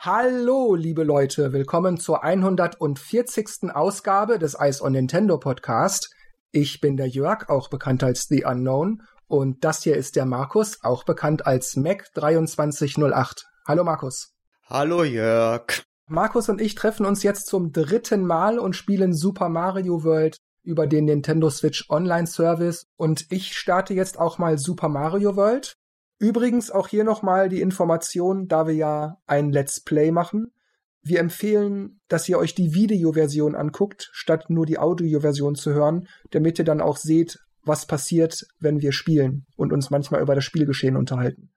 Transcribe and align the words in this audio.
Hallo, 0.00 0.74
liebe 0.74 1.04
Leute, 1.04 1.52
willkommen 1.52 1.98
zur 1.98 2.24
140. 2.24 3.74
Ausgabe 3.74 4.38
des 4.38 4.56
Ice 4.58 4.82
on 4.82 4.92
Nintendo 4.92 5.36
Podcast. 5.38 6.10
Ich 6.52 6.80
bin 6.80 6.96
der 6.96 7.08
Jörg, 7.08 7.50
auch 7.50 7.68
bekannt 7.68 8.02
als 8.02 8.28
The 8.28 8.44
Unknown, 8.46 9.02
und 9.26 9.62
das 9.64 9.82
hier 9.82 9.98
ist 9.98 10.16
der 10.16 10.24
Markus, 10.24 10.82
auch 10.82 11.04
bekannt 11.04 11.46
als 11.46 11.76
Mac2308. 11.76 13.42
Hallo 13.66 13.84
Markus. 13.84 14.37
Hallo 14.70 15.02
Jörg. 15.02 15.82
Markus 16.08 16.48
und 16.48 16.60
ich 16.60 16.74
treffen 16.74 17.06
uns 17.06 17.22
jetzt 17.22 17.46
zum 17.46 17.72
dritten 17.72 18.24
Mal 18.24 18.58
und 18.58 18.76
spielen 18.76 19.14
Super 19.14 19.48
Mario 19.48 20.04
World 20.04 20.36
über 20.62 20.86
den 20.86 21.06
Nintendo 21.06 21.48
Switch 21.50 21.88
Online 21.88 22.26
Service 22.26 22.86
und 22.96 23.26
ich 23.30 23.56
starte 23.56 23.94
jetzt 23.94 24.18
auch 24.18 24.38
mal 24.38 24.58
Super 24.58 24.88
Mario 24.88 25.36
World 25.36 25.78
Übrigens 26.18 26.70
auch 26.72 26.88
hier 26.88 27.04
nochmal 27.04 27.48
die 27.48 27.60
Information, 27.60 28.48
da 28.48 28.66
wir 28.66 28.74
ja 28.74 29.18
ein 29.26 29.52
Let's 29.52 29.80
Play 29.80 30.10
machen. 30.10 30.52
Wir 31.00 31.20
empfehlen, 31.20 32.00
dass 32.08 32.28
ihr 32.28 32.38
euch 32.38 32.56
die 32.56 32.74
Videoversion 32.74 33.54
anguckt, 33.54 34.10
statt 34.12 34.50
nur 34.50 34.66
die 34.66 34.78
Audioversion 34.78 35.54
zu 35.54 35.72
hören, 35.72 36.08
damit 36.30 36.58
ihr 36.58 36.64
dann 36.64 36.80
auch 36.80 36.96
seht, 36.96 37.38
was 37.62 37.86
passiert, 37.86 38.46
wenn 38.58 38.82
wir 38.82 38.92
spielen 38.92 39.46
und 39.56 39.72
uns 39.72 39.90
manchmal 39.90 40.20
über 40.20 40.34
das 40.34 40.44
Spielgeschehen 40.44 40.96
unterhalten. 40.96 41.50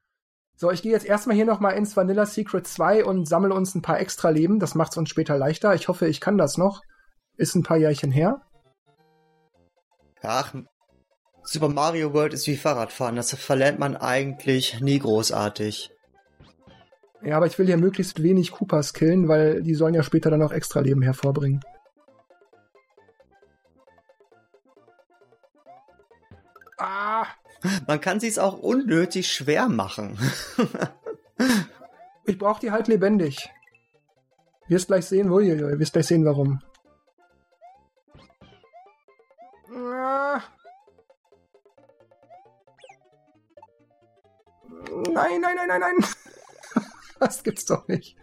So, 0.62 0.70
ich 0.70 0.84
gehe 0.84 0.92
jetzt 0.92 1.08
erstmal 1.08 1.36
hier 1.36 1.46
nochmal 1.46 1.74
ins 1.74 1.98
Vanilla 1.98 2.28
Secret 2.28 2.68
2 2.68 3.04
und 3.04 3.28
sammle 3.28 3.52
uns 3.52 3.74
ein 3.74 3.82
paar 3.82 4.00
extra 4.00 4.30
Leben. 4.30 4.60
Das 4.60 4.76
macht 4.76 4.92
es 4.92 4.98
uns 5.00 5.10
später 5.10 5.36
leichter. 5.36 5.74
Ich 5.74 5.88
hoffe, 5.88 6.06
ich 6.06 6.22
kann 6.22 6.38
das 6.38 6.56
noch. 6.60 6.84
Ist 7.36 7.56
ein 7.56 7.64
paar 7.64 7.78
Jährchen 7.78 8.12
her. 8.12 8.44
Ach, 10.22 10.54
Super 11.42 11.70
Mario 11.70 12.14
World 12.14 12.36
ist 12.36 12.46
wie 12.46 12.58
Fahrradfahren, 12.58 13.16
das 13.16 13.34
verlernt 13.34 13.80
man 13.80 13.98
eigentlich 13.98 14.80
nie 14.82 15.00
großartig. 15.00 15.90
Ja, 17.24 17.38
aber 17.38 17.48
ich 17.48 17.58
will 17.58 17.68
ja 17.68 17.78
möglichst 17.78 18.22
wenig 18.22 18.52
Koopas 18.52 18.94
killen, 18.94 19.28
weil 19.28 19.64
die 19.64 19.74
sollen 19.74 19.96
ja 19.96 20.04
später 20.04 20.30
dann 20.30 20.44
auch 20.44 20.52
extra 20.52 20.82
Leben 20.82 21.02
hervorbringen. 21.02 21.62
Ah! 26.78 27.26
Man 27.88 28.02
kann 28.02 28.20
sich's 28.20 28.40
auch 28.40 28.58
unnötig 28.58 29.32
schwer 29.32 29.70
machen. 29.70 30.18
ich 32.26 32.38
brauch 32.38 32.60
die 32.60 32.72
halt 32.72 32.88
lebendig. 32.88 33.50
Wirst 34.68 34.88
gleich 34.88 35.06
sehen, 35.06 35.30
uiuiui, 35.30 35.80
wirst 35.80 35.94
gleich 35.94 36.08
sehen, 36.08 36.26
warum. 36.26 36.62
Ah. 39.74 40.42
Nein, 45.14 45.42
nein, 45.42 45.56
nein, 45.56 45.68
nein, 45.68 45.82
nein. 45.82 46.06
das 47.20 47.44
gibt's 47.44 47.66
doch 47.66 47.88
nicht. 47.88 48.16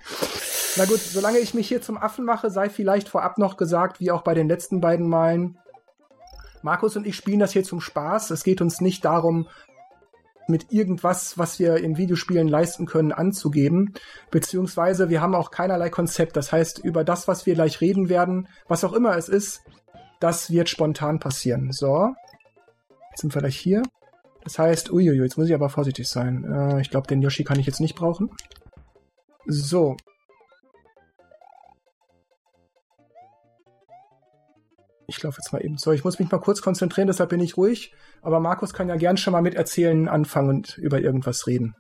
Na 0.77 0.85
gut, 0.85 1.01
solange 1.01 1.39
ich 1.39 1.55
mich 1.55 1.69
hier 1.69 1.83
zum 1.83 1.99
Affen 1.99 2.25
mache, 2.25 2.51
sei 2.51 2.71
vielleicht 2.71 3.09
vorab 3.09 3.39
noch 3.39 3.57
gesagt, 3.57 4.01
wie 4.01 4.11
auch 4.11 4.23
bei 4.23 4.35
den 4.35 4.49
letzten 4.49 4.81
beiden 4.81 5.09
Malen. 5.09 5.59
Markus 6.63 6.97
und 6.97 7.07
ich 7.07 7.17
spielen 7.17 7.39
das 7.39 7.53
hier 7.53 7.65
zum 7.65 7.81
Spaß. 7.81 8.31
Es 8.31 8.45
geht 8.45 8.61
uns 8.61 8.81
nicht 8.81 9.05
darum, 9.05 9.49
mit 10.49 10.73
irgendwas, 10.73 11.37
was 11.37 11.59
wir 11.59 11.77
in 11.77 11.99
Videospielen 11.99 12.49
leisten 12.49 12.87
können, 12.87 13.13
anzugeben. 13.13 13.93
Beziehungsweise 14.31 15.11
wir 15.11 15.21
haben 15.21 15.35
auch 15.35 15.51
keinerlei 15.51 15.91
Konzept. 15.91 16.37
Das 16.37 16.53
heißt, 16.53 16.79
über 16.79 17.05
das, 17.05 17.29
was 17.29 17.45
wir 17.45 17.55
gleich 17.55 17.81
reden 17.81 18.09
werden, 18.09 18.49
was 18.67 18.83
auch 18.83 18.95
immer 18.95 19.17
es 19.17 19.29
ist, 19.29 19.63
das 20.21 20.51
wird 20.51 20.69
spontan 20.69 21.21
passieren. 21.21 21.71
So. 21.71 22.15
Jetzt 23.11 23.21
sind 23.21 23.35
wir 23.35 23.41
gleich 23.41 23.59
hier. 23.59 23.83
Das 24.43 24.59
heißt, 24.59 24.91
uiuiui, 24.91 25.23
jetzt 25.23 25.37
muss 25.37 25.49
ich 25.49 25.55
aber 25.55 25.69
vorsichtig 25.69 26.09
sein. 26.09 26.45
Äh, 26.45 26.81
ich 26.81 26.91
glaube, 26.91 27.07
den 27.07 27.21
Yoshi 27.21 27.45
kann 27.45 27.59
ich 27.61 27.67
jetzt 27.67 27.81
nicht 27.81 27.95
brauchen. 27.95 28.31
So. 29.45 29.97
Ich 35.11 35.23
laufe 35.23 35.39
jetzt 35.41 35.53
mal 35.55 35.65
eben 35.65 35.79
zu. 35.79 35.91
Ich 35.93 36.05
muss 36.05 36.19
mich 36.19 36.31
mal 36.31 36.39
kurz 36.39 36.61
konzentrieren, 36.61 37.07
deshalb 37.07 37.31
bin 37.31 37.41
ich 37.41 37.57
ruhig. 37.57 37.93
Aber 38.21 38.41
Markus 38.41 38.75
kann 38.75 38.91
ja 38.91 38.97
gern 38.97 39.17
schon 39.17 39.33
mal 39.33 39.41
mit 39.41 39.55
erzählen, 39.55 40.07
anfangen 40.07 40.51
und 40.51 40.77
über 40.77 41.01
irgendwas 41.01 41.47
reden. 41.47 41.75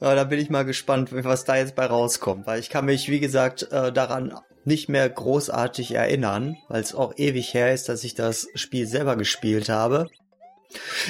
Ja, 0.00 0.14
da 0.14 0.22
bin 0.22 0.38
ich 0.38 0.50
mal 0.50 0.64
gespannt, 0.64 1.10
was 1.12 1.44
da 1.44 1.56
jetzt 1.56 1.74
bei 1.74 1.84
rauskommt, 1.84 2.46
weil 2.46 2.60
ich 2.60 2.70
kann 2.70 2.84
mich, 2.84 3.10
wie 3.10 3.18
gesagt, 3.18 3.70
äh, 3.72 3.92
daran 3.92 4.38
nicht 4.64 4.88
mehr 4.88 5.08
großartig 5.08 5.94
erinnern, 5.94 6.56
weil 6.68 6.80
es 6.80 6.94
auch 6.94 7.12
ewig 7.16 7.52
her 7.54 7.74
ist, 7.74 7.88
dass 7.88 8.04
ich 8.04 8.14
das 8.14 8.46
Spiel 8.54 8.86
selber 8.86 9.16
gespielt 9.16 9.68
habe. 9.68 10.06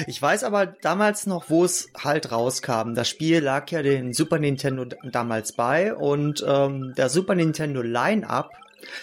Ich 0.07 0.19
weiß 0.19 0.43
aber 0.43 0.65
damals 0.65 1.27
noch, 1.27 1.49
wo 1.49 1.63
es 1.63 1.89
halt 1.95 2.31
rauskam. 2.31 2.95
Das 2.95 3.07
Spiel 3.07 3.39
lag 3.39 3.69
ja 3.69 3.83
den 3.83 4.13
Super 4.13 4.39
Nintendo 4.39 4.85
damals 5.03 5.53
bei 5.53 5.93
und 5.93 6.43
ähm, 6.47 6.93
der 6.97 7.09
Super 7.09 7.35
Nintendo 7.35 7.83
Line-Up, 7.83 8.49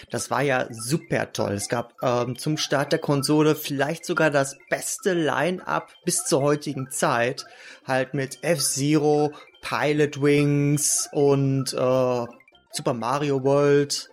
das 0.09 0.31
war 0.31 0.41
ja 0.41 0.67
super 0.71 1.31
toll. 1.33 1.53
Es 1.53 1.69
gab 1.69 1.93
ähm, 2.01 2.37
zum 2.37 2.57
Start 2.57 2.91
der 2.91 2.99
Konsole 2.99 3.55
vielleicht 3.55 4.05
sogar 4.05 4.29
das 4.29 4.57
beste 4.69 5.13
Line-Up 5.13 5.93
bis 6.05 6.25
zur 6.25 6.41
heutigen 6.41 6.89
Zeit. 6.91 7.45
Halt 7.85 8.13
mit 8.13 8.43
F-Zero, 8.43 9.31
Pilot 9.61 10.21
Wings 10.21 11.09
und 11.11 11.73
äh, 11.73 12.25
Super 12.71 12.93
Mario 12.93 13.43
World 13.43 14.09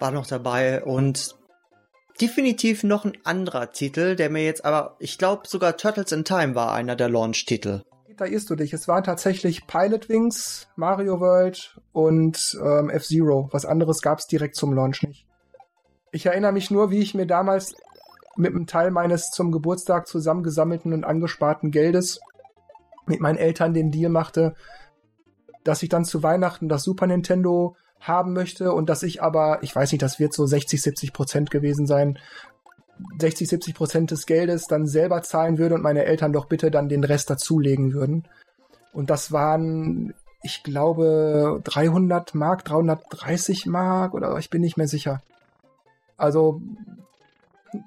war 0.00 0.10
noch 0.10 0.26
dabei 0.26 0.82
und 0.82 1.34
definitiv 2.20 2.82
noch 2.82 3.04
ein 3.04 3.16
anderer 3.24 3.72
Titel, 3.72 4.16
der 4.16 4.30
mir 4.30 4.44
jetzt 4.44 4.64
aber, 4.64 4.96
ich 4.98 5.18
glaube 5.18 5.46
sogar 5.46 5.76
Turtles 5.76 6.12
in 6.12 6.24
Time 6.24 6.54
war 6.54 6.72
einer 6.72 6.96
der 6.96 7.08
Launch-Titel. 7.08 7.82
Da 8.18 8.26
irrst 8.26 8.50
du 8.50 8.56
dich. 8.56 8.72
Es 8.72 8.88
waren 8.88 9.04
tatsächlich 9.04 9.68
Pilot 9.68 10.08
Wings, 10.08 10.66
Mario 10.74 11.20
World 11.20 11.80
und 11.92 12.58
ähm, 12.60 12.90
F-Zero. 12.90 13.48
Was 13.52 13.64
anderes 13.64 14.02
gab 14.02 14.18
es 14.18 14.26
direkt 14.26 14.56
zum 14.56 14.72
Launch 14.72 15.04
nicht. 15.04 15.24
Ich 16.10 16.26
erinnere 16.26 16.50
mich 16.50 16.68
nur, 16.72 16.90
wie 16.90 16.98
ich 16.98 17.14
mir 17.14 17.26
damals 17.26 17.76
mit 18.36 18.52
einem 18.52 18.66
Teil 18.66 18.90
meines 18.90 19.30
zum 19.30 19.52
Geburtstag 19.52 20.08
zusammengesammelten 20.08 20.92
und 20.92 21.04
angesparten 21.04 21.70
Geldes 21.70 22.18
mit 23.06 23.20
meinen 23.20 23.38
Eltern 23.38 23.72
den 23.72 23.92
Deal 23.92 24.10
machte, 24.10 24.54
dass 25.62 25.84
ich 25.84 25.88
dann 25.88 26.04
zu 26.04 26.24
Weihnachten 26.24 26.68
das 26.68 26.82
Super 26.82 27.06
Nintendo 27.06 27.76
haben 28.00 28.32
möchte 28.32 28.72
und 28.72 28.88
dass 28.88 29.04
ich 29.04 29.22
aber, 29.22 29.58
ich 29.62 29.74
weiß 29.74 29.92
nicht, 29.92 30.02
das 30.02 30.18
wird 30.18 30.32
so 30.32 30.44
60, 30.44 30.82
70 30.82 31.12
Prozent 31.12 31.50
gewesen 31.52 31.86
sein, 31.86 32.18
60, 33.18 33.48
70 33.48 33.74
Prozent 33.74 34.10
des 34.10 34.26
Geldes 34.26 34.66
dann 34.66 34.86
selber 34.86 35.22
zahlen 35.22 35.58
würde 35.58 35.74
und 35.74 35.82
meine 35.82 36.04
Eltern 36.04 36.32
doch 36.32 36.46
bitte 36.46 36.70
dann 36.70 36.88
den 36.88 37.04
Rest 37.04 37.30
dazulegen 37.30 37.92
würden. 37.92 38.24
Und 38.92 39.10
das 39.10 39.32
waren, 39.32 40.14
ich 40.42 40.62
glaube, 40.62 41.60
300 41.64 42.34
Mark, 42.34 42.64
330 42.64 43.66
Mark 43.66 44.14
oder 44.14 44.36
ich 44.38 44.50
bin 44.50 44.60
nicht 44.60 44.76
mehr 44.76 44.88
sicher. 44.88 45.22
Also, 46.16 46.60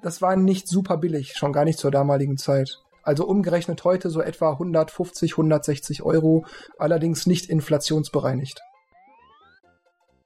das 0.02 0.22
war 0.22 0.36
nicht 0.36 0.68
super 0.68 0.96
billig, 0.96 1.34
schon 1.36 1.52
gar 1.52 1.64
nicht 1.64 1.78
zur 1.78 1.90
damaligen 1.90 2.38
Zeit. 2.38 2.78
Also 3.02 3.26
umgerechnet 3.26 3.82
heute 3.84 4.10
so 4.10 4.20
etwa 4.22 4.52
150, 4.52 5.32
160 5.32 6.02
Euro, 6.02 6.46
allerdings 6.78 7.26
nicht 7.26 7.50
inflationsbereinigt. 7.50 8.62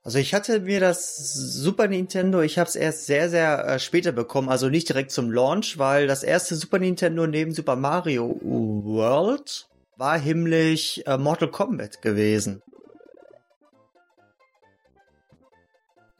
Also 0.06 0.21
ich 0.21 0.34
hatte 0.34 0.61
mir 0.61 0.78
das 0.78 1.17
Super 1.17 1.89
Nintendo, 1.89 2.41
ich 2.41 2.61
habe 2.61 2.69
es 2.69 2.77
erst 2.77 3.06
sehr, 3.06 3.28
sehr 3.28 3.67
äh, 3.67 3.78
später 3.81 4.12
bekommen, 4.12 4.49
also 4.49 4.69
nicht 4.69 4.89
direkt 4.89 5.11
zum 5.11 5.33
Launch, 5.33 5.78
weil 5.78 6.06
das 6.06 6.22
erste 6.22 6.55
Super 6.55 6.78
Nintendo 6.78 7.27
neben 7.27 7.50
Super 7.53 7.75
Mario 7.75 8.39
World 8.41 9.69
war 9.97 10.16
himmlisch 10.16 11.03
äh, 11.06 11.19
Mortal 11.19 11.50
Kombat 11.50 12.03
gewesen. 12.03 12.62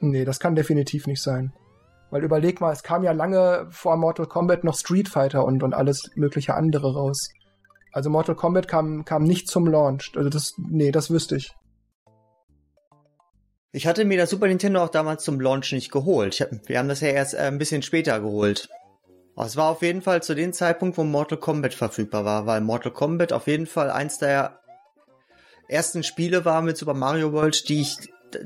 Nee, 0.01 0.25
das 0.25 0.41
kann 0.41 0.55
definitiv 0.55 1.07
nicht 1.07 1.23
sein. 1.23 1.53
Weil 2.09 2.25
überleg 2.25 2.59
mal, 2.59 2.73
es 2.73 2.83
kam 2.83 3.05
ja 3.05 3.13
lange 3.13 3.67
vor 3.69 3.95
Mortal 3.95 4.25
Kombat 4.25 4.65
noch 4.65 4.75
Street 4.75 5.07
Fighter 5.07 5.45
und, 5.45 5.63
und 5.63 5.73
alles 5.73 6.11
mögliche 6.15 6.55
andere 6.55 6.93
raus. 6.93 7.29
Also 7.93 8.09
Mortal 8.09 8.35
Kombat 8.35 8.67
kam, 8.67 9.05
kam 9.05 9.23
nicht 9.23 9.47
zum 9.47 9.65
Launch. 9.65 10.11
Also 10.17 10.27
das, 10.27 10.55
nee, 10.57 10.91
das 10.91 11.09
wüsste 11.09 11.37
ich. 11.37 11.53
Ich 13.71 13.85
hatte 13.85 14.05
mir 14.05 14.17
das 14.17 14.29
Super 14.29 14.47
Nintendo 14.47 14.83
auch 14.83 14.89
damals 14.89 15.23
zum 15.23 15.39
Launch 15.41 15.71
nicht 15.73 15.91
geholt. 15.91 16.39
Hab, 16.39 16.49
wir 16.67 16.79
haben 16.79 16.87
das 16.87 17.01
ja 17.01 17.09
erst 17.09 17.33
äh, 17.33 17.39
ein 17.39 17.57
bisschen 17.57 17.81
später 17.81 18.19
geholt. 18.19 18.69
Aber 19.35 19.45
es 19.45 19.55
war 19.55 19.69
auf 19.69 19.81
jeden 19.81 20.01
Fall 20.01 20.23
zu 20.23 20.33
dem 20.33 20.53
Zeitpunkt, 20.53 20.97
wo 20.97 21.03
Mortal 21.03 21.37
Kombat 21.37 21.73
verfügbar 21.73 22.25
war, 22.25 22.45
weil 22.45 22.61
Mortal 22.61 22.91
Kombat 22.91 23.33
auf 23.33 23.47
jeden 23.47 23.67
Fall 23.67 23.91
eins 23.91 24.17
der 24.17 24.61
ersten 25.67 26.01
Spiele 26.01 26.45
war 26.45 26.61
mit 26.61 26.77
Super 26.77 26.93
Mario 26.93 27.33
World, 27.33 27.69
die 27.69 27.81
ich 27.81 27.97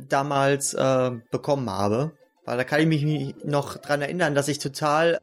damals 0.09 0.73
äh, 0.73 1.11
bekommen 1.31 1.69
habe. 1.69 2.11
Weil 2.43 2.57
da 2.57 2.63
kann 2.63 2.81
ich 2.81 2.87
mich 2.87 3.35
noch 3.45 3.77
dran 3.77 4.01
erinnern, 4.01 4.35
dass 4.35 4.47
ich 4.47 4.59
total 4.59 5.19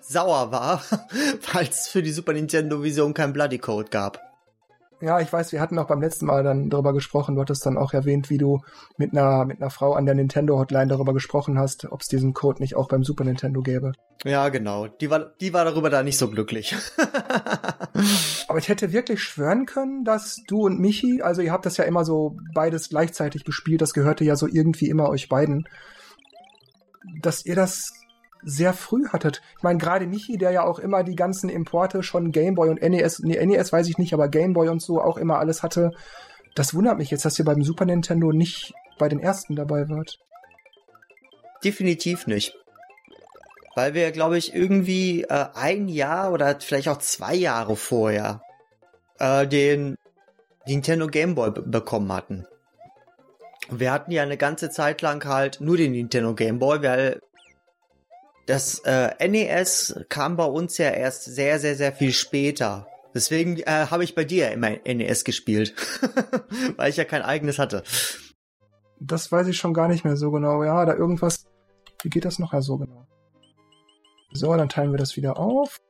sauer 0.00 0.50
war, 0.50 0.82
weil 1.52 1.68
es 1.68 1.88
für 1.88 2.02
die 2.02 2.12
Super 2.12 2.32
Nintendo 2.32 2.82
Vision 2.82 3.14
kein 3.14 3.32
Bloody 3.32 3.58
Code 3.58 3.90
gab. 3.90 4.25
Ja, 5.00 5.20
ich 5.20 5.30
weiß, 5.30 5.52
wir 5.52 5.60
hatten 5.60 5.78
auch 5.78 5.86
beim 5.86 6.00
letzten 6.00 6.26
Mal 6.26 6.42
dann 6.42 6.70
darüber 6.70 6.94
gesprochen. 6.94 7.34
Du 7.34 7.42
hattest 7.42 7.66
dann 7.66 7.76
auch 7.76 7.92
erwähnt, 7.92 8.30
wie 8.30 8.38
du 8.38 8.62
mit 8.96 9.12
einer, 9.12 9.44
mit 9.44 9.60
einer 9.60 9.70
Frau 9.70 9.92
an 9.92 10.06
der 10.06 10.14
Nintendo 10.14 10.58
Hotline 10.58 10.86
darüber 10.86 11.12
gesprochen 11.12 11.58
hast, 11.58 11.84
ob 11.92 12.00
es 12.00 12.08
diesen 12.08 12.32
Code 12.32 12.62
nicht 12.62 12.76
auch 12.76 12.88
beim 12.88 13.04
Super 13.04 13.24
Nintendo 13.24 13.60
gäbe. 13.60 13.92
Ja, 14.24 14.48
genau. 14.48 14.86
Die 14.86 15.10
war, 15.10 15.32
die 15.40 15.52
war 15.52 15.66
darüber 15.66 15.90
da 15.90 16.02
nicht 16.02 16.16
so 16.16 16.30
glücklich. 16.30 16.74
Aber 18.48 18.58
ich 18.58 18.68
hätte 18.68 18.92
wirklich 18.92 19.22
schwören 19.22 19.66
können, 19.66 20.04
dass 20.04 20.42
du 20.46 20.62
und 20.66 20.80
Michi, 20.80 21.20
also 21.22 21.42
ihr 21.42 21.52
habt 21.52 21.66
das 21.66 21.76
ja 21.76 21.84
immer 21.84 22.04
so 22.04 22.36
beides 22.54 22.88
gleichzeitig 22.88 23.44
gespielt, 23.44 23.82
das 23.82 23.92
gehörte 23.92 24.24
ja 24.24 24.36
so 24.36 24.46
irgendwie 24.46 24.88
immer 24.88 25.08
euch 25.08 25.28
beiden, 25.28 25.68
dass 27.20 27.44
ihr 27.44 27.54
das 27.54 27.92
sehr 28.42 28.72
früh 28.72 29.08
hattet. 29.08 29.42
Ich 29.56 29.62
meine, 29.62 29.78
gerade 29.78 30.06
Michi, 30.06 30.38
der 30.38 30.50
ja 30.50 30.64
auch 30.64 30.78
immer 30.78 31.02
die 31.02 31.16
ganzen 31.16 31.48
Importe 31.48 32.02
schon 32.02 32.32
Gameboy 32.32 32.68
und 32.68 32.80
NES, 32.82 33.20
nee, 33.20 33.44
NES 33.44 33.72
weiß 33.72 33.88
ich 33.88 33.98
nicht, 33.98 34.12
aber 34.14 34.28
Gameboy 34.28 34.68
und 34.68 34.80
so 34.80 35.00
auch 35.00 35.16
immer 35.16 35.38
alles 35.38 35.62
hatte. 35.62 35.92
Das 36.54 36.74
wundert 36.74 36.98
mich 36.98 37.10
jetzt, 37.10 37.24
dass 37.24 37.38
ihr 37.38 37.44
beim 37.44 37.62
Super 37.62 37.84
Nintendo 37.84 38.32
nicht 38.32 38.72
bei 38.98 39.08
den 39.08 39.20
ersten 39.20 39.56
dabei 39.56 39.88
wart. 39.88 40.18
Definitiv 41.64 42.26
nicht. 42.26 42.56
Weil 43.74 43.94
wir, 43.94 44.10
glaube 44.10 44.38
ich, 44.38 44.54
irgendwie 44.54 45.24
äh, 45.24 45.46
ein 45.54 45.88
Jahr 45.88 46.32
oder 46.32 46.58
vielleicht 46.60 46.88
auch 46.88 46.98
zwei 46.98 47.34
Jahre 47.34 47.76
vorher 47.76 48.40
äh, 49.18 49.46
den 49.46 49.96
Nintendo 50.66 51.06
Gameboy 51.06 51.50
bekommen 51.50 52.12
hatten. 52.12 52.46
Wir 53.68 53.92
hatten 53.92 54.12
ja 54.12 54.22
eine 54.22 54.36
ganze 54.36 54.70
Zeit 54.70 55.02
lang 55.02 55.24
halt 55.24 55.60
nur 55.60 55.76
den 55.76 55.92
Nintendo 55.92 56.34
Gameboy, 56.34 56.82
weil 56.82 57.20
das 58.46 58.78
äh, 58.84 59.28
NES 59.28 60.04
kam 60.08 60.36
bei 60.36 60.44
uns 60.44 60.78
ja 60.78 60.90
erst 60.90 61.24
sehr, 61.24 61.58
sehr, 61.58 61.74
sehr 61.74 61.92
viel 61.92 62.12
später. 62.12 62.86
Deswegen 63.12 63.58
äh, 63.58 63.86
habe 63.90 64.04
ich 64.04 64.14
bei 64.14 64.24
dir 64.24 64.52
immer 64.52 64.70
NES 64.70 65.24
gespielt, 65.24 65.74
weil 66.76 66.90
ich 66.90 66.96
ja 66.96 67.04
kein 67.04 67.22
eigenes 67.22 67.58
hatte. 67.58 67.82
Das 69.00 69.30
weiß 69.32 69.48
ich 69.48 69.56
schon 69.56 69.74
gar 69.74 69.88
nicht 69.88 70.04
mehr 70.04 70.16
so 70.16 70.30
genau. 70.30 70.62
Ja, 70.62 70.84
da 70.84 70.94
irgendwas. 70.94 71.46
Wie 72.02 72.08
geht 72.08 72.24
das 72.24 72.38
noch 72.38 72.52
ja 72.52 72.62
so 72.62 72.78
genau? 72.78 73.06
So, 74.32 74.54
dann 74.54 74.68
teilen 74.68 74.92
wir 74.92 74.98
das 74.98 75.16
wieder 75.16 75.38
auf. 75.38 75.80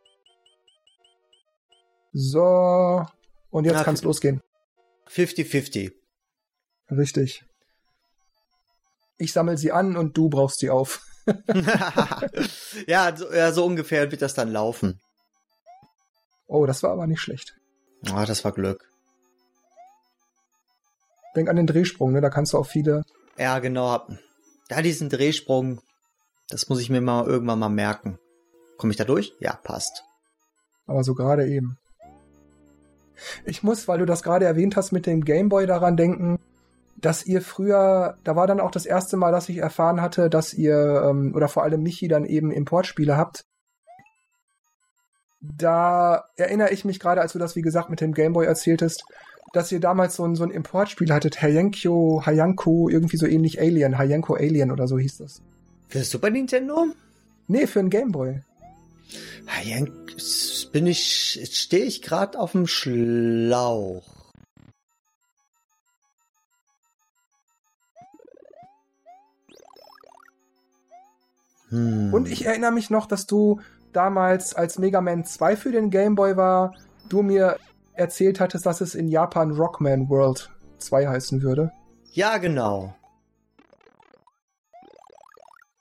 So. 2.13 3.05
Und 3.51 3.65
jetzt 3.65 3.85
kann 3.85 3.95
es 3.95 4.03
losgehen. 4.03 4.41
50-50. 5.11 5.93
Richtig. 6.91 7.45
Ich 9.19 9.33
sammle 9.33 9.59
sie 9.59 9.73
an 9.73 9.97
und 9.97 10.17
du 10.17 10.29
brauchst 10.29 10.61
sie 10.61 10.71
auf. 10.71 11.05
ja, 12.87 13.17
so, 13.17 13.33
ja, 13.33 13.53
so 13.53 13.65
ungefähr 13.65 14.11
wird 14.11 14.23
das 14.23 14.35
dann 14.35 14.53
laufen. 14.53 15.01
Oh, 16.47 16.67
das 16.67 16.83
war 16.83 16.91
aber 16.91 17.07
nicht 17.07 17.21
schlecht. 17.21 17.57
Ah, 18.09 18.23
oh, 18.23 18.25
das 18.25 18.45
war 18.45 18.53
Glück. 18.53 18.89
Denk 21.35 21.49
an 21.49 21.57
den 21.57 21.67
Drehsprung, 21.67 22.13
ne? 22.13 22.21
Da 22.21 22.31
kannst 22.31 22.53
du 22.53 22.59
auch 22.59 22.67
viele. 22.67 23.05
Ja, 23.37 23.59
genau. 23.59 24.07
Da 24.69 24.83
diesen 24.83 25.09
Drehsprung, 25.09 25.81
das 26.49 26.69
muss 26.69 26.81
ich 26.81 26.91
mir 26.91 27.01
mal 27.01 27.27
irgendwann 27.27 27.59
mal 27.59 27.69
merken. 27.69 28.19
Komme 28.79 28.93
ich 28.93 28.97
da 28.97 29.05
durch? 29.05 29.35
Ja, 29.41 29.55
passt. 29.63 30.05
Aber 30.87 31.03
so 31.03 31.15
gerade 31.15 31.47
eben. 31.47 31.79
Ich 33.45 33.63
muss, 33.63 33.89
weil 33.89 33.99
du 33.99 34.07
das 34.07 34.23
gerade 34.23 34.45
erwähnt 34.45 34.77
hast 34.77 34.93
mit 34.93 35.07
dem 35.07 35.25
Gameboy 35.25 35.67
daran 35.67 35.97
denken, 35.97 36.36
dass 36.97 37.27
ihr 37.27 37.43
früher, 37.43 38.19
da 38.25 38.37
war 38.37 38.47
dann 38.47 38.61
auch 38.61 38.71
das 38.71 38.87
erste 38.87 39.17
Mal, 39.17 39.33
dass 39.33 39.49
ich 39.49 39.59
erfahren 39.59 40.01
hatte, 40.01 40.31
dass 40.31 40.55
ihr, 40.55 41.03
ähm, 41.07 41.33
oder 41.35 41.49
vor 41.49 41.63
allem 41.63 41.83
Michi, 41.83 42.09
dann 42.09 42.25
eben 42.25 42.51
Importspiele 42.51 43.17
habt. 43.17 43.45
Da 45.41 46.25
erinnere 46.37 46.71
ich 46.73 46.85
mich 46.85 46.99
gerade, 46.99 47.21
als 47.21 47.33
du 47.33 47.39
das, 47.39 47.55
wie 47.55 47.63
gesagt, 47.63 47.91
mit 47.91 48.01
dem 48.01 48.15
Gameboy 48.15 48.47
erzähltest, 48.47 49.05
dass 49.53 49.71
ihr 49.71 49.81
damals 49.81 50.17
so 50.17 50.25
ein, 50.25 50.35
so 50.35 50.45
ein 50.45 50.51
Importspiel 50.51 51.13
hattet, 51.13 51.41
Hayankyo, 51.41 52.23
Hayanko, 52.25 52.89
irgendwie 52.89 53.17
so 53.17 53.27
ähnlich 53.27 53.61
Alien, 53.61 53.99
Hayanko 53.99 54.35
Alien 54.35 54.71
oder 54.73 54.89
so 54.89 54.99
hieß 54.99 55.19
das. 55.19 55.43
Für 55.89 56.03
Super 56.03 56.31
Nintendo? 56.31 56.87
Nee, 57.47 57.67
für 57.67 57.81
ein 57.81 57.91
Gameboy. 57.91 58.43
Hayank, 59.47 60.17
bin 60.73 60.87
ich, 60.87 61.41
stehe 61.53 61.85
ich 61.85 62.03
gerade 62.03 62.39
auf 62.39 62.53
dem 62.53 62.67
Schlauch. 62.67 64.16
Hm. 71.69 72.13
Und 72.13 72.29
ich 72.29 72.47
erinnere 72.47 72.73
mich 72.73 72.91
noch, 72.91 73.07
dass 73.07 73.27
du 73.27 73.61
damals, 73.93 74.55
als 74.55 74.79
Mega 74.79 75.01
Man 75.01 75.25
2 75.25 75.57
für 75.57 75.73
den 75.73 75.91
Game 75.91 76.15
Boy 76.15 76.37
war, 76.37 76.75
du 77.09 77.23
mir 77.23 77.57
erzählt 77.95 78.41
hattest, 78.41 78.67
dass 78.67 78.81
es 78.81 78.95
in 78.95 79.09
Japan 79.09 79.53
Rockman 79.53 80.09
World 80.09 80.51
2 80.79 81.09
heißen 81.09 81.43
würde. 81.43 81.73
Ja, 82.13 82.39
genau. 82.39 82.95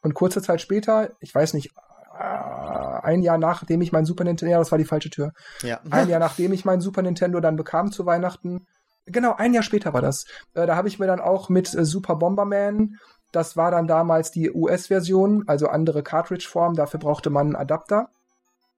Und 0.01 0.13
kurze 0.13 0.41
Zeit 0.41 0.61
später, 0.61 1.11
ich 1.19 1.33
weiß 1.33 1.53
nicht, 1.53 1.71
äh, 2.17 2.23
ein 2.23 3.21
Jahr 3.21 3.37
nachdem 3.37 3.81
ich 3.81 3.91
mein 3.91 4.05
Super 4.05 4.23
Nintendo, 4.23 4.51
ja, 4.51 4.59
das 4.59 4.71
war 4.71 4.77
die 4.77 4.85
falsche 4.85 5.09
Tür. 5.09 5.31
Ja. 5.63 5.79
Ein 5.89 6.09
Jahr 6.09 6.19
nachdem 6.19 6.53
ich 6.53 6.63
mein 6.63 6.79
Super 6.79 7.01
Nintendo 7.01 7.39
dann 7.39 7.55
bekam 7.55 7.91
zu 7.91 8.05
Weihnachten, 8.05 8.67
genau, 9.05 9.33
ein 9.35 9.53
Jahr 9.53 9.63
später 9.63 9.93
war 9.93 10.01
das. 10.01 10.25
Äh, 10.53 10.67
da 10.67 10.75
habe 10.75 10.87
ich 10.87 10.99
mir 10.99 11.07
dann 11.07 11.19
auch 11.19 11.49
mit 11.49 11.73
äh, 11.73 11.85
Super 11.85 12.15
Bomberman 12.15 12.97
das 13.35 13.57
war 13.57 13.71
dann 13.71 13.87
damals 13.87 14.31
die 14.31 14.51
US-Version, 14.51 15.43
also 15.47 15.67
andere 15.67 16.03
Cartridge-Form. 16.03 16.75
Dafür 16.75 16.99
brauchte 16.99 17.29
man 17.29 17.47
einen 17.47 17.55
Adapter. 17.55 18.09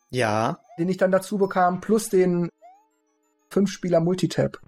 Ja. 0.09 0.59
Den 0.80 0.89
ich 0.89 0.98
dann 0.98 1.12
dazu 1.12 1.38
bekam, 1.38 1.81
plus 1.81 2.09
den 2.09 2.50
5-Spieler 3.51 4.00
Multitap. 4.00 4.59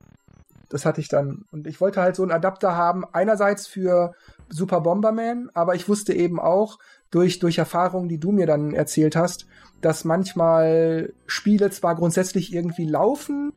Das 0.70 0.86
hatte 0.86 1.02
ich 1.02 1.08
dann. 1.08 1.46
Und 1.52 1.66
ich 1.66 1.82
wollte 1.82 2.02
halt 2.02 2.16
so 2.16 2.22
einen 2.22 2.32
Adapter 2.32 2.76
haben, 2.76 3.04
einerseits 3.12 3.66
für 3.66 4.14
Super 4.50 4.82
Bomberman, 4.82 5.50
aber 5.54 5.74
ich 5.74 5.90
wusste 5.90 6.14
eben 6.14 6.40
auch 6.40 6.78
durch, 7.10 7.40
durch 7.40 7.58
Erfahrungen, 7.58 8.08
die 8.08 8.20
du 8.20 8.32
mir 8.32 8.46
dann 8.46 8.74
erzählt 8.74 9.16
hast, 9.16 9.48
dass 9.82 10.06
manchmal 10.06 11.14
Spiele 11.26 11.72
zwar 11.72 11.96
grundsätzlich 11.96 12.54
irgendwie 12.54 12.86
laufen, 12.86 13.54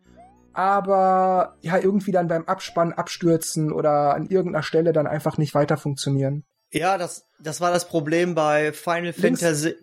aber 0.54 1.56
ja, 1.60 1.78
irgendwie 1.78 2.12
dann 2.12 2.28
beim 2.28 2.44
Abspann 2.44 2.92
abstürzen 2.92 3.72
oder 3.72 4.14
an 4.14 4.28
irgendeiner 4.28 4.62
Stelle 4.62 4.92
dann 4.92 5.06
einfach 5.06 5.38
nicht 5.38 5.54
weiter 5.54 5.76
funktionieren. 5.76 6.44
Ja, 6.70 6.98
das, 6.98 7.26
das 7.38 7.60
war 7.60 7.70
das 7.70 7.86
Problem 7.86 8.34
bei 8.34 8.72
Final 8.72 9.14
Links. 9.16 9.40
Fantasy. 9.40 9.74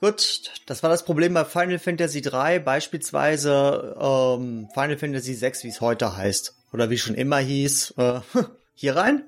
Gut, 0.00 0.50
das 0.66 0.82
war 0.82 0.90
das 0.90 1.04
Problem 1.04 1.34
bei 1.34 1.44
Final 1.44 1.78
Fantasy 1.78 2.22
3, 2.22 2.58
beispielsweise 2.58 3.96
ähm, 4.00 4.68
Final 4.72 4.96
Fantasy 4.96 5.34
6, 5.34 5.64
wie 5.64 5.68
es 5.68 5.80
heute 5.80 6.16
heißt. 6.16 6.56
Oder 6.72 6.88
wie 6.88 6.98
schon 6.98 7.14
immer 7.14 7.38
hieß. 7.38 7.94
Äh, 7.98 8.20
hier 8.74 8.96
rein? 8.96 9.24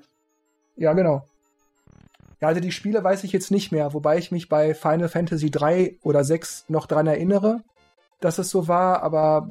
Ja, 0.75 0.93
genau. 0.93 1.27
Ja, 2.41 2.47
also 2.47 2.59
die 2.59 2.71
Spiele 2.71 3.03
weiß 3.03 3.23
ich 3.23 3.31
jetzt 3.31 3.51
nicht 3.51 3.71
mehr, 3.71 3.93
wobei 3.93 4.17
ich 4.17 4.31
mich 4.31 4.49
bei 4.49 4.73
Final 4.73 5.09
Fantasy 5.09 5.51
3 5.51 5.99
oder 6.01 6.23
6 6.23 6.65
noch 6.67 6.87
dran 6.87 7.07
erinnere 7.07 7.63
dass 8.23 8.37
es 8.37 8.49
so 8.49 8.67
war, 8.67 9.03
aber 9.03 9.49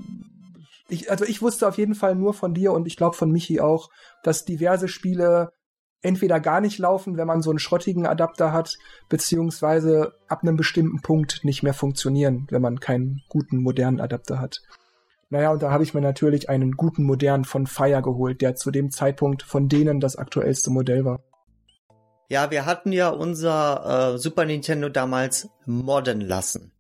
ich, 0.88 1.10
also 1.10 1.24
ich 1.24 1.42
wusste 1.42 1.68
auf 1.68 1.78
jeden 1.78 1.94
Fall 1.94 2.14
nur 2.14 2.34
von 2.34 2.54
dir 2.54 2.72
und 2.72 2.86
ich 2.86 2.96
glaube 2.96 3.16
von 3.16 3.30
Michi 3.30 3.60
auch, 3.60 3.88
dass 4.22 4.44
diverse 4.44 4.88
Spiele 4.88 5.50
entweder 6.02 6.40
gar 6.40 6.60
nicht 6.60 6.78
laufen, 6.78 7.16
wenn 7.16 7.26
man 7.26 7.42
so 7.42 7.50
einen 7.50 7.60
schrottigen 7.60 8.06
Adapter 8.06 8.52
hat, 8.52 8.76
beziehungsweise 9.08 10.12
ab 10.28 10.42
einem 10.42 10.56
bestimmten 10.56 11.00
Punkt 11.00 11.44
nicht 11.44 11.62
mehr 11.62 11.74
funktionieren, 11.74 12.46
wenn 12.50 12.60
man 12.60 12.80
keinen 12.80 13.22
guten 13.28 13.62
modernen 13.62 14.00
Adapter 14.00 14.40
hat. 14.40 14.60
Naja, 15.30 15.50
und 15.50 15.62
da 15.62 15.70
habe 15.70 15.84
ich 15.84 15.94
mir 15.94 16.02
natürlich 16.02 16.50
einen 16.50 16.72
guten 16.72 17.04
modernen 17.04 17.44
von 17.44 17.66
Fire 17.66 18.02
geholt, 18.02 18.42
der 18.42 18.54
zu 18.54 18.70
dem 18.70 18.90
Zeitpunkt 18.90 19.42
von 19.42 19.68
denen 19.68 20.00
das 20.00 20.16
aktuellste 20.16 20.70
Modell 20.70 21.04
war. 21.04 21.20
Ja, 22.28 22.50
wir 22.50 22.66
hatten 22.66 22.92
ja 22.92 23.08
unser 23.08 24.14
äh, 24.14 24.18
Super 24.18 24.44
Nintendo 24.44 24.88
damals 24.88 25.48
modden 25.64 26.20
lassen. 26.20 26.72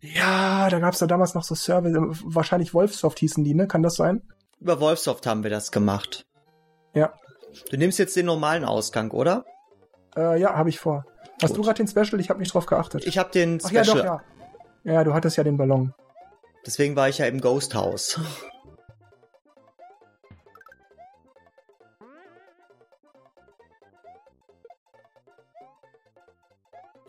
Ja, 0.00 0.68
da 0.70 0.78
gab's 0.78 0.98
da 0.98 1.06
damals 1.06 1.34
noch 1.34 1.42
so 1.42 1.54
Service, 1.54 1.96
wahrscheinlich 2.24 2.72
Wolfsoft 2.72 3.18
hießen 3.18 3.42
die, 3.42 3.54
ne? 3.54 3.66
Kann 3.66 3.82
das 3.82 3.96
sein? 3.96 4.22
Über 4.60 4.80
Wolfsoft 4.80 5.26
haben 5.26 5.42
wir 5.42 5.50
das 5.50 5.72
gemacht. 5.72 6.24
Ja. 6.94 7.12
Du 7.70 7.76
nimmst 7.76 7.98
jetzt 7.98 8.16
den 8.16 8.26
normalen 8.26 8.64
Ausgang, 8.64 9.10
oder? 9.10 9.44
Äh, 10.16 10.40
ja, 10.40 10.54
habe 10.54 10.68
ich 10.68 10.78
vor. 10.78 11.04
Hast 11.42 11.50
Gut. 11.50 11.58
du 11.58 11.62
gerade 11.62 11.84
den 11.84 11.88
Special? 11.88 12.20
Ich 12.20 12.30
habe 12.30 12.40
nicht 12.40 12.54
drauf 12.54 12.66
geachtet. 12.66 13.06
Ich 13.06 13.18
habe 13.18 13.30
den 13.30 13.60
Special. 13.60 13.82
Ach 13.82 13.86
ja, 13.86 13.94
doch, 13.94 14.04
ja. 14.04 14.22
Ja, 14.84 15.04
du 15.04 15.14
hattest 15.14 15.36
ja 15.36 15.44
den 15.44 15.56
Ballon. 15.56 15.94
Deswegen 16.64 16.96
war 16.96 17.08
ich 17.08 17.18
ja 17.18 17.26
im 17.26 17.40
Ghost 17.40 17.74
House. 17.74 18.20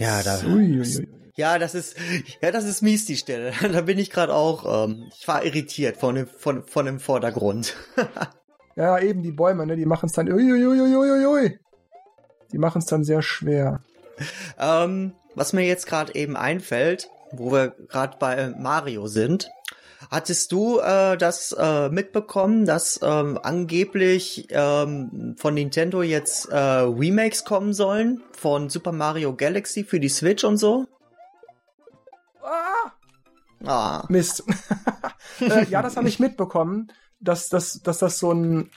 Ja, 0.01 0.23
da. 0.23 0.39
Uiuiui. 0.45 1.09
Ja, 1.39 1.57
das 1.57 1.73
ist, 1.73 1.95
ja, 2.41 2.51
das 2.51 2.65
ist 2.65 2.81
mies, 2.81 3.05
die 3.05 3.15
Stelle. 3.15 3.53
Da 3.71 3.79
bin 3.79 3.97
ich 3.97 4.09
gerade 4.09 4.33
auch, 4.33 4.83
ähm, 4.83 5.09
ich 5.17 5.25
war 5.25 5.45
irritiert 5.45 5.95
von 5.95 6.15
dem, 6.15 6.27
von, 6.27 6.63
von 6.65 6.85
dem 6.85 6.99
Vordergrund. 6.99 7.77
ja, 8.75 8.99
eben 8.99 9.23
die 9.23 9.31
Bäume, 9.31 9.65
ne, 9.65 9.77
die 9.77 9.85
machen 9.85 10.07
es 10.07 10.11
dann, 10.11 10.29
uiuiuiuiui. 10.29 11.59
Die 12.51 12.57
machen 12.57 12.79
es 12.79 12.87
dann 12.87 13.05
sehr 13.05 13.21
schwer. 13.21 13.79
Ähm, 14.59 15.13
was 15.33 15.53
mir 15.53 15.65
jetzt 15.65 15.87
gerade 15.87 16.13
eben 16.13 16.35
einfällt, 16.35 17.09
wo 17.31 17.53
wir 17.53 17.69
gerade 17.87 18.17
bei 18.19 18.49
Mario 18.49 19.07
sind. 19.07 19.49
Hattest 20.11 20.51
du 20.51 20.79
äh, 20.79 21.15
das 21.15 21.55
äh, 21.57 21.87
mitbekommen, 21.87 22.65
dass 22.65 22.99
ähm, 23.01 23.39
angeblich 23.41 24.47
ähm, 24.49 25.35
von 25.37 25.53
Nintendo 25.53 26.01
jetzt 26.01 26.49
äh, 26.49 26.57
Remakes 26.57 27.45
kommen 27.45 27.73
sollen 27.73 28.21
von 28.33 28.69
Super 28.69 28.91
Mario 28.91 29.33
Galaxy 29.37 29.85
für 29.85 30.01
die 30.01 30.09
Switch 30.09 30.43
und 30.43 30.57
so? 30.57 30.85
Ah! 32.49 32.91
ah. 33.65 34.05
Mist. 34.09 34.43
äh, 35.39 35.65
ja, 35.65 35.81
das 35.81 35.97
habe 35.97 36.09
ich 36.09 36.19
mitbekommen, 36.19 36.91
dass, 37.19 37.49
dass, 37.49 37.81
dass 37.81 37.99
das 37.99 38.19
so 38.19 38.31
ein. 38.31 38.71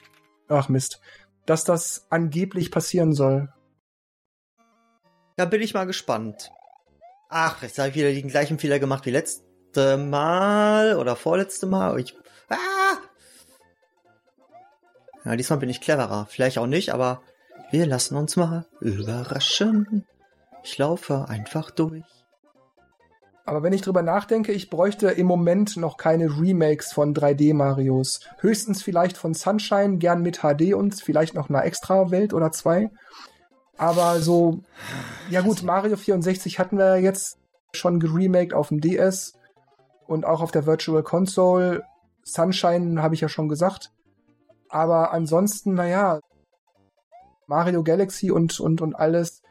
Ach 0.49 0.69
Mist. 0.69 1.01
Dass 1.47 1.65
das 1.65 2.07
angeblich 2.11 2.71
passieren 2.71 3.15
soll. 3.15 3.53
Da 5.37 5.47
bin 5.47 5.63
ich 5.63 5.75
mal 5.75 5.87
gespannt. 5.87 6.53
Ach, 7.29 7.63
jetzt 7.63 7.79
habe 7.79 7.89
ich 7.89 7.95
wieder 7.95 8.13
den 8.13 8.29
gleichen 8.29 8.59
Fehler 8.59 8.79
gemacht 8.79 9.07
wie 9.07 9.11
letzte 9.11 9.97
Mal 9.97 10.97
oder 10.99 11.17
vorletzte 11.17 11.67
Mal. 11.67 11.99
Ich, 11.99 12.15
ah! 12.51 12.99
Ja, 15.25 15.37
diesmal 15.37 15.59
bin 15.59 15.71
ich 15.71 15.81
cleverer. 15.81 16.27
Vielleicht 16.29 16.59
auch 16.59 16.67
nicht, 16.67 16.93
aber 16.93 17.23
wir 17.71 17.87
lassen 17.87 18.17
uns 18.17 18.37
mal 18.37 18.67
überraschen. 18.81 20.07
Ich 20.63 20.77
laufe 20.79 21.27
einfach 21.29 21.71
durch. 21.71 22.05
Aber 23.45 23.63
wenn 23.63 23.73
ich 23.73 23.83
drüber 23.83 24.03
nachdenke, 24.03 24.53
ich 24.53 24.71
bräuchte 24.71 25.09
im 25.09 25.27
Moment 25.27 25.77
noch 25.77 25.97
keine 25.97 26.27
Remakes 26.41 26.93
von 26.93 27.13
3D-Marios. 27.15 28.21
Höchstens 28.39 28.83
vielleicht 28.83 29.17
von 29.17 29.35
Sunshine, 29.35 29.99
gern 29.99 30.23
mit 30.23 30.43
HD 30.43 30.75
und 30.75 30.95
vielleicht 31.01 31.35
noch 31.35 31.49
einer 31.49 31.65
Extra-Welt 31.65 32.35
oder 32.35 32.53
zwei. 32.53 32.91
Aber 33.77 34.21
so, 34.21 34.61
ja 35.29 35.41
gut, 35.41 35.63
Mario 35.65 35.97
64 35.97 36.59
hatten 36.59 36.79
wir 36.79 36.99
jetzt 36.99 37.37
schon 37.75 37.99
geremaked 37.99 38.55
auf 38.55 38.69
dem 38.69 38.81
DS 38.81 39.33
und 40.07 40.25
auch 40.25 40.41
auf 40.41 40.53
der 40.53 40.67
Virtual 40.67 41.03
Console. 41.03 41.83
Sunshine 42.23 43.03
habe 43.03 43.15
ich 43.15 43.23
ja 43.23 43.29
schon 43.29 43.49
gesagt. 43.49 43.91
Aber 44.69 45.13
ansonsten, 45.13 45.75
naja, 45.75 46.21
Mario 47.47 47.83
Galaxy 47.83 48.31
und, 48.31 48.61
und, 48.61 48.81
und 48.81 48.95
alles, 48.95 49.42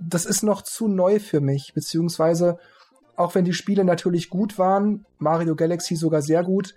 das 0.00 0.26
ist 0.26 0.42
noch 0.42 0.62
zu 0.62 0.88
neu 0.88 1.18
für 1.18 1.40
mich. 1.40 1.72
Beziehungsweise, 1.74 2.58
auch 3.16 3.34
wenn 3.34 3.44
die 3.44 3.52
Spiele 3.52 3.84
natürlich 3.84 4.30
gut 4.30 4.58
waren, 4.58 5.04
Mario 5.18 5.56
Galaxy 5.56 5.96
sogar 5.96 6.22
sehr 6.22 6.42
gut, 6.42 6.74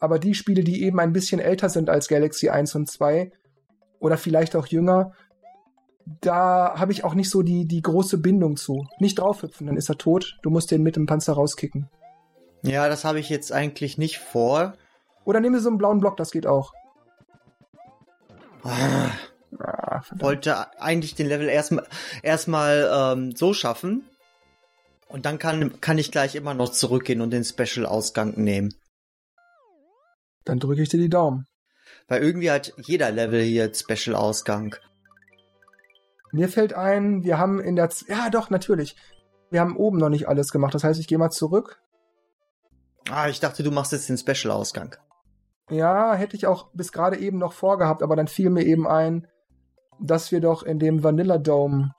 aber 0.00 0.18
die 0.18 0.34
Spiele, 0.34 0.62
die 0.62 0.82
eben 0.84 1.00
ein 1.00 1.12
bisschen 1.12 1.40
älter 1.40 1.68
sind 1.68 1.90
als 1.90 2.08
Galaxy 2.08 2.48
1 2.48 2.74
und 2.74 2.90
2 2.90 3.32
oder 3.98 4.16
vielleicht 4.16 4.54
auch 4.54 4.66
jünger, 4.66 5.12
da 6.20 6.74
habe 6.76 6.92
ich 6.92 7.04
auch 7.04 7.14
nicht 7.14 7.30
so 7.30 7.42
die, 7.42 7.66
die 7.66 7.82
große 7.82 8.18
Bindung 8.18 8.56
zu. 8.56 8.86
Nicht 8.98 9.18
draufhüpfen, 9.18 9.66
dann 9.66 9.76
ist 9.76 9.88
er 9.88 9.98
tot. 9.98 10.38
Du 10.42 10.50
musst 10.50 10.70
den 10.70 10.82
mit 10.82 10.96
dem 10.96 11.06
Panzer 11.06 11.34
rauskicken. 11.34 11.88
Ja, 12.62 12.88
das 12.88 13.04
habe 13.04 13.20
ich 13.20 13.28
jetzt 13.28 13.52
eigentlich 13.52 13.98
nicht 13.98 14.18
vor. 14.18 14.74
Oder 15.24 15.40
nehmen 15.40 15.56
Sie 15.56 15.62
so 15.62 15.68
einen 15.68 15.78
blauen 15.78 16.00
Block, 16.00 16.16
das 16.16 16.30
geht 16.30 16.46
auch. 16.46 16.72
Ah, 18.62 19.10
ah, 19.58 20.02
wollte 20.16 20.80
eigentlich 20.80 21.14
den 21.14 21.26
Level 21.26 21.48
erstmal 21.48 21.86
erstmal 22.22 22.90
ähm, 22.92 23.34
so 23.34 23.52
schaffen. 23.52 24.08
Und 25.08 25.24
dann 25.24 25.38
kann, 25.38 25.80
kann 25.80 25.96
ich 25.96 26.12
gleich 26.12 26.34
immer 26.34 26.52
noch 26.52 26.70
zurückgehen 26.70 27.22
und 27.22 27.30
den 27.30 27.44
Special-Ausgang 27.44 28.34
nehmen. 28.36 28.74
Dann 30.44 30.58
drücke 30.58 30.82
ich 30.82 30.90
dir 30.90 30.98
die 30.98 31.08
Daumen. 31.08 31.46
Weil 32.08 32.22
irgendwie 32.22 32.50
hat 32.50 32.74
jeder 32.76 33.10
Level 33.10 33.40
hier 33.40 33.72
Special-Ausgang. 33.74 34.76
Mir 36.30 36.50
fällt 36.50 36.74
ein, 36.74 37.24
wir 37.24 37.38
haben 37.38 37.58
in 37.60 37.76
der... 37.76 37.88
Z 37.88 38.08
ja, 38.08 38.28
doch, 38.28 38.50
natürlich. 38.50 38.96
Wir 39.50 39.60
haben 39.60 39.76
oben 39.76 39.96
noch 39.96 40.10
nicht 40.10 40.28
alles 40.28 40.50
gemacht. 40.50 40.74
Das 40.74 40.84
heißt, 40.84 41.00
ich 41.00 41.08
gehe 41.08 41.16
mal 41.16 41.30
zurück. 41.30 41.80
Ah, 43.10 43.28
ich 43.28 43.40
dachte, 43.40 43.62
du 43.62 43.70
machst 43.70 43.92
jetzt 43.92 44.10
den 44.10 44.18
Special-Ausgang. 44.18 44.96
Ja, 45.70 46.14
hätte 46.14 46.36
ich 46.36 46.46
auch 46.46 46.70
bis 46.72 46.92
gerade 46.92 47.18
eben 47.18 47.38
noch 47.38 47.52
vorgehabt, 47.52 48.02
aber 48.02 48.16
dann 48.16 48.28
fiel 48.28 48.50
mir 48.50 48.64
eben 48.64 48.86
ein, 48.86 49.26
dass 50.00 50.32
wir 50.32 50.40
doch 50.40 50.62
in 50.62 50.78
dem 50.78 51.02
Vanilla 51.02 51.38
Dome, 51.38 51.94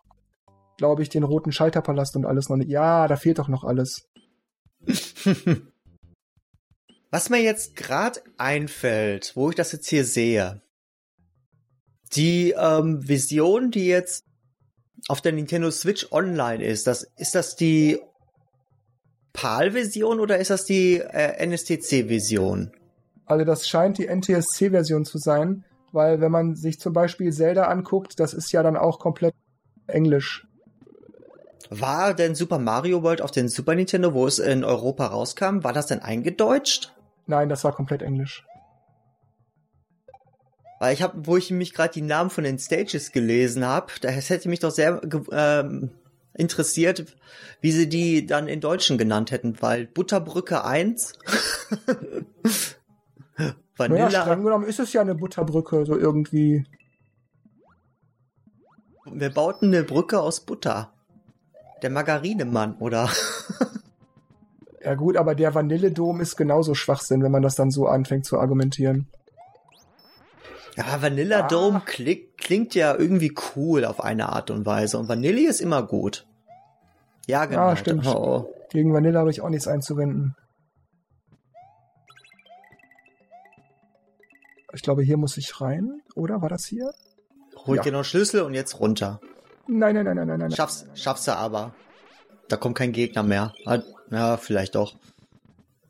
glaube 0.78 1.02
ich, 1.04 1.10
den 1.10 1.24
roten 1.24 1.52
Schalterpalast 1.52 2.16
und 2.16 2.26
alles 2.26 2.50
noch 2.50 2.58
nicht. 2.58 2.70
Ja, 2.70 3.08
da 3.08 3.16
fehlt 3.16 3.40
doch 3.40 3.48
noch 3.48 3.64
alles. 3.64 4.08
Was 7.12 7.30
mir 7.30 7.42
jetzt 7.42 7.76
gerade 7.76 8.22
einfällt, 8.38 9.34
wo 9.36 9.50
ich 9.50 9.56
das 9.56 9.72
jetzt 9.72 9.90
hier 9.90 10.06
sehe, 10.06 10.62
die 12.14 12.52
ähm, 12.52 13.08
Vision, 13.08 13.72
die 13.72 13.88
jetzt 13.88 14.24
auf 15.08 15.22
der 15.22 15.32
Nintendo 15.32 15.72
Switch 15.72 16.12
Online 16.12 16.64
ist, 16.64 16.86
das, 16.86 17.08
ist 17.18 17.34
das 17.34 17.56
die 17.56 18.00
PAL-Version 19.34 20.20
oder 20.20 20.38
ist 20.38 20.52
das 20.52 20.66
die 20.66 20.98
äh, 21.00 21.46
NSTC-Version? 21.46 22.72
Also 23.26 23.46
das 23.46 23.68
scheint 23.68 23.98
die 23.98 24.08
NTSC-Version 24.08 25.06
zu 25.06 25.18
sein, 25.18 25.66
weil 25.92 26.22
wenn 26.22 26.32
man 26.32 26.56
sich 26.56 26.80
zum 26.80 26.94
Beispiel 26.94 27.32
Zelda 27.32 27.66
anguckt, 27.66 28.20
das 28.20 28.34
ist 28.34 28.52
ja 28.52 28.64
dann 28.64 28.78
auch 28.78 29.00
komplett 29.00 29.34
Englisch. 29.88 30.48
War 31.70 32.14
denn 32.14 32.34
Super 32.34 32.58
Mario 32.58 33.04
World 33.04 33.22
auf 33.22 33.32
den 33.32 33.48
Super 33.48 33.76
Nintendo, 33.76 34.14
wo 34.14 34.26
es 34.26 34.40
in 34.40 34.64
Europa 34.64 35.08
rauskam, 35.08 35.64
war 35.64 35.74
das 35.74 35.88
denn 35.88 36.00
eingedeutscht? 36.00 36.94
Nein, 37.28 37.48
das 37.48 37.64
war 37.64 37.74
komplett 37.74 38.02
Englisch. 38.02 38.44
Weil 40.80 40.94
ich 40.94 41.02
habe, 41.02 41.28
wo 41.28 41.38
ich 41.38 41.52
mich 41.52 41.74
gerade 41.74 41.94
die 41.94 42.02
Namen 42.02 42.30
von 42.30 42.44
den 42.44 42.58
Stages 42.58 43.12
gelesen 43.12 43.66
habe, 43.66 43.92
das 44.02 44.30
hätte 44.30 44.50
mich 44.50 44.60
doch 44.60 44.72
sehr 44.72 45.02
ähm, 45.32 45.92
interessiert, 46.34 47.06
wie 47.62 47.72
sie 47.72 47.90
die 47.90 48.26
dann 48.26 48.48
in 48.48 48.62
Deutschen 48.62 48.98
genannt 48.98 49.30
hätten, 49.32 49.62
weil 49.62 49.86
Butterbrücke 49.86 50.64
1 50.64 51.14
Vanilla. 53.80 54.06
Naja, 54.06 54.22
streng 54.22 54.44
genommen 54.44 54.66
ist 54.66 54.80
es 54.80 54.94
ja 54.94 55.02
eine 55.02 55.16
Butterbrücke, 55.16 55.86
so 55.86 55.98
irgendwie. 55.98 56.66
Wir 59.06 59.34
bauten 59.34 59.68
eine 59.68 59.84
Brücke 59.84 60.20
aus 60.20 60.42
Butter. 60.42 60.94
Der 61.82 61.90
Margarinemann, 61.90 62.76
oder? 62.80 63.10
ja 64.84 64.96
gut, 64.96 65.16
aber 65.18 65.34
der 65.34 65.56
Vanilledom 65.56 66.20
ist 66.20 66.36
genauso 66.36 66.76
Schwachsinn, 66.76 67.24
wenn 67.24 67.32
man 67.32 67.42
das 67.42 67.56
dann 67.56 67.72
so 67.72 67.88
anfängt 67.88 68.26
zu 68.26 68.38
argumentieren. 68.38 69.08
Ja, 70.76 71.02
Vanilla 71.02 71.42
Dome 71.48 71.78
ah. 71.78 71.84
klingt, 71.86 72.38
klingt 72.38 72.76
ja 72.76 72.96
irgendwie 72.96 73.34
cool 73.56 73.86
auf 73.86 74.02
eine 74.02 74.30
Art 74.30 74.52
und 74.52 74.66
Weise. 74.66 74.98
Und 74.98 75.10
Vanille 75.10 75.48
ist 75.50 75.62
immer 75.62 75.84
gut. 75.84 76.26
Ja, 77.28 77.46
genau. 77.46 77.70
Ja, 77.70 77.76
stimmt. 77.76 78.08
Oh. 78.08 78.54
Gegen 78.70 78.94
Vanille 78.94 79.18
habe 79.18 79.30
ich 79.30 79.42
auch 79.42 79.50
nichts 79.50 79.68
einzuwenden. 79.68 80.36
Ich 84.74 84.82
glaube, 84.82 85.04
hier 85.04 85.18
muss 85.18 85.38
ich 85.38 85.62
rein, 85.62 86.02
oder? 86.16 86.42
War 86.42 86.50
das 86.50 86.66
hier? 86.66 86.92
Hol 87.66 87.78
ja. 87.78 87.84
dir 87.84 87.92
noch 87.92 88.06
Schlüssel 88.06 88.42
und 88.42 88.54
jetzt 88.54 88.80
runter. 88.80 89.20
Nein, 89.68 89.96
nein, 89.96 90.06
nein, 90.06 90.16
nein, 90.16 90.28
nein, 90.28 90.40
nein. 90.40 90.52
Schaffst, 90.52 90.88
schaffst 90.96 91.28
du 91.28 91.36
aber. 91.36 91.74
Da 92.48 92.58
kommt 92.58 92.78
kein 92.78 92.92
Gegner 92.92 93.24
mehr. 93.24 93.54
Ja, 94.10 94.38
vielleicht 94.38 94.76
doch. 94.76 94.96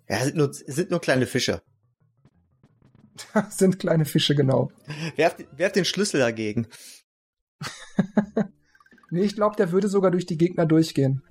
Ja, 0.10 0.20
sind 0.24 0.36
nur, 0.36 0.54
sind 0.54 0.92
nur 0.92 1.00
kleine 1.00 1.26
Fische. 1.26 1.62
sind 3.50 3.80
kleine 3.80 4.06
Fische, 4.06 4.36
genau. 4.36 4.72
Werft, 5.16 5.46
werft 5.58 5.76
den 5.76 5.86
Schlüssel 5.86 6.20
dagegen. 6.20 6.68
nee, 9.12 9.22
ich 9.22 9.36
glaube, 9.36 9.56
der 9.56 9.72
würde 9.72 9.88
sogar 9.88 10.12
durch 10.12 10.26
die 10.26 10.38
Gegner 10.38 10.66
durchgehen. 10.66 11.22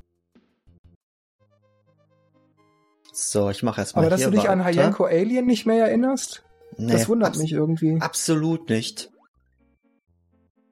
So, 3.13 3.51
ich 3.51 3.63
mache 3.63 3.81
erstmal 3.81 4.05
Aber 4.05 4.11
dass 4.11 4.23
du 4.23 4.31
dich 4.31 4.43
weiter. 4.43 4.53
an 4.53 4.65
Hayanko 4.65 5.05
Alien 5.05 5.47
nicht 5.47 5.67
mehr 5.67 5.87
erinnerst? 5.87 6.45
Nee, 6.79 6.93
das 6.93 7.09
wundert 7.09 7.37
mich 7.37 7.53
irgendwie. 7.53 8.01
Absolut 8.01 8.69
nicht. 8.71 9.11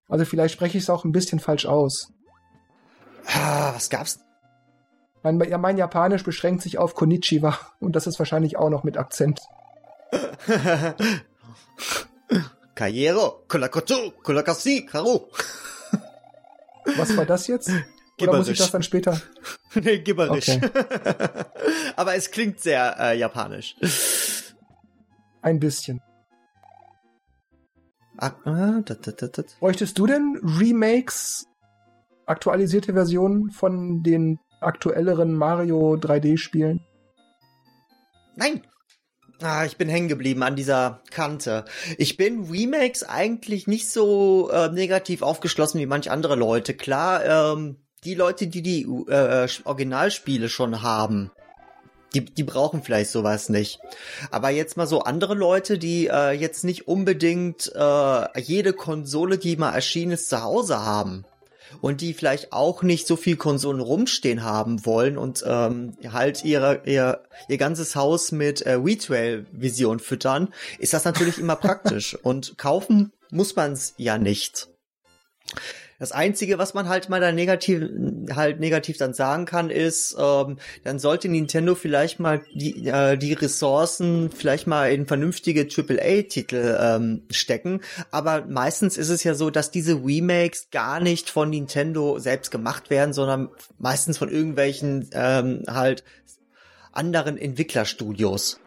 Also 0.08 0.24
vielleicht 0.24 0.54
spreche 0.54 0.78
ich 0.78 0.84
es 0.84 0.90
auch 0.90 1.04
ein 1.04 1.12
bisschen 1.12 1.40
falsch 1.40 1.66
aus. 1.66 2.12
Ah, 3.26 3.74
was 3.74 3.90
gab's? 3.90 4.20
Mein, 5.22 5.38
mein 5.38 5.76
Japanisch 5.76 6.22
beschränkt 6.22 6.62
sich 6.62 6.78
auf 6.78 6.94
Konnichiwa 6.94 7.58
und 7.80 7.96
das 7.96 8.06
ist 8.06 8.20
wahrscheinlich 8.20 8.56
auch 8.56 8.70
noch 8.70 8.84
mit 8.84 8.96
Akzent. 8.96 9.40
Kayero, 12.76 13.44
Kulakotu, 13.48 14.12
Kulakasi, 14.22 14.86
Karu. 14.86 15.26
Was 16.96 17.16
war 17.16 17.26
das 17.26 17.48
jetzt? 17.48 17.68
Gibberisch. 18.16 18.22
Oder 18.22 18.38
muss 18.38 18.48
ich 18.48 18.58
das 18.58 18.70
dann 18.70 18.82
später? 18.82 19.20
nee, 19.74 19.98
gibberisch. 19.98 20.48
Okay. 20.48 20.70
Aber 21.96 22.14
es 22.14 22.30
klingt 22.30 22.60
sehr 22.60 22.96
äh, 22.98 23.18
japanisch. 23.18 23.76
Ein 25.46 25.60
bisschen. 25.60 26.00
Ah, 28.18 28.80
dat, 28.84 29.06
dat, 29.06 29.38
dat. 29.38 29.56
Bräuchtest 29.60 29.96
du 29.96 30.08
denn 30.08 30.40
Remakes, 30.42 31.46
aktualisierte 32.26 32.94
Versionen 32.94 33.50
von 33.50 34.02
den 34.02 34.40
aktuelleren 34.60 35.34
Mario 35.34 35.94
3D-Spielen? 35.94 36.80
Nein, 38.34 38.62
Ah, 39.40 39.66
ich 39.66 39.76
bin 39.76 39.88
hängen 39.88 40.08
geblieben 40.08 40.42
an 40.42 40.56
dieser 40.56 41.02
Kante. 41.10 41.66
Ich 41.98 42.16
bin 42.16 42.48
Remakes 42.50 43.04
eigentlich 43.04 43.66
nicht 43.68 43.88
so 43.88 44.50
äh, 44.50 44.70
negativ 44.70 45.20
aufgeschlossen 45.22 45.78
wie 45.78 45.86
manch 45.86 46.10
andere 46.10 46.34
Leute. 46.36 46.74
Klar, 46.74 47.24
ähm, 47.24 47.76
die 48.02 48.14
Leute, 48.14 48.48
die 48.48 48.62
die 48.62 48.82
äh, 48.82 49.46
Originalspiele 49.64 50.48
schon 50.48 50.82
haben, 50.82 51.30
die, 52.16 52.24
die 52.24 52.44
brauchen 52.44 52.82
vielleicht 52.82 53.10
sowas 53.10 53.48
nicht. 53.48 53.78
Aber 54.30 54.50
jetzt 54.50 54.76
mal 54.76 54.86
so 54.86 55.00
andere 55.00 55.34
Leute, 55.34 55.78
die 55.78 56.06
äh, 56.06 56.32
jetzt 56.32 56.64
nicht 56.64 56.88
unbedingt 56.88 57.70
äh, 57.74 58.40
jede 58.40 58.72
Konsole, 58.72 59.38
die 59.38 59.56
mal 59.56 59.72
erschienen 59.72 60.12
ist, 60.12 60.28
zu 60.28 60.42
Hause 60.42 60.84
haben 60.84 61.24
und 61.80 62.00
die 62.00 62.14
vielleicht 62.14 62.52
auch 62.52 62.82
nicht 62.82 63.06
so 63.06 63.16
viel 63.16 63.36
Konsolen 63.36 63.80
rumstehen 63.80 64.42
haben 64.42 64.86
wollen 64.86 65.18
und 65.18 65.44
ähm, 65.46 65.94
halt 66.10 66.44
ihre, 66.44 66.82
ihr, 66.86 67.22
ihr 67.48 67.58
ganzes 67.58 67.96
Haus 67.96 68.32
mit 68.32 68.62
äh, 68.62 68.72
Retail-Vision 68.74 69.98
füttern, 69.98 70.48
ist 70.78 70.94
das 70.94 71.04
natürlich 71.04 71.38
immer 71.38 71.56
praktisch. 71.56 72.14
Und 72.22 72.56
kaufen 72.56 73.12
muss 73.30 73.56
man 73.56 73.72
es 73.72 73.94
ja 73.98 74.16
nicht. 74.18 74.68
Das 75.98 76.12
Einzige, 76.12 76.58
was 76.58 76.74
man 76.74 76.88
halt 76.88 77.08
mal 77.08 77.20
da 77.20 77.32
negativ, 77.32 77.82
halt 78.34 78.60
negativ 78.60 78.98
dann 78.98 79.14
sagen 79.14 79.46
kann, 79.46 79.70
ist, 79.70 80.16
ähm, 80.18 80.58
dann 80.84 80.98
sollte 80.98 81.28
Nintendo 81.28 81.74
vielleicht 81.74 82.20
mal 82.20 82.42
die, 82.54 82.86
äh, 82.86 83.16
die 83.16 83.32
Ressourcen 83.32 84.30
vielleicht 84.30 84.66
mal 84.66 84.92
in 84.92 85.06
vernünftige 85.06 85.62
AAA-Titel 85.62 86.76
ähm, 86.78 87.22
stecken. 87.30 87.80
Aber 88.10 88.44
meistens 88.46 88.98
ist 88.98 89.08
es 89.08 89.24
ja 89.24 89.34
so, 89.34 89.50
dass 89.50 89.70
diese 89.70 89.94
Remakes 89.94 90.68
gar 90.70 91.00
nicht 91.00 91.30
von 91.30 91.50
Nintendo 91.50 92.18
selbst 92.18 92.50
gemacht 92.50 92.90
werden, 92.90 93.12
sondern 93.12 93.48
meistens 93.78 94.18
von 94.18 94.28
irgendwelchen 94.28 95.08
ähm, 95.12 95.62
halt 95.66 96.04
anderen 96.92 97.38
Entwicklerstudios. 97.38 98.60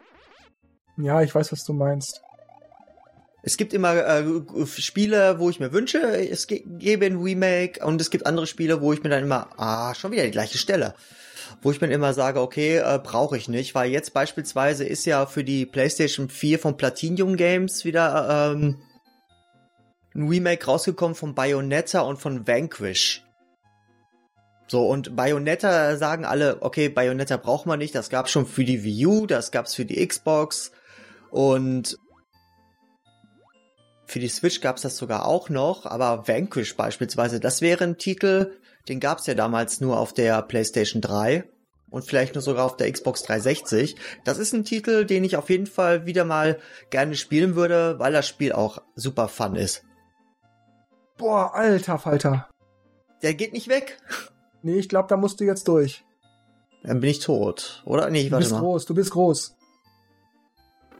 Ja, 0.97 1.21
ich 1.21 1.33
weiß, 1.33 1.51
was 1.51 1.63
du 1.63 1.73
meinst. 1.73 2.21
Es 3.41 3.55
gibt 3.55 3.73
immer 3.73 3.95
äh, 3.95 4.25
Spiele, 4.65 5.39
wo 5.39 5.49
ich 5.49 5.59
mir 5.59 5.71
wünsche, 5.71 5.99
es 5.99 6.47
gebe 6.47 7.05
ein 7.05 7.17
Remake 7.17 7.85
und 7.85 8.01
es 8.01 8.09
gibt 8.09 8.25
andere 8.25 8.47
Spiele, 8.47 8.81
wo 8.81 8.91
ich 8.91 9.01
mir 9.01 9.09
dann 9.09 9.23
immer, 9.23 9.49
ah, 9.57 9.95
schon 9.95 10.11
wieder 10.11 10.23
die 10.23 10.31
gleiche 10.31 10.57
Stelle. 10.57 10.93
Wo 11.61 11.71
ich 11.71 11.79
mir 11.81 11.87
immer 11.87 12.13
sage, 12.13 12.41
okay, 12.41 12.77
äh, 12.77 12.99
brauche 13.01 13.37
ich 13.37 13.47
nicht, 13.47 13.75
weil 13.75 13.89
jetzt 13.89 14.13
beispielsweise 14.13 14.85
ist 14.85 15.05
ja 15.05 15.25
für 15.25 15.43
die 15.43 15.65
PlayStation 15.65 16.29
4 16.29 16.59
von 16.59 16.77
Platinum 16.77 17.37
Games 17.37 17.85
wieder 17.85 18.51
ähm, 18.53 18.81
ein 20.13 20.27
Remake 20.27 20.65
rausgekommen 20.65 21.15
von 21.15 21.33
Bayonetta 21.33 22.01
und 22.01 22.17
von 22.17 22.45
Vanquish. 22.45 23.23
So, 24.67 24.87
und 24.87 25.15
Bayonetta 25.15 25.95
sagen 25.95 26.25
alle, 26.25 26.61
okay, 26.61 26.89
Bayonetta 26.89 27.37
braucht 27.37 27.65
man 27.65 27.79
nicht, 27.79 27.95
das 27.95 28.09
gab's 28.09 28.29
schon 28.31 28.45
für 28.45 28.63
die 28.63 28.83
Wii 28.83 29.05
U, 29.07 29.25
das 29.25 29.49
gab's 29.51 29.73
für 29.73 29.85
die 29.85 30.05
Xbox 30.05 30.71
und 31.31 31.97
für 34.09 34.19
die 34.19 34.27
Switch 34.27 34.61
gab's 34.61 34.81
das 34.81 34.97
sogar 34.97 35.25
auch 35.25 35.49
noch, 35.49 35.85
aber 35.85 36.27
Vanquish 36.27 36.75
beispielsweise, 36.75 37.39
das 37.39 37.61
wäre 37.61 37.83
ein 37.83 37.97
Titel, 37.97 38.53
den 38.87 38.99
gab's 38.99 39.27
ja 39.27 39.35
damals 39.35 39.81
nur 39.81 39.99
auf 39.99 40.13
der 40.13 40.41
PlayStation 40.41 41.01
3 41.01 41.43
und 41.91 42.05
vielleicht 42.05 42.33
nur 42.35 42.41
sogar 42.41 42.65
auf 42.65 42.75
der 42.77 42.91
Xbox 42.91 43.21
360. 43.23 43.95
Das 44.23 44.37
ist 44.39 44.53
ein 44.53 44.63
Titel, 44.65 45.05
den 45.05 45.23
ich 45.23 45.37
auf 45.37 45.49
jeden 45.49 45.67
Fall 45.67 46.05
wieder 46.05 46.25
mal 46.25 46.59
gerne 46.89 47.15
spielen 47.15 47.55
würde, 47.55 47.99
weil 47.99 48.13
das 48.13 48.27
Spiel 48.27 48.51
auch 48.51 48.81
super 48.95 49.27
fun 49.27 49.55
ist. 49.55 49.83
Boah, 51.17 51.53
alter 51.53 51.99
Falter. 51.99 52.49
Der 53.21 53.33
geht 53.33 53.53
nicht 53.53 53.67
weg. 53.67 53.97
Nee, 54.61 54.75
ich 54.75 54.89
glaube, 54.89 55.07
da 55.07 55.15
musst 55.15 55.39
du 55.39 55.45
jetzt 55.45 55.69
durch. 55.69 56.03
Dann 56.83 56.99
bin 56.99 57.09
ich 57.11 57.19
tot, 57.19 57.81
oder? 57.85 58.09
Nee, 58.09 58.25
Du 58.25 58.31
warte 58.31 58.41
bist 58.43 58.51
mal. 58.51 58.59
groß, 58.59 58.85
du 58.87 58.93
bist 58.93 59.11
groß. 59.11 59.55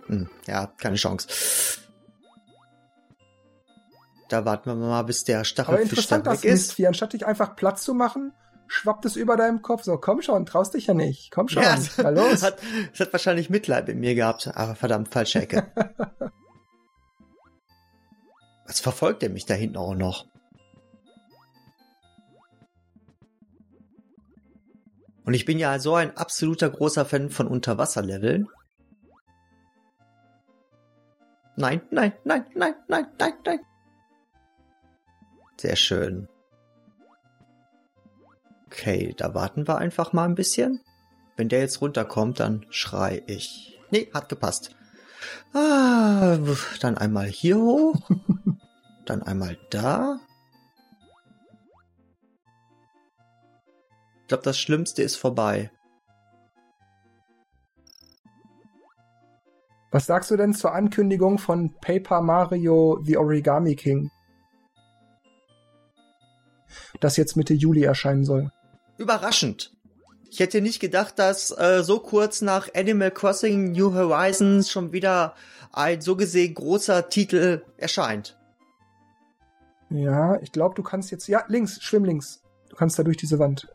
Hm, 0.05 0.29
ja, 0.47 0.67
keine 0.77 0.95
Chance. 0.95 1.27
Da 4.29 4.45
warten 4.45 4.69
wir 4.69 4.75
mal, 4.75 5.01
bis 5.03 5.23
der 5.23 5.37
Aber 5.37 5.45
Stachelfisch 5.45 5.89
interessant, 5.89 6.27
dann 6.27 6.33
das 6.35 6.43
weg 6.43 6.51
ist. 6.51 6.67
Mistvieh. 6.67 6.87
Anstatt 6.87 7.13
dich 7.13 7.25
einfach 7.25 7.55
Platz 7.55 7.83
zu 7.83 7.95
machen, 7.95 8.31
schwappt 8.67 9.05
es 9.05 9.15
über 9.15 9.35
deinem 9.35 9.63
Kopf. 9.63 9.83
So, 9.83 9.97
komm 9.97 10.21
schon, 10.21 10.45
traust 10.45 10.75
dich 10.75 10.85
ja 10.87 10.93
nicht. 10.93 11.31
Komm 11.31 11.47
schon, 11.49 11.63
Ja, 11.63 11.77
na 11.97 12.09
los. 12.09 12.43
Hat, 12.49 12.59
es 12.93 12.99
hat 12.99 13.11
wahrscheinlich 13.11 13.49
Mitleid 13.49 13.87
mit 13.87 13.97
mir 13.97 14.13
gehabt, 14.15 14.51
aber 14.55 14.75
verdammt, 14.75 15.09
falsche 15.09 15.41
Ecke. 15.41 15.71
Was 18.65 18.79
verfolgt 18.79 19.23
er 19.23 19.29
mich 19.29 19.47
da 19.47 19.55
hinten 19.55 19.77
auch 19.77 19.95
noch? 19.95 20.27
Und 25.25 25.33
ich 25.33 25.45
bin 25.45 25.57
ja 25.57 25.79
so 25.79 25.95
ein 25.95 26.15
absoluter 26.15 26.69
großer 26.69 27.05
Fan 27.05 27.31
von 27.31 27.47
Unterwasserleveln. 27.47 28.47
Nein, 31.55 31.81
nein, 31.89 32.13
nein, 32.23 32.45
nein, 32.55 32.75
nein, 32.87 33.07
nein, 33.17 33.33
nein. 33.43 33.59
Sehr 35.59 35.75
schön. 35.75 36.29
Okay, 38.67 39.13
da 39.17 39.33
warten 39.33 39.67
wir 39.67 39.77
einfach 39.77 40.13
mal 40.13 40.23
ein 40.23 40.35
bisschen. 40.35 40.79
Wenn 41.35 41.49
der 41.49 41.59
jetzt 41.59 41.81
runterkommt, 41.81 42.39
dann 42.39 42.65
schrei 42.69 43.23
ich. 43.27 43.77
Nee, 43.91 44.09
hat 44.13 44.29
gepasst. 44.29 44.75
Ah, 45.53 46.37
dann 46.79 46.97
einmal 46.97 47.25
hier 47.25 47.57
hoch. 47.57 48.09
dann 49.05 49.21
einmal 49.21 49.57
da. 49.69 50.19
Ich 54.21 54.27
glaube, 54.27 54.43
das 54.43 54.57
Schlimmste 54.57 55.01
ist 55.01 55.17
vorbei. 55.17 55.71
Was 59.91 60.05
sagst 60.05 60.31
du 60.31 60.37
denn 60.37 60.53
zur 60.53 60.73
Ankündigung 60.73 61.37
von 61.37 61.73
Paper 61.81 62.21
Mario 62.21 63.01
The 63.03 63.17
Origami 63.17 63.75
King? 63.75 64.09
Das 66.99 67.17
jetzt 67.17 67.35
Mitte 67.35 67.53
Juli 67.53 67.83
erscheinen 67.83 68.25
soll. 68.25 68.51
Überraschend. 68.97 69.71
Ich 70.31 70.39
hätte 70.39 70.61
nicht 70.61 70.79
gedacht, 70.79 71.17
dass 71.17 71.51
äh, 71.57 71.83
so 71.83 71.99
kurz 71.99 72.41
nach 72.41 72.69
Animal 72.75 73.11
Crossing 73.11 73.71
New 73.71 73.93
Horizons 73.93 74.69
schon 74.69 74.91
wieder 74.91 75.33
ein 75.71 76.01
so 76.01 76.15
gesehen 76.15 76.53
großer 76.53 77.09
Titel 77.09 77.63
erscheint. 77.77 78.37
Ja, 79.89 80.39
ich 80.41 80.51
glaube, 80.51 80.75
du 80.75 80.83
kannst 80.83 81.11
jetzt. 81.11 81.27
Ja, 81.27 81.43
links, 81.47 81.81
schwimm 81.81 82.05
links. 82.05 82.41
Du 82.69 82.75
kannst 82.75 82.99
da 82.99 83.03
durch 83.03 83.17
diese 83.17 83.39
Wand. 83.39 83.67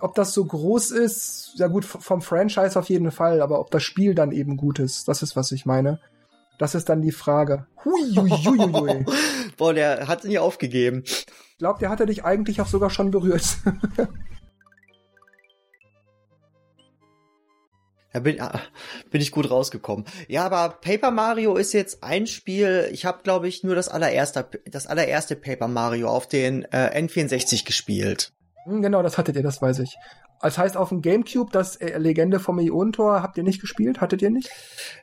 Ob 0.00 0.14
das 0.14 0.32
so 0.32 0.44
groß 0.44 0.92
ist, 0.92 1.54
ja 1.56 1.66
gut, 1.66 1.84
vom 1.84 2.22
Franchise 2.22 2.78
auf 2.78 2.88
jeden 2.88 3.10
Fall, 3.10 3.42
aber 3.42 3.58
ob 3.58 3.70
das 3.70 3.82
Spiel 3.82 4.14
dann 4.14 4.30
eben 4.30 4.56
gut 4.56 4.78
ist, 4.78 5.08
das 5.08 5.22
ist, 5.22 5.34
was 5.34 5.50
ich 5.50 5.66
meine. 5.66 6.00
Das 6.58 6.74
ist 6.74 6.88
dann 6.88 7.02
die 7.02 7.12
Frage. 7.12 7.66
Hui, 7.84 8.14
hui, 8.16 8.30
hui, 8.30 8.58
hui, 8.58 8.72
hui. 8.72 9.06
Boah, 9.56 9.74
der 9.74 10.08
hat 10.08 10.24
nie 10.24 10.38
aufgegeben. 10.38 11.04
Ich 11.58 11.60
glaube, 11.60 11.80
der 11.80 11.90
hatte 11.90 12.06
dich 12.06 12.24
eigentlich 12.24 12.60
auch 12.60 12.68
sogar 12.68 12.88
schon 12.88 13.10
berührt. 13.10 13.58
Da 18.10 18.20
bin, 18.20 18.40
ah, 18.40 18.58
bin 19.10 19.20
ich 19.20 19.30
gut 19.30 19.50
rausgekommen. 19.50 20.06
Ja, 20.28 20.46
aber 20.46 20.76
Paper 20.80 21.10
Mario 21.10 21.56
ist 21.56 21.74
jetzt 21.74 22.02
ein 22.02 22.26
Spiel. 22.26 22.88
Ich 22.90 23.04
habe, 23.04 23.22
glaube 23.22 23.48
ich, 23.48 23.62
nur 23.64 23.74
das 23.74 23.88
allererste, 23.88 24.48
das 24.64 24.86
allererste 24.86 25.36
Paper 25.36 25.68
Mario 25.68 26.08
auf 26.08 26.26
den 26.26 26.64
äh, 26.72 26.98
N64 26.98 27.66
gespielt. 27.66 28.32
Hm, 28.64 28.80
genau, 28.80 29.02
das 29.02 29.18
hattet 29.18 29.36
ihr, 29.36 29.42
das 29.42 29.60
weiß 29.60 29.80
ich. 29.80 29.94
Das 30.40 30.56
heißt, 30.56 30.76
auf 30.76 30.90
dem 30.90 31.02
Gamecube, 31.02 31.50
das 31.52 31.76
äh, 31.76 31.98
Legende 31.98 32.38
vom 32.38 32.58
Ionentor, 32.58 33.22
habt 33.22 33.36
ihr 33.38 33.42
nicht 33.42 33.60
gespielt? 33.60 34.00
Hattet 34.00 34.22
ihr 34.22 34.30
nicht? 34.30 34.50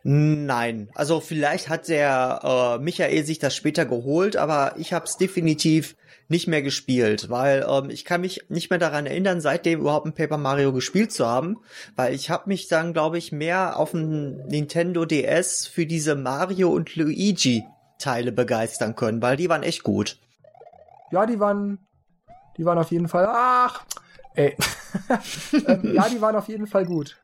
Nein, 0.04 0.90
also 0.96 1.20
vielleicht 1.20 1.70
hat 1.70 1.88
der 1.88 2.78
äh, 2.80 2.84
Michael 2.84 3.26
sich 3.26 3.40
das 3.40 3.56
später 3.56 3.86
geholt, 3.86 4.38
aber 4.38 4.76
ich 4.78 4.94
habe 4.94 5.06
es 5.06 5.18
definitiv 5.18 5.96
nicht 6.28 6.48
mehr 6.48 6.62
gespielt, 6.62 7.30
weil 7.30 7.66
ähm, 7.70 7.90
ich 7.90 8.06
kann 8.06 8.22
mich 8.22 8.46
nicht 8.50 8.70
mehr 8.70 8.80
daran 8.80 9.06
erinnern, 9.06 9.42
seitdem 9.42 9.82
überhaupt 9.82 10.08
ein 10.08 10.16
Paper 10.16 10.38
Mario 10.38 10.74
gespielt 10.74 11.12
zu 11.12 11.26
haben, 11.26 11.58
weil 11.96 12.14
ich 12.14 12.30
habe 12.30 12.48
mich 12.48 12.68
dann, 12.68 12.94
glaube 12.94 13.18
ich, 13.18 13.32
mehr 13.32 13.78
auf 13.78 13.92
dem 13.92 14.38
Nintendo 14.48 15.06
DS 15.06 15.68
für 15.68 15.86
diese 15.86 16.16
Mario 16.16 16.72
und 16.72 16.96
Luigi 16.96 17.64
Teile 18.00 18.32
begeistern 18.32 18.96
können, 18.96 19.22
weil 19.22 19.38
die 19.38 19.50
waren 19.50 19.64
echt 19.64 19.84
gut. 19.84 20.18
Ja, 21.12 21.26
die 21.26 21.40
waren, 21.40 21.80
die 22.58 22.66
waren 22.66 22.78
auf 22.78 22.92
jeden 22.92 23.08
Fall, 23.08 23.28
ach, 23.30 23.86
ey. 24.36 24.56
ähm, 25.68 25.94
ja, 25.94 26.10
die 26.10 26.22
waren 26.22 26.36
auf 26.36 26.48
jeden 26.48 26.68
Fall 26.68 26.86
gut. 26.86 27.22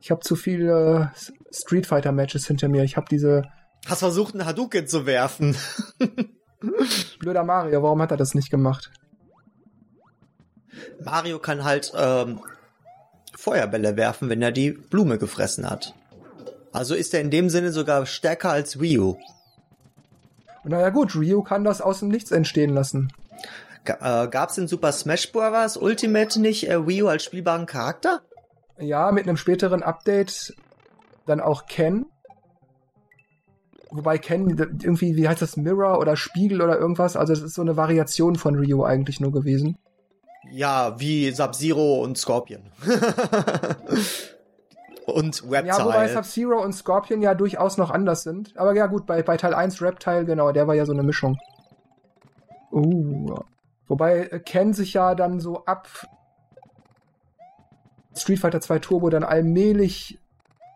Ich 0.00 0.10
habe 0.10 0.20
zu 0.20 0.36
viele 0.36 1.12
Street 1.50 1.86
Fighter 1.86 2.12
Matches 2.12 2.46
hinter 2.46 2.68
mir. 2.68 2.84
Ich 2.84 2.96
habe 2.96 3.06
diese 3.08 3.44
Hast 3.86 4.00
versucht, 4.00 4.34
einen 4.34 4.46
Hadouken 4.46 4.86
zu 4.86 5.06
werfen. 5.06 5.56
blöder 7.18 7.44
Mario. 7.44 7.82
Warum 7.82 8.00
hat 8.00 8.10
er 8.10 8.16
das 8.16 8.34
nicht 8.34 8.50
gemacht? 8.50 8.90
Mario 11.04 11.38
kann 11.38 11.64
halt 11.64 11.92
ähm, 11.96 12.40
Feuerbälle 13.36 13.96
werfen, 13.96 14.28
wenn 14.28 14.42
er 14.42 14.52
die 14.52 14.72
Blume 14.72 15.18
gefressen 15.18 15.68
hat. 15.68 15.94
Also 16.72 16.94
ist 16.94 17.14
er 17.14 17.20
in 17.20 17.30
dem 17.30 17.50
Sinne 17.50 17.72
sogar 17.72 18.06
stärker 18.06 18.50
als 18.50 18.80
Wii 18.80 18.98
U. 18.98 19.16
Naja 20.64 20.90
gut, 20.90 21.14
Ryu 21.14 21.42
kann 21.42 21.64
das 21.64 21.80
aus 21.80 22.00
dem 22.00 22.08
Nichts 22.08 22.30
entstehen 22.30 22.70
lassen. 22.70 23.12
Äh, 23.84 24.28
gab's 24.28 24.56
in 24.56 24.66
Super 24.66 24.92
Smash 24.92 25.30
Bros. 25.30 25.76
Ultimate 25.76 26.40
nicht 26.40 26.68
äh, 26.68 26.86
Wii 26.86 27.02
U 27.02 27.08
als 27.08 27.24
spielbaren 27.24 27.66
Charakter? 27.66 28.22
Ja, 28.78 29.12
mit 29.12 29.24
einem 29.24 29.36
späteren 29.36 29.82
Update 29.82 30.54
dann 31.26 31.40
auch 31.40 31.66
Ken. 31.66 32.06
Wobei 33.90 34.18
Ken 34.18 34.50
irgendwie, 34.82 35.14
wie 35.16 35.28
heißt 35.28 35.42
das, 35.42 35.56
Mirror 35.56 35.98
oder 35.98 36.16
Spiegel 36.16 36.62
oder 36.62 36.78
irgendwas? 36.78 37.16
Also 37.16 37.32
es 37.32 37.42
ist 37.42 37.54
so 37.54 37.62
eine 37.62 37.76
Variation 37.76 38.36
von 38.36 38.56
Ryu 38.56 38.82
eigentlich 38.82 39.20
nur 39.20 39.30
gewesen. 39.30 39.78
Ja, 40.50 40.98
wie 40.98 41.30
Sub-Zero 41.30 42.02
und 42.02 42.18
Scorpion. 42.18 42.62
und 45.06 45.42
Reptile. 45.50 45.66
Ja, 45.66 45.84
wobei 45.84 46.08
Sub-Zero 46.08 46.62
und 46.62 46.72
Scorpion 46.72 47.20
ja 47.20 47.34
durchaus 47.34 47.76
noch 47.76 47.90
anders 47.90 48.22
sind. 48.22 48.56
Aber 48.56 48.74
ja 48.74 48.86
gut, 48.86 49.06
bei, 49.06 49.22
bei 49.22 49.36
Teil 49.36 49.54
1 49.54 49.82
Reptile, 49.82 50.24
genau, 50.24 50.52
der 50.52 50.66
war 50.66 50.74
ja 50.74 50.86
so 50.86 50.92
eine 50.92 51.02
Mischung. 51.02 51.38
Uh. 52.72 53.36
Wobei 53.86 54.40
Ken 54.44 54.72
sich 54.72 54.94
ja 54.94 55.14
dann 55.14 55.40
so 55.40 55.64
ab 55.66 55.88
Street 58.16 58.38
Fighter 58.38 58.60
2 58.60 58.78
Turbo 58.78 59.10
dann 59.10 59.24
allmählich 59.24 60.18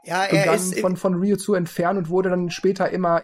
ja, 0.04 0.24
er 0.24 0.54
ist 0.54 0.78
von, 0.80 0.96
von 0.96 1.14
Ryu 1.14 1.36
zu 1.36 1.54
entfernen 1.54 1.98
und 1.98 2.08
wurde 2.08 2.30
dann 2.30 2.50
später 2.50 2.88
immer 2.90 3.22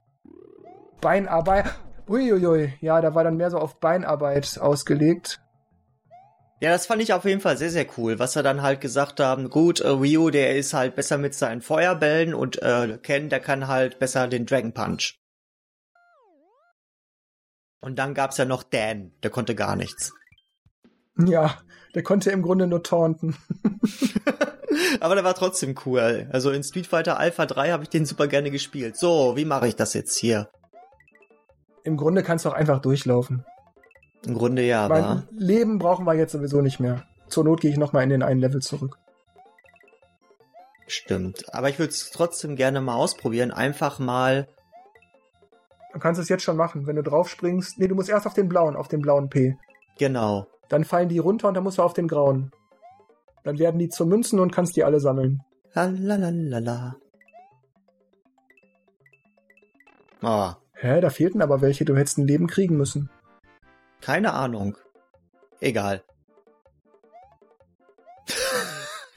Beinarbeit. 1.00 1.74
Uiuiui, 2.08 2.74
ja, 2.80 3.00
da 3.00 3.14
war 3.14 3.24
dann 3.24 3.38
mehr 3.38 3.50
so 3.50 3.58
auf 3.58 3.80
Beinarbeit 3.80 4.58
ausgelegt. 4.60 5.40
Ja, 6.60 6.70
das 6.70 6.86
fand 6.86 7.02
ich 7.02 7.12
auf 7.12 7.24
jeden 7.24 7.40
Fall 7.40 7.56
sehr, 7.58 7.70
sehr 7.70 7.86
cool, 7.98 8.18
was 8.18 8.36
er 8.36 8.42
dann 8.42 8.62
halt 8.62 8.80
gesagt 8.80 9.20
haben, 9.20 9.50
gut, 9.50 9.80
äh, 9.80 9.88
Ryu, 9.88 10.30
der 10.30 10.56
ist 10.56 10.72
halt 10.72 10.94
besser 10.94 11.18
mit 11.18 11.34
seinen 11.34 11.60
Feuerbällen 11.60 12.32
und 12.32 12.62
äh, 12.62 12.98
Ken, 13.02 13.28
der 13.28 13.40
kann 13.40 13.68
halt 13.68 13.98
besser 13.98 14.28
den 14.28 14.46
Dragon 14.46 14.72
Punch. 14.72 15.18
Und 17.80 17.98
dann 17.98 18.14
gab's 18.14 18.38
ja 18.38 18.44
noch 18.44 18.62
Dan, 18.62 19.12
der 19.22 19.30
konnte 19.30 19.54
gar 19.54 19.76
nichts. 19.76 20.12
Ja, 21.18 21.58
der 21.94 22.02
konnte 22.02 22.30
im 22.30 22.42
Grunde 22.42 22.66
nur 22.66 22.82
taunten. 22.82 23.36
Aber 25.00 25.14
der 25.14 25.24
war 25.24 25.34
trotzdem 25.34 25.74
cool. 25.84 26.28
Also 26.32 26.50
in 26.50 26.64
Street 26.64 26.86
Fighter 26.86 27.18
Alpha 27.18 27.46
3 27.46 27.72
habe 27.72 27.82
ich 27.82 27.90
den 27.90 28.06
super 28.06 28.26
gerne 28.26 28.50
gespielt. 28.50 28.96
So, 28.96 29.36
wie 29.36 29.44
mache 29.44 29.68
ich 29.68 29.76
das 29.76 29.92
jetzt 29.92 30.16
hier? 30.16 30.48
Im 31.84 31.96
Grunde 31.96 32.22
kannst 32.22 32.44
du 32.44 32.48
auch 32.48 32.54
einfach 32.54 32.80
durchlaufen. 32.80 33.44
Im 34.26 34.34
Grunde 34.34 34.62
ja, 34.62 34.88
mein 34.88 35.04
aber. 35.04 35.22
Leben 35.32 35.78
brauchen 35.78 36.06
wir 36.06 36.14
jetzt 36.14 36.32
sowieso 36.32 36.60
nicht 36.60 36.80
mehr. 36.80 37.04
Zur 37.28 37.44
Not 37.44 37.60
gehe 37.60 37.70
ich 37.70 37.76
nochmal 37.76 38.04
in 38.04 38.10
den 38.10 38.22
einen 38.22 38.40
Level 38.40 38.60
zurück. 38.60 38.98
Stimmt. 40.86 41.54
Aber 41.54 41.68
ich 41.68 41.78
würde 41.78 41.90
es 41.90 42.10
trotzdem 42.10 42.56
gerne 42.56 42.80
mal 42.80 42.96
ausprobieren. 42.96 43.50
Einfach 43.50 43.98
mal. 43.98 44.48
Du 45.92 45.98
kannst 45.98 46.20
es 46.20 46.28
jetzt 46.28 46.42
schon 46.42 46.56
machen, 46.56 46.86
wenn 46.86 46.96
du 46.96 47.02
drauf 47.02 47.28
springst. 47.28 47.78
Nee, 47.78 47.88
du 47.88 47.94
musst 47.94 48.08
erst 48.08 48.26
auf 48.26 48.34
den 48.34 48.48
blauen, 48.48 48.76
auf 48.76 48.88
den 48.88 49.00
blauen 49.00 49.28
P. 49.30 49.56
Genau. 49.98 50.46
Dann 50.68 50.84
fallen 50.84 51.08
die 51.08 51.18
runter 51.18 51.48
und 51.48 51.54
dann 51.54 51.64
musst 51.64 51.78
du 51.78 51.82
auf 51.82 51.94
den 51.94 52.08
grauen. 52.08 52.50
Dann 53.44 53.58
werden 53.58 53.78
die 53.78 53.88
zu 53.88 54.06
Münzen 54.06 54.40
und 54.40 54.52
kannst 54.52 54.76
die 54.76 54.84
alle 54.84 55.00
sammeln. 55.00 55.42
Lalalala. 55.74 56.96
Ah. 60.22 60.56
Hä, 60.74 61.00
da 61.00 61.10
fehlten 61.10 61.42
aber 61.42 61.60
welche. 61.60 61.84
Du 61.84 61.96
hättest 61.96 62.18
ein 62.18 62.26
Leben 62.26 62.46
kriegen 62.46 62.76
müssen. 62.76 63.10
Keine 64.04 64.34
Ahnung. 64.34 64.76
Egal. 65.60 66.04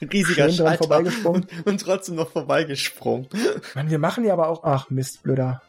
Riesiger 0.00 0.48
Schön 0.50 0.78
vorbeigesprungen. 0.78 1.42
Und, 1.42 1.66
und 1.66 1.82
trotzdem 1.82 2.14
noch 2.14 2.30
vorbeigesprungen. 2.30 3.28
Mann, 3.74 3.90
wir 3.90 3.98
machen 3.98 4.24
hier 4.24 4.32
aber 4.32 4.48
auch. 4.48 4.64
Ach 4.64 4.88
Mist, 4.88 5.22
blöder, 5.22 5.60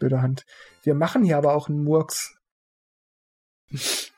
blöder 0.00 0.20
Hand. 0.20 0.44
Wir 0.82 0.96
machen 0.96 1.22
hier 1.22 1.38
aber 1.38 1.54
auch 1.54 1.68
einen 1.68 1.84
Murks. 1.84 2.34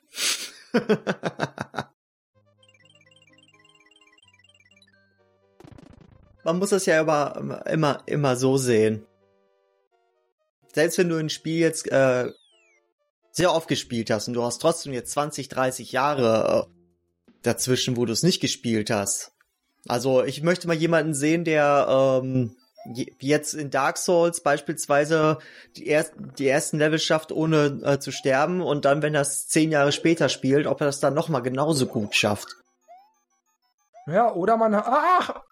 Man 6.42 6.58
muss 6.58 6.70
das 6.70 6.86
ja 6.86 7.02
immer, 7.02 7.66
immer, 7.66 8.02
immer 8.06 8.34
so 8.36 8.56
sehen. 8.56 9.04
Selbst 10.72 10.96
wenn 10.96 11.10
du 11.10 11.16
ein 11.16 11.28
Spiel 11.28 11.58
jetzt 11.58 11.92
äh, 11.92 12.32
sehr 13.38 13.54
oft 13.54 13.68
gespielt 13.68 14.10
hast 14.10 14.28
und 14.28 14.34
du 14.34 14.42
hast 14.42 14.58
trotzdem 14.58 14.92
jetzt 14.92 15.12
20, 15.12 15.48
30 15.48 15.92
Jahre 15.92 16.66
äh, 16.66 17.32
dazwischen, 17.42 17.96
wo 17.96 18.04
du 18.04 18.12
es 18.12 18.24
nicht 18.24 18.40
gespielt 18.40 18.90
hast. 18.90 19.32
Also 19.86 20.24
ich 20.24 20.42
möchte 20.42 20.66
mal 20.66 20.76
jemanden 20.76 21.14
sehen, 21.14 21.44
der 21.44 21.86
ähm, 21.88 22.56
jetzt 23.20 23.54
in 23.54 23.70
Dark 23.70 23.96
Souls 23.96 24.40
beispielsweise 24.40 25.38
die, 25.76 25.86
erst, 25.86 26.14
die 26.38 26.48
ersten 26.48 26.78
Level 26.78 26.98
schafft, 26.98 27.30
ohne 27.30 27.80
äh, 27.84 28.00
zu 28.00 28.10
sterben 28.10 28.60
und 28.60 28.84
dann, 28.84 29.02
wenn 29.02 29.14
er 29.14 29.20
es 29.20 29.46
zehn 29.46 29.70
Jahre 29.70 29.92
später 29.92 30.28
spielt, 30.28 30.66
ob 30.66 30.80
er 30.80 30.86
das 30.86 30.98
dann 30.98 31.14
nochmal 31.14 31.42
genauso 31.42 31.86
gut 31.86 32.16
schafft. 32.16 32.56
Ja, 34.08 34.34
oder 34.34 34.56
man, 34.56 34.74
ach, 34.74 35.42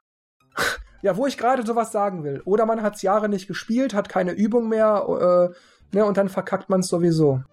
ja, 1.02 1.16
wo 1.16 1.28
ich 1.28 1.38
gerade 1.38 1.64
sowas 1.64 1.92
sagen 1.92 2.24
will. 2.24 2.42
Oder 2.44 2.66
man 2.66 2.82
hat 2.82 2.96
es 2.96 3.02
Jahre 3.02 3.28
nicht 3.28 3.46
gespielt, 3.46 3.94
hat 3.94 4.08
keine 4.08 4.32
Übung 4.32 4.68
mehr, 4.68 5.52
äh, 5.52 5.96
ne, 5.96 6.04
und 6.04 6.16
dann 6.16 6.28
verkackt 6.28 6.68
man 6.68 6.80
es 6.80 6.88
sowieso. 6.88 7.44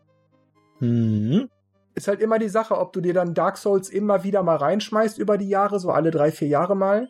Mhm. 0.83 1.49
Ist 1.95 2.09
halt 2.09 2.19
immer 2.19 2.39
die 2.39 2.49
Sache, 2.49 2.77
ob 2.77 2.91
du 2.91 2.99
dir 2.99 3.13
dann 3.13 3.33
Dark 3.33 3.57
Souls 3.57 3.87
immer 3.87 4.23
wieder 4.23 4.43
mal 4.43 4.57
reinschmeißt 4.57 5.17
über 5.17 5.37
die 5.37 5.47
Jahre, 5.47 5.79
so 5.79 5.91
alle 5.91 6.11
drei, 6.11 6.31
vier 6.31 6.49
Jahre 6.49 6.75
mal. 6.75 7.07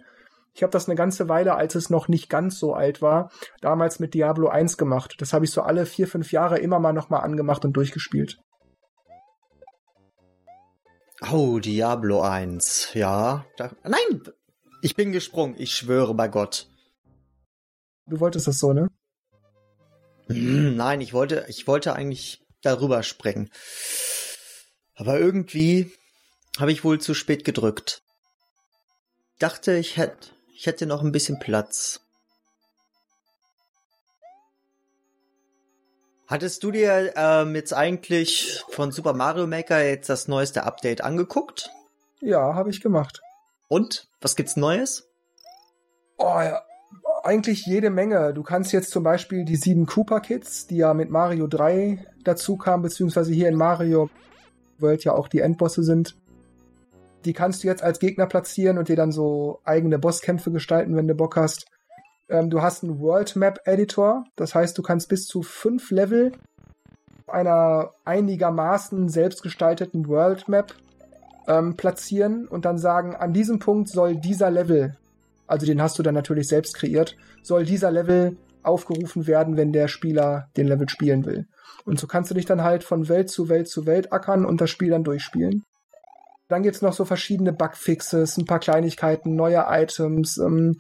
Ich 0.54 0.62
habe 0.62 0.72
das 0.72 0.88
eine 0.88 0.96
ganze 0.96 1.28
Weile, 1.28 1.56
als 1.56 1.74
es 1.74 1.90
noch 1.90 2.08
nicht 2.08 2.30
ganz 2.30 2.60
so 2.60 2.76
alt 2.76 3.02
war, 3.02 3.32
damals 3.62 4.00
mit 4.00 4.14
Diablo 4.14 4.50
1 4.50 4.78
gemacht. 4.78 5.16
Das 5.18 5.34
habe 5.34 5.46
ich 5.46 5.52
so 5.52 5.62
alle 5.62 5.88
vier, 5.88 6.08
fünf 6.08 6.32
Jahre 6.32 6.60
immer 6.60 6.80
mal 6.80 6.94
nochmal 6.94 7.22
angemacht 7.22 7.66
und 7.66 7.74
durchgespielt. 7.74 8.38
Oh, 11.32 11.58
Diablo 11.58 12.22
1, 12.22 12.94
ja. 12.94 13.46
Da, 13.58 13.72
nein, 13.84 14.22
ich 14.84 14.96
bin 14.96 15.12
gesprungen, 15.12 15.56
ich 15.58 15.74
schwöre 15.76 16.14
bei 16.14 16.28
Gott. 16.28 16.68
Du 18.06 18.20
wolltest 18.20 18.48
das 18.48 18.60
so, 18.60 18.74
ne? 18.74 18.90
Nein, 20.28 21.02
ich 21.02 21.14
wollte, 21.14 21.46
ich 21.48 21.66
wollte 21.68 21.94
eigentlich 21.94 22.43
darüber 22.64 23.04
springen. 23.04 23.52
Aber 24.96 25.20
irgendwie 25.20 25.92
habe 26.60 26.72
ich 26.72 26.84
wohl 26.84 27.00
zu 27.00 27.14
spät 27.14 27.46
gedrückt. 27.46 28.02
Dachte, 29.40 29.74
ich 29.74 29.98
hätte, 29.98 30.30
ich 30.56 30.66
hätte 30.66 30.86
noch 30.86 31.02
ein 31.02 31.12
bisschen 31.12 31.40
Platz. 31.40 32.00
Hattest 36.28 36.64
du 36.64 36.72
dir 36.72 37.14
ähm, 37.16 37.54
jetzt 37.54 37.74
eigentlich 37.74 38.64
von 38.70 38.92
Super 38.92 39.14
Mario 39.14 39.46
Maker 39.46 39.84
jetzt 39.84 40.10
das 40.10 40.28
neueste 40.28 40.64
Update 40.64 41.02
angeguckt? 41.02 41.70
Ja, 42.22 42.56
habe 42.56 42.70
ich 42.70 42.82
gemacht. 42.82 43.22
Und? 43.68 44.08
Was 44.22 44.36
gibt's 44.36 44.56
Neues? 44.56 45.10
Oh 46.18 46.40
ja, 46.40 46.64
eigentlich 47.24 47.66
jede 47.66 47.90
Menge. 47.90 48.34
Du 48.34 48.44
kannst 48.44 48.74
jetzt 48.74 48.92
zum 48.92 49.04
Beispiel 49.04 49.46
die 49.46 49.56
sieben 49.56 49.86
Cooper 49.86 50.20
Kits, 50.20 50.68
die 50.68 50.78
ja 50.78 50.94
mit 50.94 51.10
Mario 51.10 51.48
3 51.48 52.06
dazu 52.24 52.58
kamen, 52.58 52.84
beziehungsweise 52.84 53.34
hier 53.34 53.48
in 53.48 53.56
Mario 53.56 54.10
World 54.80 55.04
ja 55.04 55.14
auch 55.14 55.28
die 55.28 55.40
Endbosse 55.40 55.84
sind, 55.84 56.16
die 57.26 57.34
kannst 57.34 57.64
du 57.64 57.68
jetzt 57.68 57.84
als 57.84 58.00
Gegner 58.00 58.28
platzieren 58.28 58.78
und 58.78 58.90
dir 58.90 58.96
dann 58.96 59.12
so 59.12 59.62
eigene 59.64 59.98
Bosskämpfe 59.98 60.52
gestalten, 60.52 60.96
wenn 60.96 61.08
du 61.08 61.16
Bock 61.16 61.38
hast. 61.38 61.66
Ähm, 62.30 62.50
du 62.50 62.62
hast 62.62 62.84
einen 62.84 63.00
World 63.00 63.36
Map 63.36 63.62
Editor, 63.66 64.26
das 64.36 64.54
heißt, 64.54 64.78
du 64.78 64.82
kannst 64.82 65.10
bis 65.10 65.26
zu 65.26 65.42
fünf 65.42 65.90
Level 65.92 66.34
einer 67.28 67.92
einigermaßen 68.04 69.10
selbstgestalteten 69.10 70.08
World 70.08 70.48
Map 70.50 70.76
ähm, 71.48 71.76
platzieren 71.76 72.48
und 72.48 72.66
dann 72.66 72.78
sagen, 72.78 73.16
an 73.16 73.34
diesem 73.34 73.60
Punkt 73.60 73.90
soll 73.90 74.18
dieser 74.18 74.52
Level, 74.52 74.98
also 75.48 75.66
den 75.66 75.82
hast 75.82 76.00
du 76.00 76.04
dann 76.04 76.16
natürlich 76.16 76.48
selbst 76.48 76.76
kreiert, 76.76 77.16
soll 77.42 77.66
dieser 77.66 77.92
Level 77.92 78.38
aufgerufen 78.64 79.28
werden, 79.28 79.58
wenn 79.58 79.74
der 79.74 79.88
Spieler 79.88 80.50
den 80.56 80.68
Level 80.68 80.90
spielen 80.90 81.26
will. 81.26 81.46
Und 81.86 82.00
so 82.00 82.08
kannst 82.08 82.32
du 82.32 82.36
dich 82.36 82.46
dann 82.46 82.64
halt 82.64 82.84
von 82.84 83.10
Welt 83.10 83.30
zu 83.30 83.50
Welt 83.50 83.68
zu 83.68 83.86
Welt 83.86 84.14
ackern 84.14 84.46
und 84.46 84.62
das 84.62 84.70
Spiel 84.70 84.90
dann 84.90 85.04
durchspielen. 85.04 85.64
Dann 86.48 86.64
gibt's 86.64 86.82
noch 86.82 86.94
so 86.94 87.06
verschiedene 87.06 87.54
Bugfixes, 87.54 88.38
ein 88.38 88.46
paar 88.46 88.60
Kleinigkeiten, 88.60 89.36
neue 89.36 89.66
Items. 89.68 90.38
Ähm, 90.38 90.78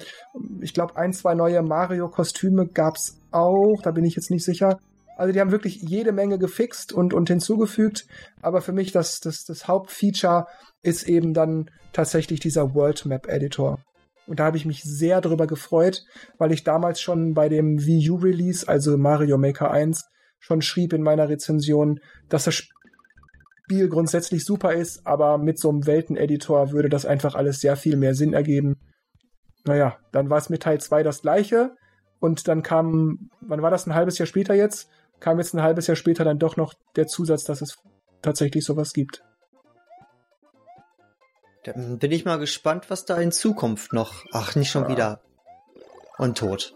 ich 0.61 0.73
glaube, 0.73 0.97
ein, 0.97 1.13
zwei 1.13 1.35
neue 1.35 1.61
Mario-Kostüme 1.61 2.67
gab's 2.67 3.17
auch, 3.31 3.81
da 3.81 3.91
bin 3.91 4.05
ich 4.05 4.15
jetzt 4.15 4.29
nicht 4.29 4.45
sicher. 4.45 4.77
Also 5.17 5.31
die 5.31 5.39
haben 5.39 5.51
wirklich 5.51 5.81
jede 5.81 6.11
Menge 6.11 6.37
gefixt 6.37 6.91
und, 6.91 7.13
und 7.13 7.29
hinzugefügt. 7.29 8.05
Aber 8.41 8.61
für 8.61 8.73
mich 8.73 8.91
das, 8.91 9.19
das, 9.19 9.45
das 9.45 9.67
Hauptfeature 9.67 10.45
ist 10.81 11.07
eben 11.07 11.33
dann 11.33 11.69
tatsächlich 11.93 12.39
dieser 12.39 12.73
World 12.73 13.05
Map 13.05 13.27
Editor. 13.27 13.79
Und 14.27 14.39
da 14.39 14.45
habe 14.45 14.57
ich 14.57 14.65
mich 14.65 14.83
sehr 14.83 15.21
drüber 15.21 15.47
gefreut, 15.47 16.05
weil 16.37 16.51
ich 16.51 16.63
damals 16.63 17.01
schon 17.01 17.33
bei 17.33 17.49
dem 17.49 17.85
Wii 17.85 18.09
U 18.11 18.15
Release, 18.15 18.67
also 18.67 18.97
Mario 18.97 19.37
Maker 19.37 19.71
1, 19.71 20.05
schon 20.39 20.61
schrieb 20.61 20.93
in 20.93 21.03
meiner 21.03 21.29
Rezension, 21.29 21.99
dass 22.29 22.45
das 22.45 22.55
Spiel 22.55 23.89
grundsätzlich 23.89 24.45
super 24.45 24.73
ist, 24.73 25.05
aber 25.05 25.37
mit 25.37 25.59
so 25.59 25.69
einem 25.69 25.85
Welteneditor 25.85 26.71
würde 26.71 26.89
das 26.89 27.05
einfach 27.05 27.35
alles 27.35 27.61
sehr 27.61 27.75
viel 27.75 27.97
mehr 27.97 28.15
Sinn 28.15 28.33
ergeben. 28.33 28.75
Naja, 29.65 29.97
dann 30.11 30.29
war 30.29 30.37
es 30.37 30.49
mit 30.49 30.63
Teil 30.63 30.81
2 30.81 31.03
das 31.03 31.21
gleiche. 31.21 31.75
Und 32.19 32.47
dann 32.47 32.63
kam, 32.63 33.29
wann 33.41 33.61
war 33.61 33.71
das, 33.71 33.85
ein 33.85 33.95
halbes 33.95 34.17
Jahr 34.17 34.27
später 34.27 34.53
jetzt? 34.53 34.89
Kam 35.19 35.39
jetzt 35.39 35.53
ein 35.53 35.61
halbes 35.61 35.87
Jahr 35.87 35.95
später 35.95 36.23
dann 36.23 36.39
doch 36.39 36.57
noch 36.57 36.73
der 36.95 37.07
Zusatz, 37.07 37.43
dass 37.43 37.61
es 37.61 37.77
tatsächlich 38.21 38.65
sowas 38.65 38.93
gibt. 38.93 39.23
Dann 41.63 41.97
bin 41.97 42.11
ich 42.11 42.25
mal 42.25 42.39
gespannt, 42.39 42.89
was 42.89 43.05
da 43.05 43.17
in 43.17 43.31
Zukunft 43.31 43.93
noch. 43.93 44.25
Ach, 44.31 44.55
nicht 44.55 44.69
schon 44.69 44.83
ja. 44.83 44.89
wieder. 44.89 45.21
Und 46.17 46.37
tot. 46.37 46.75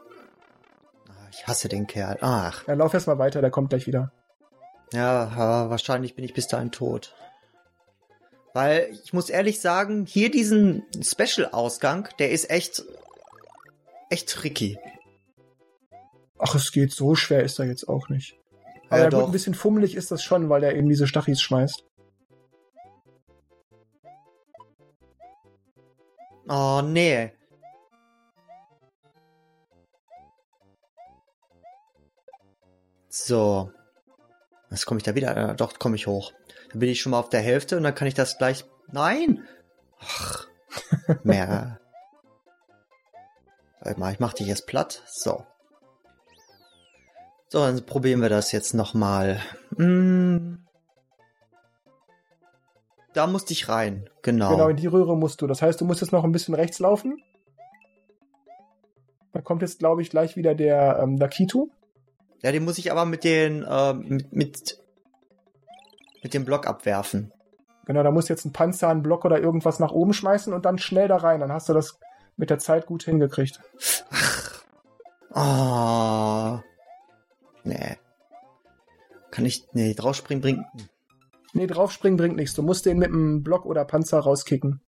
Ich 1.32 1.46
hasse 1.46 1.68
den 1.68 1.88
Kerl. 1.88 2.18
Ach. 2.22 2.66
Ja, 2.68 2.74
lauf 2.74 2.94
erst 2.94 3.08
mal 3.08 3.20
weiter, 3.20 3.42
der 3.42 3.52
kommt 3.52 3.70
gleich 3.70 3.86
wieder. 3.86 4.12
Ja, 4.94 5.70
wahrscheinlich 5.70 6.16
bin 6.16 6.24
ich 6.24 6.34
bis 6.34 6.48
dahin 6.48 6.72
tot. 6.72 7.14
Weil 8.54 8.90
ich 9.04 9.14
muss 9.14 9.30
ehrlich 9.30 9.62
sagen, 9.62 10.06
hier 10.06 10.32
diesen 10.32 10.84
Special-Ausgang, 11.00 12.10
der 12.18 12.32
ist 12.32 12.50
echt, 12.50 12.84
echt 14.10 14.30
tricky. 14.30 14.80
Ach, 16.40 16.56
es 16.56 16.72
geht 16.72 16.92
so 16.92 17.16
schwer 17.16 17.44
ist 17.44 17.60
er 17.60 17.66
jetzt 17.66 17.88
auch 17.88 18.10
nicht. 18.10 18.38
Aber 18.90 19.04
Ja, 19.04 19.10
gut, 19.10 19.26
ein 19.26 19.32
bisschen 19.32 19.54
fummelig 19.54 19.96
ist 19.96 20.12
das 20.12 20.24
schon, 20.24 20.50
weil 20.50 20.64
er 20.64 20.76
eben 20.76 20.88
diese 20.88 21.08
Stachis 21.08 21.42
schmeißt. 21.42 21.84
Oh, 26.50 26.82
nee. 26.84 27.32
So. 33.10 33.72
Jetzt 34.70 34.86
komme 34.86 35.00
ich 35.00 35.04
da 35.04 35.16
wieder. 35.16 35.36
Äh, 35.36 35.56
doch, 35.56 35.80
komme 35.80 35.96
ich 35.96 36.08
hoch. 36.08 36.34
Dann 36.70 36.80
bin 36.80 36.90
ich 36.90 37.02
schon 37.02 37.12
mal 37.12 37.20
auf 37.20 37.30
der 37.30 37.42
Hälfte 37.42 37.78
und 37.78 37.84
dann 37.84 37.96
kann 37.96 38.08
ich 38.08 38.14
das 38.14 38.38
gleich. 38.38 38.66
Nein! 38.92 39.48
Ach. 40.00 40.48
Mehr. 41.24 41.80
Warte 43.82 44.00
mal, 44.00 44.14
ich 44.14 44.20
mach 44.20 44.34
dich 44.34 44.48
jetzt 44.48 44.68
platt. 44.68 45.04
So. 45.08 45.46
So, 47.50 47.60
dann 47.60 47.86
probieren 47.86 48.22
wir 48.22 48.30
das 48.30 48.52
jetzt 48.52 48.74
nochmal. 48.74 49.42
Hm. 49.78 50.67
Da 53.18 53.26
musste 53.26 53.52
ich 53.52 53.68
rein. 53.68 54.08
Genau. 54.22 54.52
Genau, 54.52 54.68
in 54.68 54.78
die 54.78 54.86
Röhre 54.86 55.18
musst 55.18 55.42
du. 55.42 55.48
Das 55.48 55.64
heißt, 55.64 55.82
du 55.82 55.86
musst 55.86 56.02
jetzt 56.02 56.12
noch 56.12 56.24
ein 56.24 56.32
bisschen 56.32 56.54
rechts 56.54 56.78
laufen. 56.78 57.20
Da 59.34 59.42
kommt 59.42 59.64
jetzt, 59.64 59.80
glaube 59.80 60.04
ich, 60.04 60.12
gleich 60.12 60.36
wieder 60.36 60.54
der 60.54 61.00
ähm, 61.02 61.18
Lakitu. 61.18 61.72
Ja, 62.44 62.52
den 62.52 62.64
muss 62.64 62.78
ich 62.78 62.92
aber 62.92 63.06
mit 63.06 63.24
den, 63.24 63.66
ähm, 63.68 64.06
mit, 64.08 64.34
mit, 64.34 64.84
mit 66.22 66.36
dem 66.36 66.46
Block 66.46 66.68
abwerfen. 66.68 67.34
Genau, 67.88 68.04
da 68.04 68.12
musst 68.12 68.30
du 68.30 68.34
jetzt 68.34 68.46
einen 68.46 68.54
Panzer, 68.54 68.90
einen 68.90 69.02
Block 69.02 69.26
oder 69.26 69.42
irgendwas 69.42 69.80
nach 69.80 69.94
oben 69.94 70.14
schmeißen 70.14 70.54
und 70.54 70.66
dann 70.66 70.78
schnell 70.78 71.08
da 71.08 71.18
rein. 71.18 71.40
Dann 71.40 71.52
hast 71.52 71.70
du 71.70 71.74
das 71.74 71.98
mit 72.36 72.52
der 72.52 72.60
Zeit 72.60 72.86
gut 72.86 73.02
hingekriegt. 73.02 73.60
Ah. 75.34 76.62
Nee. 77.64 77.98
Kann 79.32 79.46
ich, 79.48 79.66
nee, 79.74 79.96
draufspringen 79.96 80.42
bringt, 80.44 80.66
Nee, 81.58 81.66
draufspringen 81.66 82.18
bringt 82.18 82.36
nichts. 82.36 82.54
Du 82.54 82.62
musst 82.62 82.86
den 82.86 83.00
mit 83.00 83.08
einem 83.08 83.42
Block 83.42 83.66
oder 83.66 83.84
Panzer 83.84 84.20
rauskicken. 84.20 84.80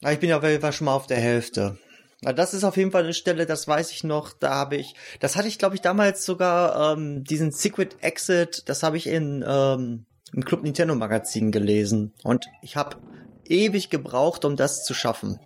Ah, 0.00 0.12
ich 0.12 0.20
bin 0.20 0.30
ja 0.30 0.38
auf 0.38 0.44
jeden 0.44 0.60
Fall 0.60 0.72
schon 0.72 0.84
mal 0.84 0.94
auf 0.94 1.08
der 1.08 1.16
Hälfte. 1.16 1.76
Das 2.22 2.54
ist 2.54 2.62
auf 2.62 2.76
jeden 2.76 2.92
Fall 2.92 3.02
eine 3.02 3.14
Stelle, 3.14 3.46
das 3.46 3.66
weiß 3.66 3.90
ich 3.90 4.04
noch, 4.04 4.32
da 4.32 4.54
habe 4.54 4.76
ich, 4.76 4.94
das 5.18 5.34
hatte 5.34 5.48
ich 5.48 5.58
glaube 5.58 5.74
ich 5.74 5.80
damals 5.80 6.24
sogar, 6.24 6.92
ähm, 6.92 7.24
diesen 7.24 7.50
Secret 7.50 7.96
Exit, 8.00 8.62
das 8.66 8.84
habe 8.84 8.96
ich 8.96 9.08
in, 9.08 9.44
ähm, 9.46 10.06
im 10.32 10.44
Club 10.44 10.62
Nintendo 10.62 10.94
Magazin 10.94 11.50
gelesen. 11.50 12.14
Und 12.22 12.46
ich 12.62 12.76
habe 12.76 12.96
ewig 13.44 13.90
gebraucht, 13.90 14.44
um 14.44 14.54
das 14.54 14.84
zu 14.84 14.94
schaffen. 14.94 15.40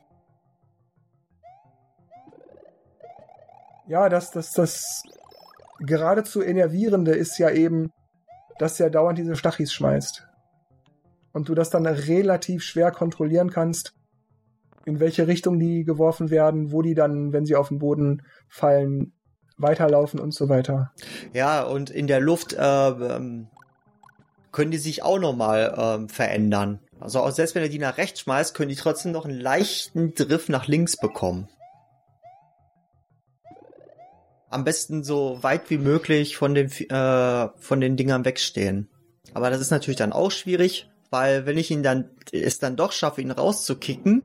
Ja, 3.89 4.11
das, 4.11 4.31
das, 4.33 4.53
das 4.53 5.03
geradezu 5.81 6.43
enervierende 6.43 7.13
ist 7.13 7.39
ja 7.39 7.51
eben, 7.51 7.91
dass 8.59 8.79
er 8.81 8.91
dauernd 8.91 9.19
diese 9.19 9.37
Stachis 9.37 9.73
schmeißt. 9.73 10.27
Und 11.33 11.49
du 11.49 11.55
das 11.55 11.71
dann 11.71 11.87
relativ 11.87 12.63
schwer 12.63 12.91
kontrollieren 12.91 13.51
kannst, 13.51 13.95
in 14.85 15.01
welche 15.01 15.27
Richtung 15.27 15.59
die 15.59 15.85
geworfen 15.85 16.31
werden, 16.31 16.73
wo 16.73 16.83
die 16.83 16.95
dann, 16.95 17.33
wenn 17.33 17.45
sie 17.45 17.57
auf 17.57 17.69
den 17.69 17.79
Boden 17.79 18.23
fallen, 18.49 19.13
weiterlaufen 19.59 20.21
und 20.21 20.33
so 20.33 20.49
weiter. 20.49 20.93
Ja, 21.33 21.63
und 21.63 21.91
in 21.91 22.07
der 22.07 22.21
Luft 22.21 22.55
äh, 22.55 22.59
ähm, 22.61 23.49
können 24.53 24.71
die 24.71 24.79
sich 24.79 25.03
auch 25.03 25.19
nochmal 25.19 25.75
ähm, 25.77 26.09
verändern. 26.09 26.81
Also 27.01 27.21
auch 27.21 27.31
selbst 27.31 27.55
wenn 27.55 27.63
er 27.63 27.69
die 27.69 27.79
nach 27.79 27.99
rechts 27.99 28.21
schmeißt, 28.21 28.55
können 28.55 28.71
die 28.71 28.77
trotzdem 28.77 29.13
noch 29.13 29.25
einen 29.25 29.39
leichten 29.39 30.15
Drift 30.15 30.49
nach 30.49 30.67
links 30.67 30.97
bekommen. 30.97 31.49
Am 34.51 34.65
besten 34.65 35.05
so 35.05 35.43
weit 35.43 35.69
wie 35.71 35.79
möglich 35.79 36.37
von 36.37 36.55
den, 36.55 36.71
äh, 36.71 37.49
von 37.59 37.81
den 37.81 37.97
Dingern 37.97 38.25
wegstehen. 38.25 38.89
Aber 39.35 39.51
das 39.51 39.61
ist 39.61 39.71
natürlich 39.71 39.99
dann 39.99 40.13
auch 40.13 40.31
schwierig, 40.31 40.89
weil 41.11 41.47
wenn 41.47 41.59
ich 41.59 41.71
ihn 41.71 41.83
dann, 41.83 42.11
es 42.33 42.59
dann 42.59 42.77
doch 42.77 42.93
schaffe, 42.93 43.21
ihn 43.21 43.31
rauszukicken, 43.31 44.23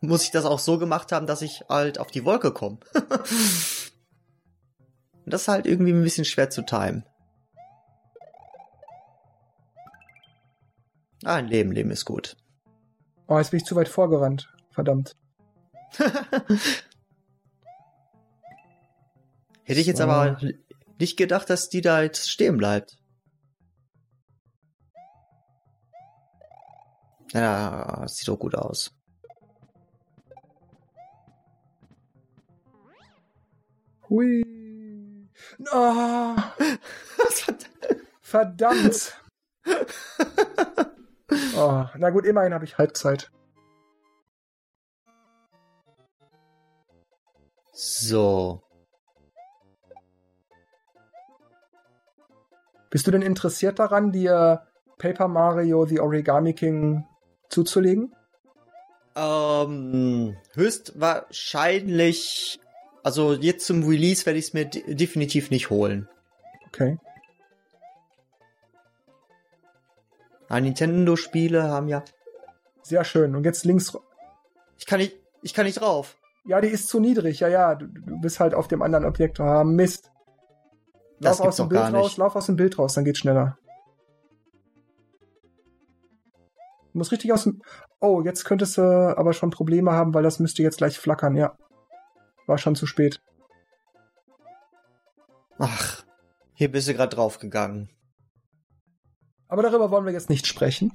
muss 0.00 0.24
ich 0.24 0.30
das 0.30 0.46
auch 0.46 0.58
so 0.58 0.78
gemacht 0.78 1.12
haben, 1.12 1.26
dass 1.26 1.42
ich 1.42 1.64
halt 1.68 1.98
auf 1.98 2.10
die 2.10 2.24
Wolke 2.24 2.52
komme. 2.52 2.78
Das 5.26 5.42
ist 5.42 5.48
halt 5.48 5.66
irgendwie 5.66 5.92
ein 5.92 6.02
bisschen 6.02 6.24
schwer 6.24 6.50
zu 6.50 6.62
timen. 6.62 7.04
Ah, 11.24 11.36
ein 11.36 11.46
Leben, 11.46 11.70
Leben 11.70 11.90
ist 11.90 12.04
gut. 12.04 12.36
Oh, 13.28 13.38
jetzt 13.38 13.50
bin 13.50 13.58
ich 13.58 13.66
zu 13.66 13.76
weit 13.76 13.88
vorgerannt. 13.88 14.48
Verdammt. 14.72 15.14
Hätte 19.70 19.82
ich 19.82 19.86
jetzt 19.86 20.00
aber 20.00 20.36
nicht 20.98 21.16
gedacht, 21.16 21.48
dass 21.48 21.68
die 21.68 21.80
da 21.80 22.02
jetzt 22.02 22.28
stehen 22.28 22.56
bleibt. 22.56 22.98
Ja, 27.32 28.04
sieht 28.08 28.26
doch 28.26 28.36
gut 28.36 28.56
aus. 28.56 28.90
Hui. 34.08 34.42
Ah, 35.70 36.52
verdammt. 38.20 39.22
Oh, 41.54 41.84
na 41.96 42.10
gut, 42.10 42.26
immerhin 42.26 42.54
habe 42.54 42.64
ich 42.64 42.76
Halbzeit. 42.76 43.30
So. 47.72 48.64
Bist 52.90 53.06
du 53.06 53.12
denn 53.12 53.22
interessiert 53.22 53.78
daran, 53.78 54.12
dir 54.12 54.66
Paper 54.98 55.28
Mario 55.28 55.86
The 55.86 56.00
Origami 56.00 56.52
King 56.52 57.06
zuzulegen? 57.48 58.14
Ähm, 59.16 60.36
höchstwahrscheinlich, 60.54 62.60
also 63.02 63.32
jetzt 63.34 63.66
zum 63.66 63.82
Release 63.84 64.24
werde 64.26 64.38
ich 64.38 64.46
es 64.46 64.54
mir 64.54 64.66
de 64.66 64.94
definitiv 64.94 65.50
nicht 65.50 65.70
holen. 65.70 66.08
Okay. 66.68 66.98
Ah, 70.48 70.60
Nintendo-Spiele 70.60 71.62
haben 71.62 71.88
ja. 71.88 72.04
Sehr 72.82 73.04
schön. 73.04 73.34
Und 73.36 73.44
jetzt 73.44 73.64
links. 73.64 73.96
Ich 74.78 74.86
kann 74.86 74.98
nicht, 74.98 75.16
ich 75.42 75.54
kann 75.54 75.66
nicht 75.66 75.80
drauf. 75.80 76.16
Ja, 76.44 76.60
die 76.60 76.68
ist 76.68 76.88
zu 76.88 76.98
niedrig. 76.98 77.38
Ja, 77.40 77.48
ja. 77.48 77.76
Du, 77.76 77.86
du 77.86 78.20
bist 78.20 78.40
halt 78.40 78.54
auf 78.54 78.66
dem 78.66 78.82
anderen 78.82 79.04
Objekt. 79.04 79.38
Ah, 79.38 79.62
Mist. 79.62 80.10
Das 81.20 81.38
Lauf 81.38 81.48
aus 81.48 81.56
dem 81.56 81.68
Bild 81.68 81.92
raus, 81.92 82.16
lauf 82.16 82.34
aus 82.34 82.46
dem 82.46 82.56
Bild 82.56 82.78
raus, 82.78 82.94
dann 82.94 83.04
geht's 83.04 83.18
schneller. 83.18 83.58
Du 86.92 86.98
musst 86.98 87.12
richtig 87.12 87.32
aus 87.32 87.44
dem. 87.44 87.62
Oh, 88.00 88.22
jetzt 88.22 88.44
könntest 88.44 88.78
du 88.78 88.82
aber 89.16 89.34
schon 89.34 89.50
Probleme 89.50 89.92
haben, 89.92 90.14
weil 90.14 90.22
das 90.22 90.40
müsste 90.40 90.62
jetzt 90.62 90.78
gleich 90.78 90.98
flackern, 90.98 91.36
ja. 91.36 91.56
War 92.46 92.56
schon 92.56 92.74
zu 92.74 92.86
spät. 92.86 93.20
Ach, 95.58 96.04
hier 96.54 96.72
bist 96.72 96.88
du 96.88 96.94
gerade 96.94 97.14
draufgegangen. 97.14 97.90
Aber 99.46 99.62
darüber 99.62 99.90
wollen 99.90 100.06
wir 100.06 100.12
jetzt 100.12 100.30
nicht 100.30 100.46
sprechen. 100.46 100.92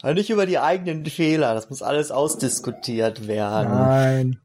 Aber 0.00 0.14
nicht 0.14 0.30
über 0.30 0.46
die 0.46 0.58
eigenen 0.58 1.04
Fehler, 1.04 1.52
das 1.52 1.68
muss 1.68 1.82
alles 1.82 2.10
ausdiskutiert 2.10 3.26
werden. 3.26 3.72
Nein. 3.72 4.40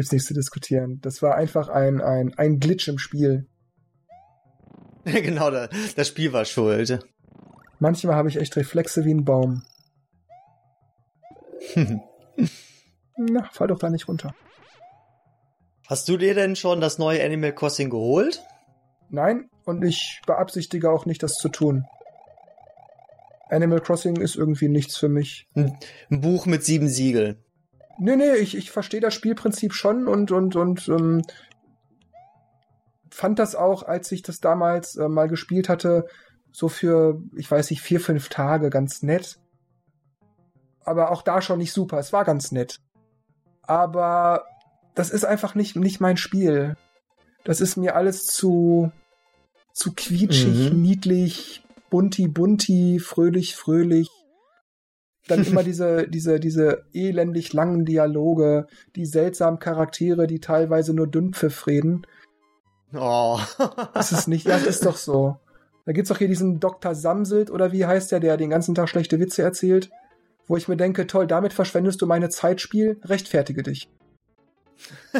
Gibt's 0.00 0.12
nichts 0.12 0.28
zu 0.28 0.32
diskutieren. 0.34 0.98
Das 1.02 1.20
war 1.20 1.34
einfach 1.34 1.68
ein, 1.68 2.00
ein, 2.00 2.32
ein 2.38 2.58
Glitch 2.58 2.88
im 2.88 2.96
Spiel. 2.98 3.46
genau, 5.04 5.50
da- 5.50 5.68
das 5.94 6.08
Spiel 6.08 6.32
war 6.32 6.46
schuld. 6.46 7.00
Manchmal 7.80 8.14
habe 8.16 8.30
ich 8.30 8.36
echt 8.36 8.56
Reflexe 8.56 9.04
wie 9.04 9.12
ein 9.12 9.26
Baum. 9.26 9.62
Na, 13.18 13.44
fall 13.52 13.68
doch 13.68 13.78
da 13.78 13.90
nicht 13.90 14.08
runter. 14.08 14.34
Hast 15.86 16.08
du 16.08 16.16
dir 16.16 16.34
denn 16.34 16.56
schon 16.56 16.80
das 16.80 16.96
neue 16.96 17.22
Animal 17.22 17.54
Crossing 17.54 17.90
geholt? 17.90 18.42
Nein, 19.10 19.50
und 19.66 19.84
ich 19.84 20.22
beabsichtige 20.26 20.90
auch 20.90 21.04
nicht, 21.04 21.22
das 21.22 21.34
zu 21.34 21.50
tun. 21.50 21.84
Animal 23.50 23.80
Crossing 23.82 24.16
ist 24.16 24.34
irgendwie 24.34 24.68
nichts 24.70 24.96
für 24.96 25.10
mich. 25.10 25.46
Ein 25.54 25.76
Buch 26.08 26.46
mit 26.46 26.64
sieben 26.64 26.88
Siegeln. 26.88 27.44
Nee, 28.02 28.16
nee, 28.16 28.34
ich, 28.36 28.56
ich 28.56 28.70
verstehe 28.70 29.00
das 29.00 29.12
Spielprinzip 29.14 29.74
schon 29.74 30.08
und, 30.08 30.32
und, 30.32 30.56
und 30.56 30.88
ähm, 30.88 31.22
fand 33.10 33.38
das 33.38 33.54
auch, 33.54 33.82
als 33.82 34.10
ich 34.10 34.22
das 34.22 34.40
damals 34.40 34.96
äh, 34.96 35.06
mal 35.08 35.28
gespielt 35.28 35.68
hatte, 35.68 36.06
so 36.50 36.68
für, 36.68 37.20
ich 37.36 37.50
weiß 37.50 37.70
nicht, 37.70 37.82
vier, 37.82 38.00
fünf 38.00 38.30
Tage 38.30 38.70
ganz 38.70 39.02
nett. 39.02 39.38
aber 40.84 41.10
auch 41.10 41.22
da 41.22 41.42
schon 41.42 41.58
nicht 41.58 41.72
super. 41.72 41.98
Es 41.98 42.12
war 42.12 42.24
ganz 42.24 42.52
nett. 42.52 42.80
Aber 43.62 44.44
das 44.94 45.10
ist 45.10 45.24
einfach 45.24 45.54
nicht, 45.54 45.76
nicht 45.76 46.00
mein 46.00 46.16
Spiel. 46.16 46.76
Das 47.44 47.60
ist 47.60 47.76
mir 47.76 47.96
alles 47.96 48.24
zu, 48.26 48.90
zu 49.72 49.92
quietschig, 49.92 50.72
mhm. 50.72 50.82
niedlich, 50.82 51.62
bunti, 51.90 52.28
bunti, 52.28 52.98
fröhlich, 52.98 53.56
fröhlich. 53.56 54.08
Dann 55.30 55.44
immer 55.44 55.62
diese, 55.64 56.08
diese, 56.08 56.40
diese 56.40 56.84
elendig 56.92 57.52
langen 57.52 57.84
Dialoge, 57.84 58.66
die 58.96 59.06
seltsamen 59.06 59.58
Charaktere, 59.58 60.26
die 60.26 60.40
teilweise 60.40 60.92
nur 60.94 61.06
Dünnpfiff 61.06 61.66
reden. 61.66 62.06
Oh. 62.94 63.38
das 63.94 64.12
ist 64.12 64.26
nicht, 64.26 64.46
ja, 64.46 64.54
das 64.54 64.66
ist 64.66 64.86
doch 64.86 64.96
so. 64.96 65.36
Da 65.86 65.92
gibt's 65.92 66.08
doch 66.08 66.18
hier 66.18 66.28
diesen 66.28 66.60
Dr. 66.60 66.94
Samselt, 66.94 67.50
oder 67.50 67.72
wie 67.72 67.86
heißt 67.86 68.12
der, 68.12 68.20
der 68.20 68.36
den 68.36 68.50
ganzen 68.50 68.74
Tag 68.74 68.88
schlechte 68.88 69.18
Witze 69.18 69.42
erzählt, 69.42 69.90
wo 70.46 70.56
ich 70.56 70.68
mir 70.68 70.76
denke, 70.76 71.06
toll, 71.06 71.26
damit 71.26 71.52
verschwendest 71.52 72.02
du 72.02 72.06
meine 72.06 72.28
Zeitspiel, 72.28 73.00
rechtfertige 73.04 73.62
dich. 73.62 73.88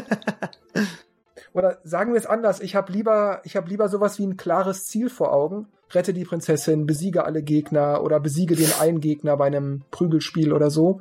oder 1.52 1.78
sagen 1.82 2.12
wir 2.12 2.18
es 2.18 2.26
anders, 2.26 2.60
ich 2.60 2.76
habe 2.76 2.92
lieber, 2.92 3.40
ich 3.44 3.56
habe 3.56 3.68
lieber 3.68 3.88
sowas 3.88 4.18
wie 4.18 4.26
ein 4.26 4.36
klares 4.36 4.86
Ziel 4.86 5.10
vor 5.10 5.32
Augen. 5.32 5.66
Rette 5.92 6.12
die 6.12 6.24
Prinzessin, 6.24 6.86
besiege 6.86 7.24
alle 7.24 7.42
Gegner 7.42 8.02
oder 8.02 8.20
besiege 8.20 8.54
den 8.54 8.72
einen 8.78 9.00
Gegner 9.00 9.36
bei 9.36 9.46
einem 9.46 9.82
Prügelspiel 9.90 10.52
oder 10.52 10.70
so. 10.70 11.00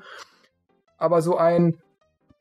Aber 0.98 1.22
so 1.22 1.38
ein, 1.38 1.78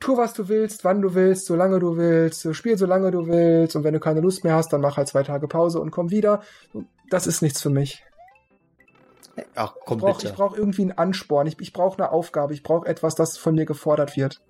tu 0.00 0.16
was 0.16 0.32
du 0.32 0.48
willst, 0.48 0.84
wann 0.84 1.02
du 1.02 1.14
willst, 1.14 1.46
solange 1.46 1.78
du 1.78 1.96
willst, 1.98 2.48
spiel 2.54 2.78
solange 2.78 3.10
du 3.10 3.26
willst 3.26 3.76
und 3.76 3.84
wenn 3.84 3.92
du 3.92 4.00
keine 4.00 4.20
Lust 4.20 4.44
mehr 4.44 4.54
hast, 4.54 4.72
dann 4.72 4.80
mach 4.80 4.96
halt 4.96 5.08
zwei 5.08 5.22
Tage 5.22 5.46
Pause 5.46 5.80
und 5.80 5.90
komm 5.90 6.10
wieder. 6.10 6.40
Das 7.10 7.26
ist 7.26 7.42
nichts 7.42 7.60
für 7.60 7.70
mich. 7.70 8.02
Ach, 9.54 9.74
komm 9.84 9.98
ich 9.98 10.04
brauche 10.04 10.32
brauche 10.32 10.56
irgendwie 10.56 10.82
einen 10.82 10.92
Ansporn, 10.92 11.46
ich, 11.46 11.60
ich 11.60 11.72
brauche 11.72 11.98
eine 11.98 12.10
Aufgabe, 12.10 12.54
ich 12.54 12.62
brauche 12.62 12.88
etwas, 12.88 13.14
das 13.14 13.36
von 13.36 13.54
mir 13.54 13.66
gefordert 13.66 14.16
wird. 14.16 14.40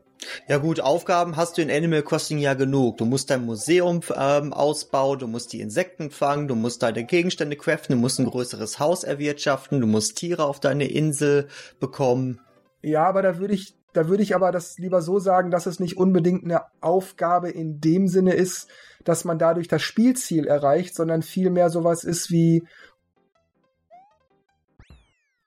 Ja 0.48 0.58
gut, 0.58 0.80
Aufgaben 0.80 1.36
hast 1.36 1.58
du 1.58 1.62
in 1.62 1.70
Animal 1.70 2.02
Crossing 2.02 2.38
ja 2.38 2.54
genug. 2.54 2.98
Du 2.98 3.04
musst 3.04 3.30
dein 3.30 3.44
Museum 3.44 4.00
ähm, 4.14 4.52
ausbauen, 4.52 5.18
du 5.18 5.26
musst 5.26 5.52
die 5.52 5.60
Insekten 5.60 6.10
fangen, 6.10 6.48
du 6.48 6.54
musst 6.54 6.82
deine 6.82 7.04
Gegenstände 7.04 7.56
craften, 7.56 7.94
du 7.94 8.00
musst 8.00 8.18
ein 8.18 8.26
größeres 8.26 8.78
Haus 8.78 9.04
erwirtschaften, 9.04 9.80
du 9.80 9.86
musst 9.86 10.16
Tiere 10.16 10.44
auf 10.44 10.60
deine 10.60 10.88
Insel 10.88 11.48
bekommen. 11.80 12.40
Ja, 12.82 13.04
aber 13.04 13.22
da 13.22 13.38
würde 13.38 13.54
ich 13.54 13.74
da 13.94 14.08
würde 14.08 14.22
ich 14.22 14.34
aber 14.34 14.52
das 14.52 14.78
lieber 14.78 15.00
so 15.00 15.18
sagen, 15.18 15.50
dass 15.50 15.66
es 15.66 15.80
nicht 15.80 15.96
unbedingt 15.96 16.44
eine 16.44 16.62
Aufgabe 16.80 17.50
in 17.50 17.80
dem 17.80 18.06
Sinne 18.06 18.34
ist, 18.34 18.68
dass 19.02 19.24
man 19.24 19.38
dadurch 19.38 19.66
das 19.66 19.82
Spielziel 19.82 20.46
erreicht, 20.46 20.94
sondern 20.94 21.22
vielmehr 21.22 21.70
sowas 21.70 22.04
ist 22.04 22.30
wie, 22.30 22.64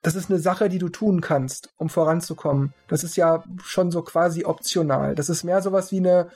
das 0.02 0.16
ist 0.16 0.30
eine 0.30 0.40
Sache, 0.40 0.70
die 0.70 0.80
du 0.80 0.90
tun 0.90 1.22
kannst, 1.22 1.70
um 1.78 1.90
voranzukommen. 1.90 2.74
Das 2.88 3.04
ist 3.04 3.16
ja 3.16 3.44
schon 3.64 3.92
so 3.92 4.02
quasi 4.02 4.46
optional. 4.46 5.16
Das 5.16 5.30
ist 5.30 5.44
mehr 5.44 5.62
sowas 5.62 5.92
wie 5.92 5.98
eine, 5.98 6.30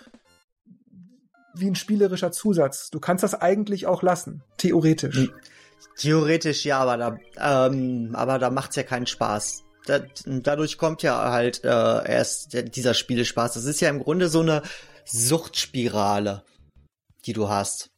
wie 1.53 1.67
ein 1.67 1.75
spielerischer 1.75 2.31
Zusatz. 2.31 2.89
Du 2.89 2.99
kannst 2.99 3.23
das 3.23 3.33
eigentlich 3.33 3.87
auch 3.87 4.03
lassen, 4.03 4.43
theoretisch. 4.57 5.15
Hm. 5.15 5.33
Theoretisch 5.97 6.65
ja, 6.65 6.79
aber 6.79 6.97
da, 6.97 7.67
ähm, 7.67 8.11
aber 8.13 8.39
da 8.39 8.49
macht's 8.49 8.75
ja 8.75 8.83
keinen 8.83 9.07
Spaß 9.07 9.65
da, 9.85 9.99
dadurch 10.25 10.77
kommt 10.77 11.03
ja 11.03 11.31
halt 11.31 11.63
äh, 11.63 11.67
erst 11.67 12.53
dieser 12.75 12.93
Spielespaß. 12.93 13.53
Das 13.53 13.65
ist 13.65 13.81
ja 13.81 13.89
im 13.89 14.03
Grunde 14.03 14.29
so 14.29 14.41
eine 14.41 14.63
Suchtspirale, 15.05 16.43
die 17.25 17.33
du 17.33 17.49
hast. 17.49 17.91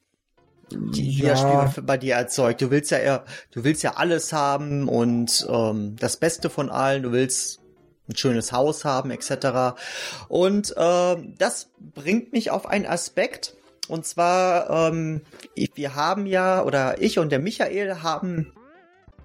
Die, 0.71 1.19
ja. 1.19 1.30
das 1.30 1.41
Spiel 1.41 1.84
bei 1.84 1.97
dir 1.97 2.15
erzeugt. 2.15 2.62
Du 2.62 2.71
willst 2.71 2.91
ja 2.91 2.97
eher, 2.97 3.25
du 3.51 3.63
willst 3.63 3.84
ja 3.84 3.93
alles 3.95 4.34
haben 4.34 4.88
und 4.88 5.47
ähm, 5.49 5.95
das 5.97 6.17
Beste 6.17 6.49
von 6.49 6.69
allen. 6.69 7.03
Du 7.03 7.12
willst 7.12 7.62
ein 8.10 8.15
schönes 8.15 8.51
Haus 8.51 8.86
haben, 8.86 9.12
etc. 9.12 9.80
Und 10.27 10.75
äh, 10.75 11.15
das 11.38 11.69
bringt 11.80 12.34
mich 12.34 12.51
auf 12.51 12.65
einen 12.65 12.86
Aspekt. 12.86 13.56
Und 13.88 14.06
zwar, 14.06 14.69
ähm, 14.69 15.21
wir 15.56 15.95
haben 15.95 16.25
ja, 16.25 16.63
oder 16.63 17.01
ich 17.01 17.19
und 17.19 17.32
der 17.32 17.39
Michael 17.39 18.03
haben 18.03 18.51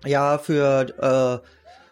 ja 0.04 0.38
für 0.38 1.42
äh, 1.42 1.46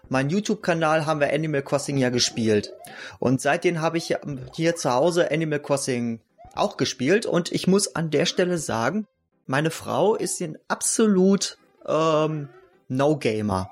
mein 0.08 0.28
YouTube-Kanal 0.28 1.06
haben 1.06 1.20
wir 1.20 1.32
Animal 1.32 1.62
Crossing 1.62 1.96
ja 1.96 2.10
gespielt. 2.10 2.72
Und 3.18 3.40
seitdem 3.40 3.80
habe 3.80 3.98
ich 3.98 4.16
hier 4.54 4.76
zu 4.76 4.90
Hause 4.92 5.30
Animal 5.30 5.60
Crossing 5.60 6.20
auch 6.54 6.76
gespielt. 6.76 7.26
Und 7.26 7.52
ich 7.52 7.66
muss 7.66 7.94
an 7.94 8.10
der 8.10 8.26
Stelle 8.26 8.58
sagen, 8.58 9.06
meine 9.50 9.72
Frau 9.72 10.14
ist 10.14 10.40
ein 10.40 10.56
absolut 10.68 11.58
ähm, 11.84 12.48
No-Gamer. 12.86 13.68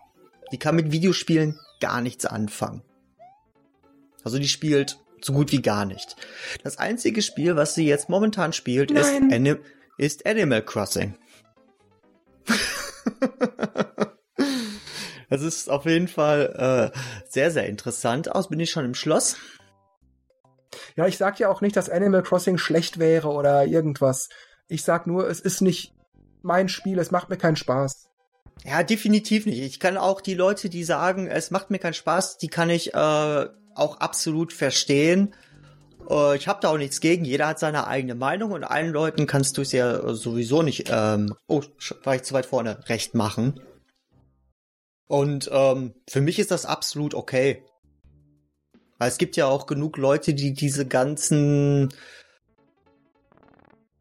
Die 0.50 0.58
kann 0.58 0.74
mit 0.74 0.90
Videospielen 0.90 1.56
gar 1.80 2.00
nichts 2.00 2.26
anfangen. 2.26 2.82
Also 4.24 4.40
die 4.40 4.48
spielt 4.48 4.98
so 5.20 5.32
gut 5.32 5.52
wie 5.52 5.62
gar 5.62 5.84
nicht. 5.84 6.16
Das 6.64 6.78
einzige 6.78 7.22
Spiel, 7.22 7.54
was 7.54 7.76
sie 7.76 7.86
jetzt 7.86 8.08
momentan 8.08 8.52
spielt, 8.52 8.90
ist, 8.90 9.06
Ani 9.06 9.54
ist 9.98 10.26
Animal 10.26 10.62
Crossing. 10.62 11.16
Das 15.30 15.42
ist 15.42 15.68
auf 15.68 15.84
jeden 15.84 16.08
Fall 16.08 16.90
äh, 16.94 16.98
sehr, 17.28 17.50
sehr 17.50 17.66
interessant. 17.66 18.34
Aus 18.34 18.48
bin 18.48 18.58
ich 18.60 18.70
schon 18.70 18.86
im 18.86 18.94
Schloss. 18.94 19.36
Ja, 20.96 21.06
ich 21.06 21.18
sag 21.18 21.38
ja 21.38 21.50
auch 21.50 21.60
nicht, 21.60 21.76
dass 21.76 21.90
Animal 21.90 22.22
Crossing 22.22 22.56
schlecht 22.56 22.98
wäre 22.98 23.28
oder 23.28 23.66
irgendwas. 23.66 24.30
Ich 24.68 24.82
sag 24.82 25.06
nur, 25.06 25.28
es 25.28 25.40
ist 25.40 25.60
nicht 25.60 25.94
mein 26.42 26.68
Spiel, 26.68 26.98
es 26.98 27.10
macht 27.10 27.30
mir 27.30 27.36
keinen 27.36 27.56
Spaß. 27.56 28.08
Ja, 28.64 28.82
definitiv 28.82 29.46
nicht. 29.46 29.60
Ich 29.60 29.80
kann 29.80 29.96
auch 29.96 30.20
die 30.20 30.34
Leute, 30.34 30.68
die 30.68 30.84
sagen, 30.84 31.26
es 31.26 31.50
macht 31.50 31.70
mir 31.70 31.78
keinen 31.78 31.94
Spaß, 31.94 32.38
die 32.38 32.48
kann 32.48 32.70
ich 32.70 32.94
äh, 32.94 33.46
auch 33.74 34.00
absolut 34.00 34.52
verstehen. 34.52 35.34
Äh, 36.10 36.36
ich 36.36 36.48
habe 36.48 36.60
da 36.60 36.70
auch 36.70 36.78
nichts 36.78 37.00
gegen. 37.00 37.24
Jeder 37.24 37.48
hat 37.48 37.58
seine 37.58 37.86
eigene 37.86 38.14
Meinung 38.14 38.52
und 38.52 38.64
allen 38.64 38.92
Leuten 38.92 39.26
kannst 39.26 39.56
du 39.56 39.62
es 39.62 39.72
ja 39.72 40.12
sowieso 40.14 40.62
nicht, 40.62 40.88
ähm, 40.90 41.34
oh, 41.46 41.62
war 42.02 42.16
ich 42.16 42.22
zu 42.22 42.34
weit 42.34 42.46
vorne, 42.46 42.88
recht 42.88 43.14
machen. 43.14 43.60
Und 45.06 45.48
ähm, 45.52 45.94
für 46.08 46.20
mich 46.20 46.38
ist 46.38 46.50
das 46.50 46.66
absolut 46.66 47.14
okay. 47.14 47.64
Weil 48.98 49.08
es 49.08 49.18
gibt 49.18 49.36
ja 49.36 49.46
auch 49.46 49.66
genug 49.66 49.96
Leute, 49.96 50.34
die 50.34 50.52
diese 50.52 50.86
ganzen 50.86 51.88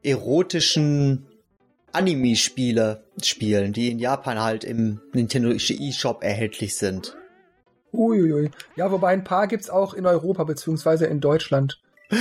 erotischen 0.03 1.27
Anime-Spiele 1.91 3.03
spielen, 3.21 3.73
die 3.73 3.91
in 3.91 3.99
Japan 3.99 4.41
halt 4.41 4.63
im 4.63 5.01
Nintendo 5.13 5.51
eShop 5.51 6.23
erhältlich 6.23 6.75
sind. 6.75 7.15
Uiuiui. 7.93 8.51
Ja, 8.75 8.91
wobei 8.91 9.09
ein 9.09 9.23
paar 9.23 9.47
gibt's 9.47 9.69
auch 9.69 9.93
in 9.93 10.05
Europa 10.05 10.43
beziehungsweise 10.43 11.05
in 11.05 11.19
Deutschland. 11.19 11.81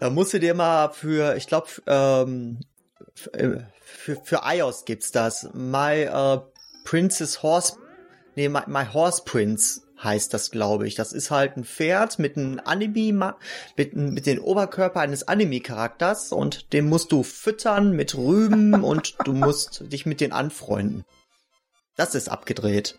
Da 0.00 0.10
musst 0.10 0.32
du 0.32 0.40
dir 0.40 0.54
mal 0.54 0.88
für, 0.90 1.36
ich 1.36 1.46
glaube, 1.46 1.68
ähm, 1.86 2.58
für, 3.14 3.68
für, 3.80 4.16
für 4.24 4.40
iOS 4.44 4.84
gibt's 4.84 5.12
das. 5.12 5.48
My 5.52 6.08
uh, 6.08 6.40
Princess 6.84 7.42
Horse 7.42 7.76
Nee, 8.34 8.48
My, 8.48 8.62
My 8.66 8.84
Horse 8.84 9.22
Prince 9.24 9.82
heißt 10.02 10.32
das, 10.34 10.50
glaube 10.50 10.86
ich. 10.86 10.94
Das 10.94 11.12
ist 11.12 11.30
halt 11.30 11.56
ein 11.56 11.64
Pferd 11.64 12.18
mit 12.18 12.36
einem 12.36 12.60
Anime, 12.64 13.36
mit, 13.76 13.94
mit 13.94 14.26
dem 14.26 14.42
Oberkörper 14.42 15.00
eines 15.00 15.28
Anime-Charakters 15.28 16.32
und 16.32 16.72
den 16.72 16.88
musst 16.88 17.12
du 17.12 17.22
füttern 17.22 17.92
mit 17.92 18.16
Rüben 18.16 18.74
und 18.84 19.16
du 19.24 19.32
musst 19.32 19.92
dich 19.92 20.06
mit 20.06 20.20
denen 20.20 20.32
anfreunden. 20.32 21.04
Das 21.96 22.14
ist 22.14 22.28
abgedreht. 22.28 22.98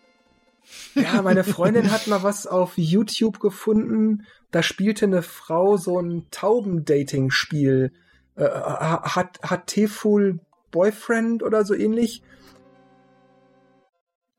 Ja, 0.94 1.20
meine 1.22 1.44
Freundin 1.44 1.90
hat 1.90 2.06
mal 2.06 2.22
was 2.22 2.46
auf 2.46 2.72
YouTube 2.76 3.38
gefunden. 3.38 4.26
Da 4.50 4.62
spielte 4.62 5.04
eine 5.04 5.22
Frau 5.22 5.76
so 5.76 6.00
ein 6.00 6.26
Taubendating-Spiel. 6.30 7.92
Äh, 8.36 8.48
hat, 8.48 9.40
hat 9.42 9.66
T-Full 9.66 10.40
Boyfriend 10.70 11.42
oder 11.42 11.64
so 11.64 11.74
ähnlich. 11.74 12.22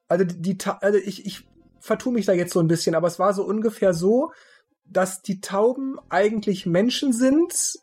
Also 0.08 0.26
die, 0.26 0.58
also 0.82 0.98
ich, 1.00 1.26
ich 1.26 1.48
vertue 1.86 2.14
mich 2.14 2.26
da 2.26 2.34
jetzt 2.34 2.54
so 2.54 2.60
ein 2.60 2.68
bisschen, 2.68 2.96
aber 2.96 3.08
es 3.08 3.20
war 3.20 3.34
so 3.34 3.44
ungefähr 3.44 3.94
so, 3.94 4.32
dass 4.86 5.22
die 5.22 5.40
Tauben 5.40 5.98
eigentlich 6.10 6.66
Menschen 6.66 7.14
sind 7.14 7.76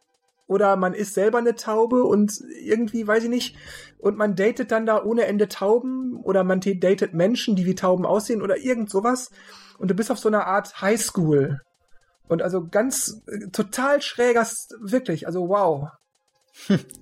oder 0.47 0.77
man 0.77 0.93
ist 0.93 1.15
selber 1.15 1.39
eine 1.39 1.55
Taube 1.55 2.05
und 2.05 2.33
irgendwie, 2.63 3.07
weiß 3.07 3.25
ich 3.25 3.31
nicht, 3.31 3.57
und 3.99 4.17
man 4.17 4.35
datet 4.35 4.73
dann 4.73 4.87
da 4.87 5.03
ohne 5.03 5.27
Ende 5.27 5.49
Tauben 5.49 6.17
oder 6.23 6.45
man 6.45 6.61
datet 6.61 7.15
Menschen, 7.15 7.57
die 7.57 7.65
wie 7.65 7.75
Tauben 7.75 8.05
aussehen 8.05 8.43
oder 8.43 8.59
irgend 8.59 8.91
sowas 8.91 9.31
und 9.79 9.89
du 9.91 9.95
bist 9.95 10.11
auf 10.11 10.19
so 10.19 10.29
einer 10.29 10.47
Art 10.47 10.81
Highschool. 10.81 11.61
Und 12.29 12.43
also 12.43 12.67
ganz 12.67 13.21
äh, 13.27 13.51
total 13.51 14.01
schräger, 14.01 14.47
wirklich, 14.81 15.27
also 15.27 15.49
wow. 15.49 15.89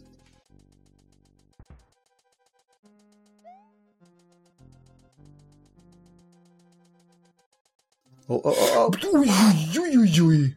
Oh, 8.30 8.40
oh, 8.44 8.54
oh, 8.56 8.90
oh. 9.12 9.18
Uiuiui. 9.18 10.54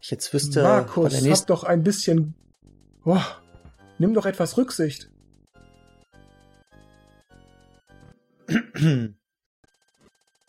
Ich 0.00 0.10
jetzt 0.12 0.32
wüsste. 0.32 0.62
Markus, 0.62 1.12
hab 1.28 1.46
doch 1.48 1.64
ein 1.64 1.82
bisschen. 1.82 2.34
Oh, 3.04 3.20
nimm 3.98 4.14
doch 4.14 4.26
etwas 4.26 4.56
Rücksicht. 4.56 5.10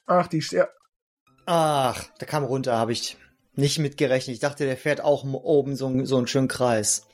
Ach, 0.05 0.27
die 0.27 0.43
ja. 0.51 0.67
Ach, 1.47 2.03
der 2.19 2.27
kam 2.27 2.43
runter, 2.43 2.77
habe 2.77 2.91
ich 2.91 3.17
nicht 3.55 3.79
mitgerechnet. 3.79 4.35
Ich 4.35 4.39
dachte, 4.39 4.65
der 4.65 4.77
fährt 4.77 5.01
auch 5.01 5.23
oben 5.23 5.75
so, 5.75 6.05
so 6.05 6.17
einen 6.17 6.27
schönen 6.27 6.47
Kreis. 6.47 7.07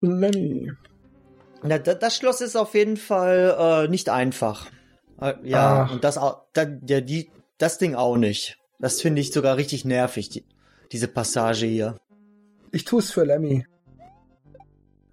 Lenny. 0.00 0.70
Na, 1.64 1.78
das 1.78 2.16
Schloss 2.16 2.40
ist 2.40 2.54
auf 2.54 2.74
jeden 2.74 2.96
Fall 2.96 3.56
äh, 3.58 3.88
nicht 3.88 4.08
einfach. 4.08 4.70
Äh, 5.20 5.34
ja, 5.44 5.84
Ach. 5.84 5.92
und 5.92 6.04
das, 6.04 6.14
da, 6.14 6.66
ja, 6.86 7.00
die, 7.00 7.30
das 7.58 7.78
Ding 7.78 7.94
auch 7.94 8.16
nicht. 8.16 8.58
Das 8.78 9.00
finde 9.00 9.20
ich 9.20 9.32
sogar 9.32 9.56
richtig 9.56 9.84
nervig, 9.84 10.30
die, 10.30 10.44
diese 10.92 11.08
Passage 11.08 11.66
hier. 11.66 11.96
Ich 12.72 12.84
tue 12.84 13.00
es 13.00 13.10
für 13.10 13.24
Lemmy. 13.24 13.66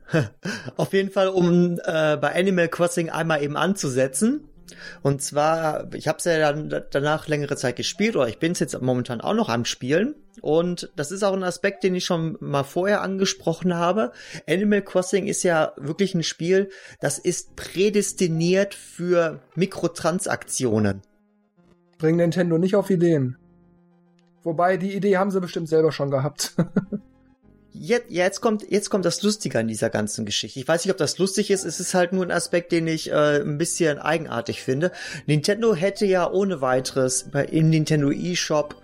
Auf 0.78 0.94
jeden 0.94 1.12
Fall, 1.12 1.28
um 1.28 1.80
äh, 1.84 2.18
bei 2.18 2.34
Animal 2.34 2.70
Crossing 2.70 3.10
einmal 3.10 3.44
eben 3.44 3.58
anzusetzen. 3.58 4.47
Und 5.02 5.22
zwar, 5.22 5.94
ich 5.94 6.08
habe 6.08 6.18
es 6.18 6.26
ja 6.26 6.52
dann 6.52 6.84
danach 6.92 7.28
längere 7.28 7.56
Zeit 7.56 7.76
gespielt, 7.76 8.16
oder 8.16 8.28
ich 8.28 8.40
bin 8.40 8.52
es 8.52 8.60
jetzt 8.60 8.80
momentan 8.82 9.22
auch 9.22 9.34
noch 9.34 9.50
am 9.50 9.66
Spielen. 9.66 10.16
Und 10.42 10.92
das 10.96 11.12
ist 11.12 11.24
auch 11.24 11.34
ein 11.34 11.44
Aspekt, 11.44 11.84
den 11.84 11.96
ich 11.96 12.06
schon 12.06 12.38
mal 12.40 12.64
vorher 12.64 13.02
angesprochen 13.02 13.76
habe. 13.76 14.12
Animal 14.48 14.82
Crossing 14.82 15.28
ist 15.28 15.44
ja 15.44 15.74
wirklich 15.78 16.14
ein 16.14 16.24
Spiel, 16.24 16.70
das 17.00 17.18
ist 17.18 17.56
prädestiniert 17.56 18.74
für 18.74 19.42
Mikrotransaktionen. 19.56 21.02
Bring 21.98 22.18
Nintendo 22.18 22.58
nicht 22.58 22.76
auf 22.76 22.90
Ideen. 22.90 23.38
Wobei, 24.44 24.78
die 24.78 24.96
Idee 24.96 25.18
haben 25.18 25.32
sie 25.32 25.42
bestimmt 25.42 25.68
selber 25.68 25.92
schon 25.92 26.12
gehabt. 26.12 26.56
Jetzt, 27.80 28.10
jetzt 28.10 28.42
kommt 28.42 28.66
jetzt 28.70 28.90
kommt 28.90 29.06
das 29.06 29.22
Lustige 29.22 29.60
an 29.60 29.68
dieser 29.68 29.90
ganzen 29.90 30.26
Geschichte. 30.26 30.60
Ich 30.60 30.68
weiß 30.68 30.84
nicht, 30.84 30.92
ob 30.92 30.98
das 30.98 31.18
lustig 31.18 31.52
ist. 31.52 31.64
Es 31.64 31.80
ist 31.80 31.94
halt 31.94 32.14
nur 32.14 32.26
ein 32.26 32.32
Aspekt, 32.32 32.72
den 32.72 32.88
ich 32.88 33.12
äh, 33.12 33.42
ein 33.42 33.58
bisschen 33.58 34.00
eigenartig 34.00 34.64
finde. 34.64 34.92
Nintendo 35.26 35.76
hätte 35.76 36.06
ja 36.06 36.30
ohne 36.30 36.62
weiteres 36.62 37.28
im 37.52 37.70
Nintendo 37.70 38.12
eShop 38.12 38.76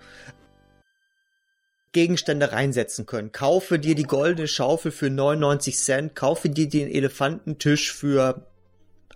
Gegenstände 1.92 2.52
reinsetzen 2.52 3.06
können. 3.06 3.32
Kaufe 3.32 3.78
dir 3.78 3.94
die 3.94 4.02
goldene 4.02 4.48
Schaufel 4.48 4.90
für 4.90 5.10
99 5.10 5.78
Cent, 5.78 6.14
kaufe 6.14 6.50
dir 6.50 6.68
den 6.68 6.88
Elefantentisch 6.88 7.92
für 7.92 8.46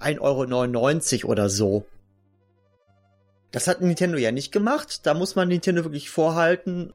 1,99 0.01 1.25
Euro 1.25 1.33
oder 1.33 1.49
so. 1.51 1.85
Das 3.51 3.67
hat 3.67 3.81
Nintendo 3.81 4.19
ja 4.19 4.33
nicht 4.33 4.53
gemacht. 4.53 5.07
Da 5.07 5.15
muss 5.15 5.35
man 5.35 5.49
Nintendo 5.49 5.85
wirklich 5.85 6.11
vorhalten 6.11 6.93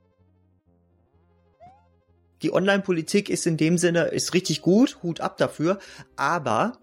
die 2.43 2.53
Online-Politik 2.53 3.29
ist 3.29 3.47
in 3.47 3.57
dem 3.57 3.77
Sinne, 3.77 4.05
ist 4.05 4.33
richtig 4.33 4.61
gut, 4.61 4.99
Hut 5.01 5.21
ab 5.21 5.37
dafür, 5.37 5.79
aber 6.17 6.73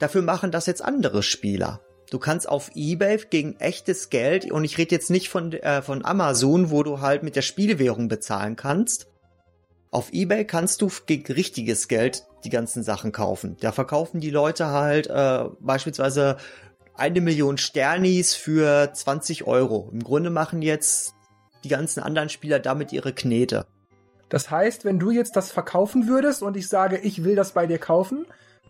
dafür 0.00 0.22
machen 0.22 0.50
das 0.50 0.66
jetzt 0.66 0.82
andere 0.82 1.22
Spieler. 1.22 1.80
Du 2.10 2.18
kannst 2.18 2.48
auf 2.48 2.72
eBay 2.74 3.18
gegen 3.30 3.54
echtes 3.60 4.10
Geld, 4.10 4.50
und 4.50 4.64
ich 4.64 4.76
rede 4.78 4.94
jetzt 4.94 5.10
nicht 5.10 5.28
von, 5.28 5.52
äh, 5.52 5.80
von 5.80 6.04
Amazon, 6.04 6.70
wo 6.70 6.82
du 6.82 7.00
halt 7.00 7.22
mit 7.22 7.36
der 7.36 7.42
Spielewährung 7.42 8.08
bezahlen 8.08 8.56
kannst. 8.56 9.06
Auf 9.92 10.12
eBay 10.12 10.44
kannst 10.44 10.82
du 10.82 10.90
gegen 11.06 11.32
richtiges 11.32 11.86
Geld 11.86 12.24
die 12.44 12.50
ganzen 12.50 12.82
Sachen 12.82 13.12
kaufen. 13.12 13.56
Da 13.60 13.70
verkaufen 13.70 14.20
die 14.20 14.30
Leute 14.30 14.66
halt 14.66 15.06
äh, 15.06 15.44
beispielsweise 15.60 16.36
eine 16.94 17.20
Million 17.20 17.58
Sternis 17.58 18.34
für 18.34 18.92
20 18.92 19.46
Euro. 19.46 19.88
Im 19.92 20.02
Grunde 20.02 20.30
machen 20.30 20.62
jetzt 20.62 21.14
die 21.64 21.68
ganzen 21.68 22.00
anderen 22.00 22.28
Spieler 22.28 22.58
damit 22.58 22.92
ihre 22.92 23.12
Knete. 23.12 23.66
Das 24.30 24.50
heißt, 24.50 24.84
wenn 24.84 24.98
du 24.98 25.10
jetzt 25.10 25.36
das 25.36 25.52
verkaufen 25.52 26.08
würdest 26.08 26.42
und 26.42 26.56
ich 26.56 26.68
sage, 26.68 26.98
ich 26.98 27.24
will 27.24 27.36
das 27.36 27.52
bei 27.52 27.66
dir 27.66 27.78
kaufen, 27.78 28.24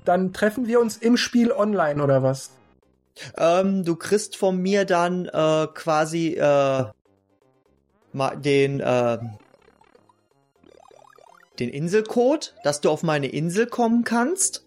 dann 0.05 0.33
treffen 0.33 0.67
wir 0.67 0.81
uns 0.81 0.97
im 0.97 1.17
Spiel 1.17 1.53
online 1.53 2.03
oder 2.03 2.23
was? 2.23 2.51
Ähm, 3.37 3.85
du 3.85 3.95
kriegst 3.95 4.37
von 4.37 4.57
mir 4.57 4.85
dann 4.87 5.27
äh, 5.27 5.69
quasi 5.75 6.35
äh, 6.35 6.85
den 8.43 8.81
äh, 8.81 9.19
den 11.59 11.69
Inselcode, 11.69 12.55
dass 12.65 12.81
du 12.81 12.89
auf 12.89 13.03
meine 13.03 13.29
Insel 13.29 13.67
kommen 13.67 14.03
kannst. 14.03 14.65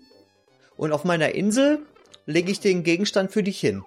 Und 0.78 0.92
auf 0.92 1.04
meiner 1.04 1.34
Insel 1.34 1.80
lege 2.28 2.52
ich 2.52 2.60
den 2.60 2.84
Gegenstand 2.84 3.32
für 3.32 3.42
dich 3.42 3.60
hin. 3.60 3.84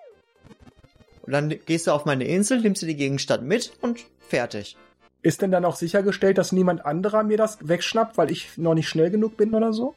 Und 1.22 1.32
dann 1.32 1.54
gehst 1.66 1.86
du 1.86 1.92
auf 1.92 2.04
meine 2.04 2.24
Insel, 2.24 2.60
nimmst 2.60 2.82
du 2.82 2.86
den 2.86 2.96
Gegenstand 2.96 3.44
mit 3.44 3.72
und 3.80 4.00
fertig. 4.28 4.76
Ist 5.22 5.42
denn 5.42 5.50
dann 5.50 5.64
auch 5.64 5.76
sichergestellt, 5.76 6.38
dass 6.38 6.52
niemand 6.52 6.84
anderer 6.84 7.22
mir 7.22 7.36
das 7.36 7.58
wegschnappt, 7.60 8.16
weil 8.16 8.30
ich 8.30 8.56
noch 8.56 8.74
nicht 8.74 8.88
schnell 8.88 9.10
genug 9.10 9.36
bin 9.36 9.54
oder 9.54 9.72
so? 9.72 9.94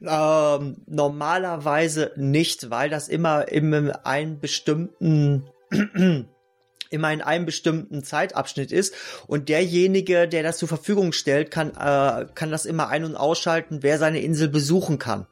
Ähm, 0.00 0.76
normalerweise 0.86 2.12
nicht, 2.16 2.70
weil 2.70 2.90
das 2.90 3.08
immer 3.08 3.48
in 3.48 3.90
einem 3.90 4.40
bestimmten 4.40 5.44
immer 6.90 7.12
in 7.12 7.22
einem 7.22 7.46
bestimmten 7.46 8.04
Zeitabschnitt 8.04 8.70
ist 8.70 8.94
und 9.26 9.48
derjenige, 9.48 10.28
der 10.28 10.42
das 10.42 10.58
zur 10.58 10.68
Verfügung 10.68 11.12
stellt, 11.12 11.50
kann 11.50 11.70
äh, 11.70 12.26
kann 12.34 12.50
das 12.50 12.66
immer 12.66 12.88
ein- 12.88 13.04
und 13.04 13.16
ausschalten, 13.16 13.82
wer 13.82 13.98
seine 13.98 14.20
Insel 14.20 14.48
besuchen 14.48 14.98
kann. 14.98 15.26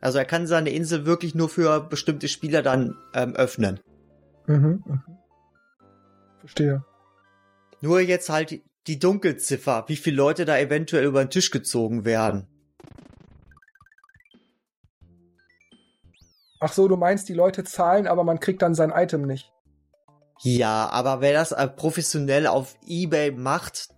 Also 0.00 0.18
er 0.18 0.24
kann 0.24 0.46
seine 0.46 0.70
Insel 0.70 1.06
wirklich 1.06 1.34
nur 1.34 1.48
für 1.48 1.80
bestimmte 1.80 2.28
Spieler 2.28 2.62
dann 2.62 2.96
ähm, 3.14 3.34
öffnen. 3.34 3.80
Mhm, 4.46 4.82
mh. 4.86 5.02
Verstehe. 6.40 6.84
Nur 7.84 8.00
jetzt 8.00 8.30
halt 8.30 8.62
die 8.86 8.98
Dunkelziffer, 8.98 9.84
wie 9.88 9.96
viele 9.96 10.16
Leute 10.16 10.46
da 10.46 10.58
eventuell 10.58 11.04
über 11.04 11.22
den 11.22 11.28
Tisch 11.28 11.50
gezogen 11.50 12.06
werden. 12.06 12.46
Ach 16.60 16.72
so, 16.72 16.88
du 16.88 16.96
meinst, 16.96 17.28
die 17.28 17.34
Leute 17.34 17.62
zahlen, 17.62 18.06
aber 18.06 18.24
man 18.24 18.40
kriegt 18.40 18.62
dann 18.62 18.74
sein 18.74 18.90
Item 18.90 19.26
nicht. 19.26 19.52
Ja, 20.40 20.88
aber 20.88 21.20
wer 21.20 21.34
das 21.34 21.52
äh, 21.52 21.68
professionell 21.68 22.46
auf 22.46 22.74
eBay 22.86 23.32
macht, 23.32 23.90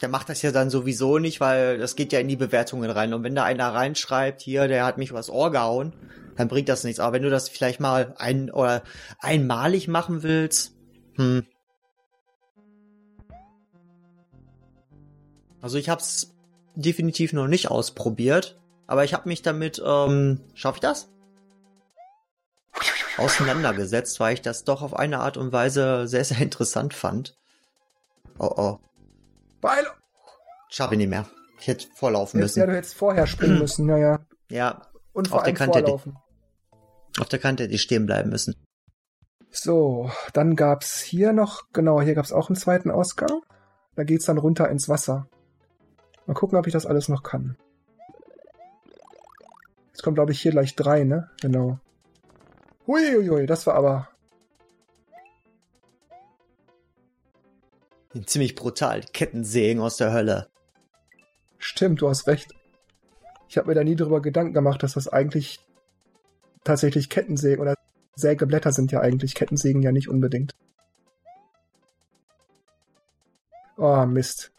der 0.00 0.08
macht 0.08 0.28
das 0.28 0.40
ja 0.42 0.52
dann 0.52 0.70
sowieso 0.70 1.18
nicht, 1.18 1.40
weil 1.40 1.78
das 1.78 1.96
geht 1.96 2.12
ja 2.12 2.20
in 2.20 2.28
die 2.28 2.36
Bewertungen 2.36 2.92
rein. 2.92 3.12
Und 3.12 3.24
wenn 3.24 3.34
da 3.34 3.42
einer 3.42 3.74
reinschreibt, 3.74 4.40
hier, 4.40 4.68
der 4.68 4.84
hat 4.84 4.98
mich 4.98 5.12
was 5.12 5.30
Ohr 5.30 5.50
gehauen, 5.50 5.94
dann 6.36 6.46
bringt 6.46 6.68
das 6.68 6.84
nichts. 6.84 7.00
Aber 7.00 7.14
wenn 7.14 7.24
du 7.24 7.30
das 7.30 7.48
vielleicht 7.48 7.80
mal 7.80 8.14
ein 8.18 8.52
oder 8.52 8.84
einmalig 9.18 9.88
machen 9.88 10.22
willst, 10.22 10.76
hm, 11.16 11.44
Also 15.62 15.78
ich 15.78 15.88
habe 15.88 16.02
es 16.02 16.34
definitiv 16.74 17.32
noch 17.32 17.46
nicht 17.46 17.70
ausprobiert, 17.70 18.60
aber 18.86 19.04
ich 19.04 19.14
habe 19.14 19.28
mich 19.28 19.42
damit, 19.42 19.80
ähm, 19.84 20.40
schaffe 20.54 20.76
ich 20.76 20.80
das? 20.80 21.08
Auseinandergesetzt, 23.16 24.18
weil 24.20 24.34
ich 24.34 24.42
das 24.42 24.64
doch 24.64 24.82
auf 24.82 24.94
eine 24.94 25.20
Art 25.20 25.36
und 25.36 25.52
Weise 25.52 26.08
sehr, 26.08 26.24
sehr 26.24 26.40
interessant 26.40 26.92
fand. 26.92 27.38
Oh 28.38 28.50
oh. 28.56 28.78
Weil. 29.60 29.86
Schaffe 30.68 30.94
ich 30.94 30.98
nicht 30.98 31.10
mehr. 31.10 31.26
Ich 31.60 31.68
hätte 31.68 31.86
vorlaufen 31.94 32.40
müssen. 32.40 32.58
Ja, 32.58 32.66
du 32.66 32.74
hättest 32.74 32.94
vorher 32.94 33.26
springen 33.26 33.58
müssen, 33.60 33.86
naja. 33.86 34.18
Ja. 34.50 34.82
Und 35.12 35.28
vor 35.28 35.38
auf 35.38 35.44
der 35.44 35.54
Kante 35.54 35.80
vorlaufen. 35.80 36.16
Die, 37.14 37.20
auf 37.20 37.28
der 37.28 37.38
Kante 37.38 37.64
hätte 37.64 37.74
ich 37.74 37.82
stehen 37.82 38.06
bleiben 38.06 38.30
müssen. 38.30 38.56
So, 39.50 40.10
dann 40.32 40.56
gab's 40.56 41.00
hier 41.00 41.34
noch, 41.34 41.70
genau, 41.72 42.00
hier 42.00 42.14
gab's 42.14 42.32
auch 42.32 42.48
einen 42.48 42.56
zweiten 42.56 42.90
Ausgang. 42.90 43.42
Da 43.94 44.02
geht's 44.02 44.24
dann 44.24 44.38
runter 44.38 44.70
ins 44.70 44.88
Wasser. 44.88 45.28
Mal 46.26 46.34
gucken, 46.34 46.58
ob 46.58 46.66
ich 46.66 46.72
das 46.72 46.86
alles 46.86 47.08
noch 47.08 47.22
kann. 47.22 47.56
Jetzt 49.88 50.02
kommt, 50.02 50.16
glaube 50.16 50.32
ich, 50.32 50.40
hier 50.40 50.52
gleich 50.52 50.74
drei, 50.76 51.04
ne? 51.04 51.30
Genau. 51.40 51.78
Huiuiui, 52.86 53.46
das 53.46 53.66
war 53.66 53.74
aber... 53.74 54.08
Ziemlich 58.26 58.54
brutal. 58.54 59.00
Kettensägen 59.12 59.82
aus 59.82 59.96
der 59.96 60.12
Hölle. 60.12 60.48
Stimmt, 61.58 62.02
du 62.02 62.08
hast 62.08 62.26
recht. 62.26 62.52
Ich 63.48 63.56
habe 63.56 63.68
mir 63.68 63.74
da 63.74 63.84
nie 63.84 63.96
drüber 63.96 64.20
Gedanken 64.20 64.52
gemacht, 64.52 64.82
dass 64.82 64.94
das 64.94 65.08
eigentlich 65.08 65.60
tatsächlich 66.64 67.08
Kettensägen 67.08 67.60
oder 67.60 67.74
Sägeblätter 68.14 68.72
sind 68.72 68.92
ja 68.92 69.00
eigentlich 69.00 69.34
Kettensägen 69.34 69.82
ja 69.82 69.92
nicht 69.92 70.08
unbedingt. 70.08 70.54
Oh, 73.76 74.04
Mist. 74.06 74.52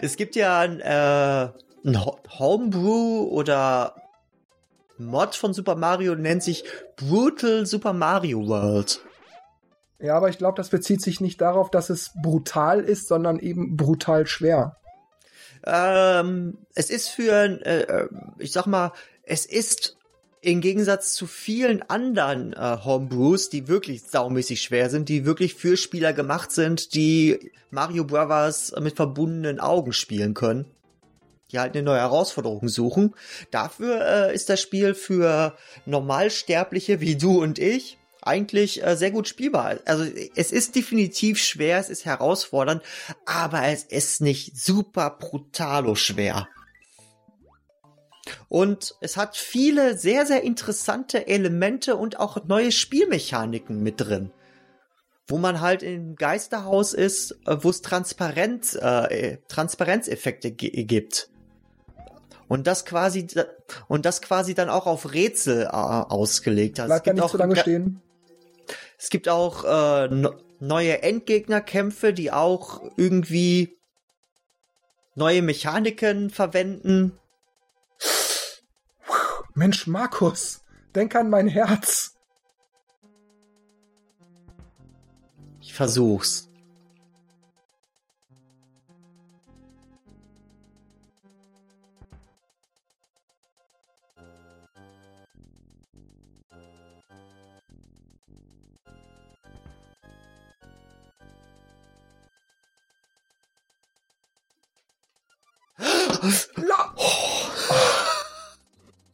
Es 0.02 0.16
gibt 0.16 0.34
ja 0.36 0.60
ein, 0.60 0.80
äh, 0.80 1.48
ein 1.84 2.04
Homebrew 2.38 3.28
oder 3.30 3.94
Mod 4.98 5.34
von 5.34 5.52
Super 5.52 5.76
Mario, 5.76 6.14
nennt 6.14 6.42
sich 6.42 6.64
Brutal 6.96 7.66
Super 7.66 7.92
Mario 7.92 8.46
World. 8.46 9.00
Ja, 9.98 10.16
aber 10.16 10.30
ich 10.30 10.38
glaube, 10.38 10.56
das 10.56 10.70
bezieht 10.70 11.02
sich 11.02 11.20
nicht 11.20 11.40
darauf, 11.40 11.70
dass 11.70 11.90
es 11.90 12.12
brutal 12.22 12.80
ist, 12.80 13.08
sondern 13.08 13.38
eben 13.38 13.76
brutal 13.76 14.26
schwer. 14.26 14.76
Ähm, 15.66 16.58
es 16.74 16.88
ist 16.88 17.08
für, 17.08 17.32
äh, 17.66 17.82
äh, 17.82 18.08
ich 18.38 18.52
sag 18.52 18.66
mal, 18.66 18.92
es 19.22 19.44
ist 19.44 19.98
im 20.42 20.60
Gegensatz 20.60 21.14
zu 21.14 21.26
vielen 21.26 21.82
anderen 21.82 22.52
äh, 22.54 22.78
Homebrews, 22.84 23.50
die 23.50 23.68
wirklich 23.68 24.02
saumäßig 24.02 24.62
schwer 24.62 24.88
sind, 24.88 25.08
die 25.08 25.24
wirklich 25.24 25.54
für 25.54 25.76
Spieler 25.76 26.12
gemacht 26.12 26.50
sind, 26.50 26.94
die 26.94 27.50
Mario 27.70 28.04
Brothers 28.04 28.72
mit 28.80 28.96
verbundenen 28.96 29.60
Augen 29.60 29.92
spielen 29.92 30.34
können, 30.34 30.64
die 31.52 31.58
halt 31.58 31.74
eine 31.74 31.82
neue 31.82 32.00
Herausforderung 32.00 32.68
suchen. 32.68 33.14
Dafür 33.50 34.00
äh, 34.30 34.34
ist 34.34 34.48
das 34.48 34.60
Spiel 34.60 34.94
für 34.94 35.56
Normalsterbliche 35.84 37.00
wie 37.00 37.16
du 37.16 37.42
und 37.42 37.58
ich 37.58 37.98
eigentlich 38.22 38.84
äh, 38.84 38.96
sehr 38.96 39.10
gut 39.10 39.28
spielbar. 39.28 39.78
Also 39.84 40.04
es 40.36 40.52
ist 40.52 40.74
definitiv 40.74 41.38
schwer, 41.38 41.78
es 41.78 41.90
ist 41.90 42.04
herausfordernd, 42.06 42.82
aber 43.26 43.64
es 43.64 43.84
ist 43.84 44.20
nicht 44.20 44.58
super 44.58 45.10
brutalo 45.10 45.94
schwer. 45.94 46.48
Und 48.48 48.94
es 49.00 49.16
hat 49.16 49.36
viele 49.36 49.96
sehr, 49.96 50.26
sehr 50.26 50.42
interessante 50.42 51.26
Elemente 51.26 51.96
und 51.96 52.18
auch 52.18 52.44
neue 52.44 52.72
Spielmechaniken 52.72 53.82
mit 53.82 54.00
drin. 54.00 54.30
Wo 55.26 55.38
man 55.38 55.60
halt 55.60 55.82
im 55.82 56.16
Geisterhaus 56.16 56.92
ist, 56.92 57.32
äh, 57.46 57.56
wo 57.60 57.70
es 57.70 57.82
Transparenz, 57.82 58.74
äh, 58.74 59.38
Transparenzeffekte 59.48 60.50
gibt. 60.50 61.30
Und 62.48 62.66
das 62.66 62.84
quasi, 62.84 63.28
und 63.86 64.04
das 64.06 64.22
quasi 64.22 64.54
dann 64.54 64.68
auch 64.68 64.86
auf 64.86 65.12
Rätsel 65.12 65.62
äh, 65.62 65.68
ausgelegt 65.68 66.80
hat. 66.80 66.86
Bleibt 66.86 67.06
da 67.06 67.12
nicht 67.12 67.28
so 67.28 67.38
lange 67.38 67.56
stehen. 67.56 68.02
Es 68.98 69.08
gibt 69.08 69.28
auch 69.28 69.64
äh, 69.64 70.08
neue 70.58 71.02
Endgegnerkämpfe, 71.02 72.12
die 72.12 72.32
auch 72.32 72.82
irgendwie 72.96 73.78
neue 75.14 75.42
Mechaniken 75.42 76.30
verwenden. 76.30 77.19
Mensch, 79.54 79.86
Markus, 79.86 80.64
denk 80.94 81.14
an 81.14 81.30
mein 81.30 81.48
Herz. 81.48 82.16
Ich 85.60 85.74
versuch's. 85.74 86.49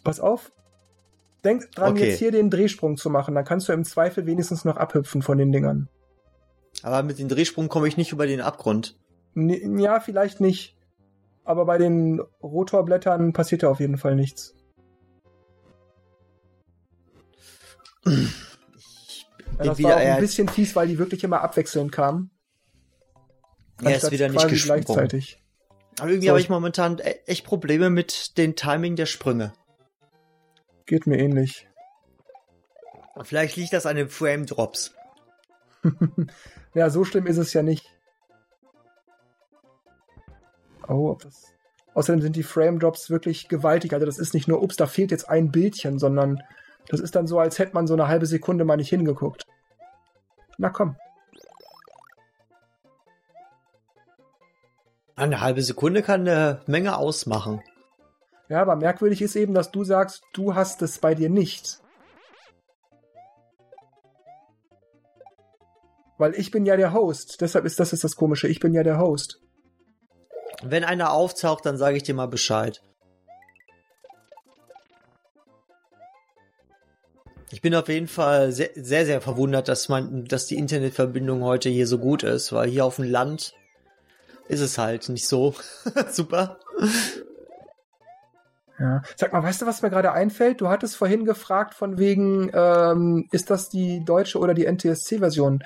Pass 0.07 0.21
auf. 0.21 0.53
Denk 1.45 1.71
dran, 1.73 1.93
okay. 1.93 2.09
jetzt 2.09 2.19
hier 2.19 2.33
den 2.33 2.51
Drehsprung 2.51 2.97
zu 2.97 3.11
machen. 3.11 3.35
Dann 3.35 3.45
kannst 3.45 3.69
du 3.69 3.73
im 3.73 3.85
Zweifel 3.85 4.27
wenigstens 4.27 4.65
noch 4.65 4.77
abhüpfen 4.77 5.23
von 5.23 5.39
den 5.39 5.53
Dingern. 5.53 5.89
Aber 6.83 7.03
mit 7.03 7.19
dem 7.19 7.29
Drehsprung 7.29 7.69
komme 7.69 7.89
ich 7.89 7.97
nicht 7.97 8.13
über 8.13 8.27
den 8.27 8.41
Abgrund. 8.41 8.97
N 9.35 9.79
ja, 9.79 10.01
vielleicht 10.01 10.41
nicht. 10.41 10.77
Aber 11.45 11.65
bei 11.65 11.79
den 11.79 12.21
Rotorblättern 12.43 13.33
passiert 13.33 13.63
ja 13.63 13.69
auf 13.69 13.81
jeden 13.81 13.99
Fall 13.99 14.17
nichts. 14.17 14.55
Ich 18.05 19.27
ja, 19.59 19.65
das 19.65 19.83
war 19.83 19.97
auch 19.97 20.01
ein 20.01 20.21
bisschen 20.21 20.49
fies, 20.49 20.77
weil 20.77 20.89
die 20.89 20.99
wirklich 20.99 21.25
immer 21.25 21.43
abwechselnd 21.43 21.93
kamen. 21.93 22.31
Er 23.83 23.97
ist 23.97 24.11
wieder 24.11 24.29
nicht 24.29 24.49
gesprungen. 24.49 24.85
gleichzeitig. 24.85 25.43
Aber 25.99 26.11
irgendwie 26.11 26.27
so, 26.27 26.31
habe 26.31 26.41
ich 26.41 26.49
momentan 26.49 26.99
e-, 26.99 27.17
echt 27.27 27.45
Probleme 27.45 27.91
mit 27.91 28.37
dem 28.39 28.55
Timing 28.55 28.97
der 28.97 29.07
Sprünge. 29.07 29.53
Geht 30.87 31.07
mir 31.07 31.19
ähnlich. 31.19 31.69
Vielleicht 33.23 33.57
liegt 33.57 33.73
das 33.73 33.87
an 33.87 33.97
den 33.97 34.09
Frame 34.09 34.47
Drops. 34.47 34.95
ja, 36.75 36.91
so 36.91 37.05
schlimm 37.05 37.27
ist 37.27 37.39
es 37.39 37.53
ja 37.53 37.63
nicht. 37.63 37.93
Oh, 40.87 41.11
ob 41.11 41.23
das. 41.23 41.53
Außerdem 41.95 42.21
sind 42.21 42.37
die 42.37 42.43
Frame 42.43 42.79
Drops 42.79 43.11
wirklich 43.11 43.49
gewaltig. 43.49 43.95
Also 43.95 44.07
das 44.07 44.19
ist 44.19 44.35
nicht 44.35 44.49
nur, 44.49 44.63
ups, 44.63 44.77
da 44.77 44.87
fehlt 44.87 45.11
jetzt 45.11 45.29
ein 45.29 45.51
Bildchen, 45.51 45.99
sondern 45.99 46.43
das 46.89 47.01
ist 47.01 47.17
dann 47.17 47.27
so, 47.27 47.41
als 47.41 47.59
hätte 47.59 47.75
man 47.75 47.87
so 47.87 47.95
eine 47.95 48.07
halbe 48.07 48.27
Sekunde 48.27 48.65
mal 48.65 48.77
nicht 48.77 48.91
hingeguckt. 48.91 49.47
Na 50.59 50.69
komm. 50.69 50.97
Eine 55.17 55.41
halbe 55.41 55.63
Sekunde 55.63 56.03
kann 56.03 56.21
eine 56.21 56.61
Menge 56.67 56.99
ausmachen. 56.99 57.63
Ja, 58.49 58.63
aber 58.63 58.77
merkwürdig 58.77 59.23
ist 59.23 59.37
eben, 59.37 59.55
dass 59.55 59.73
du 59.73 59.85
sagst, 59.85 60.23
du 60.33 60.55
hast 60.55 60.83
es 60.83 60.99
bei 60.99 61.15
dir 61.15 61.29
nicht. 61.29 61.81
Weil 66.19 66.35
ich 66.35 66.51
bin 66.51 66.65
ja 66.65 66.77
der 66.77 66.93
Host. 66.93 67.41
Deshalb 67.41 67.65
ist 67.65 67.79
das 67.81 67.93
ist 67.93 68.05
das 68.05 68.17
Komische. 68.17 68.49
Ich 68.49 68.61
bin 68.61 68.73
ja 68.73 68.83
der 68.83 68.99
Host. 68.99 69.41
Wenn 70.63 70.85
einer 70.85 71.13
auftaucht, 71.13 71.67
dann 71.67 71.77
sage 71.77 71.97
ich 71.97 72.03
dir 72.03 72.15
mal 72.15 72.29
Bescheid. 72.29 72.81
Ich 77.51 77.63
bin 77.63 77.75
auf 77.75 77.89
jeden 77.89 78.09
Fall 78.09 78.53
sehr, 78.53 78.71
sehr, 78.75 79.07
sehr 79.07 79.21
verwundert, 79.21 79.69
dass 79.69 79.89
man, 79.89 80.25
dass 80.25 80.47
die 80.47 80.57
Internetverbindung 80.57 81.43
heute 81.43 81.69
hier 81.69 81.87
so 81.87 81.99
gut 81.99 82.23
ist, 82.23 82.53
weil 82.53 82.69
hier 82.69 82.85
auf 82.85 82.97
dem 82.97 83.05
Land 83.05 83.55
ist 84.49 84.61
es 84.61 84.79
halt 84.79 85.09
nicht 85.09 85.29
so 85.29 85.55
super. 86.11 86.59
Ja. 88.79 89.03
Sag 89.17 89.33
mal, 89.33 89.43
weißt 89.43 89.63
du, 89.63 89.67
was 89.67 89.83
mir 89.83 89.91
gerade 89.91 90.13
einfällt? 90.13 90.61
Du 90.61 90.69
hattest 90.69 90.97
vorhin 90.97 91.25
gefragt 91.25 91.75
von 91.75 91.99
wegen, 91.99 92.51
ähm, 92.53 93.27
ist 93.33 93.51
das 93.51 93.69
die 93.69 94.05
deutsche 94.05 94.39
oder 94.39 94.55
die 94.55 94.67
NTSC-Version? 94.67 95.63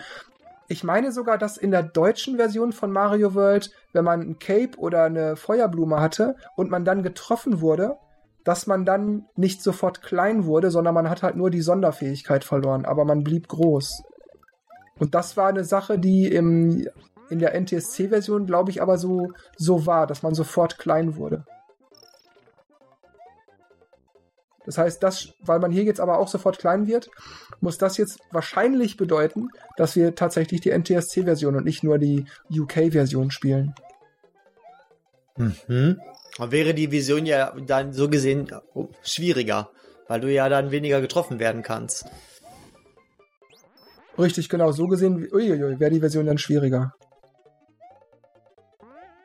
Ich 0.69 0.85
meine 0.85 1.11
sogar, 1.11 1.37
dass 1.37 1.57
in 1.57 1.73
der 1.73 1.83
deutschen 1.83 2.37
Version 2.37 2.73
von 2.73 2.93
Mario 2.93 3.35
World, 3.35 3.73
wenn 3.93 4.05
man 4.05 4.21
ein 4.21 4.39
Cape 4.39 4.79
oder 4.79 5.03
eine 5.03 5.35
Feuerblume 5.35 6.01
hatte 6.01 6.37
und 6.55 6.71
man 6.71 6.85
dann 6.85 7.03
getroffen 7.03 7.61
wurde, 7.61 7.97
dass 8.45 8.69
man 8.69 8.85
dann 8.85 9.27
nicht 9.35 9.63
sofort 9.63 10.03
klein 10.03 10.45
wurde, 10.45 10.71
sondern 10.71 10.95
man 10.95 11.11
hat 11.11 11.25
halt 11.25 11.37
nur 11.37 11.51
die 11.51 11.63
Sonderfähigkeit 11.63 12.45
verloren, 12.45 12.85
aber 12.85 13.05
man 13.05 13.25
blieb 13.25 13.49
groß. 13.49 14.05
Und 14.99 15.15
das 15.15 15.37
war 15.37 15.49
eine 15.49 15.65
Sache, 15.65 15.99
die 15.99 16.29
im, 16.29 16.87
in 17.31 17.39
der 17.41 17.61
NTSC-Version, 17.61 18.47
glaube 18.47 18.71
ich, 18.71 18.81
aber 18.81 18.97
so, 18.97 19.33
so 19.57 19.87
war, 19.87 20.07
dass 20.07 20.23
man 20.23 20.35
sofort 20.35 20.79
klein 20.79 21.17
wurde. 21.17 21.45
Das 24.71 24.79
heißt, 24.79 25.03
das, 25.03 25.35
weil 25.41 25.59
man 25.59 25.73
hier 25.73 25.83
jetzt 25.83 25.99
aber 25.99 26.19
auch 26.19 26.29
sofort 26.29 26.61
klein 26.61 26.87
wird, 26.87 27.11
muss 27.61 27.77
das 27.77 27.97
jetzt 27.97 28.21
wahrscheinlich 28.31 28.97
bedeuten, 28.97 29.49
dass 29.77 29.97
wir 29.97 30.15
tatsächlich 30.15 30.61
die 30.61 30.71
NTSC-Version 30.71 31.57
und 31.57 31.65
nicht 31.65 31.83
nur 31.83 31.99
die 31.99 32.25
UK-Version 32.49 33.33
spielen. 33.33 33.75
Mhm. 35.37 36.01
Wäre 36.39 36.73
die 36.73 36.93
Vision 36.93 37.27
ja 37.27 37.53
dann 37.67 37.93
so 37.93 38.09
gesehen 38.09 38.53
schwieriger, 39.03 39.71
weil 40.07 40.21
du 40.21 40.33
ja 40.33 40.49
dann 40.49 40.71
weniger 40.71 41.01
getroffen 41.01 41.41
werden 41.41 41.65
kannst. 41.65 42.07
Richtig, 44.21 44.49
genau. 44.49 44.71
So 44.71 44.87
gesehen, 44.87 45.17
uiuiui, 45.33 45.81
wäre 45.81 45.91
die 45.91 45.99
Version 45.99 46.27
dann 46.27 46.39
schwieriger. 46.39 46.95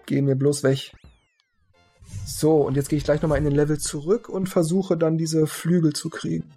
Gehen 0.08 0.26
wir 0.26 0.36
bloß 0.36 0.64
weg. 0.64 0.92
So, 2.26 2.62
und 2.62 2.76
jetzt 2.76 2.90
gehe 2.90 2.98
ich 2.98 3.04
gleich 3.04 3.22
nochmal 3.22 3.38
in 3.38 3.44
den 3.44 3.54
Level 3.54 3.78
zurück 3.78 4.30
und 4.30 4.48
versuche 4.48 4.98
dann 4.98 5.18
diese 5.18 5.46
Flügel 5.46 5.94
zu 5.94 6.10
kriegen. 6.10 6.52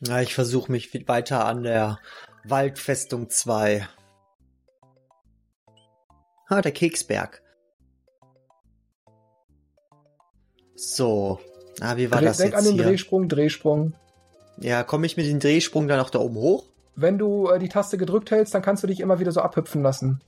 Na, 0.00 0.22
ich 0.22 0.34
versuche 0.34 0.72
mich 0.72 1.06
weiter 1.06 1.44
an 1.44 1.62
der 1.62 1.98
Waldfestung 2.44 3.28
2. 3.28 3.86
Ah, 6.46 6.62
der 6.62 6.72
Keksberg. 6.72 7.42
So. 10.74 11.38
Ah, 11.80 11.96
wie 11.96 12.10
war 12.10 12.18
Dreh, 12.18 12.26
das 12.26 12.38
denk 12.38 12.52
jetzt 12.52 12.58
an 12.58 12.64
den 12.64 12.74
hier? 12.74 12.84
Drehsprung, 12.84 13.28
Drehsprung. 13.28 13.94
Ja, 14.58 14.84
komme 14.84 15.06
ich 15.06 15.16
mit 15.16 15.26
dem 15.26 15.40
Drehsprung 15.40 15.88
dann 15.88 16.00
auch 16.00 16.10
da 16.10 16.18
oben 16.18 16.36
hoch? 16.36 16.64
Wenn 16.96 17.18
du 17.18 17.48
äh, 17.48 17.58
die 17.58 17.68
Taste 17.68 17.98
gedrückt 17.98 18.30
hältst, 18.30 18.54
dann 18.54 18.62
kannst 18.62 18.82
du 18.82 18.86
dich 18.86 19.00
immer 19.00 19.18
wieder 19.18 19.32
so 19.32 19.40
abhüpfen 19.40 19.82
lassen. 19.82 20.20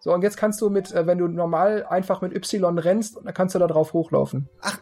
So, 0.00 0.14
und 0.14 0.22
jetzt 0.22 0.38
kannst 0.38 0.60
du 0.62 0.70
mit, 0.70 0.92
äh, 0.92 1.06
wenn 1.06 1.18
du 1.18 1.28
normal 1.28 1.84
einfach 1.86 2.22
mit 2.22 2.34
Y 2.34 2.78
rennst, 2.78 3.18
dann 3.22 3.34
kannst 3.34 3.54
du 3.54 3.58
da 3.58 3.66
drauf 3.66 3.92
hochlaufen. 3.92 4.48
Ach, 4.62 4.78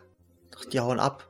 die 0.73 0.81
hauen 0.81 1.01
ab. 1.01 1.29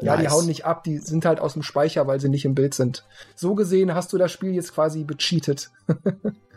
Ja, 0.00 0.16
nice. 0.16 0.22
die 0.22 0.28
hauen 0.30 0.46
nicht 0.46 0.64
ab, 0.66 0.82
die 0.82 0.98
sind 0.98 1.24
halt 1.24 1.38
aus 1.38 1.52
dem 1.52 1.62
Speicher, 1.62 2.06
weil 2.08 2.20
sie 2.20 2.28
nicht 2.28 2.44
im 2.44 2.56
Bild 2.56 2.74
sind. 2.74 3.06
So 3.36 3.54
gesehen 3.54 3.94
hast 3.94 4.12
du 4.12 4.18
das 4.18 4.32
Spiel 4.32 4.52
jetzt 4.52 4.74
quasi 4.74 5.04
becheatet. 5.04 5.70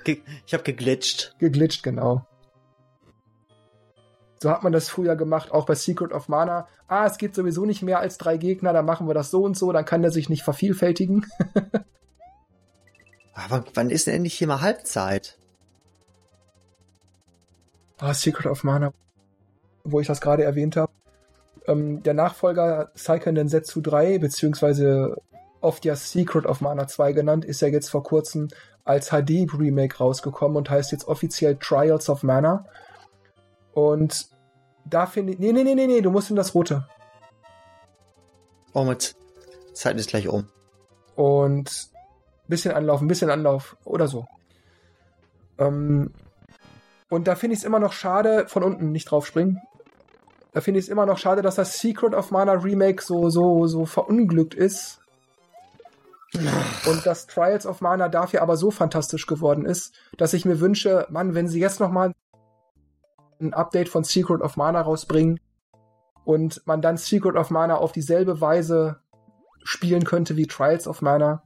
ich 0.05 0.53
habe 0.53 0.63
geglitscht. 0.63 1.35
Geglitscht, 1.37 1.83
genau. 1.83 2.25
So 4.41 4.49
hat 4.49 4.63
man 4.63 4.73
das 4.73 4.89
früher 4.89 5.15
gemacht, 5.15 5.51
auch 5.51 5.65
bei 5.65 5.75
Secret 5.75 6.11
of 6.11 6.27
Mana. 6.27 6.67
Ah, 6.87 7.05
es 7.05 7.17
geht 7.17 7.35
sowieso 7.35 7.65
nicht 7.65 7.83
mehr 7.83 7.99
als 7.99 8.17
drei 8.17 8.37
Gegner, 8.37 8.73
dann 8.73 8.85
machen 8.85 9.07
wir 9.07 9.13
das 9.13 9.31
so 9.31 9.43
und 9.43 9.57
so, 9.57 9.71
dann 9.71 9.85
kann 9.85 10.01
der 10.01 10.11
sich 10.11 10.29
nicht 10.29 10.43
vervielfältigen. 10.43 11.25
Aber 13.33 13.65
wann 13.73 13.89
ist 13.89 14.07
denn 14.07 14.15
endlich 14.15 14.33
hier 14.35 14.47
mal 14.47 14.61
Halbzeit? 14.61 15.37
Ah, 18.05 18.13
Secret 18.13 18.45
of 18.45 18.63
Mana. 18.63 18.93
wo 19.83 19.99
ich 19.99 20.05
das 20.05 20.21
gerade 20.21 20.43
erwähnt 20.43 20.75
habe. 20.77 20.91
Ähm, 21.67 22.03
der 22.03 22.13
Nachfolger 22.13 22.91
Seiken 22.93 23.33
Densetsu 23.33 23.81
3, 23.81 24.19
beziehungsweise 24.19 25.17
oft 25.59 25.85
ja 25.85 25.95
Secret 25.95 26.45
of 26.45 26.61
Mana 26.61 26.87
2 26.87 27.13
genannt, 27.13 27.45
ist 27.45 27.61
ja 27.61 27.67
jetzt 27.67 27.89
vor 27.89 28.03
kurzem 28.03 28.49
als 28.83 29.09
HD-Remake 29.09 29.97
rausgekommen 29.97 30.55
und 30.55 30.69
heißt 30.69 30.91
jetzt 30.91 31.07
offiziell 31.07 31.57
Trials 31.57 32.07
of 32.07 32.21
Mana. 32.21 32.65
Und 33.73 34.27
da 34.85 35.07
finde 35.07 35.33
ich. 35.33 35.39
Nee, 35.39 35.51
nee, 35.51 35.63
nee, 35.63 35.73
nee, 35.73 35.87
nee, 35.87 36.01
du 36.01 36.11
musst 36.11 36.29
in 36.29 36.35
das 36.35 36.53
Rote. 36.53 36.87
Oh, 38.73 38.83
mit 38.83 39.15
Zeit 39.73 39.97
ist 39.97 40.09
gleich 40.09 40.27
um. 40.27 40.47
Und 41.15 41.89
bisschen 42.47 42.71
Anlauf, 42.71 43.01
ein 43.01 43.07
bisschen 43.07 43.31
Anlauf 43.31 43.77
oder 43.83 44.07
so. 44.07 44.27
Ähm, 45.57 46.13
und 47.09 47.27
da 47.27 47.35
finde 47.35 47.53
ich 47.53 47.59
es 47.59 47.65
immer 47.65 47.79
noch 47.79 47.93
schade, 47.93 48.47
von 48.47 48.63
unten 48.63 48.91
nicht 48.91 49.11
draufspringen. 49.11 49.61
Da 50.51 50.61
finde 50.61 50.79
ich 50.79 50.85
es 50.85 50.89
immer 50.89 51.05
noch 51.05 51.17
schade, 51.17 51.41
dass 51.41 51.55
das 51.55 51.79
Secret 51.79 52.13
of 52.13 52.31
Mana 52.31 52.53
Remake 52.53 53.03
so, 53.03 53.29
so, 53.29 53.67
so 53.67 53.85
verunglückt 53.85 54.53
ist. 54.53 54.99
Und 56.87 57.05
das 57.05 57.27
Trials 57.27 57.65
of 57.65 57.81
Mana 57.81 58.09
dafür 58.09 58.41
aber 58.41 58.57
so 58.57 58.71
fantastisch 58.71 59.25
geworden 59.27 59.65
ist, 59.65 59.93
dass 60.17 60.33
ich 60.33 60.45
mir 60.45 60.59
wünsche, 60.59 61.07
Mann, 61.09 61.33
wenn 61.33 61.47
sie 61.47 61.59
jetzt 61.59 61.79
nochmal 61.79 62.13
ein 63.39 63.53
Update 63.53 63.89
von 63.89 64.03
Secret 64.03 64.41
of 64.41 64.57
Mana 64.57 64.81
rausbringen 64.81 65.39
und 66.23 66.65
man 66.65 66.81
dann 66.81 66.97
Secret 66.97 67.35
of 67.35 67.51
Mana 67.51 67.75
auf 67.75 67.91
dieselbe 67.91 68.41
Weise 68.41 69.01
spielen 69.63 70.03
könnte 70.03 70.35
wie 70.35 70.47
Trials 70.47 70.87
of 70.87 71.01
Mana. 71.01 71.43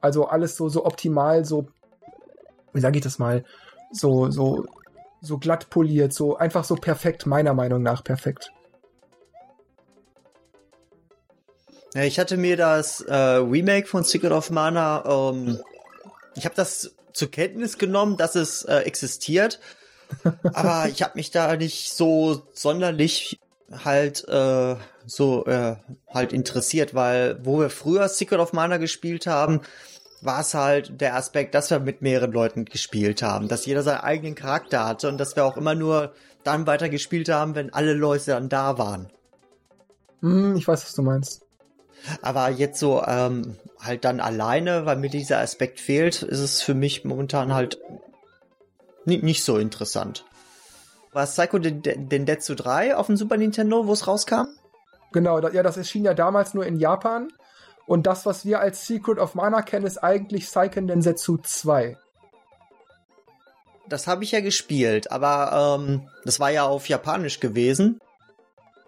Also 0.00 0.26
alles 0.26 0.56
so, 0.56 0.68
so 0.68 0.84
optimal, 0.84 1.44
so, 1.44 1.68
wie 2.74 2.80
sage 2.80 2.98
ich 2.98 3.04
das 3.04 3.18
mal, 3.18 3.44
so, 3.90 4.30
so, 4.30 4.66
so 5.20 5.38
glatt 5.38 5.70
poliert, 5.70 6.12
so 6.12 6.36
einfach 6.36 6.64
so 6.64 6.74
perfekt, 6.74 7.26
meiner 7.26 7.54
Meinung 7.54 7.82
nach 7.82 8.04
perfekt. 8.04 8.50
Ja, 11.94 12.02
ich 12.02 12.18
hatte 12.18 12.36
mir 12.36 12.56
das 12.56 13.00
äh, 13.02 13.14
Remake 13.14 13.86
von 13.86 14.02
Secret 14.02 14.32
of 14.32 14.50
Mana, 14.50 15.04
ähm, 15.06 15.60
ich 16.34 16.44
habe 16.44 16.56
das 16.56 16.96
zur 17.12 17.30
Kenntnis 17.30 17.78
genommen, 17.78 18.16
dass 18.16 18.34
es 18.34 18.64
äh, 18.64 18.78
existiert, 18.78 19.60
aber 20.52 20.88
ich 20.88 21.02
habe 21.02 21.12
mich 21.14 21.30
da 21.30 21.56
nicht 21.56 21.92
so 21.92 22.42
sonderlich 22.52 23.38
halt 23.84 24.26
äh, 24.28 24.76
so 25.06 25.46
äh, 25.46 25.76
halt 26.12 26.32
interessiert, 26.32 26.94
weil 26.94 27.38
wo 27.44 27.60
wir 27.60 27.70
früher 27.70 28.08
Secret 28.08 28.40
of 28.40 28.52
Mana 28.52 28.76
gespielt 28.78 29.26
haben, 29.26 29.60
war 30.24 30.40
es 30.40 30.54
halt 30.54 31.00
der 31.00 31.16
Aspekt, 31.16 31.54
dass 31.54 31.70
wir 31.70 31.80
mit 31.80 32.02
mehreren 32.02 32.32
Leuten 32.32 32.64
gespielt 32.64 33.22
haben, 33.22 33.48
dass 33.48 33.66
jeder 33.66 33.82
seinen 33.82 34.00
eigenen 34.00 34.34
Charakter 34.34 34.84
hatte 34.86 35.08
und 35.08 35.18
dass 35.18 35.36
wir 35.36 35.44
auch 35.44 35.56
immer 35.56 35.74
nur 35.74 36.12
dann 36.42 36.66
weiter 36.66 36.88
gespielt 36.88 37.28
haben, 37.28 37.54
wenn 37.54 37.72
alle 37.72 37.94
Leute 37.94 38.32
dann 38.32 38.48
da 38.48 38.78
waren. 38.78 39.10
Hm, 40.20 40.56
ich 40.56 40.66
weiß, 40.66 40.84
was 40.84 40.94
du 40.94 41.02
meinst. 41.02 41.42
Aber 42.22 42.50
jetzt 42.50 42.78
so 42.78 43.02
ähm, 43.06 43.56
halt 43.80 44.04
dann 44.04 44.20
alleine, 44.20 44.86
weil 44.86 44.96
mir 44.96 45.10
dieser 45.10 45.38
Aspekt 45.38 45.80
fehlt, 45.80 46.22
ist 46.22 46.40
es 46.40 46.62
für 46.62 46.74
mich 46.74 47.04
momentan 47.04 47.54
halt 47.54 47.78
nicht 49.06 49.44
so 49.44 49.58
interessant. 49.58 50.24
War 51.12 51.26
Psycho 51.26 51.58
Dendetsu 51.58 52.54
3 52.54 52.96
auf 52.96 53.06
dem 53.06 53.16
Super 53.16 53.36
Nintendo, 53.36 53.86
wo 53.86 53.92
es 53.92 54.06
rauskam? 54.06 54.48
Genau, 55.12 55.38
ja, 55.48 55.62
das 55.62 55.76
erschien 55.76 56.04
ja 56.04 56.12
damals 56.12 56.54
nur 56.54 56.66
in 56.66 56.76
Japan. 56.76 57.28
Und 57.86 58.06
das, 58.06 58.26
was 58.26 58.44
wir 58.44 58.60
als 58.60 58.86
Secret 58.86 59.18
of 59.18 59.34
Mana 59.34 59.62
kennen, 59.62 59.86
ist 59.86 59.98
eigentlich 59.98 60.48
Seiken 60.48 60.86
Densetsu 60.86 61.38
2. 61.38 61.98
Das 63.88 64.06
habe 64.06 64.24
ich 64.24 64.32
ja 64.32 64.40
gespielt, 64.40 65.12
aber 65.12 65.78
ähm, 65.78 66.08
das 66.24 66.40
war 66.40 66.50
ja 66.50 66.64
auf 66.64 66.88
Japanisch 66.88 67.40
gewesen. 67.40 68.00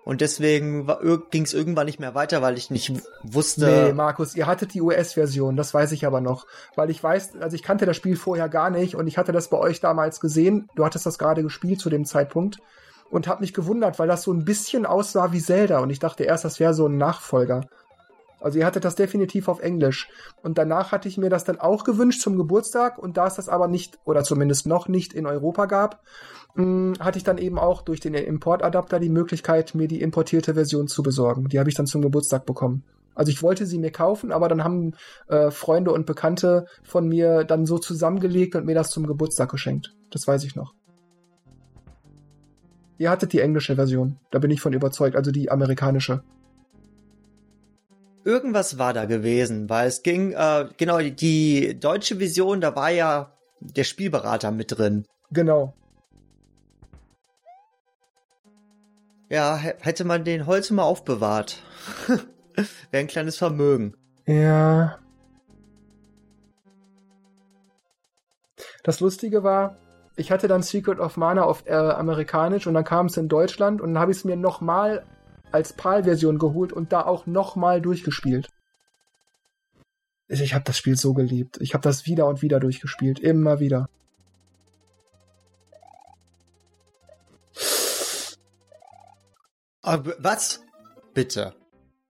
Und 0.07 0.21
deswegen 0.21 0.87
ging 1.33 1.43
es 1.43 1.53
irgendwann 1.53 1.87
nicht 1.87 1.99
mehr 1.99 2.15
weiter, 2.15 2.41
weil 2.41 2.57
ich 2.57 2.71
nicht 2.71 2.93
wusste. 3.25 3.67
Nee, 3.67 3.93
Markus, 3.93 4.37
ihr 4.37 4.47
hattet 4.47 4.73
die 4.73 4.81
US-Version, 4.81 5.57
das 5.57 5.75
weiß 5.75 5.91
ich 5.91 6.07
aber 6.07 6.21
noch. 6.21 6.47
Weil 6.77 6.91
ich 6.91 7.03
weiß, 7.03 7.33
also 7.41 7.57
ich 7.57 7.65
kannte 7.65 7.87
das 7.87 7.97
Spiel 7.97 8.15
vorher 8.15 8.49
gar 8.49 8.71
nicht 8.71 8.95
und 8.95 9.09
ich 9.09 9.19
hatte 9.19 9.33
das 9.33 9.51
bei 9.51 9.59
euch 9.59 9.81
damals 9.81 10.21
gesehen. 10.21 10.69
Du 10.77 10.85
hattest 10.85 11.07
das 11.07 11.19
gerade 11.19 11.43
gespielt 11.43 11.81
zu 11.81 11.91
dem 11.91 12.05
Zeitpunkt 12.05 12.59
und 13.11 13.27
hab 13.27 13.41
mich 13.41 13.53
gewundert, 13.53 13.99
weil 13.99 14.07
das 14.07 14.23
so 14.23 14.33
ein 14.33 14.45
bisschen 14.45 14.87
aussah 14.87 15.33
wie 15.33 15.43
Zelda 15.43 15.81
und 15.81 15.91
ich 15.91 15.99
dachte 15.99 16.23
erst, 16.23 16.45
das 16.45 16.61
wäre 16.61 16.73
so 16.73 16.87
ein 16.87 16.99
Nachfolger. 16.99 17.63
Also 18.41 18.59
ihr 18.59 18.67
hattet 18.67 18.85
das 18.85 18.95
definitiv 18.95 19.49
auf 19.49 19.61
Englisch. 19.61 20.09
Und 20.43 20.59
danach 20.59 20.93
hatte 20.93 21.09
ich 21.09 21.19
mir 21.19 21.31
das 21.31 21.45
dann 21.45 21.59
auch 21.59 21.85
gewünscht 21.85 22.21
zum 22.21 22.37
Geburtstag 22.37 22.99
und 22.99 23.17
da 23.17 23.27
es 23.27 23.35
das 23.35 23.49
aber 23.49 23.69
nicht, 23.69 23.99
oder 24.05 24.25
zumindest 24.25 24.67
noch 24.67 24.89
nicht 24.89 25.13
in 25.13 25.27
Europa 25.27 25.67
gab, 25.67 26.03
mh, 26.55 26.65
hm, 26.65 26.95
hatte 27.01 27.19
ich 27.19 27.25
dann 27.25 27.39
eben 27.39 27.59
auch 27.59 27.83
durch 27.83 28.01
den 28.01 28.15
Importadapter 28.15 29.01
die 29.01 29.09
Möglichkeit, 29.09 29.75
mir 29.75 29.89
die 29.89 30.03
importierte 30.03 30.55
Version 30.55 30.89
zu 30.89 31.03
besorgen. 31.03 31.49
Die 31.49 31.59
habe 31.59 31.71
ich 31.71 31.75
dann 31.75 31.87
zum 31.87 32.03
Geburtstag 32.03 32.47
bekommen. 32.47 32.85
Also 33.15 33.33
ich 33.33 33.43
wollte 33.43 33.65
sie 33.65 33.79
mir 33.79 33.91
kaufen, 33.91 34.31
aber 34.31 34.49
dann 34.49 34.63
haben 34.63 34.93
äh, 35.29 35.51
Freunde 35.51 35.91
und 35.91 36.05
Bekannte 36.05 36.67
von 36.85 37.09
mir 37.09 37.45
dann 37.45 37.65
so 37.65 37.79
zusammengelegt 37.79 38.55
und 38.55 38.67
mir 38.67 38.75
das 38.75 38.91
zum 38.91 39.07
Geburtstag 39.07 39.51
geschenkt. 39.51 39.95
Das 40.11 40.29
weiß 40.29 40.45
ich 40.45 40.55
noch. 40.55 40.75
Ihr 42.99 43.11
hattet 43.11 43.33
die 43.33 43.41
englische 43.41 43.75
Version, 43.75 44.19
da 44.31 44.39
bin 44.39 44.51
ich 44.51 44.61
von 44.61 44.73
überzeugt, 44.73 45.17
also 45.17 45.31
die 45.31 45.51
amerikanische 45.51 46.23
irgendwas 48.27 48.77
war 48.77 48.93
da 48.93 49.05
gewesen, 49.05 49.71
weil 49.71 49.87
es 49.87 50.03
ging, 50.03 50.33
äh, 50.33 50.69
genau, 50.77 50.99
die 50.99 51.79
deutsche 51.79 52.19
Vision, 52.19 52.61
da 52.61 52.75
war 52.75 52.91
ja 52.91 53.33
der 53.61 53.85
Spielberater 53.85 54.51
mit 54.51 54.77
drin. 54.77 55.07
Genau. 55.31 55.75
Ja, 59.29 59.57
hätte 59.57 60.05
man 60.05 60.25
den 60.25 60.47
Holz 60.47 60.71
mal 60.71 60.83
aufbewahrt. 60.83 61.63
Wäre 62.91 63.01
ein 63.01 63.07
kleines 63.07 63.37
Vermögen. 63.37 63.95
Ja. 64.27 64.99
Das 68.83 69.01
Lustige 69.01 69.43
war, 69.43 69.79
ich 70.17 70.31
hatte 70.31 70.49
dann 70.49 70.63
Secret 70.63 70.99
of 70.99 71.17
Mana 71.17 71.43
auf 71.43 71.67
äh, 71.67 71.75
amerikanisch 71.75 72.67
und 72.67 72.75
dann 72.75 72.85
kam 72.85 73.07
es 73.07 73.17
in 73.17 73.29
Deutschland 73.29 73.81
und 73.81 73.95
dann 73.95 74.01
habe 74.01 74.13
ich 74.13 74.19
es 74.19 74.25
mir 74.25 74.37
nochmal 74.37 75.05
als 75.53 75.73
PAL-Version 75.73 76.39
geholt 76.39 76.73
und 76.73 76.93
da 76.93 77.05
auch 77.05 77.27
nochmal 77.27 77.81
durchgespielt. 77.81 78.49
Ich 80.29 80.55
habe 80.55 80.65
das 80.65 80.77
Spiel 80.77 80.97
so 80.97 81.15
geliebt. 81.15 81.59
Ich 81.61 81.75
habe 81.75 81.83
das 81.83 82.07
wieder 82.07 82.27
und 82.27 82.43
wieder 82.43 82.59
durchgespielt. 82.59 83.21
Immer 83.21 83.61
wieder. 83.61 83.89
Aber 89.83 90.15
was? 90.19 90.65
Bitte. 91.15 91.55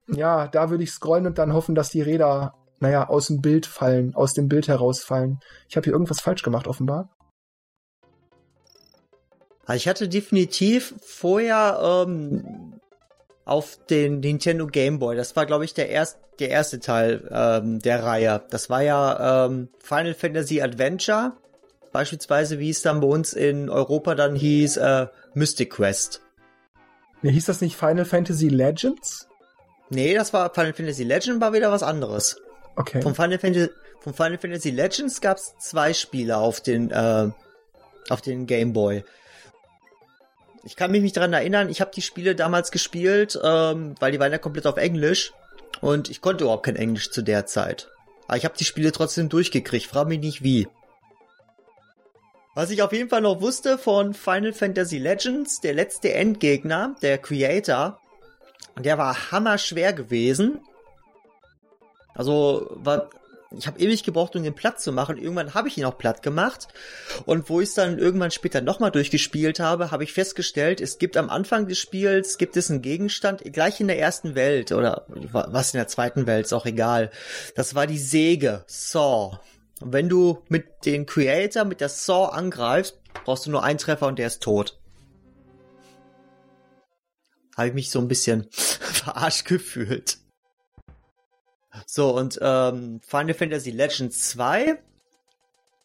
Ja, 0.08 0.48
da 0.48 0.70
würde 0.70 0.84
ich 0.84 0.92
scrollen 0.92 1.26
und 1.26 1.36
dann 1.36 1.52
hoffen, 1.52 1.74
dass 1.74 1.90
die 1.90 2.00
Räder, 2.00 2.54
naja, 2.80 3.08
aus 3.08 3.26
dem 3.26 3.42
Bild 3.42 3.66
fallen, 3.66 4.14
aus 4.14 4.32
dem 4.32 4.48
Bild 4.48 4.68
herausfallen. 4.68 5.40
Ich 5.68 5.76
habe 5.76 5.84
hier 5.84 5.92
irgendwas 5.92 6.20
falsch 6.20 6.42
gemacht, 6.42 6.66
offenbar. 6.68 7.10
Ich 9.74 9.88
hatte 9.88 10.08
definitiv 10.08 10.94
vorher 11.02 12.06
ähm, 12.06 12.65
auf 13.46 13.78
den 13.88 14.20
Nintendo 14.20 14.66
Game 14.66 14.98
Boy. 14.98 15.16
Das 15.16 15.34
war, 15.36 15.46
glaube 15.46 15.64
ich, 15.64 15.72
der, 15.72 15.88
erst, 15.88 16.18
der 16.40 16.50
erste 16.50 16.80
Teil 16.80 17.26
ähm, 17.30 17.78
der 17.78 18.02
Reihe. 18.02 18.42
Das 18.50 18.68
war 18.68 18.82
ja 18.82 19.46
ähm, 19.46 19.68
Final 19.78 20.14
Fantasy 20.14 20.60
Adventure. 20.60 21.32
Beispielsweise, 21.92 22.58
wie 22.58 22.70
es 22.70 22.82
dann 22.82 23.00
bei 23.00 23.06
uns 23.06 23.32
in 23.32 23.70
Europa 23.70 24.14
dann 24.16 24.34
hieß, 24.34 24.76
äh, 24.78 25.06
Mystic 25.32 25.70
Quest. 25.70 26.20
Nee, 27.22 27.30
hieß 27.30 27.46
das 27.46 27.60
nicht 27.60 27.76
Final 27.76 28.04
Fantasy 28.04 28.48
Legends? 28.48 29.28
Nee, 29.88 30.14
das 30.14 30.32
war 30.32 30.52
Final 30.52 30.74
Fantasy 30.74 31.04
Legends, 31.04 31.40
war 31.40 31.52
wieder 31.52 31.70
was 31.70 31.84
anderes. 31.84 32.40
Okay. 32.74 33.00
Von 33.00 33.14
Final 33.14 33.38
Fantasy, 33.38 33.70
von 34.00 34.12
Final 34.12 34.38
Fantasy 34.38 34.70
Legends 34.70 35.20
gab 35.20 35.36
es 35.36 35.54
zwei 35.58 35.94
Spiele 35.94 36.36
auf 36.36 36.60
den, 36.60 36.90
äh, 36.90 37.30
auf 38.10 38.20
den 38.20 38.46
Game 38.46 38.72
Boy. 38.72 39.04
Ich 40.66 40.74
kann 40.74 40.90
mich 40.90 41.00
nicht 41.00 41.16
daran 41.16 41.32
erinnern, 41.32 41.68
ich 41.68 41.80
habe 41.80 41.92
die 41.94 42.02
Spiele 42.02 42.34
damals 42.34 42.72
gespielt, 42.72 43.38
ähm, 43.40 43.94
weil 44.00 44.10
die 44.10 44.18
waren 44.18 44.32
ja 44.32 44.38
komplett 44.38 44.66
auf 44.66 44.76
Englisch 44.78 45.32
und 45.80 46.10
ich 46.10 46.20
konnte 46.20 46.42
überhaupt 46.42 46.66
kein 46.66 46.74
Englisch 46.74 47.12
zu 47.12 47.22
der 47.22 47.46
Zeit. 47.46 47.88
Aber 48.26 48.36
ich 48.36 48.44
habe 48.44 48.56
die 48.58 48.64
Spiele 48.64 48.90
trotzdem 48.90 49.28
durchgekriegt, 49.28 49.86
frag 49.86 50.08
mich 50.08 50.18
nicht 50.18 50.42
wie. 50.42 50.66
Was 52.56 52.70
ich 52.70 52.82
auf 52.82 52.92
jeden 52.92 53.08
Fall 53.08 53.20
noch 53.20 53.40
wusste 53.40 53.78
von 53.78 54.12
Final 54.12 54.52
Fantasy 54.52 54.98
Legends, 54.98 55.60
der 55.60 55.72
letzte 55.72 56.12
Endgegner, 56.12 56.96
der 57.00 57.18
Creator, 57.18 58.00
der 58.76 58.98
war 58.98 59.30
hammerschwer 59.30 59.92
gewesen. 59.92 60.58
Also 62.12 62.66
war 62.70 63.10
ich 63.50 63.66
habe 63.66 63.78
ewig 63.78 64.02
gebraucht, 64.02 64.34
um 64.34 64.42
den 64.42 64.54
platt 64.54 64.80
zu 64.80 64.92
machen. 64.92 65.18
Irgendwann 65.18 65.54
habe 65.54 65.68
ich 65.68 65.78
ihn 65.78 65.84
auch 65.84 65.98
platt 65.98 66.22
gemacht. 66.22 66.68
Und 67.26 67.48
wo 67.48 67.60
ich 67.60 67.68
es 67.68 67.74
dann 67.74 67.98
irgendwann 67.98 68.32
später 68.32 68.60
nochmal 68.60 68.90
durchgespielt 68.90 69.60
habe, 69.60 69.90
habe 69.90 70.04
ich 70.04 70.12
festgestellt, 70.12 70.80
es 70.80 70.98
gibt 70.98 71.16
am 71.16 71.30
Anfang 71.30 71.68
des 71.68 71.78
Spiels, 71.78 72.38
gibt 72.38 72.56
es 72.56 72.70
einen 72.70 72.82
Gegenstand, 72.82 73.42
gleich 73.52 73.80
in 73.80 73.86
der 73.86 73.98
ersten 73.98 74.34
Welt 74.34 74.72
oder 74.72 75.06
was 75.08 75.74
in 75.74 75.78
der 75.78 75.88
zweiten 75.88 76.26
Welt, 76.26 76.46
ist 76.46 76.52
auch 76.52 76.66
egal. 76.66 77.10
Das 77.54 77.74
war 77.74 77.86
die 77.86 77.98
Säge, 77.98 78.64
Saw. 78.66 79.38
Und 79.80 79.92
wenn 79.92 80.08
du 80.08 80.42
mit 80.48 80.84
den 80.84 81.06
Creator, 81.06 81.64
mit 81.64 81.80
der 81.80 81.88
Saw 81.88 82.32
angreifst, 82.32 82.98
brauchst 83.24 83.46
du 83.46 83.50
nur 83.50 83.62
einen 83.62 83.78
Treffer 83.78 84.08
und 84.08 84.18
der 84.18 84.26
ist 84.26 84.42
tot. 84.42 84.80
Habe 87.56 87.68
ich 87.68 87.74
mich 87.74 87.90
so 87.90 88.00
ein 88.00 88.08
bisschen 88.08 88.48
verarscht 88.50 89.46
gefühlt. 89.46 90.18
So, 91.84 92.16
und 92.16 92.38
ähm, 92.40 93.00
Final 93.06 93.34
Fantasy 93.34 93.70
Legends 93.70 94.30
2, 94.30 94.78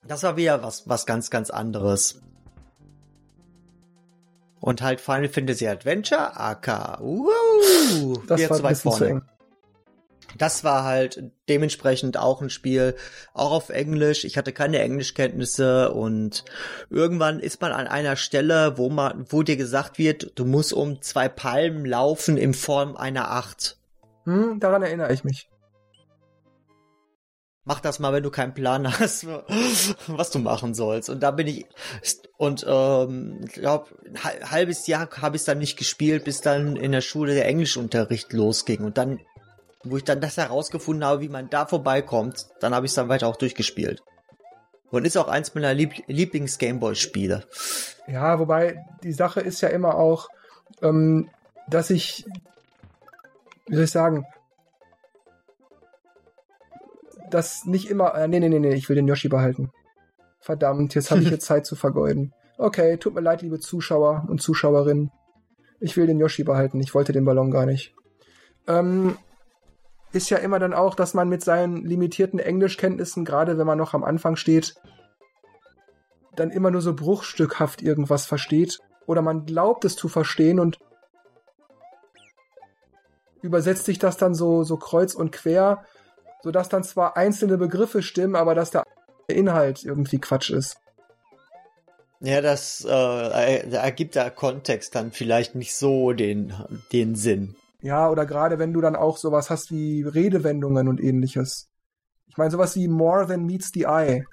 das 0.07 0.23
war 0.23 0.37
wieder 0.37 0.63
was, 0.63 0.87
was 0.87 1.05
ganz, 1.05 1.29
ganz 1.29 1.49
anderes. 1.49 2.21
Und 4.59 4.81
halt 4.81 5.01
Final 5.01 5.27
Fantasy 5.27 5.67
Adventure, 5.67 6.39
AK. 6.39 7.01
Uh, 7.01 8.17
das 8.27 8.49
war 8.49 8.57
zu 8.57 8.63
weit 8.63 8.77
vorne. 8.77 9.21
Das 10.37 10.63
war 10.63 10.83
halt 10.83 11.23
dementsprechend 11.49 12.17
auch 12.17 12.41
ein 12.41 12.49
Spiel, 12.49 12.95
auch 13.33 13.51
auf 13.51 13.69
Englisch. 13.69 14.23
Ich 14.23 14.37
hatte 14.37 14.53
keine 14.53 14.79
Englischkenntnisse 14.79 15.91
und 15.91 16.45
irgendwann 16.89 17.39
ist 17.39 17.61
man 17.61 17.71
an 17.71 17.87
einer 17.87 18.15
Stelle, 18.15 18.77
wo 18.77 18.89
man, 18.89 19.25
wo 19.29 19.43
dir 19.43 19.57
gesagt 19.57 19.97
wird, 19.97 20.31
du 20.35 20.45
musst 20.45 20.73
um 20.73 21.01
zwei 21.01 21.27
Palmen 21.27 21.85
laufen 21.85 22.37
in 22.37 22.53
Form 22.53 22.95
einer 22.95 23.31
Acht. 23.31 23.77
Hm, 24.23 24.59
daran 24.59 24.83
erinnere 24.83 25.11
ich 25.11 25.23
mich. 25.23 25.50
Mach 27.63 27.79
das 27.79 27.99
mal, 27.99 28.11
wenn 28.11 28.23
du 28.23 28.31
keinen 28.31 28.53
Plan 28.53 28.87
hast, 28.99 29.27
was 30.07 30.31
du 30.31 30.39
machen 30.39 30.73
sollst. 30.73 31.09
Und 31.09 31.21
da 31.21 31.31
bin 31.31 31.47
ich 31.47 31.65
und 32.37 32.65
ähm, 32.67 33.45
glaube 33.45 33.87
ein 34.07 34.51
halbes 34.51 34.87
Jahr 34.87 35.07
habe 35.21 35.35
ich 35.35 35.43
dann 35.43 35.59
nicht 35.59 35.77
gespielt, 35.77 36.23
bis 36.23 36.41
dann 36.41 36.75
in 36.75 36.91
der 36.91 37.01
Schule 37.01 37.35
der 37.35 37.45
Englischunterricht 37.45 38.33
losging 38.33 38.83
und 38.83 38.97
dann, 38.97 39.19
wo 39.83 39.97
ich 39.97 40.03
dann 40.03 40.21
das 40.21 40.37
herausgefunden 40.37 41.05
habe, 41.05 41.21
wie 41.21 41.29
man 41.29 41.49
da 41.49 41.67
vorbeikommt, 41.67 42.47
dann 42.59 42.73
habe 42.73 42.87
ich 42.87 42.91
es 42.91 42.95
dann 42.95 43.09
weiter 43.09 43.27
auch 43.27 43.35
durchgespielt. 43.35 44.01
Und 44.89 45.05
ist 45.05 45.17
auch 45.17 45.29
eins 45.29 45.55
meiner 45.55 45.73
Lieb 45.73 46.03
Lieblings-Gameboy-Spiele. 46.07 47.45
Ja, 48.07 48.39
wobei 48.39 48.83
die 49.03 49.13
Sache 49.13 49.39
ist 49.39 49.61
ja 49.61 49.69
immer 49.69 49.95
auch, 49.95 50.27
ähm, 50.81 51.29
dass 51.67 51.89
ich, 51.91 52.25
wie 53.67 53.75
soll 53.75 53.85
ich 53.85 53.91
sagen, 53.91 54.25
das 57.33 57.65
nicht 57.65 57.89
immer. 57.89 58.15
Äh, 58.15 58.27
nee, 58.27 58.39
nee, 58.39 58.49
nee, 58.49 58.59
nee, 58.59 58.73
ich 58.73 58.89
will 58.89 58.95
den 58.95 59.07
Yoshi 59.07 59.29
behalten. 59.29 59.71
Verdammt, 60.39 60.95
jetzt 60.95 61.11
habe 61.11 61.21
ich 61.21 61.29
hier 61.29 61.39
Zeit 61.51 61.65
zu 61.65 61.75
vergeuden. 61.75 62.33
Okay, 62.57 62.97
tut 62.97 63.15
mir 63.15 63.21
leid, 63.21 63.41
liebe 63.41 63.59
Zuschauer 63.59 64.25
und 64.27 64.41
Zuschauerinnen. 64.41 65.11
Ich 65.79 65.97
will 65.97 66.07
den 66.07 66.19
Yoshi 66.19 66.43
behalten. 66.43 66.79
Ich 66.79 66.93
wollte 66.93 67.11
den 67.11 67.25
Ballon 67.25 67.51
gar 67.51 67.65
nicht. 67.65 67.95
Ähm, 68.67 69.17
ist 70.11 70.29
ja 70.29 70.37
immer 70.37 70.59
dann 70.59 70.73
auch, 70.73 70.93
dass 70.93 71.13
man 71.13 71.29
mit 71.29 71.43
seinen 71.43 71.85
limitierten 71.85 72.39
Englischkenntnissen, 72.39 73.25
gerade 73.25 73.57
wenn 73.57 73.65
man 73.65 73.77
noch 73.77 73.93
am 73.93 74.03
Anfang 74.03 74.35
steht, 74.35 74.75
dann 76.35 76.51
immer 76.51 76.71
nur 76.71 76.81
so 76.81 76.95
bruchstückhaft 76.95 77.81
irgendwas 77.81 78.25
versteht. 78.25 78.79
Oder 79.05 79.21
man 79.21 79.45
glaubt 79.45 79.85
es 79.85 79.95
zu 79.95 80.07
verstehen 80.07 80.59
und 80.59 80.79
übersetzt 83.41 83.85
sich 83.85 83.99
das 83.99 84.17
dann 84.17 84.35
so, 84.35 84.63
so 84.63 84.77
kreuz 84.77 85.15
und 85.15 85.31
quer 85.31 85.83
sodass 86.43 86.69
dann 86.69 86.83
zwar 86.83 87.17
einzelne 87.17 87.57
Begriffe 87.57 88.01
stimmen, 88.01 88.35
aber 88.35 88.55
dass 88.55 88.71
der 88.71 88.83
Inhalt 89.27 89.83
irgendwie 89.83 90.19
Quatsch 90.19 90.49
ist. 90.49 90.77
Ja, 92.19 92.41
das 92.41 92.85
äh, 92.87 93.71
ergibt 93.71 94.15
der 94.15 94.29
Kontext 94.29 94.93
dann 94.93 95.11
vielleicht 95.11 95.55
nicht 95.55 95.75
so 95.75 96.13
den, 96.13 96.53
den 96.91 97.15
Sinn. 97.15 97.55
Ja, 97.81 98.09
oder 98.09 98.27
gerade 98.27 98.59
wenn 98.59 98.73
du 98.73 98.81
dann 98.81 98.95
auch 98.95 99.17
sowas 99.17 99.49
hast 99.49 99.71
wie 99.71 100.03
Redewendungen 100.03 100.87
und 100.87 101.01
ähnliches. 101.01 101.67
Ich 102.27 102.37
meine, 102.37 102.51
sowas 102.51 102.75
wie 102.75 102.87
more 102.87 103.25
than 103.25 103.45
meets 103.45 103.71
the 103.73 103.85
eye. 103.85 104.23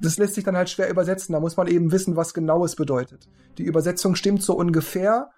Das 0.00 0.18
lässt 0.18 0.34
sich 0.34 0.44
dann 0.44 0.56
halt 0.56 0.70
schwer 0.70 0.90
übersetzen. 0.90 1.32
Da 1.32 1.40
muss 1.40 1.56
man 1.56 1.66
eben 1.66 1.92
wissen, 1.92 2.16
was 2.16 2.34
genau 2.34 2.64
es 2.64 2.76
bedeutet. 2.76 3.28
Die 3.58 3.64
Übersetzung 3.64 4.14
stimmt 4.14 4.42
so 4.42 4.54
ungefähr, 4.54 5.30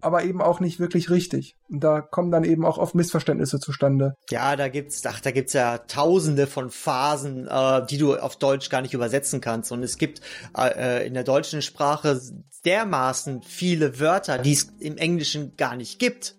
aber 0.00 0.24
eben 0.24 0.42
auch 0.42 0.60
nicht 0.60 0.80
wirklich 0.80 1.10
richtig. 1.10 1.56
Und 1.68 1.82
da 1.82 2.00
kommen 2.00 2.30
dann 2.30 2.44
eben 2.44 2.64
auch 2.64 2.78
oft 2.78 2.94
Missverständnisse 2.94 3.60
zustande. 3.60 4.14
Ja, 4.30 4.56
da 4.56 4.68
gibt's, 4.68 5.04
ach, 5.06 5.20
da 5.20 5.30
gibt's 5.30 5.52
ja 5.52 5.78
tausende 5.78 6.46
von 6.46 6.70
Phasen, 6.70 7.46
äh, 7.48 7.86
die 7.86 7.98
du 7.98 8.16
auf 8.16 8.36
Deutsch 8.36 8.68
gar 8.68 8.82
nicht 8.82 8.94
übersetzen 8.94 9.40
kannst. 9.40 9.70
Und 9.72 9.82
es 9.82 9.98
gibt 9.98 10.20
äh, 10.56 11.06
in 11.06 11.14
der 11.14 11.24
deutschen 11.24 11.62
Sprache 11.62 12.20
dermaßen 12.64 13.42
viele 13.42 14.00
Wörter, 14.00 14.38
die 14.38 14.52
es 14.52 14.72
im 14.80 14.96
Englischen 14.96 15.56
gar 15.56 15.76
nicht 15.76 15.98
gibt. 15.98 16.36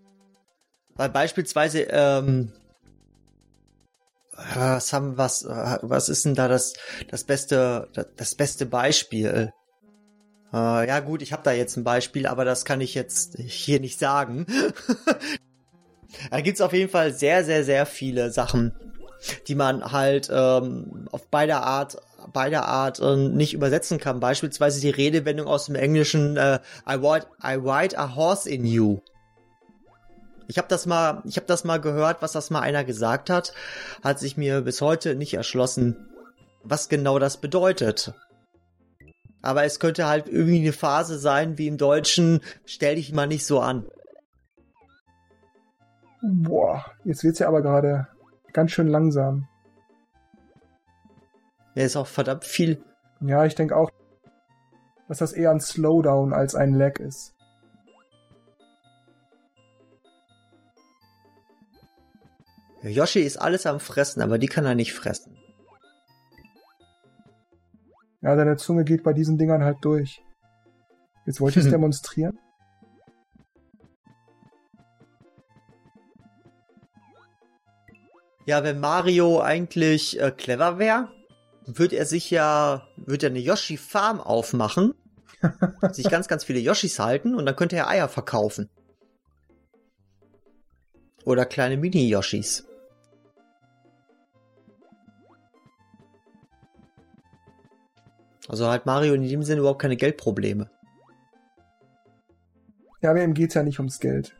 Weil 0.95 1.09
beispielsweise 1.09 1.87
ähm, 1.89 2.51
haben 4.35 5.17
was 5.17 5.45
was 5.45 6.09
ist 6.09 6.25
denn 6.25 6.35
da 6.35 6.47
das 6.47 6.73
das 7.09 7.23
beste 7.23 7.89
das 8.17 8.35
beste 8.35 8.65
Beispiel? 8.65 9.51
Äh, 10.53 10.87
ja 10.87 10.99
gut, 10.99 11.21
ich 11.21 11.33
habe 11.33 11.43
da 11.43 11.51
jetzt 11.51 11.77
ein 11.77 11.83
Beispiel, 11.83 12.27
aber 12.27 12.45
das 12.45 12.65
kann 12.65 12.81
ich 12.81 12.93
jetzt 12.93 13.37
hier 13.39 13.79
nicht 13.79 13.99
sagen. 13.99 14.45
da 16.31 16.41
gibt's 16.41 16.61
auf 16.61 16.73
jeden 16.73 16.89
Fall 16.89 17.13
sehr 17.13 17.43
sehr 17.43 17.63
sehr 17.63 17.85
viele 17.85 18.31
Sachen, 18.31 18.73
die 19.47 19.55
man 19.55 19.91
halt 19.91 20.29
ähm, 20.31 21.07
auf 21.11 21.27
beider 21.27 21.63
Art 21.63 21.97
beider 22.31 22.65
Art 22.65 22.99
äh, 22.99 23.15
nicht 23.15 23.53
übersetzen 23.53 23.99
kann. 23.99 24.19
Beispielsweise 24.19 24.79
die 24.81 24.89
Redewendung 24.89 25.47
aus 25.47 25.65
dem 25.65 25.75
Englischen 25.75 26.37
äh, 26.37 26.59
I, 26.87 26.93
ride, 26.93 27.27
I 27.43 27.55
ride 27.55 27.97
a 27.97 28.15
horse 28.15 28.49
in 28.49 28.65
you. 28.65 28.99
Ich 30.53 30.59
habe 30.59 30.67
das 30.67 30.85
mal, 30.85 31.23
ich 31.25 31.37
habe 31.37 31.47
das 31.47 31.63
mal 31.63 31.81
gehört, 31.81 32.21
was 32.21 32.33
das 32.33 32.51
mal 32.51 32.59
einer 32.59 32.83
gesagt 32.83 33.31
hat, 33.31 33.55
hat 34.03 34.19
sich 34.19 34.37
mir 34.37 34.61
bis 34.61 34.81
heute 34.81 35.15
nicht 35.15 35.33
erschlossen, 35.33 36.07
was 36.63 36.89
genau 36.89 37.17
das 37.17 37.37
bedeutet. 37.37 38.13
Aber 39.41 39.63
es 39.63 39.79
könnte 39.79 40.05
halt 40.05 40.29
irgendwie 40.29 40.59
eine 40.59 40.71
Phase 40.71 41.17
sein, 41.17 41.57
wie 41.57 41.65
im 41.65 41.77
Deutschen, 41.77 42.41
stell 42.65 42.97
dich 42.97 43.11
mal 43.11 43.25
nicht 43.25 43.47
so 43.47 43.61
an. 43.61 43.87
Boah, 46.21 46.85
jetzt 47.03 47.23
wird's 47.23 47.39
ja 47.39 47.47
aber 47.47 47.63
gerade 47.63 48.07
ganz 48.53 48.73
schön 48.73 48.89
langsam. 48.89 49.47
Ja, 51.73 51.83
ist 51.83 51.95
auch 51.95 52.05
verdammt 52.05 52.45
viel. 52.45 52.79
Ja, 53.21 53.43
ich 53.43 53.55
denke 53.55 53.75
auch, 53.75 53.89
dass 55.07 55.17
das 55.17 55.33
eher 55.33 55.49
ein 55.49 55.61
Slowdown 55.61 56.31
als 56.31 56.53
ein 56.53 56.75
Lag 56.75 56.99
ist. 56.99 57.33
Yoshi 62.89 63.21
ist 63.21 63.37
alles 63.37 63.65
am 63.65 63.79
Fressen, 63.79 64.21
aber 64.21 64.37
die 64.37 64.47
kann 64.47 64.65
er 64.65 64.75
nicht 64.75 64.93
fressen. 64.93 65.37
Ja, 68.21 68.35
deine 68.35 68.57
Zunge 68.57 68.83
geht 68.83 69.03
bei 69.03 69.13
diesen 69.13 69.37
Dingern 69.37 69.63
halt 69.63 69.77
durch. 69.81 70.21
Jetzt 71.25 71.39
wollte 71.39 71.59
ich 71.59 71.65
es 71.65 71.71
demonstrieren. 71.71 72.37
Ja, 78.45 78.63
wenn 78.63 78.79
Mario 78.79 79.39
eigentlich 79.39 80.19
äh, 80.19 80.31
clever 80.31 80.77
wäre, 80.77 81.09
würde 81.65 81.95
er 81.95 82.05
sich 82.05 82.29
ja, 82.29 82.87
würde 82.97 83.27
er 83.27 83.29
eine 83.29 83.39
Yoshi-Farm 83.39 84.19
aufmachen, 84.19 84.93
sich 85.91 86.09
ganz, 86.09 86.27
ganz 86.27 86.43
viele 86.43 86.59
Yoshis 86.59 86.99
halten 86.99 87.35
und 87.35 87.45
dann 87.45 87.55
könnte 87.55 87.77
er 87.77 87.87
Eier 87.87 88.09
verkaufen. 88.09 88.69
Oder 91.23 91.45
kleine 91.45 91.77
Mini-Yoshis. 91.77 92.65
Also 98.47 98.69
hat 98.69 98.85
Mario 98.85 99.13
in 99.13 99.23
dem 99.23 99.43
Sinne 99.43 99.61
überhaupt 99.61 99.81
keine 99.81 99.95
Geldprobleme. 99.95 100.69
Ja, 103.01 103.11
aber 103.11 103.23
ihm 103.23 103.33
geht's 103.33 103.53
ja 103.53 103.63
nicht 103.63 103.79
ums 103.79 103.99
Geld. 103.99 104.35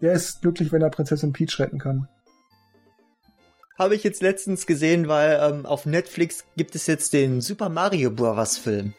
Er 0.00 0.12
ist 0.12 0.42
glücklich, 0.42 0.72
wenn 0.72 0.82
er 0.82 0.90
Prinzessin 0.90 1.32
Peach 1.32 1.58
retten 1.58 1.78
kann. 1.78 2.08
Habe 3.78 3.94
ich 3.94 4.04
jetzt 4.04 4.22
letztens 4.22 4.66
gesehen, 4.66 5.08
weil 5.08 5.38
ähm, 5.42 5.66
auf 5.66 5.84
Netflix 5.84 6.44
gibt 6.56 6.74
es 6.74 6.86
jetzt 6.86 7.12
den 7.12 7.40
Super 7.40 7.68
Mario 7.68 8.10
Bros. 8.10 8.56
Film. 8.56 8.94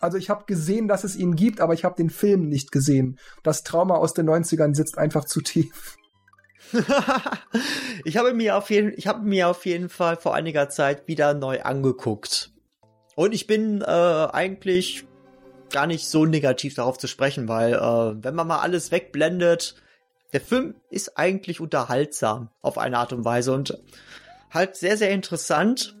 Also 0.00 0.18
ich 0.18 0.30
habe 0.30 0.44
gesehen, 0.46 0.88
dass 0.88 1.04
es 1.04 1.16
ihn 1.16 1.36
gibt, 1.36 1.60
aber 1.60 1.74
ich 1.74 1.84
habe 1.84 1.96
den 1.96 2.10
Film 2.10 2.48
nicht 2.48 2.72
gesehen. 2.72 3.18
Das 3.42 3.62
Trauma 3.62 3.96
aus 3.96 4.14
den 4.14 4.28
90ern 4.28 4.74
sitzt 4.74 4.98
einfach 4.98 5.24
zu 5.24 5.40
tief. 5.40 5.96
ich 8.04 8.16
habe 8.16 8.34
mir 8.34 8.56
auf 8.56 8.70
jeden, 8.70 8.92
ich 8.96 9.06
habe 9.06 9.24
mir 9.24 9.48
auf 9.48 9.64
jeden 9.64 9.88
Fall 9.88 10.16
vor 10.16 10.34
einiger 10.34 10.68
Zeit 10.68 11.08
wieder 11.08 11.34
neu 11.34 11.62
angeguckt. 11.62 12.52
Und 13.18 13.34
ich 13.34 13.48
bin 13.48 13.80
äh, 13.80 13.84
eigentlich 13.84 15.04
gar 15.72 15.88
nicht 15.88 16.08
so 16.08 16.24
negativ 16.24 16.74
darauf 16.74 16.98
zu 16.98 17.08
sprechen, 17.08 17.48
weil 17.48 17.72
äh, 17.74 18.22
wenn 18.22 18.36
man 18.36 18.46
mal 18.46 18.60
alles 18.60 18.92
wegblendet, 18.92 19.74
der 20.32 20.40
Film 20.40 20.76
ist 20.88 21.18
eigentlich 21.18 21.58
unterhaltsam 21.58 22.48
auf 22.62 22.78
eine 22.78 22.96
Art 22.96 23.12
und 23.12 23.24
Weise 23.24 23.52
und 23.54 23.76
halt 24.50 24.76
sehr, 24.76 24.96
sehr 24.96 25.10
interessant. 25.10 25.96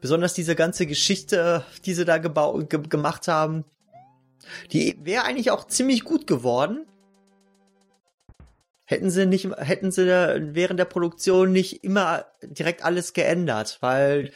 Besonders 0.00 0.34
diese 0.34 0.54
ganze 0.54 0.86
Geschichte, 0.86 1.64
die 1.84 1.94
sie 1.94 2.04
da 2.04 2.18
ge 2.18 2.30
gemacht 2.68 3.26
haben, 3.26 3.64
die 4.70 5.00
wäre 5.02 5.24
eigentlich 5.24 5.50
auch 5.50 5.66
ziemlich 5.66 6.04
gut 6.04 6.28
geworden. 6.28 6.86
hätten 8.84 9.10
sie 9.10 9.26
nicht, 9.26 9.48
hätten 9.56 9.90
sie 9.90 10.06
während 10.06 10.78
der 10.78 10.84
Produktion 10.84 11.50
nicht 11.50 11.82
immer 11.82 12.24
direkt 12.40 12.84
alles 12.84 13.14
geändert, 13.14 13.78
weil 13.80 14.30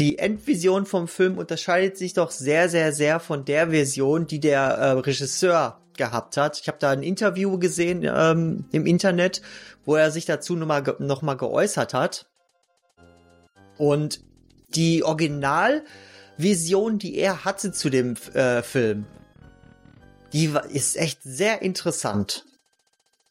die 0.00 0.18
Endvision 0.18 0.86
vom 0.86 1.06
Film 1.08 1.36
unterscheidet 1.36 1.98
sich 1.98 2.14
doch 2.14 2.30
sehr, 2.30 2.70
sehr, 2.70 2.92
sehr 2.94 3.20
von 3.20 3.44
der 3.44 3.68
Version, 3.68 4.26
die 4.26 4.40
der 4.40 4.60
äh, 4.60 4.90
Regisseur 4.92 5.78
gehabt 5.94 6.38
hat. 6.38 6.58
Ich 6.58 6.68
habe 6.68 6.78
da 6.80 6.90
ein 6.90 7.02
Interview 7.02 7.58
gesehen 7.58 8.02
ähm, 8.10 8.64
im 8.72 8.86
Internet, 8.86 9.42
wo 9.84 9.96
er 9.96 10.10
sich 10.10 10.24
dazu 10.24 10.56
nochmal 10.56 10.96
noch 11.00 11.20
mal 11.20 11.34
geäußert 11.34 11.92
hat. 11.92 12.30
Und 13.76 14.24
die 14.68 15.04
Originalvision, 15.04 16.98
die 16.98 17.18
er 17.18 17.44
hatte 17.44 17.70
zu 17.70 17.90
dem 17.90 18.16
äh, 18.32 18.62
Film, 18.62 19.04
die 20.32 20.50
ist 20.72 20.96
echt 20.96 21.22
sehr 21.22 21.60
interessant. 21.60 22.46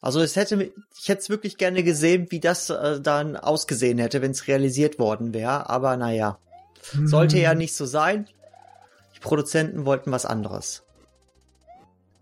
Also 0.02 0.22
es 0.22 0.36
hätte, 0.36 0.72
ich 1.02 1.10
hätte 1.10 1.22
es 1.22 1.30
wirklich 1.30 1.58
gerne 1.58 1.82
gesehen, 1.82 2.28
wie 2.30 2.40
das 2.40 2.70
äh, 2.70 3.02
dann 3.02 3.38
ausgesehen 3.38 3.98
hätte, 3.98 4.22
wenn 4.22 4.32
es 4.32 4.48
realisiert 4.48 5.00
worden 5.00 5.34
wäre. 5.34 5.68
Aber 5.68 5.98
naja, 5.98 6.38
hm. 6.92 7.08
sollte 7.08 7.38
ja 7.38 7.54
nicht 7.54 7.76
so 7.76 7.86
sein. 7.86 8.28
Die 9.16 9.20
Produzenten 9.20 9.86
wollten 9.86 10.12
was 10.12 10.26
anderes. 10.26 10.84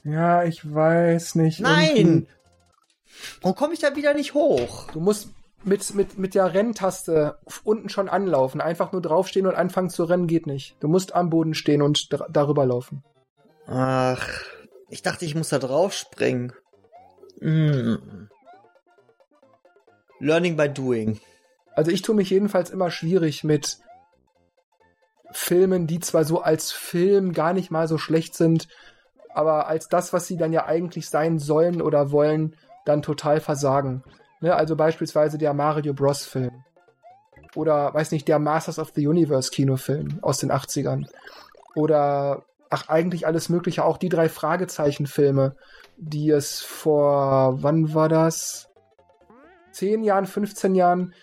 Ja, 0.04 0.44
ich 0.44 0.74
weiß 0.74 1.36
nicht. 1.36 1.60
Nein! 1.60 2.28
Warum 3.42 3.56
komme 3.56 3.74
ich 3.74 3.80
da 3.80 3.96
wieder 3.96 4.14
nicht 4.14 4.34
hoch? 4.34 4.90
Du 4.92 5.00
musst 5.00 5.30
mit, 5.64 5.94
mit, 5.96 6.18
mit 6.18 6.36
der 6.36 6.54
Renntaste 6.54 7.38
unten 7.64 7.90
schon 7.90 8.10
anlaufen. 8.10 8.62
Einfach 8.62 8.92
nur 8.92 9.02
draufstehen 9.02 9.48
und 9.48 9.56
anfangen 9.56 9.90
zu 9.90 10.04
rennen 10.04 10.28
geht 10.28 10.48
nicht. 10.48 10.78
Du 10.80 10.88
musst 10.88 11.14
am 11.14 11.30
Boden 11.30 11.54
stehen 11.54 11.82
und 11.82 12.10
darüber 12.30 12.66
laufen. 12.66 13.04
Ach, 13.66 14.28
ich 14.90 15.02
dachte, 15.02 15.26
ich 15.26 15.36
muss 15.36 15.50
da 15.50 15.60
drauf 15.60 15.94
springen. 15.94 16.54
Mm. 17.42 17.96
Learning 20.20 20.56
by 20.56 20.70
doing. 20.70 21.20
Also 21.76 21.92
ich 21.92 22.02
tue 22.02 22.16
mich 22.16 22.30
jedenfalls 22.30 22.70
immer 22.70 22.90
schwierig 22.90 23.44
mit 23.44 23.80
Filmen, 25.38 25.88
die 25.88 26.00
zwar 26.00 26.24
so 26.24 26.42
als 26.42 26.72
Film 26.72 27.34
gar 27.34 27.54
nicht 27.54 27.72
mal 27.72 27.88
so 27.88 27.98
schlecht 27.98 28.36
sind, 28.36 28.68
aber 29.34 29.68
als 29.68 29.88
das, 29.88 30.14
was 30.14 30.28
sie 30.28 30.38
dann 30.38 30.54
ja 30.54 30.66
eigentlich 30.66 31.10
sein 31.10 31.40
sollen 31.40 31.82
oder 31.82 32.12
wollen, 32.12 32.56
dann 32.86 33.02
total 33.02 33.40
versagen. 33.40 34.04
Ne? 34.42 34.56
Also 34.56 34.76
beispielsweise 34.76 35.38
der 35.38 35.54
Mario 35.54 35.94
Bros. 35.94 36.26
Film. 36.26 36.64
Oder, 37.56 37.94
weiß 37.94 38.12
nicht, 38.12 38.28
der 38.28 38.40
Masters 38.40 38.80
of 38.80 38.92
the 38.96 39.08
Universe 39.08 39.52
Kinofilm 39.52 40.20
aus 40.22 40.40
den 40.40 40.52
80ern. 40.52 41.08
Oder, 41.76 42.44
ach, 42.70 42.90
eigentlich 42.90 43.26
alles 43.26 43.50
Mögliche, 43.50 43.84
auch 43.84 43.98
die 43.98 44.10
drei 44.10 44.30
Fragezeichen-Filme 44.30 45.56
die 45.98 46.30
es 46.30 46.62
vor, 46.62 47.62
wann 47.64 47.94
war 47.94 48.08
das? 48.08 48.70
10 49.72 50.04
Jahren, 50.04 50.26
15 50.26 50.76
Jahren, 50.76 51.14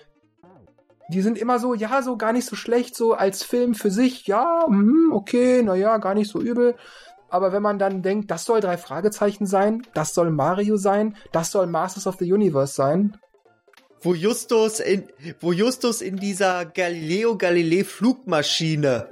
die 1.08 1.22
sind 1.22 1.38
immer 1.38 1.58
so, 1.58 1.74
ja, 1.74 2.02
so 2.02 2.16
gar 2.16 2.32
nicht 2.32 2.46
so 2.46 2.56
schlecht, 2.56 2.96
so 2.96 3.12
als 3.14 3.42
Film 3.42 3.74
für 3.74 3.90
sich, 3.90 4.26
ja, 4.26 4.64
mm, 4.68 5.12
okay, 5.12 5.62
naja, 5.62 5.98
gar 5.98 6.14
nicht 6.14 6.30
so 6.30 6.40
übel. 6.40 6.76
Aber 7.28 7.52
wenn 7.52 7.62
man 7.62 7.78
dann 7.78 8.02
denkt, 8.02 8.30
das 8.30 8.44
soll 8.44 8.60
drei 8.60 8.76
Fragezeichen 8.76 9.46
sein, 9.46 9.86
das 9.92 10.14
soll 10.14 10.30
Mario 10.30 10.76
sein, 10.76 11.16
das 11.32 11.50
soll 11.50 11.66
Masters 11.66 12.06
of 12.06 12.16
the 12.18 12.32
Universe 12.32 12.74
sein. 12.74 13.18
Wo 14.00 14.14
Justus 14.14 14.80
in, 14.80 15.08
wo 15.40 15.52
Justus 15.52 16.00
in 16.00 16.16
dieser 16.16 16.64
Galileo 16.66 17.36
Galilei 17.36 17.84
Flugmaschine 17.84 19.10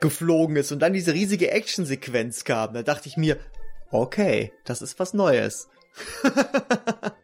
geflogen 0.00 0.56
ist 0.56 0.72
und 0.72 0.80
dann 0.80 0.92
diese 0.92 1.12
riesige 1.14 1.50
Actionsequenz 1.50 2.44
kam, 2.44 2.74
da 2.74 2.82
dachte 2.82 3.08
ich 3.08 3.16
mir, 3.16 3.38
okay, 3.90 4.52
das 4.64 4.82
ist 4.82 4.98
was 4.98 5.14
Neues. 5.14 5.68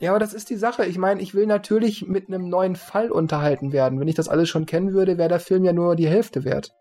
ja, 0.00 0.10
aber 0.10 0.18
das 0.18 0.32
ist 0.32 0.48
die 0.48 0.56
Sache. 0.56 0.86
Ich 0.86 0.96
meine, 0.96 1.20
ich 1.20 1.34
will 1.34 1.46
natürlich 1.46 2.06
mit 2.08 2.28
einem 2.28 2.48
neuen 2.48 2.74
Fall 2.74 3.10
unterhalten 3.10 3.70
werden. 3.70 4.00
Wenn 4.00 4.08
ich 4.08 4.14
das 4.14 4.30
alles 4.30 4.48
schon 4.48 4.64
kennen 4.64 4.94
würde, 4.94 5.18
wäre 5.18 5.28
der 5.28 5.40
Film 5.40 5.62
ja 5.62 5.74
nur 5.74 5.94
die 5.94 6.08
Hälfte 6.08 6.42
wert. 6.44 6.72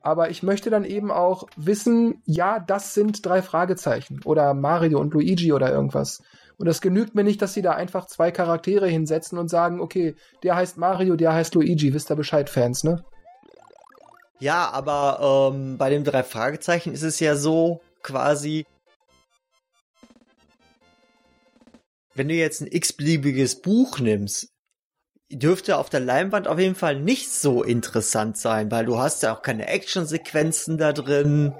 Aber 0.00 0.28
ich 0.28 0.42
möchte 0.42 0.68
dann 0.68 0.84
eben 0.84 1.12
auch 1.12 1.46
wissen, 1.56 2.20
ja, 2.26 2.58
das 2.58 2.94
sind 2.94 3.24
drei 3.24 3.42
Fragezeichen. 3.42 4.20
Oder 4.24 4.54
Mario 4.54 4.98
und 4.98 5.14
Luigi 5.14 5.52
oder 5.52 5.70
irgendwas. 5.70 6.20
Und 6.58 6.66
es 6.66 6.80
genügt 6.80 7.14
mir 7.14 7.22
nicht, 7.22 7.40
dass 7.40 7.54
sie 7.54 7.62
da 7.62 7.72
einfach 7.72 8.06
zwei 8.06 8.32
Charaktere 8.32 8.88
hinsetzen 8.88 9.38
und 9.38 9.48
sagen, 9.48 9.80
okay, 9.80 10.16
der 10.42 10.56
heißt 10.56 10.78
Mario, 10.78 11.14
der 11.14 11.34
heißt 11.34 11.54
Luigi. 11.54 11.94
Wisst 11.94 12.10
ihr 12.10 12.16
Bescheid, 12.16 12.50
Fans, 12.50 12.82
ne? 12.82 13.04
Ja, 14.40 14.68
aber 14.72 15.52
ähm, 15.54 15.78
bei 15.78 15.90
den 15.90 16.02
drei 16.02 16.24
Fragezeichen 16.24 16.92
ist 16.92 17.04
es 17.04 17.20
ja 17.20 17.36
so, 17.36 17.80
quasi, 18.02 18.66
wenn 22.14 22.28
du 22.28 22.34
jetzt 22.34 22.60
ein 22.60 22.68
x-beliebiges 22.70 23.60
Buch 23.62 23.98
nimmst, 23.98 24.48
dürfte 25.30 25.78
auf 25.78 25.88
der 25.88 26.00
Leinwand 26.00 26.46
auf 26.46 26.58
jeden 26.58 26.74
Fall 26.74 27.00
nicht 27.00 27.30
so 27.30 27.62
interessant 27.62 28.36
sein, 28.36 28.70
weil 28.70 28.84
du 28.84 28.98
hast 28.98 29.22
ja 29.22 29.34
auch 29.34 29.42
keine 29.42 29.66
Actionsequenzen 29.66 30.76
da 30.76 30.92
drin 30.92 31.54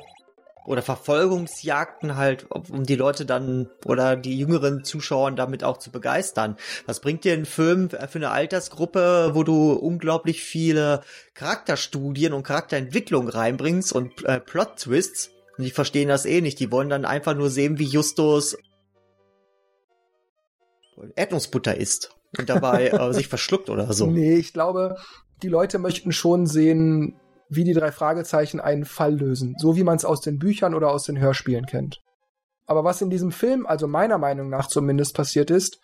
oder 0.65 0.83
Verfolgungsjagden 0.83 2.17
halt, 2.17 2.47
um 2.51 2.85
die 2.85 2.95
Leute 2.95 3.27
dann 3.27 3.69
oder 3.85 4.15
die 4.15 4.39
jüngeren 4.39 4.85
Zuschauer 4.85 5.33
damit 5.33 5.65
auch 5.65 5.79
zu 5.79 5.91
begeistern. 5.91 6.57
Was 6.87 7.01
bringt 7.01 7.25
dir 7.25 7.33
ein 7.33 7.47
Film 7.47 7.91
für 7.91 8.15
eine 8.15 8.31
Altersgruppe, 8.31 9.31
wo 9.33 9.43
du 9.43 9.73
unglaublich 9.73 10.43
viele 10.43 11.01
Charakterstudien 11.35 12.33
und 12.33 12.45
Charakterentwicklung 12.45 13.29
reinbringst 13.29 13.93
und 13.93 14.25
äh, 14.25 14.39
Plot-Twists, 14.39 15.31
die 15.59 15.71
verstehen 15.71 16.09
das 16.09 16.27
eh 16.27 16.41
nicht. 16.41 16.61
Die 16.61 16.71
wollen 16.71 16.89
dann 16.89 17.05
einfach 17.05 17.35
nur 17.35 17.51
sehen, 17.51 17.79
wie 17.79 17.85
Justus 17.85 18.57
Erdnussbutter 21.17 21.77
isst 21.77 22.15
und 22.39 22.49
dabei 22.49 22.89
äh, 22.89 23.13
sich 23.13 23.29
verschluckt 23.29 23.71
oder 23.71 23.93
so. 23.93 24.07
Nee, 24.07 24.35
ich 24.35 24.53
glaube, 24.53 24.97
die 25.43 25.49
Leute 25.49 25.79
möchten 25.79 26.13
schon 26.13 26.47
sehen, 26.47 27.19
wie 27.49 27.65
die 27.65 27.75
drei 27.75 27.93
Fragezeichen 27.93 28.61
einen 28.61 28.85
Fall 28.85 29.15
lösen. 29.15 29.57
So 29.59 29.77
wie 29.77 29.85
man 29.85 29.97
es 29.97 30.05
aus 30.05 30.21
den 30.21 30.39
Büchern 30.39 30.75
oder 30.75 30.91
aus 30.91 31.05
den 31.05 31.19
Hörspielen 31.19 31.67
kennt. 31.67 32.01
Aber 32.67 32.85
was 32.85 33.03
in 33.03 33.11
diesem 33.11 33.33
Film, 33.33 33.67
also 33.67 33.87
meiner 33.87 34.19
Meinung 34.19 34.49
nach 34.49 34.69
zumindest 34.69 35.15
passiert 35.15 35.51
ist, 35.51 35.79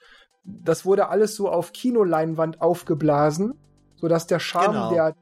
das 0.44 0.84
wurde 0.86 1.09
alles 1.09 1.34
so 1.34 1.50
auf 1.50 1.72
Kinoleinwand 1.72 2.62
aufgeblasen, 2.62 3.54
sodass 3.96 4.26
der 4.26 4.38
Charme 4.38 4.72
genau. 4.72 4.90
der 4.92 5.14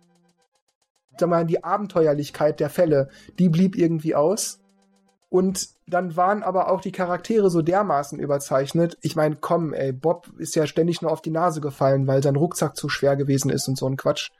sag 1.19 1.29
mal, 1.29 1.47
die 1.47 1.65
Abenteuerlichkeit 1.65 2.61
der 2.61 2.71
Fälle, 2.71 3.09
die 3.39 3.49
blieb 3.49 3.77
irgendwie 3.77 4.15
aus. 4.15 4.61
Und 5.29 5.69
dann 5.87 6.17
waren 6.17 6.43
aber 6.43 6.71
auch 6.71 6.81
die 6.81 6.93
Charaktere 6.93 7.51
so 7.51 7.61
dermaßen 7.63 8.19
überzeichnet. 8.19 8.97
Ich 9.03 9.17
meine, 9.17 9.37
komm, 9.37 9.73
ey, 9.75 9.93
Bob 9.93 10.29
ist 10.39 10.55
ja 10.55 10.67
ständig 10.67 11.03
nur 11.03 11.11
auf 11.11 11.21
die 11.21 11.31
Nase 11.31 11.61
gefallen, 11.61 12.07
weil 12.07 12.23
sein 12.23 12.37
Rucksack 12.37 12.77
zu 12.77 12.89
schwer 12.89 13.17
gewesen 13.17 13.51
ist 13.51 13.67
und 13.69 13.77
so 13.77 13.89
ein 13.89 13.97
Quatsch. 13.97 14.31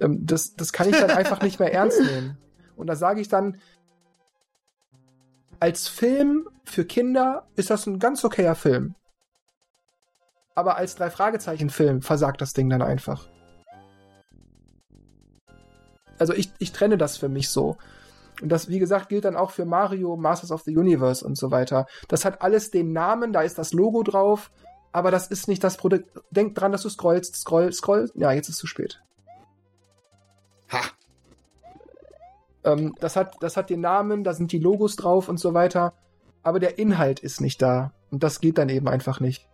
Ähm, 0.00 0.24
das, 0.24 0.54
das 0.54 0.72
kann 0.72 0.88
ich 0.88 0.98
dann 0.98 1.10
einfach 1.16 1.42
nicht 1.42 1.60
mehr 1.60 1.72
ernst 1.72 2.00
nehmen. 2.00 2.38
Und 2.76 2.86
da 2.86 2.96
sage 2.96 3.20
ich 3.20 3.28
dann, 3.28 3.58
als 5.60 5.86
Film 5.86 6.48
für 6.64 6.84
Kinder 6.84 7.46
ist 7.54 7.70
das 7.70 7.86
ein 7.86 7.98
ganz 7.98 8.24
okayer 8.24 8.54
Film. 8.54 8.94
Aber 10.54 10.76
als 10.76 10.96
Drei-Fragezeichen-Film 10.96 12.02
versagt 12.02 12.40
das 12.40 12.52
Ding 12.52 12.68
dann 12.68 12.82
einfach 12.82 13.28
also 16.22 16.34
ich, 16.34 16.52
ich 16.58 16.70
trenne 16.72 16.96
das 16.96 17.16
für 17.16 17.28
mich 17.28 17.48
so. 17.48 17.76
Und 18.42 18.50
das, 18.50 18.68
wie 18.68 18.78
gesagt, 18.78 19.08
gilt 19.08 19.24
dann 19.24 19.36
auch 19.36 19.50
für 19.50 19.64
Mario, 19.64 20.16
Masters 20.16 20.50
of 20.50 20.62
the 20.62 20.76
Universe 20.76 21.24
und 21.24 21.38
so 21.38 21.50
weiter. 21.50 21.86
Das 22.08 22.24
hat 22.24 22.42
alles 22.42 22.70
den 22.70 22.92
Namen, 22.92 23.32
da 23.32 23.42
ist 23.42 23.56
das 23.58 23.72
Logo 23.72 24.02
drauf, 24.02 24.50
aber 24.90 25.10
das 25.10 25.28
ist 25.28 25.48
nicht 25.48 25.62
das 25.62 25.76
Produkt. 25.76 26.10
Denk 26.30 26.54
dran, 26.54 26.72
dass 26.72 26.82
du 26.82 26.88
scrollst, 26.88 27.36
scroll, 27.36 27.72
scroll. 27.72 28.10
Ja, 28.14 28.32
jetzt 28.32 28.48
ist 28.48 28.58
zu 28.58 28.66
spät. 28.66 29.00
Ha! 30.72 30.80
Ähm, 32.64 32.94
das, 33.00 33.16
hat, 33.16 33.36
das 33.40 33.56
hat 33.56 33.70
den 33.70 33.80
Namen, 33.80 34.24
da 34.24 34.34
sind 34.34 34.52
die 34.52 34.58
Logos 34.58 34.96
drauf 34.96 35.28
und 35.28 35.38
so 35.38 35.54
weiter, 35.54 35.94
aber 36.42 36.58
der 36.58 36.78
Inhalt 36.78 37.20
ist 37.20 37.40
nicht 37.40 37.62
da. 37.62 37.92
Und 38.10 38.22
das 38.22 38.40
geht 38.40 38.58
dann 38.58 38.68
eben 38.68 38.88
einfach 38.88 39.20
nicht. 39.20 39.48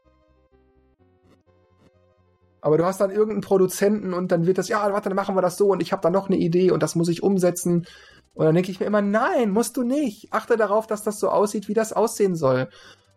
Aber 2.61 2.77
du 2.77 2.85
hast 2.85 3.01
dann 3.01 3.11
irgendeinen 3.11 3.41
Produzenten 3.41 4.13
und 4.13 4.33
dann 4.33 4.47
wird 4.47 4.59
das, 4.59 4.69
ja, 4.69 4.93
warte, 4.93 5.09
dann 5.09 5.17
machen 5.17 5.37
wir 5.37 5.43
das 5.43 5.57
so 5.57 5.69
und 5.69 5.81
ich 5.81 5.93
habe 5.93 6.03
da 6.03 6.11
noch 6.11 6.29
eine 6.29 6.37
Idee 6.37 6.71
und 6.71 6.83
das 6.83 6.97
muss 6.97 7.09
ich 7.09 7.23
umsetzen. 7.23 7.87
Und 8.39 8.45
dann 8.45 8.55
denke 8.55 8.71
ich 8.71 8.79
mir 8.79 8.87
immer, 8.87 9.03
nein, 9.03 9.51
musst 9.51 9.77
du 9.77 9.83
nicht. 9.83 10.33
Achte 10.33 10.57
darauf, 10.57 10.87
dass 10.87 11.03
das 11.03 11.19
so 11.19 11.29
aussieht, 11.29 11.67
wie 11.67 11.75
das 11.75 11.93
aussehen 11.93 12.37
soll. 12.37 12.69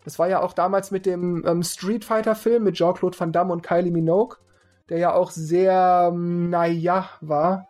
Das 0.03 0.17
war 0.17 0.27
ja 0.27 0.41
auch 0.41 0.51
damals 0.51 0.89
mit 0.89 1.05
dem 1.05 1.45
ähm, 1.45 1.61
Street 1.61 2.03
Fighter 2.03 2.33
Film 2.33 2.63
mit 2.63 2.73
Jean-Claude 2.73 3.19
Van 3.19 3.31
Damme 3.31 3.53
und 3.53 3.61
Kylie 3.61 3.91
Minogue, 3.91 4.37
der 4.89 4.97
ja 4.97 5.13
auch 5.13 5.29
sehr, 5.29 6.09
ähm, 6.11 6.49
naja, 6.49 7.07
war. 7.21 7.67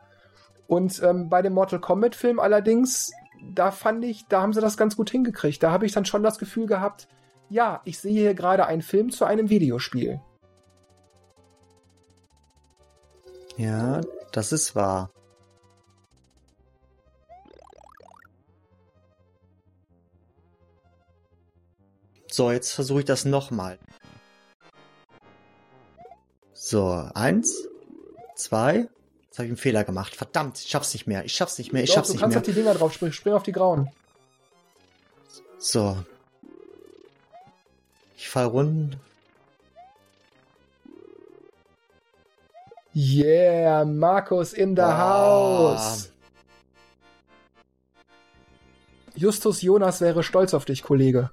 Und 0.68 1.04
ähm, 1.04 1.28
bei 1.28 1.42
dem 1.42 1.52
Mortal 1.52 1.82
Kombat 1.82 2.16
Film 2.16 2.40
allerdings, 2.40 3.12
da 3.54 3.72
fand 3.72 4.06
ich, 4.06 4.26
da 4.30 4.42
haben 4.42 4.54
sie 4.54 4.62
das 4.62 4.78
ganz 4.78 4.96
gut 4.96 5.10
hingekriegt. 5.10 5.62
Da 5.62 5.72
habe 5.72 5.86
ich 5.86 5.92
dann 5.92 6.06
schon 6.06 6.24
das 6.24 6.40
Gefühl 6.40 6.68
gehabt, 6.68 7.10
ja, 7.50 7.82
ich 7.84 8.00
sehe 8.00 8.14
hier 8.14 8.34
gerade 8.34 8.66
einen 8.66 8.82
Film 8.82 9.10
zu 9.10 9.26
einem 9.26 9.50
Videospiel. 9.50 10.22
Ja, 13.58 14.00
das 14.32 14.54
ist 14.54 14.74
wahr. 14.74 15.12
So, 22.32 22.50
jetzt 22.50 22.72
versuche 22.72 23.00
ich 23.00 23.06
das 23.06 23.26
nochmal. 23.26 23.78
So, 26.54 27.10
eins, 27.14 27.68
zwei. 28.36 28.88
Jetzt 29.26 29.38
habe 29.38 29.46
ich 29.46 29.52
einen 29.52 29.58
Fehler 29.58 29.84
gemacht. 29.84 30.16
Verdammt, 30.16 30.58
ich 30.60 30.70
schaff's 30.70 30.94
nicht 30.94 31.08
mehr. 31.08 31.26
Ich 31.26 31.34
schaff's 31.34 31.58
nicht 31.58 31.74
mehr. 31.74 31.84
Ich 31.84 31.90
Doch, 31.90 31.96
schaff's 31.96 32.08
du 32.08 32.14
nicht 32.14 32.22
kannst 32.22 32.36
mehr. 32.36 32.42
auf 32.42 32.46
die 32.46 32.54
Dinger 32.54 32.74
drauf 32.74 32.94
springen. 32.94 33.12
Spring 33.12 33.34
auf 33.34 33.44
die 33.44 33.52
grauen. 33.52 33.92
So. 35.58 35.98
Ich 38.16 38.30
fall 38.30 38.46
runter. 38.46 38.98
Yeah, 42.96 43.86
Markus 43.86 44.54
in 44.54 44.70
the 44.70 44.82
Boah. 44.82 44.98
house. 44.98 46.12
Justus 49.16 49.62
Jonas 49.62 50.00
wäre 50.02 50.24
stolz 50.24 50.54
auf 50.54 50.66
dich, 50.66 50.84
Kollege. 50.84 51.32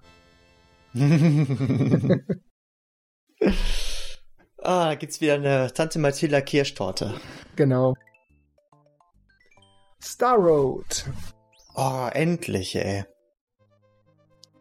Ah, 4.62 4.88
da 4.88 4.94
gibt's 4.94 5.20
wieder 5.20 5.34
eine 5.34 5.72
Tante 5.72 5.98
Mathilda 5.98 6.40
Kirschtorte. 6.40 7.14
Genau. 7.56 7.94
Star 10.02 10.36
Road. 10.36 11.04
Oh, 11.74 12.08
endlich, 12.12 12.74
ey. 12.76 13.04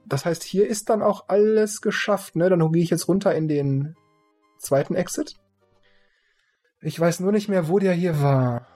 Das 0.05 0.25
heißt, 0.25 0.43
hier 0.43 0.67
ist 0.67 0.89
dann 0.89 1.01
auch 1.01 1.25
alles 1.27 1.81
geschafft, 1.81 2.35
ne? 2.35 2.49
Dann 2.49 2.71
gehe 2.71 2.83
ich 2.83 2.89
jetzt 2.89 3.07
runter 3.07 3.35
in 3.35 3.47
den 3.47 3.95
zweiten 4.59 4.95
Exit. 4.95 5.35
Ich 6.81 6.99
weiß 6.99 7.19
nur 7.19 7.31
nicht 7.31 7.49
mehr, 7.49 7.67
wo 7.67 7.79
der 7.79 7.93
hier 7.93 8.21
war. 8.21 8.67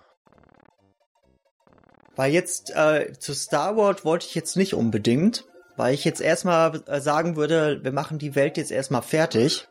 Weil 2.15 2.33
jetzt 2.33 2.75
äh, 2.75 3.13
zu 3.17 3.33
Star 3.33 3.77
Wars 3.77 4.03
wollte 4.03 4.25
ich 4.27 4.35
jetzt 4.35 4.57
nicht 4.57 4.73
unbedingt, 4.73 5.45
weil 5.82 5.95
ich 5.95 6.05
jetzt 6.05 6.21
erstmal 6.21 6.79
äh, 6.86 7.01
sagen 7.01 7.36
würde, 7.36 7.84
wir 7.84 7.91
machen 7.91 8.19
die 8.19 8.36
Welt 8.36 8.55
jetzt 8.57 8.71
erstmal 8.71 9.01
fertig. 9.01 9.67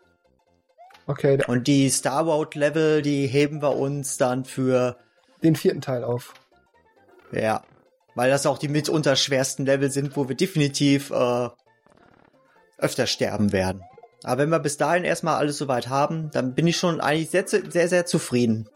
Okay, 1.07 1.39
Und 1.47 1.69
die 1.69 1.89
Star 1.89 2.27
Wars 2.27 2.53
Level, 2.57 3.01
die 3.01 3.29
heben 3.29 3.63
wir 3.63 3.77
uns 3.77 4.17
dann 4.17 4.45
für, 4.45 4.97
den 5.45 5.55
vierten 5.55 5.81
Teil 5.81 6.03
auf. 6.03 6.35
ja, 7.31 7.63
weil 8.17 8.29
das 8.29 8.45
auch 8.45 8.59
die 8.59 8.67
mitunter 8.67 9.15
schwersten 9.15 9.65
Level 9.65 9.93
sind, 9.93 10.17
wo 10.17 10.29
wir 10.29 10.35
definitiv 10.35 11.13
äh, 11.13 11.49
öfter 12.79 13.07
sterben 13.07 13.53
werden. 13.53 13.85
Aber 14.25 14.43
wenn 14.43 14.49
wir 14.49 14.59
bis 14.59 14.79
dahin 14.79 15.05
erstmal 15.05 15.37
alles 15.37 15.59
soweit 15.59 15.89
haben, 15.89 16.33
dann 16.33 16.57
bin 16.57 16.67
ich 16.67 16.77
schon 16.77 17.01
eigentlich 17.01 17.31
sehr, 17.31 17.47
sehr, 17.47 17.87
sehr 17.87 18.05
zufrieden. 18.05 18.69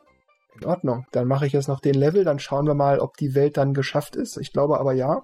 In 0.61 0.67
Ordnung. 0.67 1.05
Dann 1.11 1.27
mache 1.27 1.49
ich 1.49 1.53
jetzt 1.53 1.67
noch 1.67 1.81
den 1.81 1.95
Level, 1.95 2.23
dann 2.23 2.39
schauen 2.39 2.69
wir 2.69 2.75
mal, 2.75 3.01
ob 3.01 3.17
die 3.17 3.35
Welt 3.35 3.57
dann 3.57 3.75
geschafft 3.75 4.15
ist. 4.15 4.37
Ich 4.37 4.53
glaube 4.53 4.79
aber 4.79 4.93
ja. 4.93 5.23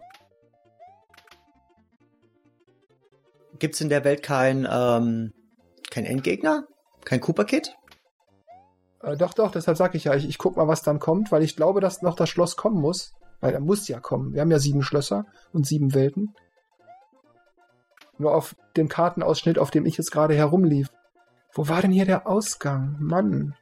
Gibt's 3.60 3.80
in 3.80 3.88
der 3.88 4.02
Welt 4.04 4.22
kein, 4.24 4.66
ähm, 4.68 5.32
kein 5.90 6.04
Endgegner? 6.04 6.64
Kein 7.04 7.20
Cooper-Kit? 7.20 7.76
Äh, 9.02 9.16
doch, 9.16 9.32
doch, 9.34 9.52
deshalb 9.52 9.76
sage 9.76 9.96
ich 9.96 10.04
ja, 10.04 10.14
ich, 10.14 10.28
ich 10.28 10.38
guck 10.38 10.56
mal, 10.56 10.66
was 10.66 10.82
dann 10.82 10.98
kommt, 10.98 11.30
weil 11.30 11.42
ich 11.42 11.54
glaube, 11.54 11.80
dass 11.80 12.02
noch 12.02 12.16
das 12.16 12.28
Schloss 12.28 12.56
kommen 12.56 12.80
muss. 12.80 13.12
Weil 13.40 13.54
er 13.54 13.60
muss 13.60 13.88
ja 13.88 14.00
kommen. 14.00 14.34
Wir 14.34 14.42
haben 14.42 14.50
ja 14.50 14.58
sieben 14.58 14.82
Schlösser 14.82 15.24
und 15.54 15.66
sieben 15.66 15.94
Welten. 15.94 16.34
Nur 18.18 18.34
auf 18.34 18.54
dem 18.76 18.90
Kartenausschnitt, 18.90 19.58
auf 19.58 19.70
dem 19.70 19.86
ich 19.86 19.96
jetzt 19.96 20.12
gerade 20.12 20.34
herumlief. 20.34 20.88
Wo 21.54 21.66
war 21.66 21.80
denn 21.80 21.90
hier 21.90 22.04
der 22.04 22.26
Ausgang? 22.26 22.96
Mann. 23.00 23.54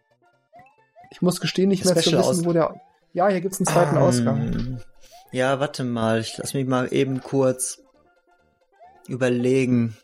Ich 1.10 1.22
muss 1.22 1.40
gestehen, 1.40 1.68
nicht 1.68 1.84
mehr 1.84 1.94
zu 1.94 2.02
Special 2.02 2.18
wissen, 2.20 2.40
Aus- 2.40 2.44
wo 2.44 2.52
der. 2.52 2.74
Ja, 3.12 3.28
hier 3.28 3.40
gibt's 3.40 3.60
einen 3.60 3.66
zweiten 3.66 3.96
Ähm, 3.96 4.02
Ausgang. 4.02 4.82
Ja, 5.30 5.60
warte 5.60 5.84
mal, 5.84 6.20
ich 6.20 6.36
lass 6.38 6.54
mich 6.54 6.66
mal 6.66 6.92
eben 6.92 7.22
kurz 7.22 7.80
überlegen. 9.08 9.96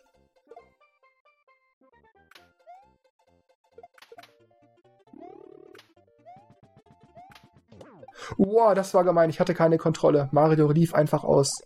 Wow, 8.36 8.74
das 8.74 8.94
war 8.94 9.04
gemein. 9.04 9.30
Ich 9.30 9.38
hatte 9.40 9.54
keine 9.54 9.78
Kontrolle. 9.78 10.28
Mario 10.32 10.70
lief 10.70 10.94
einfach 10.94 11.24
aus. 11.24 11.62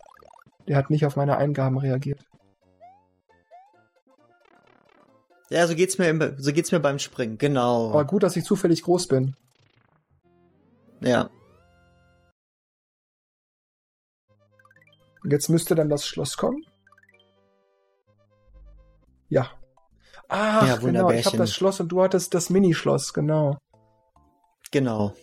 Der 0.67 0.75
hat 0.75 0.89
nicht 0.89 1.05
auf 1.05 1.15
meine 1.15 1.37
Eingaben 1.37 1.77
reagiert. 1.77 2.23
Ja, 5.49 5.65
so 5.65 5.73
geht's 5.73 5.97
mir, 5.97 6.09
im, 6.09 6.35
so 6.37 6.53
geht's 6.53 6.71
mir 6.71 6.79
beim 6.79 6.99
Springen, 6.99 7.39
genau. 7.39 7.89
Aber 7.89 8.05
gut, 8.05 8.21
dass 8.21 8.35
ich 8.35 8.43
zufällig 8.43 8.83
groß 8.83 9.07
bin. 9.07 9.35
Ja. 11.01 11.29
Jetzt 15.23 15.49
müsste 15.49 15.73
dann 15.73 15.89
das 15.89 16.05
Schloss 16.05 16.37
kommen. 16.37 16.63
Ja. 19.29 19.51
Ach, 20.27 20.67
Ja, 20.67 20.75
genau. 20.77 21.09
Ich 21.11 21.25
habe 21.25 21.37
das 21.37 21.53
Schloss 21.53 21.79
und 21.79 21.89
du 21.89 22.01
hattest 22.01 22.33
das 22.33 22.49
Minischloss, 22.49 23.13
genau. 23.13 23.57
Genau. 24.71 25.13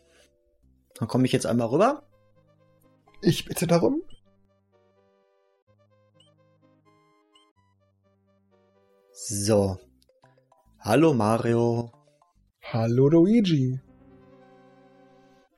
Dann 0.94 1.08
komme 1.08 1.26
ich 1.26 1.32
jetzt 1.32 1.46
einmal 1.46 1.68
rüber. 1.68 2.02
Ich 3.22 3.44
bitte 3.44 3.66
darum. 3.66 4.02
So. 9.12 9.78
Hallo 10.80 11.14
Mario. 11.14 11.90
Hallo 12.62 13.08
Luigi. 13.08 13.80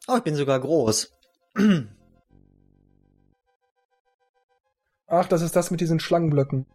Oh, 0.07 0.17
ich 0.17 0.23
bin 0.23 0.37
sogar 0.37 0.61
groß. 0.61 1.13
Ach, 5.07 5.27
das 5.27 5.43
ist 5.43 5.57
das 5.57 5.71
mit 5.71 5.81
diesen 5.81 6.01
Schlangenblöcken. 6.01 6.67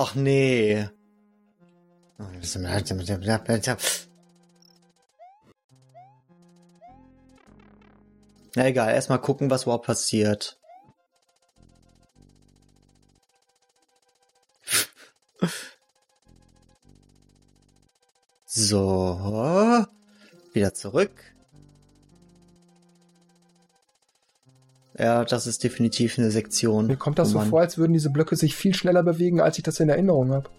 Ach 0.00 0.14
nee. 0.14 0.88
Na 8.54 8.66
egal, 8.66 8.94
erstmal 8.94 9.20
gucken, 9.20 9.50
was 9.50 9.64
überhaupt 9.64 9.86
passiert. 9.86 10.60
So. 18.46 19.84
Wieder 20.52 20.72
zurück. 20.74 21.10
Ja, 24.98 25.24
das 25.24 25.46
ist 25.46 25.62
definitiv 25.62 26.18
eine 26.18 26.30
Sektion. 26.30 26.88
Mir 26.88 26.96
kommt 26.96 27.18
das 27.20 27.30
so 27.30 27.40
vor, 27.40 27.60
als 27.60 27.78
würden 27.78 27.92
diese 27.92 28.10
Blöcke 28.10 28.34
sich 28.34 28.56
viel 28.56 28.74
schneller 28.74 29.04
bewegen, 29.04 29.40
als 29.40 29.56
ich 29.56 29.62
das 29.62 29.78
in 29.78 29.88
Erinnerung 29.88 30.32
habe. 30.32 30.50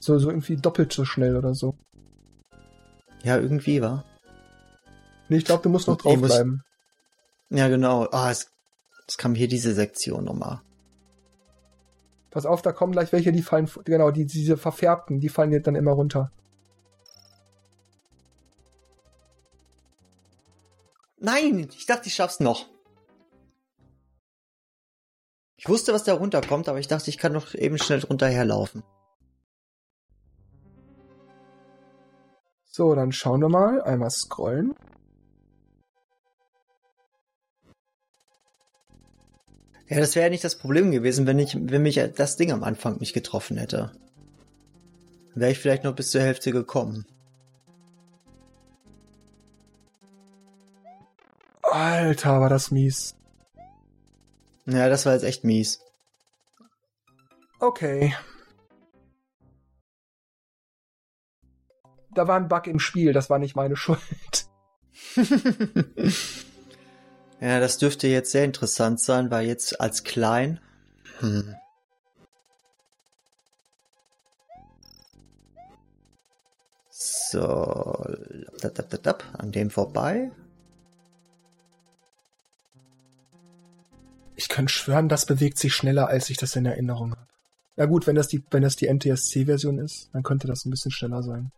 So, 0.00 0.18
so 0.18 0.30
irgendwie 0.30 0.56
doppelt 0.56 0.92
so 0.92 1.04
schnell 1.04 1.36
oder 1.36 1.54
so. 1.54 1.74
Ja, 3.22 3.36
irgendwie 3.36 3.82
war. 3.82 4.04
Nee, 5.28 5.36
ich 5.38 5.44
glaube, 5.44 5.62
du 5.62 5.68
musst 5.68 5.88
noch 5.88 5.98
Ich 5.98 6.04
muss- 6.04 6.30
draufbleiben. 6.30 6.62
Ja, 7.50 7.68
genau. 7.68 8.06
Ah, 8.12 8.30
es, 8.30 8.50
es 9.06 9.18
kam 9.18 9.34
hier 9.34 9.48
diese 9.48 9.74
Sektion 9.74 10.24
nochmal. 10.24 10.60
Pass 12.30 12.46
auf, 12.46 12.62
da 12.62 12.72
kommen 12.72 12.92
gleich 12.92 13.12
welche, 13.12 13.32
die 13.32 13.42
fallen, 13.42 13.68
genau, 13.84 14.10
die, 14.10 14.26
diese 14.26 14.56
verfärbten, 14.56 15.18
die 15.20 15.28
fallen 15.30 15.50
jetzt 15.52 15.66
dann 15.66 15.74
immer 15.74 15.92
runter. 15.92 16.30
Nein, 21.30 21.68
ich 21.76 21.84
dachte, 21.84 22.06
ich 22.08 22.14
schaff's 22.14 22.40
noch. 22.40 22.64
Ich 25.58 25.68
wusste, 25.68 25.92
was 25.92 26.04
da 26.04 26.14
runterkommt, 26.14 26.70
aber 26.70 26.78
ich 26.78 26.88
dachte, 26.88 27.10
ich 27.10 27.18
kann 27.18 27.34
noch 27.34 27.54
eben 27.54 27.76
schnell 27.76 28.00
drunter 28.00 28.28
herlaufen. 28.28 28.82
So, 32.64 32.94
dann 32.94 33.12
schauen 33.12 33.42
wir 33.42 33.50
mal. 33.50 33.82
Einmal 33.82 34.10
scrollen. 34.10 34.74
Ja, 39.88 40.00
das 40.00 40.14
wäre 40.14 40.26
ja 40.26 40.30
nicht 40.30 40.44
das 40.44 40.56
Problem 40.56 40.90
gewesen, 40.90 41.26
wenn 41.26 41.38
ich, 41.38 41.54
wenn 41.54 41.82
mich 41.82 42.00
das 42.16 42.36
Ding 42.36 42.52
am 42.52 42.64
Anfang 42.64 43.00
nicht 43.00 43.12
getroffen 43.12 43.58
hätte. 43.58 43.92
Wäre 45.34 45.50
ich 45.50 45.58
vielleicht 45.58 45.84
noch 45.84 45.94
bis 45.94 46.10
zur 46.10 46.22
Hälfte 46.22 46.52
gekommen. 46.52 47.04
Alter, 51.78 52.40
war 52.40 52.48
das 52.48 52.72
mies. 52.72 53.14
Ja, 54.66 54.88
das 54.88 55.06
war 55.06 55.12
jetzt 55.12 55.22
echt 55.22 55.44
mies. 55.44 55.80
Okay. 57.60 58.16
Da 62.12 62.26
war 62.26 62.34
ein 62.34 62.48
Bug 62.48 62.66
im 62.66 62.80
Spiel, 62.80 63.12
das 63.12 63.30
war 63.30 63.38
nicht 63.38 63.54
meine 63.54 63.76
Schuld. 63.84 64.00
ja, 67.40 67.60
das 67.60 67.78
dürfte 67.78 68.08
jetzt 68.08 68.32
sehr 68.32 68.44
interessant 68.44 69.00
sein, 69.00 69.30
weil 69.30 69.46
jetzt 69.46 69.80
als 69.80 70.02
klein. 70.02 70.58
Hm. 71.20 71.54
So, 76.90 78.04
an 79.38 79.52
dem 79.52 79.70
vorbei. 79.70 80.32
Ich 84.48 84.54
könnte 84.54 84.72
schwören, 84.72 85.10
das 85.10 85.26
bewegt 85.26 85.58
sich 85.58 85.74
schneller, 85.74 86.08
als 86.08 86.30
ich 86.30 86.38
das 86.38 86.56
in 86.56 86.64
Erinnerung 86.64 87.10
habe. 87.10 87.26
Ja 87.76 87.84
gut, 87.84 88.06
wenn 88.06 88.16
das 88.16 88.28
die, 88.28 88.42
wenn 88.50 88.62
das 88.62 88.76
die 88.76 88.86
NTSC-Version 88.86 89.78
ist, 89.78 90.08
dann 90.14 90.22
könnte 90.22 90.46
das 90.46 90.64
ein 90.64 90.70
bisschen 90.70 90.90
schneller 90.90 91.22
sein. 91.22 91.52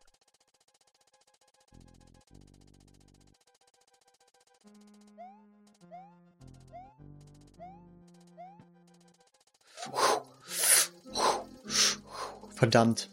Verdammt. 12.57 13.09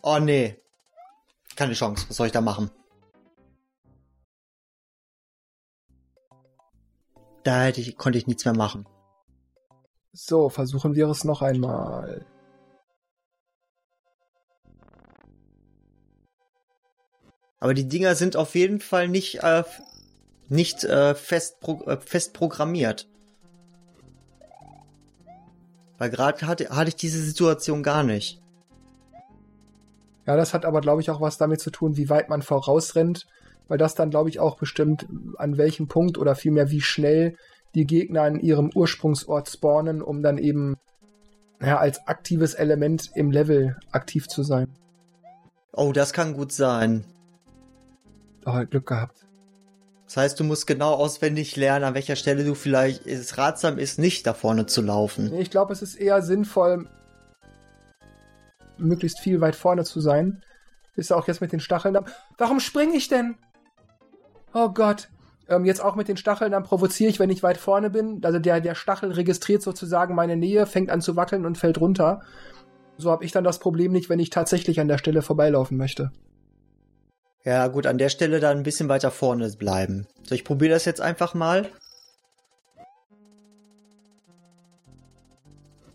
Oh 0.00 0.20
nee. 0.20 0.56
Keine 1.56 1.74
Chance. 1.74 2.06
Was 2.08 2.16
soll 2.16 2.28
ich 2.28 2.32
da 2.32 2.40
machen? 2.40 2.70
Da 7.42 7.64
hätte 7.64 7.80
ich, 7.80 7.96
konnte 7.96 8.18
ich 8.18 8.28
nichts 8.28 8.44
mehr 8.44 8.54
machen. 8.54 8.86
So, 10.12 10.50
versuchen 10.50 10.94
wir 10.94 11.08
es 11.08 11.24
noch 11.24 11.40
einmal. 11.40 12.26
Aber 17.60 17.74
die 17.74 17.88
Dinger 17.88 18.14
sind 18.14 18.36
auf 18.36 18.54
jeden 18.54 18.80
Fall 18.80 19.08
nicht, 19.08 19.42
äh, 19.42 19.62
nicht 20.48 20.84
äh, 20.84 21.14
fest, 21.14 21.60
pro, 21.60 21.82
äh, 21.84 21.98
fest 21.98 22.34
programmiert. 22.34 23.08
Weil 25.96 26.10
gerade 26.10 26.46
hatte, 26.46 26.68
hatte 26.68 26.88
ich 26.88 26.96
diese 26.96 27.22
Situation 27.22 27.82
gar 27.82 28.02
nicht. 28.02 28.42
Ja, 30.26 30.36
das 30.36 30.52
hat 30.52 30.64
aber, 30.66 30.80
glaube 30.80 31.00
ich, 31.00 31.10
auch 31.10 31.20
was 31.20 31.38
damit 31.38 31.60
zu 31.60 31.70
tun, 31.70 31.96
wie 31.96 32.10
weit 32.10 32.28
man 32.28 32.42
vorausrennt, 32.42 33.26
weil 33.68 33.78
das 33.78 33.94
dann, 33.94 34.10
glaube 34.10 34.28
ich, 34.28 34.40
auch 34.40 34.56
bestimmt, 34.56 35.06
an 35.38 35.56
welchem 35.56 35.88
Punkt 35.88 36.18
oder 36.18 36.34
vielmehr 36.34 36.70
wie 36.70 36.82
schnell 36.82 37.36
die 37.74 37.86
Gegner 37.86 38.22
an 38.22 38.40
ihrem 38.40 38.70
Ursprungsort 38.74 39.48
spawnen, 39.48 40.02
um 40.02 40.22
dann 40.22 40.38
eben 40.38 40.76
ja, 41.60 41.78
als 41.78 42.06
aktives 42.06 42.54
Element 42.54 43.10
im 43.14 43.30
Level 43.30 43.76
aktiv 43.90 44.28
zu 44.28 44.42
sein. 44.42 44.68
Oh, 45.72 45.92
das 45.92 46.12
kann 46.12 46.34
gut 46.34 46.52
sein. 46.52 47.04
Oh, 48.44 48.60
Glück 48.68 48.86
gehabt. 48.86 49.26
Das 50.06 50.16
heißt, 50.18 50.40
du 50.40 50.44
musst 50.44 50.66
genau 50.66 50.92
auswendig 50.92 51.56
lernen, 51.56 51.86
an 51.86 51.94
welcher 51.94 52.16
Stelle 52.16 52.44
du 52.44 52.54
vielleicht 52.54 53.06
es 53.06 53.38
ratsam 53.38 53.78
ist, 53.78 53.98
nicht 53.98 54.26
da 54.26 54.34
vorne 54.34 54.66
zu 54.66 54.82
laufen. 54.82 55.32
Ich 55.38 55.50
glaube, 55.50 55.72
es 55.72 55.80
ist 55.80 55.94
eher 55.94 56.20
sinnvoll, 56.20 56.86
möglichst 58.76 59.20
viel 59.20 59.40
weit 59.40 59.56
vorne 59.56 59.84
zu 59.84 60.00
sein. 60.00 60.42
Ist 60.96 61.12
auch 61.12 61.28
jetzt 61.28 61.40
mit 61.40 61.52
den 61.52 61.60
Stacheln. 61.60 61.94
Da. 61.94 62.04
Warum 62.36 62.60
springe 62.60 62.94
ich 62.94 63.08
denn? 63.08 63.36
Oh 64.52 64.68
Gott. 64.68 65.08
Ähm, 65.48 65.64
jetzt 65.64 65.82
auch 65.82 65.96
mit 65.96 66.08
den 66.08 66.16
Stacheln, 66.16 66.52
dann 66.52 66.62
provoziere 66.62 67.10
ich, 67.10 67.18
wenn 67.18 67.30
ich 67.30 67.42
weit 67.42 67.58
vorne 67.58 67.90
bin. 67.90 68.20
Also 68.24 68.38
der, 68.38 68.60
der 68.60 68.74
Stachel 68.74 69.12
registriert 69.12 69.62
sozusagen 69.62 70.14
meine 70.14 70.36
Nähe, 70.36 70.66
fängt 70.66 70.90
an 70.90 71.00
zu 71.00 71.16
wackeln 71.16 71.46
und 71.46 71.58
fällt 71.58 71.80
runter. 71.80 72.20
So 72.98 73.10
habe 73.10 73.24
ich 73.24 73.32
dann 73.32 73.44
das 73.44 73.58
Problem 73.58 73.92
nicht, 73.92 74.08
wenn 74.08 74.20
ich 74.20 74.30
tatsächlich 74.30 74.80
an 74.80 74.88
der 74.88 74.98
Stelle 74.98 75.22
vorbeilaufen 75.22 75.76
möchte. 75.76 76.12
Ja, 77.44 77.66
gut, 77.66 77.86
an 77.86 77.98
der 77.98 78.08
Stelle 78.08 78.38
dann 78.38 78.58
ein 78.58 78.62
bisschen 78.62 78.88
weiter 78.88 79.10
vorne 79.10 79.50
bleiben. 79.50 80.06
So, 80.22 80.34
ich 80.34 80.44
probiere 80.44 80.74
das 80.74 80.84
jetzt 80.84 81.00
einfach 81.00 81.34
mal. 81.34 81.68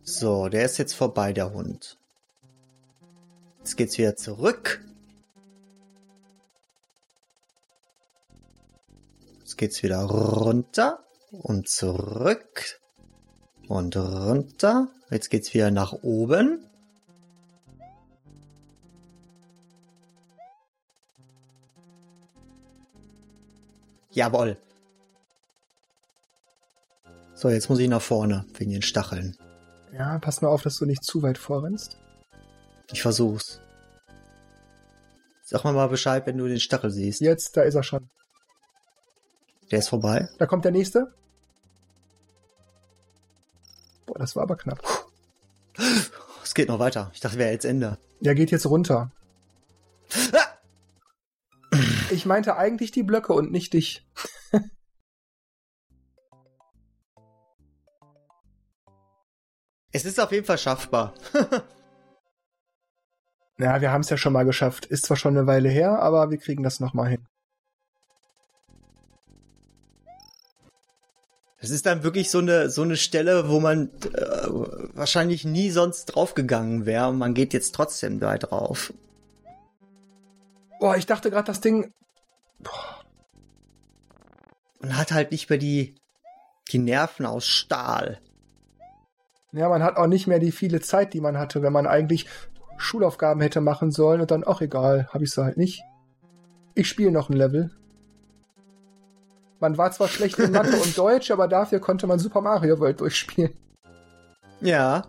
So, 0.02 0.50
der 0.50 0.66
ist 0.66 0.78
jetzt 0.78 0.94
vorbei, 0.94 1.32
der 1.34 1.54
Hund. 1.54 1.98
Jetzt 3.60 3.76
geht's 3.78 3.98
wieder 3.98 4.16
zurück. 4.16 4.82
Jetzt 9.58 9.82
geht's 9.82 9.84
wieder 9.84 10.04
runter 10.04 11.00
und 11.32 11.68
zurück 11.68 12.80
und 13.68 13.98
runter. 13.98 14.88
Jetzt 15.10 15.32
geht's 15.32 15.52
wieder 15.56 15.72
nach 15.72 15.94
oben. 15.94 16.64
Jawohl. 24.12 24.60
So, 27.34 27.50
jetzt 27.50 27.68
muss 27.68 27.80
ich 27.80 27.90
nach 27.90 28.00
vorne 28.00 28.46
wegen 28.60 28.70
den 28.70 28.84
Stacheln. 28.84 29.36
Ja, 29.92 30.20
pass 30.20 30.44
mal 30.44 30.50
auf, 30.50 30.62
dass 30.62 30.78
du 30.78 30.86
nicht 30.86 31.04
zu 31.04 31.24
weit 31.24 31.40
vorrennst. 31.40 31.98
Ich 32.92 33.02
versuch's. 33.02 33.60
Sag 35.42 35.64
mal 35.64 35.74
mal 35.74 35.90
Bescheid, 35.90 36.28
wenn 36.28 36.38
du 36.38 36.48
den 36.48 36.60
Stachel 36.60 36.92
siehst. 36.92 37.22
Jetzt, 37.22 37.58
da 37.58 37.64
ist 37.64 37.74
er 37.74 37.82
schon. 37.82 38.08
Der 39.72 39.80
ist 39.80 39.90
vorbei. 39.90 40.30
Da 40.38 40.46
kommt 40.46 40.66
der 40.66 40.72
nächste. 40.72 41.14
Boah, 44.06 44.18
das 44.20 44.36
war 44.36 44.44
aber 44.44 44.56
knapp. 44.56 44.82
Es 46.44 46.54
geht 46.54 46.70
noch 46.70 46.80
weiter. 46.80 47.12
Ich 47.14 47.20
dachte, 47.20 47.38
wäre 47.38 47.52
jetzt 47.52 47.66
Ende. 47.66 47.98
Der 48.22 48.36
geht 48.36 48.52
jetzt 48.52 48.66
runter. 48.66 49.12
Ich 52.10 52.26
meinte 52.26 52.56
eigentlich 52.56 52.92
die 52.92 53.04
Blöcke 53.04 53.34
und 53.34 53.52
nicht 53.52 53.74
dich. 53.74 54.08
es 59.92 60.06
ist 60.06 60.20
auf 60.20 60.32
jeden 60.32 60.46
Fall 60.46 60.58
schaffbar. 60.58 61.14
Ja, 63.60 63.82
wir 63.82 63.92
haben 63.92 64.02
es 64.02 64.10
ja 64.10 64.18
schon 64.18 64.34
mal 64.34 64.46
geschafft. 64.46 64.86
Ist 64.86 65.06
zwar 65.08 65.18
schon 65.18 65.36
eine 65.36 65.48
Weile 65.48 65.70
her, 65.70 66.00
aber 66.00 66.30
wir 66.30 66.38
kriegen 66.38 66.62
das 66.62 66.80
nochmal 66.80 67.10
hin. 67.10 67.28
Es 71.68 71.72
ist 71.72 71.86
dann 71.86 72.04
wirklich 72.04 72.32
so 72.32 72.38
eine, 72.38 72.70
so 72.70 72.82
eine 72.82 72.96
Stelle, 72.96 73.50
wo 73.50 73.60
man 73.60 73.90
äh, 74.14 74.48
wahrscheinlich 74.94 75.44
nie 75.44 75.70
sonst 75.70 76.06
draufgegangen 76.06 76.86
wäre 76.86 77.10
und 77.10 77.18
man 77.18 77.34
geht 77.34 77.52
jetzt 77.52 77.76
trotzdem 77.76 78.22
da 78.22 78.38
drauf. 78.38 78.94
Boah, 80.80 80.96
ich 80.96 81.08
dachte 81.08 81.30
gerade, 81.30 81.44
das 81.44 81.60
Ding. 81.60 81.92
Boah. 82.60 83.04
Man 84.80 84.96
hat 84.96 85.12
halt 85.12 85.32
nicht 85.32 85.50
mehr 85.50 85.60
die, 85.60 85.96
die 86.72 86.78
Nerven 86.78 87.26
aus 87.26 87.46
Stahl. 87.46 88.22
Ja, 89.52 89.68
man 89.68 89.84
hat 89.84 89.98
auch 89.98 90.08
nicht 90.08 90.26
mehr 90.26 90.40
die 90.40 90.54
viele 90.54 90.80
Zeit, 90.80 91.14
die 91.14 91.20
man 91.20 91.38
hatte, 91.38 91.64
wenn 91.64 91.74
man 91.74 91.86
eigentlich 91.86 92.28
Schulaufgaben 92.78 93.42
hätte 93.42 93.60
machen 93.60 93.92
sollen 93.92 94.22
und 94.22 94.32
dann, 94.32 94.46
ach 94.48 94.62
egal, 94.62 95.10
habe 95.10 95.26
ich 95.26 95.32
sie 95.32 95.44
halt 95.44 95.58
nicht. 95.58 95.82
Ich 96.76 96.88
spiele 96.88 97.12
noch 97.12 97.30
ein 97.30 97.36
Level. 97.36 97.72
Man 99.60 99.78
war 99.78 99.92
zwar 99.92 100.08
schlecht 100.08 100.38
in 100.40 100.52
Mathe 100.52 100.78
und 100.78 100.98
Deutsch, 100.98 101.32
aber 101.32 101.48
dafür 101.48 101.80
konnte 101.80 102.06
man 102.08 102.20
Super 102.20 102.42
Mario 102.42 102.80
World 102.80 103.00
durchspielen. 103.00 103.54
Ja. 104.62 105.08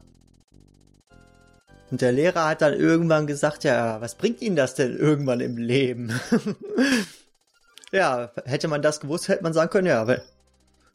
Und 1.91 2.01
der 2.01 2.13
Lehrer 2.13 2.47
hat 2.49 2.63
dann 2.63 2.75
irgendwann 2.75 3.27
gesagt, 3.27 3.65
ja, 3.65 4.01
was 4.01 4.15
bringt 4.15 4.43
Ihnen 4.43 4.57
das 4.57 4.75
denn 4.75 4.97
irgendwann 4.97 5.41
im 5.41 5.57
Leben? 5.57 6.19
ja, 7.93 8.31
hätte 8.45 8.69
man 8.69 8.83
das 8.83 9.01
gewusst, 9.01 9.29
hätte 9.29 9.43
man 9.43 9.55
sagen 9.55 9.71
können, 9.71 9.87
ja, 9.87 10.07
weil 10.07 10.23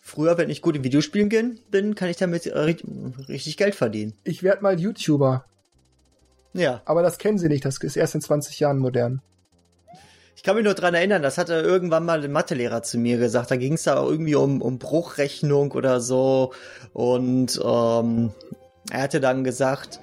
früher, 0.02 0.38
wenn 0.38 0.50
ich 0.50 0.62
gut 0.62 0.76
in 0.76 0.84
Videospielen 0.84 1.60
bin, 1.72 1.96
kann 1.96 2.10
ich 2.10 2.18
damit 2.18 2.46
richtig 2.46 3.58
Geld 3.58 3.76
verdienen. 3.76 4.14
Ich 4.24 4.44
werde 4.44 4.62
mal 4.62 4.80
YouTuber. 4.80 5.46
Ja. 6.54 6.82
Aber 6.86 7.02
das 7.02 7.18
kennen 7.18 7.40
sie 7.40 7.50
nicht, 7.50 7.66
das 7.66 7.78
ist 7.78 7.98
erst 7.98 8.16
in 8.16 8.22
20 8.22 8.60
Jahren 8.60 8.78
modern. 8.78 9.22
Ich 10.44 10.46
kann 10.46 10.58
mich 10.58 10.66
nur 10.66 10.74
dran 10.74 10.94
erinnern, 10.94 11.22
das 11.22 11.38
hatte 11.38 11.54
irgendwann 11.54 12.04
mal 12.04 12.22
ein 12.22 12.30
Mathelehrer 12.30 12.84
zu 12.84 12.98
mir 12.98 13.18
gesagt. 13.18 13.50
Da 13.50 13.56
ging 13.56 13.76
es 13.76 13.84
da 13.84 14.04
irgendwie 14.04 14.36
um, 14.36 14.62
um 14.62 14.78
Bruchrechnung 14.78 15.72
oder 15.72 16.02
so. 16.02 16.52
Und 16.92 17.62
ähm, 17.64 18.34
er 18.92 19.02
hatte 19.04 19.22
dann 19.22 19.46
gesagt, 19.46 20.02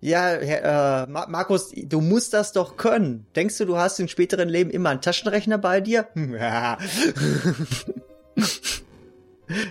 ja, 0.00 0.28
Herr, 0.40 1.08
äh, 1.08 1.10
Markus, 1.10 1.72
du 1.74 2.00
musst 2.00 2.32
das 2.32 2.52
doch 2.52 2.76
können. 2.76 3.26
Denkst 3.34 3.58
du, 3.58 3.64
du 3.64 3.76
hast 3.76 3.98
im 3.98 4.06
späteren 4.06 4.48
Leben 4.48 4.70
immer 4.70 4.90
einen 4.90 5.00
Taschenrechner 5.00 5.58
bei 5.58 5.80
dir? 5.80 6.06
Ja. 6.14 6.78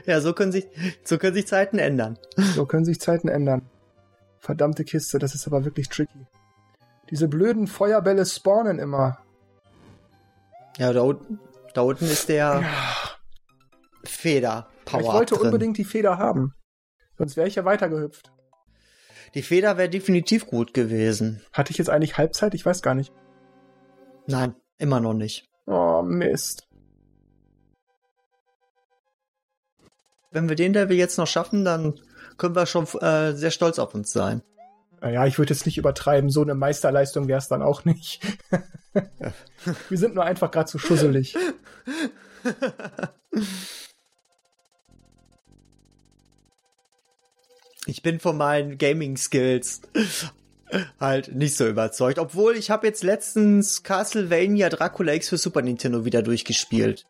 ja, 0.05 0.19
so 0.19 0.33
können 0.33 0.51
sich, 0.51 0.67
so 1.05 1.17
können 1.17 1.35
sich 1.35 1.47
Zeiten 1.47 1.79
ändern. 1.79 2.19
So 2.53 2.65
können 2.65 2.83
sich 2.83 2.99
Zeiten 2.99 3.29
ändern. 3.29 3.61
Verdammte 4.39 4.83
Kiste, 4.83 5.19
das 5.19 5.35
ist 5.35 5.47
aber 5.47 5.63
wirklich 5.63 5.87
tricky. 5.87 6.27
Diese 7.11 7.27
blöden 7.27 7.67
Feuerbälle 7.67 8.25
spawnen 8.25 8.79
immer. 8.79 9.19
Ja, 10.77 10.93
da, 10.93 11.13
da 11.73 11.81
unten 11.81 12.05
ist 12.05 12.29
der 12.29 12.61
ja. 12.61 12.63
Feder-Power. 14.05 15.01
Ich 15.01 15.07
wollte 15.07 15.35
drin. 15.35 15.45
unbedingt 15.45 15.77
die 15.77 15.83
Feder 15.83 16.17
haben. 16.17 16.55
Sonst 17.17 17.35
wäre 17.35 17.47
ich 17.47 17.55
ja 17.55 17.65
weitergehüpft. 17.65 18.31
Die 19.35 19.43
Feder 19.43 19.77
wäre 19.77 19.89
definitiv 19.89 20.47
gut 20.47 20.73
gewesen. 20.73 21.41
Hatte 21.53 21.71
ich 21.71 21.77
jetzt 21.77 21.89
eigentlich 21.89 22.17
Halbzeit? 22.17 22.53
Ich 22.53 22.65
weiß 22.65 22.81
gar 22.81 22.95
nicht. 22.95 23.13
Nein, 24.25 24.55
immer 24.77 24.99
noch 24.99 25.13
nicht. 25.13 25.49
Oh, 25.65 26.01
Mist. 26.01 26.67
Wenn 30.31 30.47
wir 30.47 30.55
den 30.55 30.73
Level 30.73 30.95
jetzt 30.95 31.17
noch 31.17 31.27
schaffen, 31.27 31.65
dann 31.65 31.99
können 32.37 32.55
wir 32.55 32.65
schon 32.65 32.85
äh, 33.01 33.33
sehr 33.33 33.51
stolz 33.51 33.79
auf 33.79 33.93
uns 33.93 34.11
sein. 34.11 34.41
Naja, 35.01 35.25
ich 35.25 35.39
würde 35.39 35.51
jetzt 35.51 35.65
nicht 35.65 35.79
übertreiben, 35.79 36.29
so 36.29 36.43
eine 36.43 36.53
Meisterleistung 36.53 37.27
wäre 37.27 37.39
es 37.39 37.47
dann 37.47 37.63
auch 37.63 37.85
nicht. 37.85 38.21
wir 39.89 39.97
sind 39.97 40.13
nur 40.13 40.23
einfach 40.23 40.51
gerade 40.51 40.69
zu 40.69 40.77
schusselig. 40.77 41.35
Ich 47.87 48.03
bin 48.03 48.19
von 48.19 48.37
meinen 48.37 48.77
Gaming-Skills 48.77 49.81
halt 50.99 51.33
nicht 51.33 51.57
so 51.57 51.67
überzeugt. 51.67 52.19
Obwohl, 52.19 52.55
ich 52.55 52.69
habe 52.69 52.85
jetzt 52.85 53.03
letztens 53.03 53.81
Castlevania 53.81 54.69
Dracula 54.69 55.13
X 55.15 55.29
für 55.29 55.37
Super 55.37 55.63
Nintendo 55.63 56.05
wieder 56.05 56.21
durchgespielt. 56.21 57.07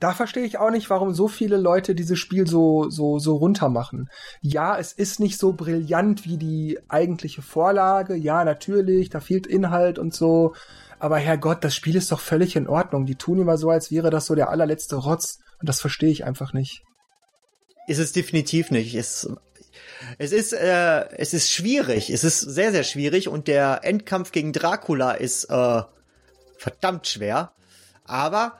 Da 0.00 0.12
verstehe 0.12 0.44
ich 0.44 0.58
auch 0.58 0.70
nicht, 0.70 0.90
warum 0.90 1.12
so 1.12 1.26
viele 1.26 1.56
Leute 1.56 1.94
dieses 1.94 2.18
Spiel 2.18 2.46
so, 2.46 2.88
so, 2.88 3.18
so 3.18 3.36
runter 3.36 3.68
machen. 3.68 4.08
Ja, 4.40 4.78
es 4.78 4.92
ist 4.92 5.18
nicht 5.18 5.38
so 5.38 5.52
brillant 5.52 6.24
wie 6.24 6.36
die 6.36 6.78
eigentliche 6.88 7.42
Vorlage. 7.42 8.14
Ja, 8.14 8.44
natürlich, 8.44 9.10
da 9.10 9.18
fehlt 9.18 9.46
Inhalt 9.46 9.98
und 9.98 10.14
so. 10.14 10.54
Aber 11.00 11.18
Herrgott, 11.18 11.64
das 11.64 11.74
Spiel 11.74 11.96
ist 11.96 12.12
doch 12.12 12.20
völlig 12.20 12.54
in 12.54 12.68
Ordnung. 12.68 13.06
Die 13.06 13.16
tun 13.16 13.40
immer 13.40 13.58
so, 13.58 13.70
als 13.70 13.90
wäre 13.90 14.10
das 14.10 14.26
so 14.26 14.36
der 14.36 14.50
allerletzte 14.50 14.96
Rotz. 14.96 15.40
Und 15.60 15.68
das 15.68 15.80
verstehe 15.80 16.10
ich 16.10 16.24
einfach 16.24 16.52
nicht. 16.52 16.82
Ist 17.88 17.98
es 17.98 18.12
definitiv 18.12 18.70
nicht. 18.70 18.94
Es, 18.94 19.28
es 20.18 20.30
ist, 20.30 20.52
äh, 20.52 21.08
es 21.16 21.34
ist 21.34 21.50
schwierig. 21.50 22.10
Es 22.10 22.22
ist 22.22 22.40
sehr, 22.40 22.70
sehr 22.70 22.84
schwierig. 22.84 23.28
Und 23.28 23.48
der 23.48 23.80
Endkampf 23.82 24.30
gegen 24.30 24.52
Dracula 24.52 25.12
ist 25.12 25.44
äh, 25.46 25.82
verdammt 26.56 27.08
schwer. 27.08 27.52
Aber 28.04 28.58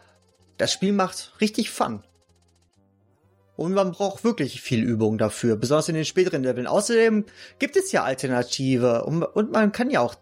das 0.59 0.72
Spiel 0.72 0.93
macht 0.93 1.32
richtig 1.40 1.70
Fun. 1.70 2.05
Und 3.56 3.72
man 3.74 3.90
braucht 3.90 4.22
wirklich 4.22 4.60
viel 4.60 4.85
Übung 4.85 5.18
dafür, 5.18 5.56
besonders 5.56 5.89
in 5.89 5.97
den 5.97 6.05
späteren 6.05 6.44
Leveln. 6.44 6.68
Außerdem 6.68 7.24
gibt 7.59 7.76
es 7.76 7.90
ja 7.90 8.05
Alternative 8.05 9.05
und, 9.05 9.22
und 9.22 9.51
man 9.51 9.72
kann 9.72 9.90
ja 9.90 10.01
auch 10.01 10.14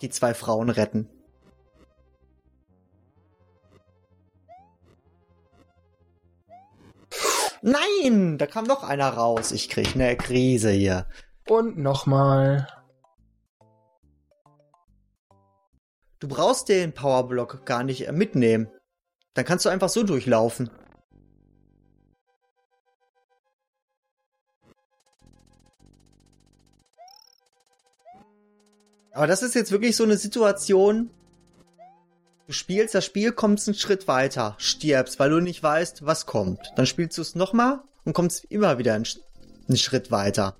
die 0.00 0.10
zwei 0.10 0.34
Frauen 0.34 0.68
retten. 0.68 1.08
Nein, 7.62 8.36
da 8.36 8.46
kam 8.46 8.66
noch 8.66 8.84
einer 8.84 9.08
raus. 9.08 9.50
Ich 9.50 9.70
krieg 9.70 9.94
eine 9.94 10.16
Krise 10.16 10.70
hier. 10.70 11.06
Und 11.48 11.78
nochmal. 11.78 12.68
Du 16.20 16.28
brauchst 16.28 16.68
den 16.68 16.92
Powerblock 16.92 17.64
gar 17.64 17.82
nicht 17.82 18.12
mitnehmen. 18.12 18.68
Dann 19.34 19.44
kannst 19.44 19.64
du 19.64 19.68
einfach 19.68 19.88
so 19.88 20.04
durchlaufen. 20.04 20.70
Aber 29.12 29.28
das 29.28 29.42
ist 29.42 29.54
jetzt 29.54 29.70
wirklich 29.70 29.96
so 29.96 30.02
eine 30.02 30.16
Situation. 30.16 31.10
Du 32.46 32.52
spielst 32.52 32.94
das 32.94 33.04
Spiel, 33.04 33.32
kommst 33.32 33.68
einen 33.68 33.76
Schritt 33.76 34.06
weiter, 34.08 34.54
stirbst, 34.58 35.18
weil 35.18 35.30
du 35.30 35.40
nicht 35.40 35.62
weißt, 35.62 36.04
was 36.04 36.26
kommt. 36.26 36.72
Dann 36.76 36.86
spielst 36.86 37.16
du 37.16 37.22
es 37.22 37.34
nochmal 37.34 37.80
und 38.04 38.12
kommst 38.12 38.44
immer 38.46 38.76
wieder 38.78 38.94
einen, 38.94 39.06
einen 39.68 39.76
Schritt 39.76 40.10
weiter. 40.10 40.56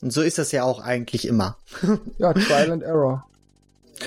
Und 0.00 0.12
so 0.12 0.22
ist 0.22 0.38
das 0.38 0.52
ja 0.52 0.62
auch 0.62 0.80
eigentlich 0.80 1.26
immer. 1.26 1.58
ja, 2.18 2.32
Trial 2.32 2.70
and 2.70 2.84
Error. 2.84 3.28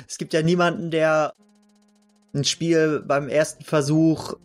Es 0.08 0.18
gibt 0.18 0.32
ja 0.34 0.42
niemanden, 0.42 0.90
der 0.90 1.34
ein 2.34 2.44
Spiel 2.44 3.04
beim 3.06 3.28
ersten 3.30 3.64
Versuch 3.64 4.36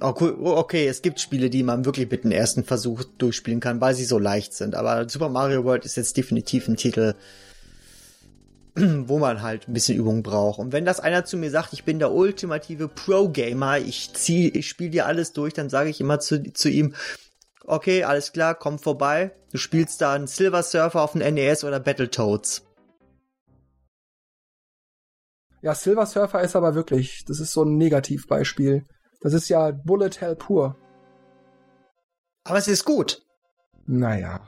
Oh, 0.00 0.12
cool. 0.20 0.36
oh, 0.40 0.56
okay, 0.56 0.88
es 0.88 1.02
gibt 1.02 1.20
Spiele, 1.20 1.50
die 1.50 1.62
man 1.62 1.84
wirklich 1.84 2.10
mit 2.10 2.24
dem 2.24 2.32
ersten 2.32 2.64
Versuch 2.64 3.04
durchspielen 3.16 3.60
kann, 3.60 3.80
weil 3.80 3.94
sie 3.94 4.04
so 4.04 4.18
leicht 4.18 4.52
sind. 4.52 4.74
Aber 4.74 5.08
Super 5.08 5.28
Mario 5.28 5.64
World 5.64 5.84
ist 5.84 5.96
jetzt 5.96 6.16
definitiv 6.16 6.66
ein 6.66 6.76
Titel, 6.76 7.14
wo 8.74 9.18
man 9.20 9.40
halt 9.40 9.68
ein 9.68 9.72
bisschen 9.72 9.96
Übung 9.96 10.24
braucht. 10.24 10.58
Und 10.58 10.72
wenn 10.72 10.84
das 10.84 10.98
einer 10.98 11.24
zu 11.24 11.36
mir 11.36 11.50
sagt, 11.50 11.72
ich 11.72 11.84
bin 11.84 12.00
der 12.00 12.12
ultimative 12.12 12.88
Pro-Gamer, 12.88 13.78
ich 13.78 14.12
zieh, 14.14 14.48
ich 14.48 14.68
spiele 14.68 14.90
dir 14.90 15.06
alles 15.06 15.32
durch, 15.32 15.54
dann 15.54 15.70
sage 15.70 15.90
ich 15.90 16.00
immer 16.00 16.18
zu, 16.18 16.52
zu 16.52 16.68
ihm, 16.68 16.94
okay, 17.64 18.02
alles 18.02 18.32
klar, 18.32 18.56
komm 18.56 18.80
vorbei. 18.80 19.30
Du 19.52 19.58
spielst 19.58 20.00
da 20.00 20.12
einen 20.12 20.26
Silver 20.26 20.64
Surfer 20.64 21.02
auf 21.02 21.12
dem 21.12 21.20
NES 21.34 21.62
oder 21.62 21.78
Battletoads. 21.78 22.63
Ja, 25.64 25.74
Silver 25.74 26.04
Surfer 26.04 26.42
ist 26.42 26.56
aber 26.56 26.74
wirklich, 26.74 27.24
das 27.24 27.40
ist 27.40 27.52
so 27.52 27.64
ein 27.64 27.78
Negativbeispiel. 27.78 28.84
Das 29.22 29.32
ist 29.32 29.48
ja 29.48 29.70
Bullet 29.70 30.10
Hell 30.20 30.36
pur. 30.36 30.76
Aber 32.44 32.58
es 32.58 32.68
ist 32.68 32.84
gut. 32.84 33.22
Naja. 33.86 34.46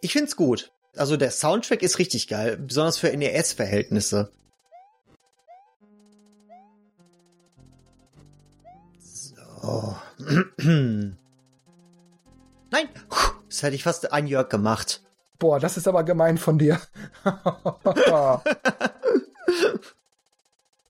Ich 0.00 0.12
find's 0.12 0.34
gut. 0.34 0.72
Also 0.96 1.16
der 1.16 1.30
Soundtrack 1.30 1.84
ist 1.84 2.00
richtig 2.00 2.26
geil, 2.26 2.56
besonders 2.56 2.98
für 2.98 3.16
NES-Verhältnisse. 3.16 4.32
So. 8.98 9.96
Nein! 10.58 11.14
Das 13.48 13.62
hätte 13.62 13.76
ich 13.76 13.84
fast 13.84 14.12
ein 14.12 14.26
Jörg 14.26 14.48
gemacht. 14.48 15.04
Boah, 15.38 15.60
das 15.60 15.76
ist 15.76 15.86
aber 15.86 16.02
gemein 16.02 16.36
von 16.36 16.58
dir. 16.58 16.80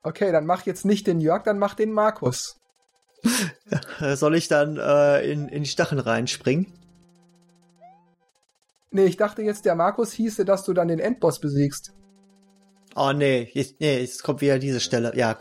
okay, 0.02 0.32
dann 0.32 0.47
mach 0.47 0.66
jetzt 0.66 0.85
nicht 0.85 1.06
den 1.06 1.20
Jörg, 1.20 1.43
dann 1.44 1.59
mach 1.59 1.74
den 1.74 1.93
Markus. 1.93 2.60
Soll 4.14 4.35
ich 4.35 4.48
dann 4.48 4.77
äh, 4.77 5.20
in, 5.31 5.48
in 5.48 5.62
die 5.62 5.68
Stacheln 5.68 6.01
reinspringen? 6.01 6.72
Nee, 8.93 9.05
ich 9.05 9.16
dachte 9.16 9.43
jetzt, 9.43 9.64
der 9.66 9.74
Markus 9.74 10.12
hieße, 10.12 10.44
dass 10.44 10.64
du 10.64 10.72
dann 10.72 10.89
den 10.89 10.98
Endboss 10.98 11.39
besiegst. 11.39 11.93
Oh 12.97 13.12
nee, 13.12 13.48
jetzt, 13.52 13.81
nee, 13.81 14.01
jetzt 14.01 14.24
kommt 14.24 14.40
wieder 14.40 14.59
diese 14.59 14.81
Stelle. 14.81 15.16
Ja. 15.16 15.36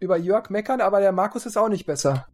Über 0.00 0.16
Jörg 0.16 0.50
meckern, 0.50 0.80
aber 0.80 1.00
der 1.00 1.12
Markus 1.12 1.46
ist 1.46 1.56
auch 1.56 1.68
nicht 1.68 1.86
besser. 1.86 2.26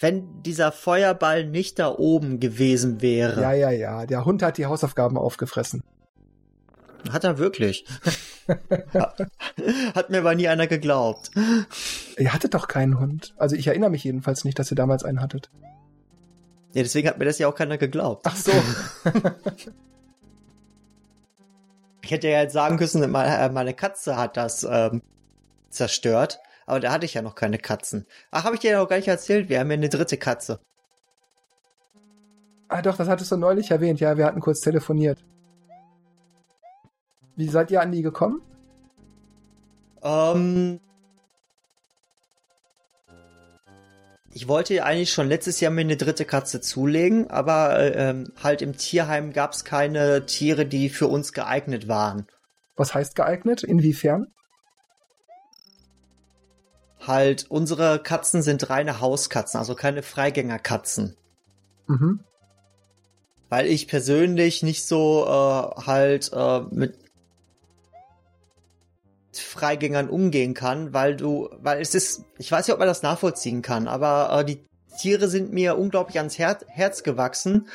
Wenn 0.00 0.42
dieser 0.42 0.70
Feuerball 0.70 1.44
nicht 1.44 1.80
da 1.80 1.88
oben 1.88 2.38
gewesen 2.38 3.02
wäre. 3.02 3.40
Ja, 3.40 3.52
ja, 3.52 3.70
ja. 3.70 4.06
Der 4.06 4.24
Hund 4.24 4.44
hat 4.44 4.56
die 4.56 4.66
Hausaufgaben 4.66 5.18
aufgefressen. 5.18 5.82
Hat 7.10 7.24
er 7.24 7.38
wirklich. 7.38 7.84
Hat 9.94 10.10
mir 10.10 10.18
aber 10.18 10.34
nie 10.34 10.48
einer 10.48 10.66
geglaubt. 10.66 11.30
Ihr 12.16 12.32
hattet 12.32 12.54
doch 12.54 12.68
keinen 12.68 12.98
Hund. 12.98 13.34
Also 13.36 13.56
ich 13.56 13.66
erinnere 13.66 13.90
mich 13.90 14.04
jedenfalls 14.04 14.44
nicht, 14.44 14.58
dass 14.58 14.70
ihr 14.70 14.76
damals 14.76 15.04
einen 15.04 15.20
hattet. 15.20 15.50
Ja, 16.72 16.82
deswegen 16.82 17.08
hat 17.08 17.18
mir 17.18 17.24
das 17.24 17.38
ja 17.38 17.48
auch 17.48 17.54
keiner 17.54 17.78
geglaubt. 17.78 18.26
Ach 18.26 18.36
so. 18.36 18.52
ich 22.02 22.10
hätte 22.10 22.28
ja 22.28 22.42
jetzt 22.42 22.52
sagen 22.52 22.76
müssen, 22.76 23.02
äh, 23.02 23.48
meine 23.50 23.74
Katze 23.74 24.16
hat 24.16 24.36
das 24.36 24.66
ähm, 24.68 25.02
zerstört. 25.70 26.40
Aber 26.66 26.80
da 26.80 26.92
hatte 26.92 27.06
ich 27.06 27.14
ja 27.14 27.22
noch 27.22 27.34
keine 27.34 27.58
Katzen. 27.58 28.06
Ach, 28.30 28.44
habe 28.44 28.54
ich 28.54 28.60
dir 28.60 28.72
ja 28.72 28.78
noch 28.78 28.88
gar 28.88 28.96
nicht 28.96 29.08
erzählt. 29.08 29.48
Wir 29.48 29.60
haben 29.60 29.70
ja 29.70 29.76
eine 29.78 29.88
dritte 29.88 30.18
Katze. 30.18 30.60
Ah 32.68 32.82
doch, 32.82 32.96
das 32.96 33.08
hattest 33.08 33.32
du 33.32 33.38
neulich 33.38 33.70
erwähnt. 33.70 34.00
Ja, 34.00 34.18
wir 34.18 34.26
hatten 34.26 34.40
kurz 34.40 34.60
telefoniert. 34.60 35.24
Wie 37.38 37.46
seid 37.46 37.70
ihr 37.70 37.80
an 37.80 37.92
die 37.92 38.02
gekommen? 38.02 38.42
Ähm, 40.02 40.80
ich 44.34 44.48
wollte 44.48 44.84
eigentlich 44.84 45.12
schon 45.12 45.28
letztes 45.28 45.60
Jahr 45.60 45.70
mir 45.70 45.82
eine 45.82 45.96
dritte 45.96 46.24
Katze 46.24 46.60
zulegen, 46.60 47.30
aber 47.30 47.94
ähm, 47.94 48.32
halt 48.42 48.60
im 48.60 48.76
Tierheim 48.76 49.32
gab 49.32 49.52
es 49.52 49.64
keine 49.64 50.26
Tiere, 50.26 50.66
die 50.66 50.88
für 50.88 51.06
uns 51.06 51.32
geeignet 51.32 51.86
waren. 51.86 52.26
Was 52.74 52.92
heißt 52.92 53.14
geeignet? 53.14 53.62
Inwiefern? 53.62 54.26
Halt, 57.06 57.46
unsere 57.48 58.02
Katzen 58.02 58.42
sind 58.42 58.68
reine 58.68 59.00
Hauskatzen, 59.00 59.58
also 59.58 59.76
keine 59.76 60.02
Freigängerkatzen. 60.02 61.16
Mhm. 61.86 62.18
Weil 63.48 63.66
ich 63.66 63.86
persönlich 63.86 64.64
nicht 64.64 64.84
so 64.84 65.24
äh, 65.24 65.86
halt 65.86 66.32
äh, 66.34 66.60
mit 66.72 67.07
Freigängern 69.38 70.08
umgehen 70.08 70.54
kann, 70.54 70.92
weil 70.92 71.16
du, 71.16 71.48
weil 71.60 71.80
es 71.80 71.94
ist, 71.94 72.24
ich 72.38 72.50
weiß 72.50 72.66
nicht, 72.66 72.74
ob 72.74 72.78
man 72.78 72.88
das 72.88 73.02
nachvollziehen 73.02 73.62
kann, 73.62 73.88
aber 73.88 74.40
äh, 74.40 74.44
die 74.44 74.64
Tiere 74.98 75.28
sind 75.28 75.52
mir 75.52 75.78
unglaublich 75.78 76.18
ans 76.18 76.38
Her 76.38 76.58
Herz 76.66 77.02
gewachsen 77.02 77.68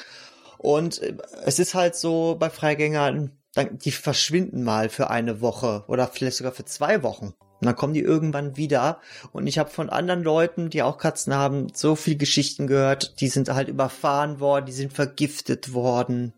und 0.57 1.02
äh, 1.02 1.18
es 1.45 1.60
ist 1.60 1.73
halt 1.76 1.95
so 1.95 2.35
bei 2.40 2.49
Freigängern, 2.49 3.31
die 3.72 3.91
verschwinden 3.91 4.64
mal 4.64 4.90
für 4.90 5.10
eine 5.10 5.41
Woche 5.41 5.84
oder 5.88 6.07
vielleicht 6.07 6.38
sogar 6.38 6.53
für 6.53 6.65
zwei 6.65 7.03
Wochen. 7.03 7.34
Und 7.64 7.68
dann 7.68 7.76
kommen 7.76 7.94
die 7.94 8.02
irgendwann 8.02 8.57
wieder. 8.57 8.99
Und 9.31 9.48
ich 9.48 9.57
habe 9.57 9.69
von 9.69 9.90
anderen 9.90 10.23
Leuten, 10.23 10.69
die 10.69 10.84
auch 10.84 10.98
Katzen 10.98 11.34
haben, 11.34 11.68
so 11.73 11.95
viele 11.95 12.18
Geschichten 12.18 12.68
gehört. 12.68 13.22
Die 13.22 13.30
sind 13.30 13.48
halt 13.48 13.69
überfahren 13.69 14.41
worden, 14.41 14.65
die 14.65 14.73
sind 14.73 14.91
vergiftet 14.91 15.73
worden. 15.73 16.34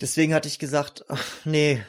Deswegen 0.00 0.34
hatte 0.34 0.48
ich 0.48 0.58
gesagt, 0.58 1.06
ach, 1.08 1.24
nee, 1.44 1.82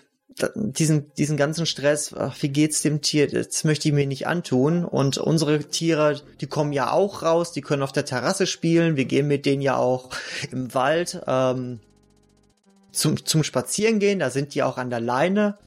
diesen, 0.55 1.13
diesen 1.15 1.37
ganzen 1.37 1.65
Stress, 1.65 2.13
ach, 2.13 2.35
wie 2.41 2.49
geht's 2.49 2.81
dem 2.81 3.01
Tier, 3.01 3.27
das 3.27 3.63
möchte 3.63 3.87
ich 3.87 3.93
mir 3.93 4.07
nicht 4.07 4.27
antun. 4.27 4.85
Und 4.85 5.17
unsere 5.17 5.59
Tiere, 5.59 6.21
die 6.41 6.47
kommen 6.47 6.73
ja 6.73 6.91
auch 6.91 7.23
raus, 7.23 7.51
die 7.51 7.61
können 7.61 7.83
auf 7.83 7.91
der 7.91 8.05
Terrasse 8.05 8.47
spielen, 8.47 8.95
wir 8.95 9.05
gehen 9.05 9.27
mit 9.27 9.45
denen 9.45 9.61
ja 9.61 9.75
auch 9.77 10.09
im 10.51 10.73
Wald 10.73 11.21
ähm, 11.27 11.79
zum, 12.91 13.25
zum 13.25 13.43
Spazieren 13.43 13.99
gehen, 13.99 14.19
da 14.19 14.29
sind 14.29 14.55
die 14.55 14.63
auch 14.63 14.77
an 14.77 14.89
der 14.89 14.99
Leine. 14.99 15.57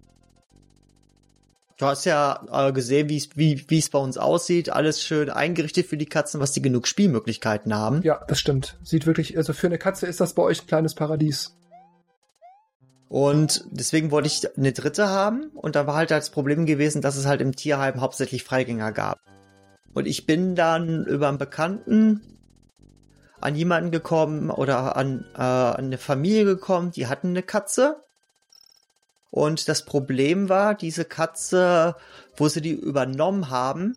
Du 1.79 1.87
hast 1.87 2.05
ja 2.05 2.45
äh, 2.53 2.73
gesehen, 2.73 3.09
wie 3.09 3.65
wie 3.67 3.79
es 3.79 3.91
bei 3.91 3.99
uns 3.99 4.17
aussieht. 4.17 4.71
Alles 4.71 5.03
schön 5.03 5.31
eingerichtet 5.31 5.87
für 5.87 5.97
die 5.97 6.07
Katzen, 6.07 6.41
was 6.41 6.53
die 6.53 6.63
genug 6.63 6.87
Spielmöglichkeiten 6.87 7.75
haben. 7.75 8.03
Ja, 8.03 8.25
das 8.29 8.39
stimmt. 8.39 8.77
Sieht 8.85 9.05
wirklich, 9.07 9.37
also 9.37 9.53
für 9.53 9.67
eine 9.67 9.79
Katze 9.79 10.07
ist 10.07 10.21
das 10.21 10.35
bei 10.35 10.43
euch 10.43 10.63
ein 10.63 10.67
kleines 10.69 10.95
Paradies. 10.95 11.57
Und 13.13 13.67
deswegen 13.71 14.11
wollte 14.11 14.29
ich 14.29 14.57
eine 14.57 14.73
dritte 14.73 15.11
haben. 15.11 15.51
Und 15.53 15.77
da 15.77 15.87
war 15.87 15.97
halt 15.97 16.11
das 16.11 16.31
Problem 16.31 16.65
gewesen, 16.65 17.03
dass 17.03 17.19
es 17.19 17.27
halt 17.27 17.43
im 17.43 17.55
Tierheim 17.55 18.01
hauptsächlich 18.01 18.43
Freigänger 18.43 18.91
gab. 18.91 19.21
Und 19.93 20.07
ich 20.07 20.25
bin 20.25 20.55
dann 20.55 21.05
über 21.05 21.29
einen 21.29 21.37
Bekannten 21.37 22.23
an 23.39 23.55
jemanden 23.55 23.91
gekommen 23.91 24.51
oder 24.51 24.97
an, 24.97 25.27
äh, 25.35 25.43
an 25.43 25.85
eine 25.85 25.99
Familie 25.99 26.47
gekommen, 26.47 26.91
die 26.91 27.07
hatten 27.07 27.29
eine 27.29 27.43
Katze. 27.43 28.03
Und 29.31 29.69
das 29.69 29.85
Problem 29.85 30.49
war, 30.49 30.75
diese 30.75 31.05
Katze, 31.05 31.97
wo 32.39 32.49
sie 32.49 32.63
die 32.63 32.73
übernommen 32.73 33.51
haben, 33.51 33.95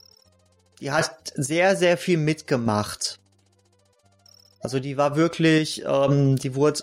die 0.82 0.92
hat 0.92 1.32
sehr, 1.36 1.78
sehr 1.78 1.98
viel 1.98 2.18
mitgemacht. 2.18 3.18
Also 4.60 4.82
die 4.82 4.98
war 4.98 5.16
wirklich, 5.16 5.86
ähm, 5.88 6.36
die 6.36 6.54
wurde 6.54 6.82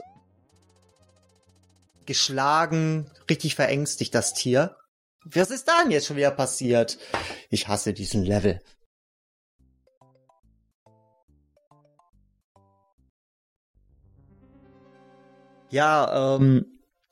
geschlagen, 2.06 3.10
richtig 3.28 3.54
verängstigt, 3.54 4.14
das 4.14 4.34
Tier. 4.34 4.76
Was 5.24 5.50
ist 5.50 5.68
da 5.68 5.82
denn 5.82 5.92
jetzt 5.92 6.06
schon 6.06 6.16
wieder 6.16 6.30
passiert? 6.30 6.98
Ich 7.48 7.68
hasse 7.68 7.92
diesen 7.92 8.24
Level. 8.24 8.60
Ja, 15.70 16.36
ähm, 16.36 16.66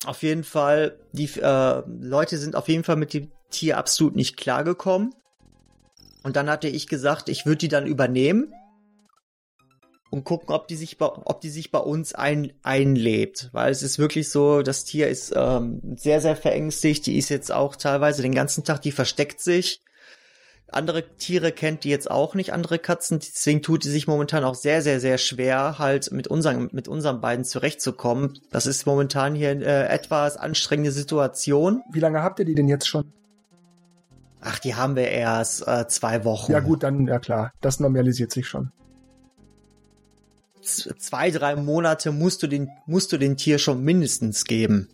auf 0.05 0.23
jeden 0.23 0.45
Fall, 0.45 0.99
die 1.13 1.31
äh, 1.41 1.83
Leute 1.87 2.37
sind 2.37 2.57
auf 2.57 2.69
jeden 2.69 2.85
Fall 2.85 2.97
mit 2.97 3.15
dem 3.15 3.33
Tier 3.51 3.79
absolut 3.79 4.17
nicht 4.17 4.37
klargekommen. 4.37 5.15
Und 6.23 6.37
dann 6.37 6.51
hatte 6.51 6.69
ich 6.69 6.87
gesagt, 6.87 7.29
ich 7.29 7.47
würde 7.47 7.59
die 7.59 7.69
dann 7.69 7.87
übernehmen 7.87 8.53
und 10.11 10.25
gucken, 10.25 10.55
ob 10.55 10.67
die 10.69 10.77
sich 10.77 10.99
bei, 10.99 11.07
ob 11.07 11.41
die 11.41 11.49
sich 11.49 11.71
bei 11.71 11.79
uns 11.79 12.15
ein, 12.15 12.53
einlebt. 12.63 13.49
Weil 13.53 13.71
es 13.71 13.83
ist 13.83 13.99
wirklich 13.99 14.29
so, 14.29 14.63
das 14.63 14.85
Tier 14.85 15.09
ist 15.09 15.33
ähm, 15.37 15.81
sehr, 15.97 16.21
sehr 16.21 16.37
verängstigt. 16.37 17.07
Die 17.07 17.17
ist 17.17 17.29
jetzt 17.29 17.53
auch 17.53 17.77
teilweise 17.77 18.23
den 18.23 18.35
ganzen 18.35 18.65
Tag, 18.65 18.83
die 18.83 18.93
versteckt 18.93 19.41
sich. 19.41 19.81
Andere 20.73 21.17
Tiere 21.17 21.51
kennt 21.51 21.83
die 21.83 21.91
jetzt 21.91 22.11
auch 22.11 22.35
nicht, 22.35 22.53
andere 22.53 22.79
Katzen. 22.79 23.19
Deswegen 23.19 23.63
tut 23.63 23.85
die 23.85 23.89
sich 23.89 24.07
momentan 24.07 24.45
auch 24.45 24.55
sehr, 24.55 24.83
sehr, 24.83 25.01
sehr 25.01 25.19
schwer, 25.19 25.79
halt 25.79 26.13
mit 26.13 26.29
unseren, 26.29 26.69
mit 26.73 26.87
unseren 26.87 27.21
beiden 27.21 27.45
zurechtzukommen. 27.45 28.39
Das 28.51 28.67
ist 28.67 28.87
momentan 28.87 29.35
hier 29.35 29.51
eine 29.51 29.65
äh, 29.65 29.89
etwas 29.89 30.37
anstrengende 30.37 30.93
Situation. 30.93 31.83
Wie 31.93 32.01
lange 32.01 32.23
habt 32.23 32.39
ihr 32.39 32.45
die 32.45 32.55
denn 32.55 32.69
jetzt 32.69 32.87
schon? 32.87 33.13
Ach, 34.41 34.59
die 34.59 34.75
haben 34.75 34.97
wir 34.97 35.09
erst 35.09 35.67
äh, 35.67 35.87
zwei 35.89 36.25
Wochen. 36.25 36.53
Ja 36.53 36.61
gut, 36.61 36.83
dann, 36.83 37.07
ja 37.07 37.19
klar, 37.19 37.53
das 37.61 37.79
normalisiert 37.81 38.33
sich 38.33 38.49
schon. 38.49 38.71
Zwei, 40.99 41.31
drei 41.31 41.57
Monate 41.57 42.13
musst 42.13 42.43
du 42.43 42.47
den, 42.47 42.71
musst 42.87 43.13
du 43.13 43.19
den 43.19 43.37
Tier 43.37 43.59
schon 43.59 43.83
mindestens 43.83 44.45
geben. 44.45 44.89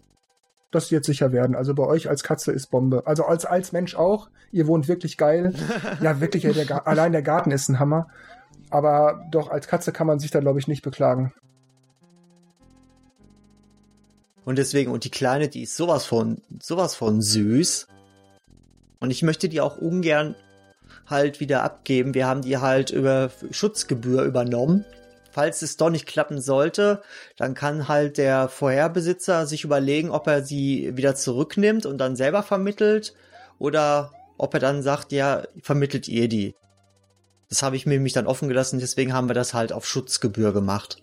Das 0.71 0.91
wird 0.91 1.05
sicher 1.05 1.33
werden. 1.33 1.55
Also 1.57 1.75
bei 1.75 1.85
euch 1.85 2.09
als 2.09 2.23
Katze 2.23 2.53
ist 2.53 2.71
Bombe. 2.71 3.07
Also 3.07 3.25
als, 3.25 3.45
als 3.45 3.73
Mensch 3.73 3.95
auch. 3.95 4.29
Ihr 4.53 4.67
wohnt 4.67 4.89
wirklich 4.89 5.17
geil. 5.17 5.55
ja, 6.01 6.21
wirklich, 6.21 6.43
ja, 6.43 6.53
der 6.53 6.87
allein 6.87 7.13
der 7.13 7.23
Garten 7.23 7.51
ist 7.51 7.69
ein 7.69 7.79
Hammer. 7.79 8.09
Aber 8.71 9.25
doch, 9.31 9.49
als 9.49 9.69
Katze 9.69 9.93
kann 9.93 10.07
man 10.07 10.19
sich 10.19 10.31
da, 10.31 10.41
glaube 10.41 10.59
ich, 10.59 10.69
nicht 10.69 10.83
beklagen. 10.83 11.33
Und 14.45 14.59
deswegen, 14.59 14.91
und 14.93 15.05
die 15.05 15.11
Kleine, 15.11 15.49
die 15.49 15.63
ist 15.63 15.77
sowas 15.77 16.05
von, 16.05 16.43
sowas 16.61 16.95
von 16.95 17.21
süß. 17.21 17.89
Und 19.01 19.11
ich 19.11 19.23
möchte 19.23 19.49
die 19.49 19.61
auch 19.61 19.77
ungern 19.79 20.37
halt 21.07 21.41
wieder 21.41 21.63
abgeben. 21.63 22.15
Wir 22.15 22.27
haben 22.27 22.43
die 22.43 22.59
halt 22.59 22.91
über 22.91 23.31
Schutzgebühr 23.51 24.23
übernommen 24.23 24.85
falls 25.37 25.61
es 25.61 25.77
doch 25.77 25.91
nicht 25.91 26.07
klappen 26.07 26.41
sollte, 26.41 27.03
dann 27.37 27.53
kann 27.53 27.89
halt 27.89 28.17
der 28.17 28.49
Vorherbesitzer 28.49 29.47
sich 29.47 29.65
überlegen, 29.65 30.09
ob 30.09 30.27
er 30.29 30.43
sie 30.43 30.97
wieder 30.97 31.15
zurücknimmt 31.15 31.85
und 31.85 31.99
dann 31.99 32.17
selber 32.17 32.43
vermittelt 32.43 33.13
oder 33.59 34.13
ob 34.39 34.55
er 34.55 34.61
dann 34.61 34.83
sagt, 34.83 35.13
ja, 35.13 35.43
vermittelt 35.61 36.09
ihr 36.09 36.29
die. 36.29 36.55
Das 37.51 37.63
habe 37.63 37.77
ich 37.77 37.85
mir 37.85 37.93
nämlich 37.93 38.15
dann 38.15 38.27
offen 38.27 38.49
gelassen, 38.49 38.79
deswegen 38.79 39.13
haben 39.13 39.29
wir 39.29 39.35
das 39.35 39.53
halt 39.53 39.75
auf 39.75 39.87
Schutzgebühr 39.87 40.55
gemacht. 40.55 41.03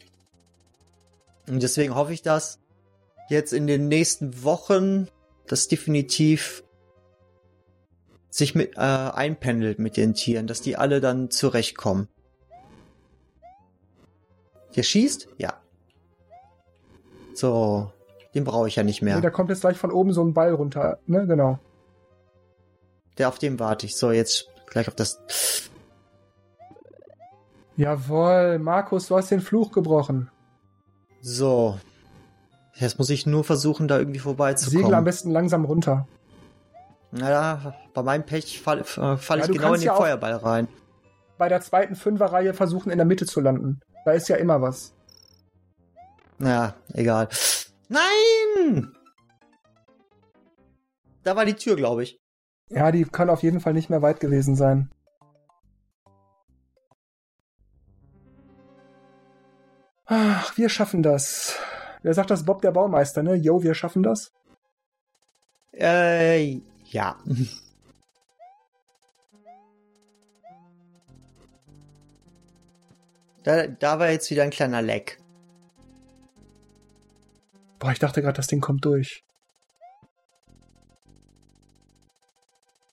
Und 1.48 1.62
deswegen 1.62 1.94
hoffe 1.94 2.14
ich, 2.14 2.24
dass 2.24 2.58
jetzt 3.30 3.54
in 3.54 3.68
den 3.68 3.88
nächsten 3.88 4.44
Wochen 4.44 5.10
das 5.46 5.68
definitiv 5.68 6.64
sich 8.32 8.56
mit 8.56 8.78
äh, 8.78 8.80
einpendelt 8.80 9.78
mit 9.78 9.96
den 9.96 10.16
Tieren, 10.16 10.48
dass 10.48 10.62
die 10.62 10.76
alle 10.76 11.02
dann 11.02 11.30
zurechtkommen. 11.30 12.08
Der 14.76 14.84
schießt? 14.84 15.28
Ja. 15.38 15.54
So, 17.34 17.92
den 18.34 18.44
brauche 18.44 18.68
ich 18.68 18.76
ja 18.76 18.84
nicht 18.84 19.02
mehr. 19.02 19.16
Nee, 19.16 19.22
da 19.22 19.30
kommt 19.30 19.50
jetzt 19.50 19.62
gleich 19.62 19.78
von 19.78 19.92
oben 19.92 20.14
so 20.14 20.24
ein 20.24 20.34
Ball 20.34 20.54
runter, 20.54 21.00
ne? 21.08 21.26
Genau. 21.28 21.60
Der 23.18 23.28
auf 23.28 23.38
dem 23.38 23.60
warte 23.60 23.86
ich. 23.86 23.96
So, 23.96 24.12
jetzt 24.12 24.48
gleich 24.68 24.88
auf 24.88 24.96
das. 24.96 25.20
Jawohl, 27.76 28.60
Markus, 28.60 29.08
du 29.08 29.18
hast 29.18 29.30
den 29.32 29.42
Fluch 29.42 29.72
gebrochen. 29.72 30.30
So. 31.22 31.78
Jetzt 32.76 32.98
muss 32.98 33.10
ich 33.10 33.26
nur 33.26 33.44
versuchen, 33.44 33.88
da 33.88 34.00
irgendwie 34.00 34.20
vorbeizukommen. 34.20 34.84
Segel 34.84 34.96
am 34.96 35.04
besten 35.04 35.32
langsam 35.32 35.66
runter. 35.66 36.08
Naja, 37.12 37.76
bei 37.94 38.02
meinem 38.02 38.26
Pech 38.26 38.60
falle 38.62 38.82
äh, 38.82 39.18
fall 39.18 39.40
ja, 39.40 39.46
ich 39.46 39.52
genau 39.52 39.76
in 39.76 39.80
den 39.80 39.88
ja 39.88 39.96
Feuerball 39.96 40.34
rein. 40.34 40.68
Bei 41.38 41.50
der 41.50 41.62
zweiten 41.62 41.96
Fünferreihe 41.96 42.54
versuchen, 42.56 42.92
in 42.92 42.98
der 42.98 43.06
Mitte 43.06 43.28
zu 43.28 43.40
landen. 43.40 43.82
Da 44.06 44.12
ist 44.12 44.30
ja 44.30 44.36
immer 44.38 44.62
was. 44.62 44.94
Ja, 46.40 46.76
egal. 46.94 47.30
Nein! 47.88 48.94
Da 51.24 51.36
war 51.36 51.46
die 51.46 51.56
Tür, 51.56 51.76
glaube 51.76 52.04
ich. 52.04 52.20
Ja, 52.70 52.92
die 52.92 53.06
kann 53.06 53.30
auf 53.30 53.44
jeden 53.44 53.60
Fall 53.60 53.74
nicht 53.74 53.90
mehr 53.90 54.02
weit 54.02 54.20
gewesen 54.20 54.56
sein. 54.56 54.90
Ach, 60.06 60.58
wir 60.58 60.70
schaffen 60.70 61.02
das. 61.02 61.58
Wer 62.02 62.14
sagt 62.14 62.30
das? 62.30 62.46
Bob 62.46 62.62
der 62.62 62.72
Baumeister, 62.72 63.24
ne? 63.24 63.36
Yo, 63.36 63.64
wir 63.64 63.74
schaffen 63.74 64.04
das? 64.04 64.32
Äh, 65.72 66.62
ja. 66.86 67.18
Da, 73.44 73.68
da 73.68 74.00
war 74.00 74.10
jetzt 74.10 74.32
wieder 74.32 74.44
ein 74.44 74.50
kleiner 74.50 74.82
Leck. 74.82 75.20
Boah, 77.80 77.92
ich 77.92 78.00
dachte 78.00 78.22
gerade, 78.22 78.38
das 78.38 78.48
Ding 78.48 78.62
kommt 78.62 78.86
durch. 78.86 79.24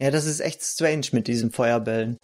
Ja, 0.01 0.11
das 0.11 0.27
ist 0.27 0.41
echt 0.41 0.63
strange 0.63 1.07
mit 1.13 1.29
diesen 1.29 1.51
Feuerbällen. 1.51 2.17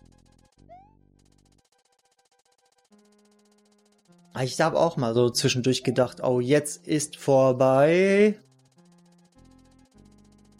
Ah, 4.32 4.42
ich 4.42 4.60
habe 4.60 4.78
auch 4.78 4.96
mal 4.96 5.14
so 5.14 5.30
zwischendurch 5.30 5.84
gedacht, 5.84 6.22
oh, 6.22 6.40
jetzt 6.40 6.86
ist 6.86 7.16
vorbei. 7.16 8.38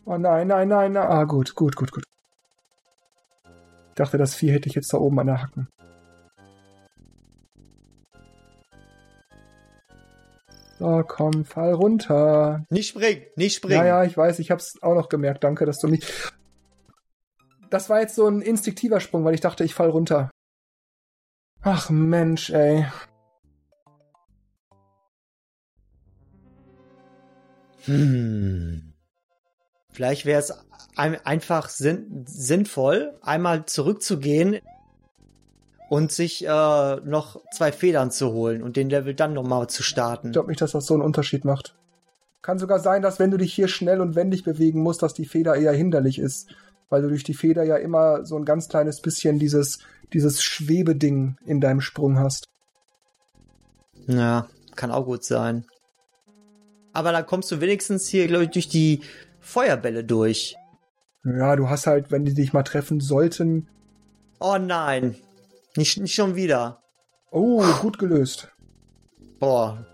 Oh 0.05 0.17
nein, 0.17 0.47
nein, 0.49 0.69
nein, 0.69 0.93
nein. 0.93 1.07
Ah, 1.07 1.25
gut, 1.25 1.55
gut, 1.55 1.75
gut, 1.75 1.91
gut. 1.91 2.05
Ich 3.45 3.95
dachte, 3.97 4.19
das 4.19 4.35
Vieh 4.35 4.53
hätte 4.53 4.69
ich 4.69 4.75
jetzt 4.75 4.93
da 4.93 4.99
oben 4.99 5.19
an 5.19 5.27
der 5.27 5.43
Hacken. 5.43 5.69
So, 10.87 11.03
komm, 11.03 11.45
fall 11.45 11.73
runter. 11.73 12.65
Nicht 12.71 12.91
springen, 12.91 13.23
nicht 13.35 13.57
springen. 13.57 13.75
Ja, 13.75 13.85
ja, 13.85 14.05
ich 14.05 14.17
weiß, 14.17 14.39
ich 14.39 14.53
hab's 14.53 14.81
auch 14.83 14.95
noch 14.95 15.09
gemerkt. 15.09 15.43
Danke, 15.43 15.67
dass 15.67 15.81
du 15.81 15.89
mich. 15.89 16.07
Das 17.71 17.91
war 17.91 18.01
jetzt 18.01 18.15
so 18.15 18.29
ein 18.29 18.41
instinktiver 18.41 19.01
Sprung, 19.01 19.25
weil 19.25 19.35
ich 19.35 19.41
dachte, 19.41 19.65
ich 19.65 19.75
fall 19.75 19.91
runter. 19.91 20.31
Ach 21.63 21.91
Mensch, 21.91 22.51
ey. 22.51 22.87
Hm. 27.87 28.95
Vielleicht 29.93 30.25
wäre 30.25 30.39
es 30.39 30.55
einfach 30.95 31.69
sinn 31.69 32.25
sinnvoll, 32.29 33.19
einmal 33.23 33.67
zurückzugehen 33.67 34.61
und 35.89 36.13
sich 36.13 36.47
äh, 36.47 36.97
noch 36.97 37.41
zwei 37.53 37.73
Federn 37.73 38.11
zu 38.11 38.33
holen 38.33 38.63
und 38.63 38.77
den 38.77 38.91
Level 38.91 39.15
dann 39.15 39.33
nochmal 39.33 39.69
zu 39.69 39.83
starten. 39.83 40.29
Ich 40.29 40.33
glaube 40.33 40.49
nicht, 40.49 40.61
dass 40.61 40.73
das 40.73 40.87
so 40.87 40.95
einen 40.95 41.03
Unterschied 41.03 41.45
macht. 41.45 41.75
Kann 42.43 42.59
sogar 42.59 42.79
sein, 42.79 43.03
dass 43.03 43.19
wenn 43.19 43.31
du 43.31 43.37
dich 43.39 43.53
hier 43.55 43.69
schnell 43.69 44.01
und 44.01 44.15
wendig 44.15 44.45
bewegen 44.45 44.83
musst, 44.83 45.03
dass 45.03 45.15
die 45.15 45.27
Feder 45.27 45.57
eher 45.57 45.73
hinderlich 45.73 46.19
ist. 46.19 46.49
Weil 46.89 47.03
du 47.03 47.09
durch 47.09 47.25
die 47.25 47.35
Feder 47.35 47.65
ja 47.65 47.77
immer 47.77 48.25
so 48.25 48.37
ein 48.37 48.45
ganz 48.45 48.69
kleines 48.69 49.01
bisschen 49.01 49.41
dieses, 49.41 49.81
dieses 50.13 50.43
Schwebeding 50.43 51.37
in 51.45 51.61
deinem 51.61 51.81
Sprung 51.81 52.19
hast. 52.21 52.47
Ja, 54.07 54.47
kann 54.77 54.93
auch 54.93 55.05
gut 55.05 55.25
sein. 55.25 55.67
Aber 56.93 57.11
dann 57.11 57.27
kommst 57.27 57.51
du 57.51 57.61
wenigstens 57.61 58.07
hier, 58.07 58.29
glaube 58.29 58.45
ich, 58.45 58.51
durch 58.51 58.69
die 58.69 59.01
Feuerbälle 59.41 60.05
durch. 60.05 60.57
Ja, 61.25 61.57
du 61.57 61.69
hast 61.69 61.89
halt, 61.89 62.13
wenn 62.13 62.25
die 62.25 62.35
dich 62.35 62.53
mal 62.53 62.63
treffen 62.63 63.01
sollten. 63.01 63.69
Oh 64.39 64.59
nein. 64.59 65.17
Nicht, 65.77 65.99
nicht 65.99 66.15
schon 66.15 66.35
wieder. 66.35 66.83
Oh, 67.31 67.63
gut 67.81 67.99
gelöst. 67.99 68.49
Boah. 69.39 69.87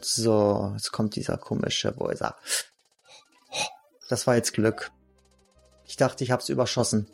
So, 0.00 0.70
jetzt 0.74 0.92
kommt 0.92 1.16
dieser 1.16 1.36
komische, 1.36 1.94
wo 1.96 2.08
ist 2.08 2.22
er? 2.22 2.36
Das 4.08 4.26
war 4.26 4.36
jetzt 4.36 4.52
Glück. 4.52 4.92
Ich 5.84 5.96
dachte, 5.96 6.24
ich 6.24 6.30
hab's 6.30 6.48
überschossen. 6.48 7.08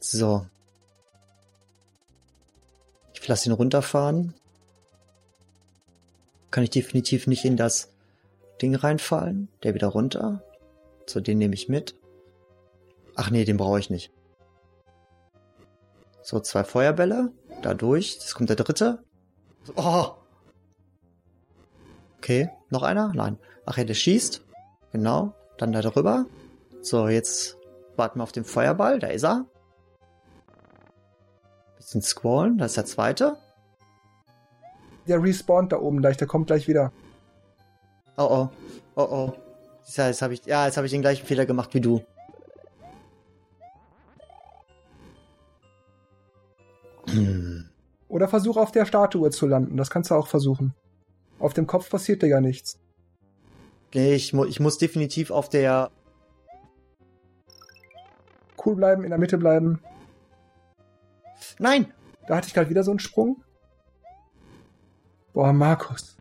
So. 0.00 0.46
Ich 3.14 3.26
lasse 3.26 3.48
ihn 3.48 3.52
runterfahren. 3.52 4.34
Kann 6.50 6.64
ich 6.64 6.70
definitiv 6.70 7.26
nicht 7.26 7.44
in 7.44 7.56
das 7.56 7.95
Ding 8.62 8.74
reinfallen. 8.74 9.48
Der 9.62 9.74
wieder 9.74 9.88
runter. 9.88 10.42
So, 11.06 11.20
den 11.20 11.38
nehme 11.38 11.54
ich 11.54 11.68
mit. 11.68 11.98
Ach 13.14 13.30
nee, 13.30 13.44
den 13.44 13.56
brauche 13.56 13.78
ich 13.78 13.90
nicht. 13.90 14.12
So, 16.22 16.40
zwei 16.40 16.64
Feuerbälle. 16.64 17.32
Da 17.62 17.74
durch. 17.74 18.14
Jetzt 18.14 18.34
kommt 18.34 18.48
der 18.48 18.56
dritte. 18.56 19.02
Oh! 19.76 20.12
Okay, 22.18 22.50
noch 22.70 22.82
einer? 22.82 23.12
Nein. 23.14 23.38
Ach 23.64 23.78
ja, 23.78 23.84
der 23.84 23.94
schießt. 23.94 24.44
Genau. 24.92 25.34
Dann 25.58 25.72
da 25.72 25.80
drüber. 25.80 26.26
So, 26.80 27.08
jetzt 27.08 27.56
warten 27.96 28.18
wir 28.18 28.24
auf 28.24 28.32
den 28.32 28.44
Feuerball. 28.44 28.98
Da 28.98 29.08
ist 29.08 29.24
er. 29.24 29.46
Bisschen 31.76 32.02
scrollen. 32.02 32.58
Da 32.58 32.64
ist 32.64 32.76
der 32.76 32.84
zweite. 32.84 33.36
Der 35.06 35.22
respawnt 35.22 35.72
da 35.72 35.78
oben 35.78 36.00
gleich. 36.00 36.16
Der 36.16 36.26
kommt 36.26 36.48
gleich 36.48 36.66
wieder. 36.68 36.92
Oh 38.16 38.28
oh. 38.30 38.48
Oh 38.96 39.02
oh. 39.02 39.32
Ja, 39.94 40.08
jetzt 40.08 40.22
habe 40.22 40.34
ich, 40.34 40.44
ja, 40.46 40.66
jetzt 40.66 40.76
habe 40.76 40.86
ich 40.86 40.92
den 40.92 41.02
gleichen 41.02 41.26
Fehler 41.26 41.46
gemacht 41.46 41.74
wie 41.74 41.80
du. 41.80 42.02
Hm. 47.08 47.68
Oder 48.08 48.28
versuch 48.28 48.56
auf 48.56 48.72
der 48.72 48.84
Statue 48.84 49.30
zu 49.30 49.46
landen. 49.46 49.76
Das 49.76 49.90
kannst 49.90 50.10
du 50.10 50.14
auch 50.14 50.26
versuchen. 50.26 50.74
Auf 51.38 51.54
dem 51.54 51.66
Kopf 51.66 51.90
passiert 51.90 52.22
dir 52.22 52.28
ja 52.28 52.40
nichts. 52.40 52.78
Nee, 53.94 54.14
ich, 54.14 54.32
mu 54.32 54.44
ich 54.44 54.60
muss 54.60 54.78
definitiv 54.78 55.30
auf 55.30 55.48
der. 55.48 55.90
Cool 58.64 58.76
bleiben, 58.76 59.04
in 59.04 59.10
der 59.10 59.18
Mitte 59.18 59.38
bleiben. 59.38 59.80
Nein! 61.58 61.92
Da 62.26 62.36
hatte 62.36 62.48
ich 62.48 62.54
gerade 62.54 62.70
wieder 62.70 62.82
so 62.82 62.90
einen 62.90 62.98
Sprung. 62.98 63.42
Boah, 65.32 65.52
Markus. 65.52 66.15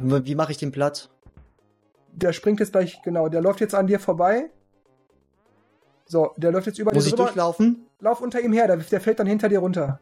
Wie 0.00 0.34
mache 0.34 0.52
ich 0.52 0.58
den 0.58 0.72
platt? 0.72 1.10
Der 2.12 2.32
springt 2.32 2.60
jetzt 2.60 2.72
gleich, 2.72 3.00
genau, 3.02 3.28
der 3.28 3.40
läuft 3.40 3.60
jetzt 3.60 3.74
an 3.74 3.86
dir 3.86 4.00
vorbei. 4.00 4.50
So, 6.06 6.32
der 6.36 6.50
läuft 6.50 6.66
jetzt 6.66 6.78
über 6.78 6.92
Muss 6.92 7.06
ich 7.06 7.12
drüber. 7.12 7.24
durchlaufen? 7.24 7.86
Lauf 8.00 8.20
unter 8.20 8.40
ihm 8.40 8.52
her, 8.52 8.66
der, 8.66 8.78
der 8.78 9.00
fällt 9.00 9.20
dann 9.20 9.26
hinter 9.26 9.48
dir 9.48 9.60
runter. 9.60 10.00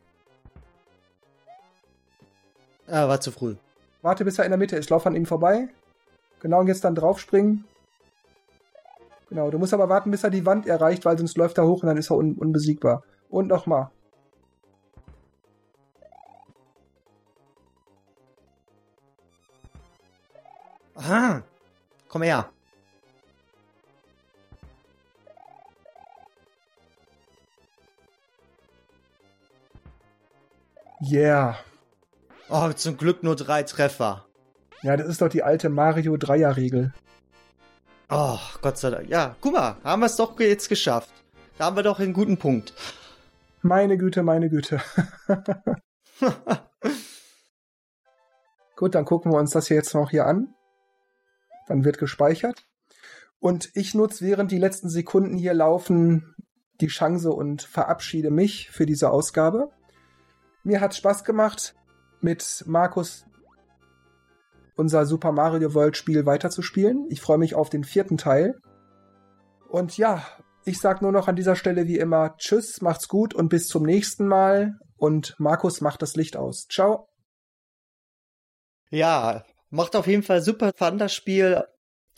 Ah, 2.87 3.09
war 3.09 3.21
zu 3.21 3.31
früh. 3.31 3.57
Warte, 4.01 4.25
bis 4.25 4.39
er 4.39 4.45
in 4.45 4.51
der 4.51 4.59
Mitte 4.59 4.77
ist. 4.77 4.89
Lauf 4.89 5.07
an 5.07 5.17
ihm 5.17 5.27
vorbei. 5.27 5.69
Genau, 6.41 6.61
und 6.61 6.69
jetzt 6.69 6.85
dann 6.85 6.95
draufspringen. 6.95 7.65
Genau, 9.29 9.51
du 9.51 9.59
musst 9.59 9.75
aber 9.75 9.89
warten, 9.91 10.11
bis 10.11 10.25
er 10.25 10.31
die 10.31 10.47
Wand 10.47 10.67
erreicht, 10.67 11.05
weil 11.05 11.19
sonst 11.19 11.37
läuft 11.37 11.59
er 11.59 11.67
hoch 11.67 11.83
und 11.83 11.89
dann 11.89 11.99
ist 11.99 12.11
er 12.11 12.17
un 12.17 12.35
unbesiegbar. 12.37 13.03
Und 13.29 13.49
nochmal. 13.49 13.91
Aha. 21.09 21.43
Komm 22.09 22.23
her. 22.23 22.51
Yeah. 31.01 31.57
Oh, 32.51 32.71
zum 32.73 32.99
Glück 32.99 33.23
nur 33.23 33.37
drei 33.37 33.63
Treffer. 33.63 34.27
Ja, 34.83 34.99
das 34.99 35.09
ist 35.09 35.23
doch 35.23 35.31
die 35.31 35.43
alte 35.43 35.71
Mario 35.71 36.19
Dreier-Regel. 36.19 36.93
Oh, 38.11 38.39
Gott 38.61 38.77
sei 38.77 38.91
Dank. 38.91 39.09
Ja, 39.09 39.35
guck 39.41 39.55
mal, 39.55 39.77
haben 39.85 40.01
wir 40.01 40.07
es 40.07 40.17
doch 40.17 40.39
jetzt 40.39 40.69
geschafft. 40.69 41.11
Da 41.57 41.65
haben 41.67 41.77
wir 41.77 41.83
doch 41.83 42.01
einen 42.01 42.13
guten 42.13 42.37
Punkt. 42.37 42.75
Meine 43.63 43.97
Güte, 43.97 44.23
meine 44.23 44.51
Güte. 44.51 44.83
Gut, 48.77 48.95
dann 48.95 49.07
gucken 49.07 49.33
wir 49.33 49.39
uns 49.39 49.53
das 49.53 49.69
hier 49.69 49.79
jetzt 49.79 49.95
noch 49.95 50.11
hier 50.11 50.27
an. 50.27 50.55
Dann 51.69 51.85
wird 51.85 51.99
gespeichert. 51.99 52.65
Und 53.39 53.71
ich 53.75 53.95
nutze, 53.95 54.25
während 54.25 54.51
die 54.51 54.59
letzten 54.59 54.89
Sekunden 54.89 55.37
hier 55.37 55.55
laufen, 55.55 56.35
die 56.81 56.89
Chance 56.89 57.31
und 57.31 57.63
verabschiede 57.63 58.31
mich 58.31 58.71
für 58.71 58.87
diese 58.87 59.11
Ausgabe. 59.11 59.71
Mir 60.65 60.81
hat 60.81 60.95
Spaß 60.95 61.25
gemacht, 61.25 61.75
mit 62.21 62.65
Markus 62.67 63.25
unser 64.77 65.07
Super 65.07 65.33
Mario 65.33 65.75
World 65.75 65.97
Spiel 65.97 66.25
weiterzuspielen. 66.25 67.07
Ich 67.11 67.21
freue 67.21 67.39
mich 67.39 67.55
auf 67.55 67.69
den 67.69 67.85
vierten 67.85 68.17
Teil. 68.17 68.61
Und 69.69 69.99
ja, 69.99 70.25
ich 70.65 70.81
sag 70.81 71.03
nur 71.03 71.13
noch 71.13 71.29
an 71.29 71.37
dieser 71.37 71.57
Stelle 71.57 71.87
wie 71.87 71.99
immer 71.99 72.37
Tschüss, 72.37 72.81
macht's 72.81 73.09
gut 73.09 73.35
und 73.35 73.49
bis 73.49 73.67
zum 73.67 73.83
nächsten 73.85 74.27
Mal. 74.27 74.79
Und 74.97 75.35
Markus 75.39 75.81
macht 75.81 76.03
das 76.03 76.17
Licht 76.17 76.37
aus. 76.37 76.67
Ciao. 76.69 77.09
Ja, 78.91 79.45
macht 79.71 79.97
auf 79.97 80.07
jeden 80.07 80.23
Fall 80.23 80.43
super 80.43 80.73
fun 80.77 80.99
das 80.99 81.15
Spiel 81.15 81.65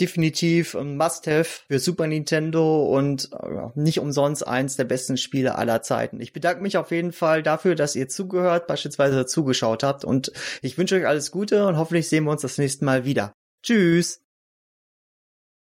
definitiv 0.00 0.74
ein 0.74 0.96
Must-Have 0.96 1.64
für 1.68 1.78
Super 1.78 2.06
Nintendo 2.06 2.86
und 2.86 3.30
nicht 3.74 4.00
umsonst 4.00 4.46
eins 4.46 4.76
der 4.76 4.84
besten 4.84 5.16
Spiele 5.16 5.56
aller 5.56 5.82
Zeiten. 5.82 6.20
Ich 6.20 6.32
bedanke 6.32 6.62
mich 6.62 6.78
auf 6.78 6.90
jeden 6.90 7.12
Fall 7.12 7.42
dafür, 7.42 7.74
dass 7.74 7.96
ihr 7.96 8.08
zugehört, 8.08 8.66
beispielsweise 8.66 9.26
zugeschaut 9.26 9.82
habt 9.82 10.04
und 10.04 10.32
ich 10.62 10.78
wünsche 10.78 10.96
euch 10.96 11.06
alles 11.06 11.30
Gute 11.30 11.66
und 11.66 11.76
hoffentlich 11.76 12.08
sehen 12.08 12.24
wir 12.24 12.30
uns 12.30 12.42
das 12.42 12.58
nächste 12.58 12.84
Mal 12.84 13.04
wieder. 13.04 13.34
Tschüss! 13.62 14.22